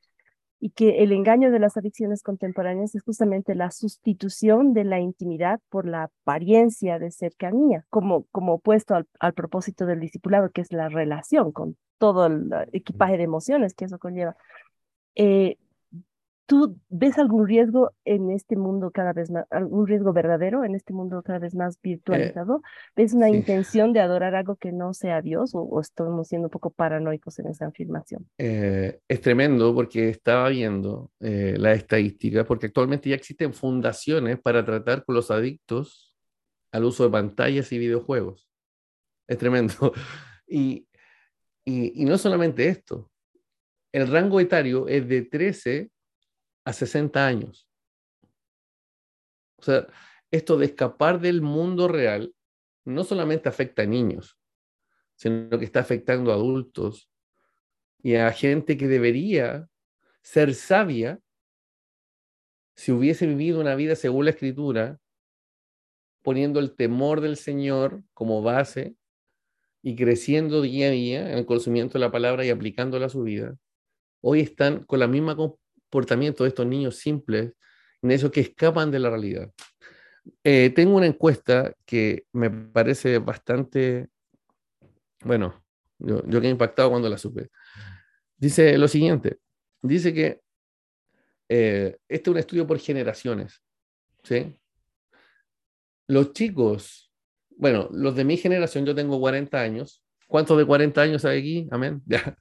y 0.61 0.71
que 0.71 1.03
el 1.03 1.13
engaño 1.13 1.51
de 1.51 1.59
las 1.59 1.77
adicciones 1.77 2.23
contemporáneas 2.23 2.95
es 2.95 3.03
justamente 3.03 3.55
la 3.55 3.71
sustitución 3.71 4.75
de 4.75 4.85
la 4.85 4.99
intimidad 4.99 5.61
por 5.69 5.87
la 5.87 6.05
apariencia 6.05 6.99
de 6.99 7.11
cercanía, 7.11 7.85
como, 7.91 8.25
como 8.33 8.55
opuesto 8.55 8.95
al, 8.95 9.07
al 9.21 9.35
propósito 9.35 9.87
del 9.87 10.01
discipulado, 10.01 10.51
que 10.51 10.61
es 10.61 10.73
la 10.73 10.89
relación 10.89 11.53
con 11.53 11.77
todo 11.99 12.27
el 12.27 12.51
equipaje 12.73 13.17
de 13.17 13.25
emociones 13.25 13.75
que 13.75 13.85
eso 13.85 13.99
conlleva. 13.99 14.37
Eh, 15.15 15.59
¿Tú 16.49 16.81
ves 16.89 17.19
algún 17.19 17.47
riesgo 17.47 17.93
en 18.07 18.31
este 18.31 18.57
mundo 18.57 18.91
cada 18.91 19.13
vez 19.13 19.31
más, 19.31 19.45
algún 19.51 19.87
riesgo 19.87 20.15
verdadero 20.15 20.65
en 20.65 20.75
este 20.75 20.95
mundo 20.95 21.23
cada 21.23 21.39
vez 21.39 21.55
más 21.55 21.79
virtualizado? 21.83 22.63
¿Ves 22.97 23.13
una 23.13 23.29
intención 23.29 23.93
de 23.93 24.01
adorar 24.01 24.35
algo 24.35 24.57
que 24.57 24.73
no 24.73 24.95
sea 24.95 25.21
Dios 25.21 25.51
o, 25.53 25.79
estamos 25.79 26.27
siendo 26.27 26.47
un 26.47 26.51
poco 26.51 26.71
paranoicos 26.71 27.39
en 27.39 27.49
esa 27.49 27.67
afirmación? 27.67 28.27
Eh, 28.39 28.99
es 29.07 29.21
tremendo 29.21 29.75
porque 29.75 30.09
estaba 30.09 30.49
viendo 30.49 31.11
eh, 31.21 31.57
la 31.59 31.75
estadística, 31.75 32.47
porque 32.47 32.69
actualmente 32.69 33.11
ya 33.11 33.17
existen 33.17 33.53
fundaciones 33.53 34.41
para 34.41 34.65
tratar 34.65 35.05
con 35.05 35.17
los 35.17 35.31
adictos 35.31 36.17
al 36.73 36.85
uso 36.85 37.05
de 37.05 37.11
pantallas 37.11 37.71
y 37.73 37.79
videojuegos. 37.79 38.49
Es 39.29 39.37
tremendo. 39.37 39.75
Y, 40.51 40.89
y, 41.67 42.03
y 42.03 42.07
no 42.07 42.17
solamente 42.17 42.69
esto, 42.69 43.11
el 43.93 44.11
rango 44.11 44.41
etario 44.41 44.89
es 44.89 45.07
de 45.07 45.21
13 45.21 45.91
a 46.69 46.75
60 46.75 47.27
años. 47.27 47.67
O 49.57 49.63
sea, 49.63 49.87
esto 50.31 50.59
de 50.59 50.67
escapar 50.67 51.19
del 51.19 51.41
mundo 51.41 51.89
real 51.89 52.35
no 52.85 53.05
solamente 53.05 53.49
afecta 53.49 53.83
a 53.83 53.87
niños, 53.87 54.39
sino 55.17 55.59
que 55.59 55.65
está 55.65 55.81
afectando 55.81 56.31
a 56.31 56.35
adultos 56.35 57.11
y 58.03 58.17
a 58.17 58.31
gente 58.33 58.77
que 58.77 58.87
debería 58.87 59.67
ser 60.21 60.55
sabia 60.55 61.19
si 62.77 62.93
hubiese 62.93 63.27
vivido 63.27 63.61
una 63.61 63.75
vida 63.75 63.97
según 63.97 64.27
la 64.27 64.33
escritura, 64.33 65.01
poniendo 66.23 66.61
el 66.61 66.77
temor 66.77 67.23
del 67.23 67.39
Señor 67.39 68.03
como 68.13 68.43
base 68.43 68.95
y 69.83 69.97
creciendo 69.97 70.61
día 70.61 70.89
a 70.89 70.91
día 70.91 71.33
en 71.33 71.39
el 71.39 71.47
conocimiento 71.47 71.95
de 71.95 72.01
la 72.01 72.13
palabra 72.13 72.45
y 72.45 72.51
aplicándola 72.51 73.07
a 73.07 73.09
su 73.09 73.23
vida, 73.23 73.57
hoy 74.21 74.41
están 74.41 74.85
con 74.85 74.99
la 74.99 75.09
misma 75.09 75.35
comportamiento 75.89 76.45
de 76.45 76.49
estos 76.49 76.67
niños 76.67 76.97
simples, 76.97 77.53
en 78.03 78.11
esos 78.11 78.31
que 78.31 78.41
escapan 78.41 78.91
de 78.91 78.99
la 78.99 79.11
realidad. 79.11 79.51
Eh, 80.45 80.71
tengo 80.71 80.97
una 80.97 81.07
encuesta 81.07 81.75
que 81.87 82.27
me 82.33 82.51
parece 82.51 83.19
bastante, 83.19 84.09
bueno, 85.25 85.65
yo, 85.99 86.23
yo 86.27 86.41
quedé 86.41 86.51
impactado 86.51 86.91
cuando 86.91 87.09
la 87.09 87.19
supe. 87.19 87.51
Dice 88.37 88.77
lo 88.77 88.87
siguiente, 88.87 89.39
dice 89.83 90.13
que 90.13 90.41
eh, 91.49 91.97
este 92.07 92.31
es 92.31 92.33
un 92.33 92.39
estudio 92.39 92.67
por 92.67 92.79
generaciones, 92.79 93.63
¿sí? 94.23 94.55
Los 96.07 96.33
chicos, 96.35 97.11
bueno, 97.57 97.89
los 97.93 98.15
de 98.15 98.25
mi 98.25 98.37
generación, 98.37 98.85
yo 98.85 98.95
tengo 98.95 99.19
40 99.19 99.61
años, 99.61 100.05
¿Cuántos 100.29 100.59
de 100.59 100.67
40 100.67 101.01
años 101.01 101.25
hay 101.25 101.39
aquí? 101.41 101.69
Amén. 101.71 102.03
Ya. 102.07 102.39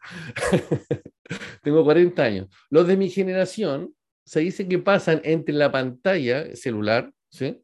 Tengo 1.64 1.84
40 1.84 2.24
años. 2.24 2.48
Los 2.70 2.88
de 2.88 2.96
mi 2.96 3.10
generación 3.10 3.94
se 4.26 4.42
dice 4.42 4.68
que 4.68 4.78
pasan 4.78 5.22
entre 5.24 5.56
la 5.56 5.72
pantalla 5.72 6.56
celular, 6.56 7.12
¿sí? 7.30 7.62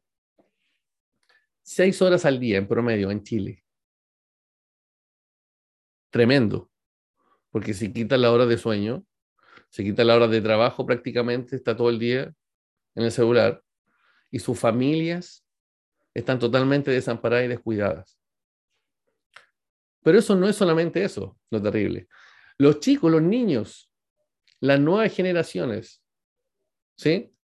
Seis 1.62 2.00
horas 2.02 2.24
al 2.24 2.40
día 2.40 2.58
en 2.58 2.66
promedio 2.66 3.10
en 3.10 3.22
Chile. 3.22 3.64
Tremendo. 6.10 6.70
Porque 7.50 7.74
si 7.74 7.92
quitas 7.92 8.18
la 8.18 8.32
hora 8.32 8.46
de 8.46 8.58
sueño, 8.58 9.04
se 9.68 9.84
quita 9.84 10.04
la 10.04 10.16
hora 10.16 10.28
de 10.28 10.40
trabajo 10.40 10.86
prácticamente, 10.86 11.56
está 11.56 11.76
todo 11.76 11.90
el 11.90 11.98
día 11.98 12.32
en 12.94 13.04
el 13.04 13.12
celular 13.12 13.62
y 14.30 14.38
sus 14.38 14.58
familias 14.58 15.44
están 16.14 16.38
totalmente 16.38 16.90
desamparadas 16.90 17.46
y 17.46 17.48
descuidadas. 17.48 18.18
Pero 20.04 20.18
eso 20.18 20.36
no 20.36 20.46
es 20.46 20.54
solamente 20.54 21.02
eso, 21.02 21.38
lo 21.50 21.62
terrible. 21.62 22.08
Los 22.58 22.78
chicos, 22.78 23.10
los 23.10 23.22
niños, 23.22 23.90
las 24.60 24.78
nuevas 24.78 25.12
generaciones, 25.12 26.04
¿sí? 26.96 27.34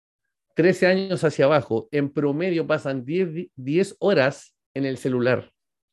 13 0.55 0.85
años 0.87 1.23
hacia 1.23 1.45
abajo, 1.45 1.89
en 1.91 2.11
promedio 2.11 2.67
pasan 2.67 3.03
10, 3.03 3.49
10 3.55 3.95
horas 3.99 4.55
en 4.75 4.85
el 4.85 4.97
celular, 4.97 5.51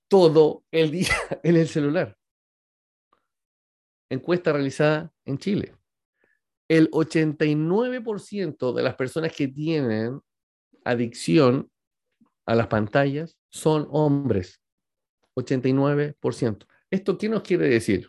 todo 0.08 0.62
el 0.70 0.90
día 0.92 1.14
en 1.42 1.56
el 1.56 1.68
celular. 1.68 2.18
Encuesta 4.10 4.52
realizada 4.52 5.10
en 5.24 5.38
Chile. 5.38 5.74
El 6.68 6.90
89% 6.90 8.74
de 8.74 8.82
las 8.82 8.94
personas 8.94 9.34
que 9.34 9.48
tienen 9.48 10.20
adicción 10.84 11.70
a 12.44 12.54
las 12.54 12.66
pantallas 12.66 13.38
son 13.48 13.88
hombres. 13.90 14.60
89%. 15.38 16.66
¿Esto 16.90 17.18
qué 17.18 17.28
nos 17.28 17.42
quiere 17.42 17.68
decir? 17.68 18.08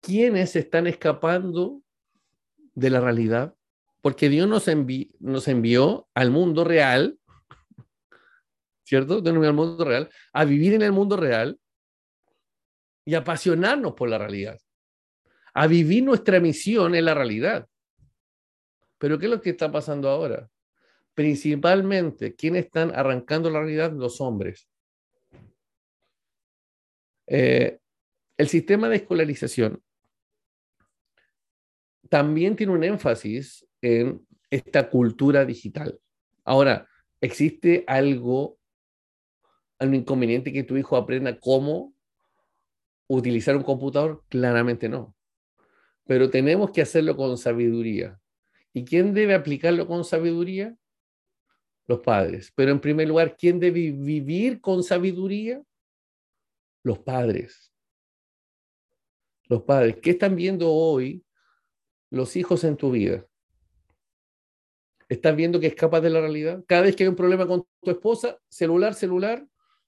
¿Quiénes 0.00 0.56
están 0.56 0.86
escapando 0.86 1.82
de 2.74 2.90
la 2.90 3.00
realidad? 3.00 3.54
Porque 4.00 4.28
Dios 4.28 4.48
nos, 4.48 4.68
envió 4.68 6.08
al 6.14 6.30
mundo 6.30 6.64
real, 6.64 7.18
¿cierto? 8.84 9.20
Dios 9.20 9.34
nos 9.34 9.36
envió 9.36 9.50
al 9.50 9.56
mundo 9.56 9.84
real, 9.84 10.10
a 10.32 10.44
vivir 10.44 10.74
en 10.74 10.82
el 10.82 10.92
mundo 10.92 11.16
real 11.16 11.58
y 13.04 13.14
apasionarnos 13.14 13.94
por 13.94 14.08
la 14.08 14.18
realidad, 14.18 14.58
a 15.54 15.66
vivir 15.66 16.02
nuestra 16.04 16.40
misión 16.40 16.94
en 16.94 17.04
la 17.04 17.14
realidad. 17.14 17.68
Pero 18.98 19.18
¿qué 19.18 19.26
es 19.26 19.30
lo 19.30 19.40
que 19.40 19.50
está 19.50 19.70
pasando 19.70 20.08
ahora? 20.08 20.48
Principalmente, 21.14 22.34
¿quiénes 22.34 22.66
están 22.66 22.92
arrancando 22.94 23.50
la 23.50 23.60
realidad? 23.60 23.92
Los 23.92 24.20
hombres. 24.20 24.71
Eh, 27.34 27.78
el 28.36 28.48
sistema 28.48 28.90
de 28.90 28.96
escolarización 28.96 29.82
también 32.10 32.56
tiene 32.56 32.74
un 32.74 32.84
énfasis 32.84 33.66
en 33.80 34.26
esta 34.50 34.90
cultura 34.90 35.46
digital. 35.46 35.98
Ahora, 36.44 36.86
¿existe 37.22 37.84
algo, 37.86 38.58
un 39.80 39.94
inconveniente 39.94 40.52
que 40.52 40.62
tu 40.62 40.76
hijo 40.76 40.94
aprenda 40.94 41.40
cómo 41.40 41.94
utilizar 43.06 43.56
un 43.56 43.62
computador? 43.62 44.22
Claramente 44.28 44.90
no. 44.90 45.16
Pero 46.04 46.28
tenemos 46.28 46.70
que 46.70 46.82
hacerlo 46.82 47.16
con 47.16 47.38
sabiduría. 47.38 48.20
¿Y 48.74 48.84
quién 48.84 49.14
debe 49.14 49.32
aplicarlo 49.32 49.86
con 49.86 50.04
sabiduría? 50.04 50.76
Los 51.86 52.00
padres. 52.00 52.52
Pero 52.54 52.72
en 52.72 52.80
primer 52.80 53.08
lugar, 53.08 53.38
¿quién 53.38 53.58
debe 53.58 53.90
vivir 53.90 54.60
con 54.60 54.82
sabiduría? 54.82 55.62
Los 56.82 56.98
padres. 56.98 57.72
Los 59.48 59.62
padres. 59.62 59.96
¿Qué 60.02 60.10
están 60.10 60.36
viendo 60.36 60.70
hoy 60.70 61.24
los 62.10 62.36
hijos 62.36 62.64
en 62.64 62.76
tu 62.76 62.90
vida? 62.90 63.26
¿Estás 65.08 65.36
viendo 65.36 65.60
que 65.60 65.66
escapas 65.66 66.02
de 66.02 66.10
la 66.10 66.20
realidad? 66.20 66.64
Cada 66.66 66.82
vez 66.82 66.96
que 66.96 67.04
hay 67.04 67.08
un 67.08 67.16
problema 67.16 67.46
con 67.46 67.66
tu 67.82 67.90
esposa, 67.90 68.38
celular, 68.48 68.94
celular, 68.94 69.46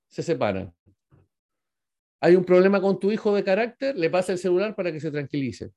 se 0.08 0.22
separan. 0.22 0.74
Hay 2.20 2.36
un 2.36 2.44
problema 2.44 2.80
con 2.80 2.98
tu 2.98 3.10
hijo 3.10 3.34
de 3.34 3.44
carácter, 3.44 3.96
le 3.96 4.10
pasa 4.10 4.32
el 4.32 4.38
celular 4.38 4.74
para 4.74 4.92
que 4.92 5.00
se 5.00 5.10
tranquilice. 5.10 5.72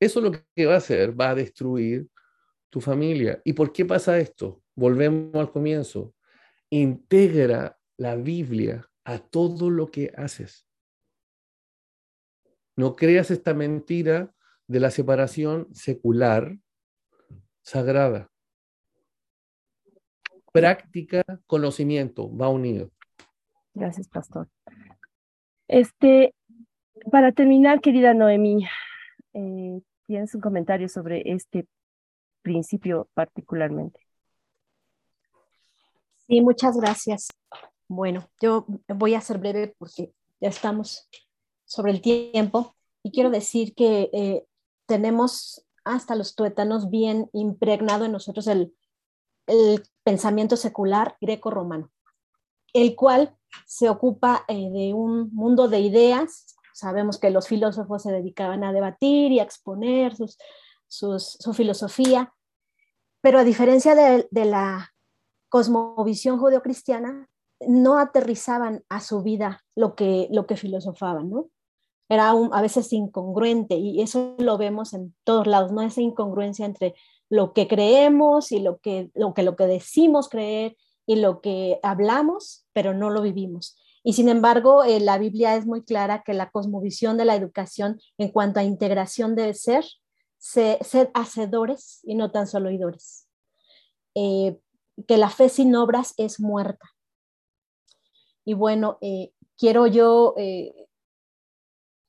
Eso 0.00 0.20
lo 0.20 0.32
que 0.32 0.66
va 0.66 0.74
a 0.74 0.78
hacer, 0.78 1.18
va 1.18 1.30
a 1.30 1.34
destruir 1.34 2.08
tu 2.70 2.80
familia. 2.80 3.40
¿Y 3.44 3.52
por 3.52 3.72
qué 3.72 3.84
pasa 3.84 4.18
esto? 4.18 4.62
Volvemos 4.74 5.34
al 5.34 5.50
comienzo. 5.50 6.14
Integra 6.70 7.77
la 7.98 8.16
Biblia 8.16 8.88
a 9.04 9.18
todo 9.18 9.68
lo 9.68 9.90
que 9.90 10.12
haces. 10.16 10.66
No 12.76 12.96
creas 12.96 13.30
esta 13.30 13.52
mentira 13.52 14.32
de 14.66 14.80
la 14.80 14.90
separación 14.90 15.68
secular 15.74 16.56
sagrada. 17.60 18.30
Práctica, 20.52 21.22
conocimiento, 21.46 22.34
va 22.34 22.48
unido. 22.48 22.90
Gracias, 23.74 24.08
pastor. 24.08 24.48
Este, 25.66 26.34
para 27.10 27.32
terminar, 27.32 27.80
querida 27.80 28.14
Noemí, 28.14 28.66
eh, 29.34 29.80
¿tienes 30.06 30.34
un 30.34 30.40
comentario 30.40 30.88
sobre 30.88 31.22
este 31.32 31.66
principio 32.42 33.08
particularmente? 33.12 34.00
Sí, 36.26 36.40
muchas 36.40 36.76
gracias. 36.76 37.28
Bueno, 37.88 38.28
yo 38.38 38.66
voy 38.86 39.14
a 39.14 39.20
ser 39.22 39.38
breve 39.38 39.74
porque 39.78 40.12
ya 40.40 40.50
estamos 40.50 41.08
sobre 41.64 41.90
el 41.90 42.02
tiempo 42.02 42.76
y 43.02 43.10
quiero 43.10 43.30
decir 43.30 43.74
que 43.74 44.10
eh, 44.12 44.46
tenemos 44.86 45.66
hasta 45.84 46.14
los 46.14 46.34
tuétanos 46.34 46.90
bien 46.90 47.30
impregnado 47.32 48.04
en 48.04 48.12
nosotros 48.12 48.46
el, 48.46 48.74
pensamiento 50.04 50.58
secular 50.58 51.16
greco-romano, 51.22 51.90
el 52.74 52.94
cual 52.94 53.34
se 53.64 53.88
ocupa 53.88 54.44
eh, 54.46 54.68
de 54.70 54.92
un 54.92 55.32
mundo 55.34 55.68
de 55.68 55.80
ideas. 55.80 56.54
Sabemos 56.74 57.18
que 57.18 57.30
los 57.30 57.48
filósofos 57.48 58.02
se 58.02 58.12
dedicaban 58.12 58.62
a 58.62 58.74
debatir 58.74 59.32
y 59.32 59.40
a 59.40 59.44
exponer 59.44 60.14
sus, 60.14 60.36
su 60.88 61.54
filosofía, 61.54 62.34
pero 63.22 63.38
a 63.38 63.44
diferencia 63.44 63.94
de, 63.94 64.28
de 64.30 64.44
la 64.44 64.92
cosmovisión 65.48 66.38
judeocristiana, 66.38 67.30
no 67.66 67.98
aterrizaban 67.98 68.84
a 68.88 69.00
su 69.00 69.22
vida 69.22 69.64
lo 69.74 69.94
que, 69.94 70.28
lo 70.30 70.46
que 70.46 70.56
filosofaban, 70.56 71.30
¿no? 71.30 71.50
Era 72.08 72.30
a 72.30 72.62
veces 72.62 72.92
incongruente 72.92 73.74
y 73.74 74.00
eso 74.00 74.34
lo 74.38 74.56
vemos 74.56 74.94
en 74.94 75.14
todos 75.24 75.46
lados, 75.46 75.72
¿no? 75.72 75.82
Esa 75.82 76.00
incongruencia 76.00 76.64
entre 76.64 76.94
lo 77.28 77.52
que 77.52 77.68
creemos 77.68 78.52
y 78.52 78.60
lo 78.60 78.78
que, 78.78 79.10
lo 79.14 79.34
que, 79.34 79.42
lo 79.42 79.56
que 79.56 79.66
decimos 79.66 80.28
creer 80.28 80.76
y 81.06 81.16
lo 81.16 81.40
que 81.40 81.80
hablamos, 81.82 82.66
pero 82.72 82.94
no 82.94 83.10
lo 83.10 83.20
vivimos. 83.20 83.76
Y 84.02 84.14
sin 84.14 84.28
embargo, 84.28 84.84
eh, 84.84 85.00
la 85.00 85.18
Biblia 85.18 85.56
es 85.56 85.66
muy 85.66 85.82
clara 85.82 86.22
que 86.22 86.32
la 86.32 86.50
cosmovisión 86.50 87.18
de 87.18 87.26
la 87.26 87.34
educación 87.34 88.00
en 88.16 88.30
cuanto 88.30 88.60
a 88.60 88.64
integración 88.64 89.34
debe 89.34 89.54
ser 89.54 89.84
ser 90.38 91.10
hacedores 91.14 92.00
y 92.04 92.14
no 92.14 92.30
tan 92.30 92.46
solo 92.46 92.68
oidores. 92.68 93.26
Eh, 94.14 94.58
que 95.06 95.16
la 95.16 95.30
fe 95.30 95.48
sin 95.48 95.74
obras 95.76 96.14
es 96.16 96.40
muerta. 96.40 96.86
Y 98.48 98.54
bueno, 98.54 98.96
eh, 99.02 99.34
quiero 99.58 99.86
yo 99.86 100.32
eh, 100.38 100.88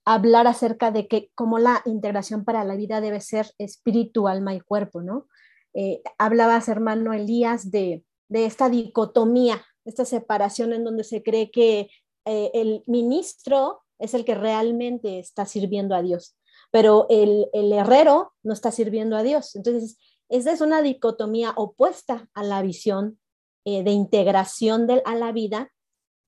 hablar 0.06 0.48
acerca 0.48 0.90
de 0.90 1.06
que 1.10 1.32
cómo 1.36 1.60
la 1.60 1.82
integración 1.84 2.45
para 2.45 2.64
la 2.64 2.78
vida 2.78 3.02
debe 3.02 3.20
ser 3.20 3.52
espíritu, 3.57 4.30
alma 4.30 4.56
y 4.56 4.61
cuerpo, 4.61 5.02
¿no? 5.02 5.28
Eh, 5.74 6.02
hablabas, 6.18 6.70
hermano 6.70 7.11
Elías, 7.11 7.72
de, 7.72 8.06
esta 8.30 8.70
dicotomía, 8.70 9.61
esta 9.84 10.06
separación 10.06 10.72
en 10.72 10.86
donde 10.86 11.03
se 11.03 11.24
cree 11.24 11.52
que 11.52 11.90
el 12.24 12.86
ministro 12.88 13.82
es 13.98 14.14
el 14.14 14.24
que 14.24 14.36
realmente 14.36 15.20
está 15.20 15.45
sirviendo 15.45 15.94
a 15.94 16.02
Dios, 16.02 16.38
pero 16.72 17.06
el, 17.10 17.49
el 17.52 17.74
herrero 17.74 18.32
no 18.44 18.53
está 18.53 18.72
sirviendo 18.72 19.18
a 19.18 19.24
Dios. 19.24 19.57
Entonces, 19.57 19.98
esa 20.30 20.53
es 20.53 20.61
una 20.61 20.82
dicotomía 20.82 21.52
opuesta 21.57 22.30
a 22.34 22.44
la 22.44 22.61
visión 22.61 23.20
de 23.66 23.91
integración 23.91 24.88
de, 24.88 25.02
a 25.03 25.16
la 25.16 25.34
vida 25.34 25.70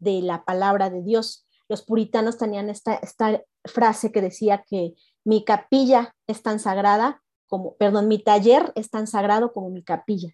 de 0.02 0.22
la 0.22 0.44
palabra 0.44 0.90
de 0.90 1.02
Dios. 1.02 1.48
Los 1.70 1.84
puritanos 1.84 2.38
tenían 2.38 2.70
esta, 2.70 2.96
esta 2.96 3.42
frase 3.64 4.12
que 4.12 4.22
decía 4.22 4.66
que 4.68 4.96
mi 5.24 5.46
capilla 5.46 6.14
es 6.28 6.42
tan 6.42 6.60
sagrada 6.60 7.24
como, 7.48 7.76
perdón, 7.76 8.08
mi 8.08 8.22
taller 8.22 8.74
es 8.76 8.90
tan 8.90 9.08
sagrado 9.08 9.54
como 9.54 9.70
mi 9.70 9.84
capilla. 9.84 10.30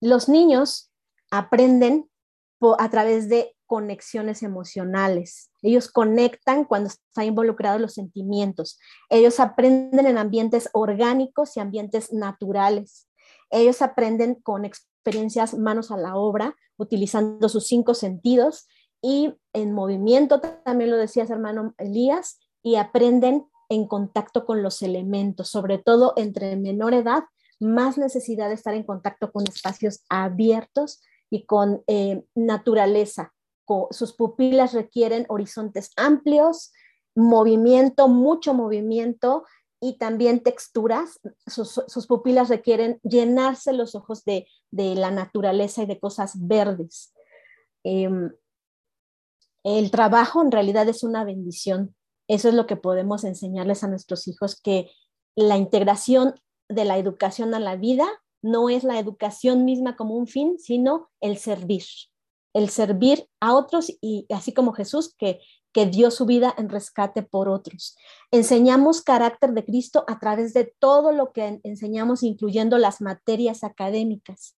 Los 0.00 0.28
niños 0.28 0.90
aprenden 1.30 2.10
a 2.78 2.90
través 2.90 3.28
de 3.28 3.54
conexiones 3.66 4.42
emocionales. 4.42 5.50
Ellos 5.62 5.90
conectan 5.90 6.64
cuando 6.64 6.88
están 6.88 7.26
involucrados 7.26 7.80
los 7.80 7.94
sentimientos. 7.94 8.78
Ellos 9.10 9.40
aprenden 9.40 10.06
en 10.06 10.18
ambientes 10.18 10.70
orgánicos 10.72 11.56
y 11.56 11.60
ambientes 11.60 12.12
naturales. 12.12 13.08
Ellos 13.56 13.80
aprenden 13.80 14.34
con 14.34 14.66
experiencias 14.66 15.54
manos 15.54 15.90
a 15.90 15.96
la 15.96 16.16
obra, 16.16 16.54
utilizando 16.76 17.48
sus 17.48 17.66
cinco 17.66 17.94
sentidos 17.94 18.68
y 19.00 19.32
en 19.54 19.72
movimiento, 19.72 20.40
también 20.40 20.90
lo 20.90 20.98
decías 20.98 21.30
hermano 21.30 21.74
Elías, 21.78 22.38
y 22.62 22.76
aprenden 22.76 23.46
en 23.70 23.88
contacto 23.88 24.44
con 24.44 24.62
los 24.62 24.82
elementos, 24.82 25.48
sobre 25.48 25.78
todo 25.78 26.12
entre 26.16 26.54
menor 26.56 26.92
edad, 26.92 27.24
más 27.58 27.96
necesidad 27.96 28.48
de 28.48 28.54
estar 28.56 28.74
en 28.74 28.84
contacto 28.84 29.32
con 29.32 29.44
espacios 29.48 30.04
abiertos 30.10 31.00
y 31.30 31.46
con 31.46 31.82
eh, 31.86 32.24
naturaleza. 32.34 33.32
sus 33.90 34.12
pupilas 34.12 34.74
requieren 34.74 35.24
horizontes 35.28 35.92
amplios 35.96 36.72
movimiento, 37.14 38.08
mucho 38.08 38.52
movimiento 38.52 39.44
y 39.86 39.98
también 39.98 40.42
texturas. 40.42 41.20
Sus, 41.46 42.06
pupilas 42.08 42.48
requieren 42.48 42.98
llenarse 43.04 43.72
los 43.72 43.94
ojos 43.94 44.24
de, 44.24 44.48
la 44.72 45.12
naturaleza 45.12 45.82
y 45.82 45.86
de 45.86 46.00
cosas 46.00 46.32
verdes. 46.34 47.14
Em, 47.84 48.32
el 49.62 49.90
trabajo 49.92 50.42
en 50.42 50.50
realidad 50.50 50.88
es 50.88 51.04
una 51.04 51.24
bendición. 51.24 51.94
Eso 52.28 52.48
es 52.48 52.54
lo 52.54 52.66
que 52.66 52.74
podemos 52.74 53.22
enseñarles 53.22 53.84
a 53.84 53.88
nuestros 53.88 54.26
hijos, 54.26 54.60
que 54.60 54.90
la 55.36 55.56
integración 55.56 56.34
de 56.68 56.84
la 56.84 56.98
educación 56.98 57.54
a 57.54 57.60
la 57.60 57.76
vida 57.76 58.06
no 58.42 58.68
es 58.68 58.82
la 58.82 58.98
educación 58.98 59.64
misma 59.64 59.94
como 59.94 60.16
un 60.16 60.26
fin, 60.26 60.58
sino 60.58 61.10
el 61.20 61.36
servir, 61.36 61.84
el 62.54 62.70
servir 62.70 63.28
a 63.40 63.54
otros 63.54 63.92
y 64.00 64.26
así 64.30 64.52
como 64.52 64.72
Jesús 64.72 65.14
que, 65.16 65.40
que 65.76 65.84
dio 65.84 66.10
su 66.10 66.24
vida 66.24 66.54
en 66.56 66.70
rescate 66.70 67.22
por 67.22 67.50
otros. 67.50 67.98
Enseñamos 68.30 69.02
carácter 69.02 69.52
de 69.52 69.62
Cristo 69.62 70.06
a 70.08 70.18
través 70.18 70.54
de 70.54 70.72
todo 70.78 71.12
lo 71.12 71.32
que 71.32 71.60
enseñamos, 71.64 72.22
incluyendo 72.22 72.78
las 72.78 73.02
materias 73.02 73.62
académicas. 73.62 74.56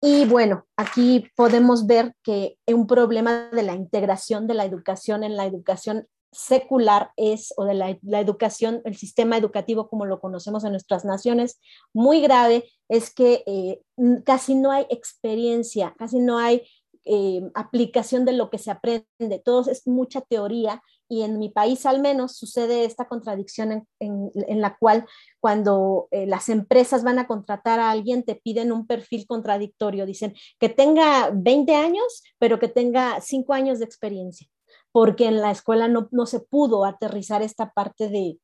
Y 0.00 0.24
bueno, 0.24 0.64
aquí 0.78 1.26
podemos 1.36 1.86
ver 1.86 2.14
que 2.22 2.56
un 2.66 2.86
problema 2.86 3.50
de 3.52 3.62
la 3.62 3.74
integración 3.74 4.46
de 4.46 4.54
la 4.54 4.64
educación 4.64 5.22
en 5.22 5.36
la 5.36 5.44
educación 5.44 6.08
secular 6.32 7.12
es, 7.16 7.52
o 7.58 7.66
de 7.66 7.74
la, 7.74 7.98
educación, 8.18 8.80
el 8.86 8.96
sistema 8.96 9.36
educativo 9.36 9.88
como 9.90 10.06
lo 10.06 10.18
conocemos 10.18 10.64
en 10.64 10.70
nuestras 10.70 11.04
naciones, 11.04 11.60
muy 11.92 12.22
grave, 12.22 12.70
es 12.88 13.12
que 13.12 13.44
eh, 13.46 13.82
casi 14.24 14.54
no 14.54 14.72
hay 14.72 14.86
experiencia, 14.88 15.94
casi 15.98 16.20
no 16.20 16.38
hay 16.38 16.66
eh, 17.06 17.42
aplicación 17.54 18.24
de 18.24 18.32
lo 18.32 18.48
que 18.48 18.56
se 18.56 18.70
aprende, 18.70 19.42
todo 19.44 19.70
es 19.70 19.86
mucha 19.86 20.22
teoría 20.22 20.82
y 21.06 21.22
en 21.22 21.38
mi 21.38 21.50
país 21.50 21.84
al 21.84 22.00
menos 22.00 22.36
sucede 22.36 22.86
esta 22.86 23.08
contradicción 23.08 23.86
en, 24.00 24.60
la 24.60 24.78
cual 24.78 25.04
cuando 25.38 26.08
eh, 26.12 26.26
las 26.26 26.48
empresas 26.48 27.04
van 27.04 27.18
a 27.18 27.26
contratar 27.26 27.78
a 27.78 27.90
alguien 27.90 28.22
te 28.22 28.36
piden 28.36 28.72
un 28.72 28.86
perfil 28.86 29.26
contradictorio, 29.26 30.06
dicen 30.06 30.34
que 30.58 30.70
tenga 30.70 31.30
20 31.34 31.74
años, 31.74 32.22
pero 32.38 32.58
que 32.58 32.68
tenga 32.68 33.20
5 33.20 33.52
años 33.52 33.78
de 33.80 33.84
experiencia 33.84 34.48
porque 34.90 35.26
en 35.26 35.40
la 35.40 35.50
escuela 35.50 35.88
no, 35.88 36.26
se 36.26 36.40
pudo 36.40 36.84
aterrizar 36.84 37.42
esta 37.42 37.72
parte 37.72 38.08
de, 38.08 38.38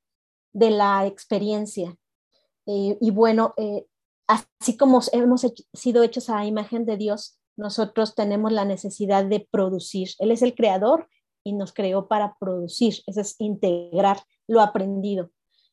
la 0.53 1.07
experiencia. 1.07 1.97
Eh, 2.66 2.99
y 3.01 3.11
bueno, 3.12 3.55
así 4.27 4.77
como 4.77 5.01
hemos 5.12 5.47
sido 5.73 6.03
hechos 6.03 6.28
a 6.28 6.45
imagen 6.45 6.87
de 6.87 6.97
Dios, 6.97 7.40
nosotros 7.61 8.15
tenemos 8.15 8.53
la 8.53 8.65
necesidad 8.65 9.24
de 9.24 9.47
producir. 9.51 10.09
Él 10.19 10.31
es 10.31 10.43
el 10.43 10.55
creador 10.55 11.09
y 11.45 11.53
nos 11.53 11.73
creó 11.73 12.09
para 12.09 12.37
producir, 12.41 12.95
eso 13.07 13.20
es 13.20 13.37
integrar 13.39 14.19
lo 14.49 14.61
aprendido. 14.61 15.31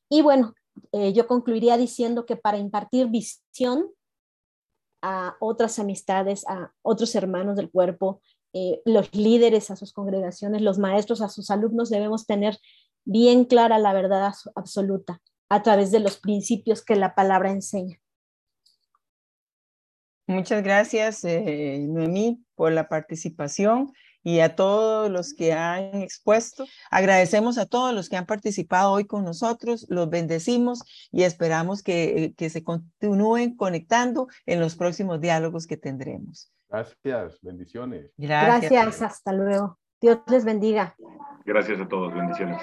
Y 0.10 0.22
bueno, 0.22 0.54
eh, 0.92 1.14
yo 1.14 1.28
concluiría 1.28 1.78
diciendo 1.78 2.26
que 2.26 2.36
para 2.36 2.58
impartir 2.58 3.08
visión 3.08 3.90
a 5.02 5.36
otras 5.40 5.80
amistades, 5.80 6.46
a 6.48 6.74
otros 6.82 7.16
hermanos 7.16 7.56
del 7.56 7.72
cuerpo, 7.72 8.22
eh, 8.54 8.82
los 8.86 9.14
líderes 9.14 9.72
a 9.72 9.76
sus 9.76 9.94
congregaciones, 9.94 10.62
los 10.62 10.80
maestros 10.80 11.22
a 11.22 11.30
sus 11.30 11.50
alumnos, 11.52 11.90
debemos 11.90 12.26
tener 12.26 12.58
bien 13.06 13.46
clara 13.46 13.80
la 13.80 13.94
verdad 13.94 14.34
absoluta 14.56 15.22
a 15.50 15.64
través 15.64 15.92
de 15.92 16.00
los 16.00 16.18
principios 16.18 16.84
que 16.84 16.96
la 16.96 17.16
palabra 17.16 17.52
enseña. 17.52 18.00
Muchas 20.28 20.62
gracias, 20.62 21.24
eh, 21.24 21.80
Noemí, 21.88 22.44
por 22.56 22.74
la 22.74 22.90
participación 22.90 23.92
y 24.24 24.42
a 24.42 24.56
todos 24.56 25.10
los 25.10 25.34
que 25.34 25.54
han 25.54 26.02
expuesto. 26.02 26.66
Agradecemos 26.92 27.58
a 27.58 27.66
todos 27.66 27.94
los 27.94 28.10
que 28.10 28.18
han 28.18 28.26
participado 28.26 28.92
hoy 28.92 29.06
con 29.06 29.24
nosotros, 29.24 29.86
los 29.90 30.10
bendecimos 30.10 30.84
y 31.14 31.24
esperamos 31.24 31.82
que, 31.82 32.34
que 32.36 32.50
se 32.50 32.62
continúen 32.62 33.56
conectando 33.56 34.28
en 34.46 34.60
los 34.60 34.76
próximos 34.76 35.22
diálogos 35.22 35.66
que 35.66 35.78
tendremos. 35.78 36.52
Gracias, 36.70 37.40
bendiciones. 37.42 38.12
Gracias. 38.18 39.02
hasta 39.02 39.32
luego. 39.32 39.80
Dios 40.02 40.20
les 40.28 40.44
bendiga. 40.44 40.96
Gracias 41.46 41.80
a 41.80 41.88
todos, 41.88 42.14
bendiciones. 42.14 42.62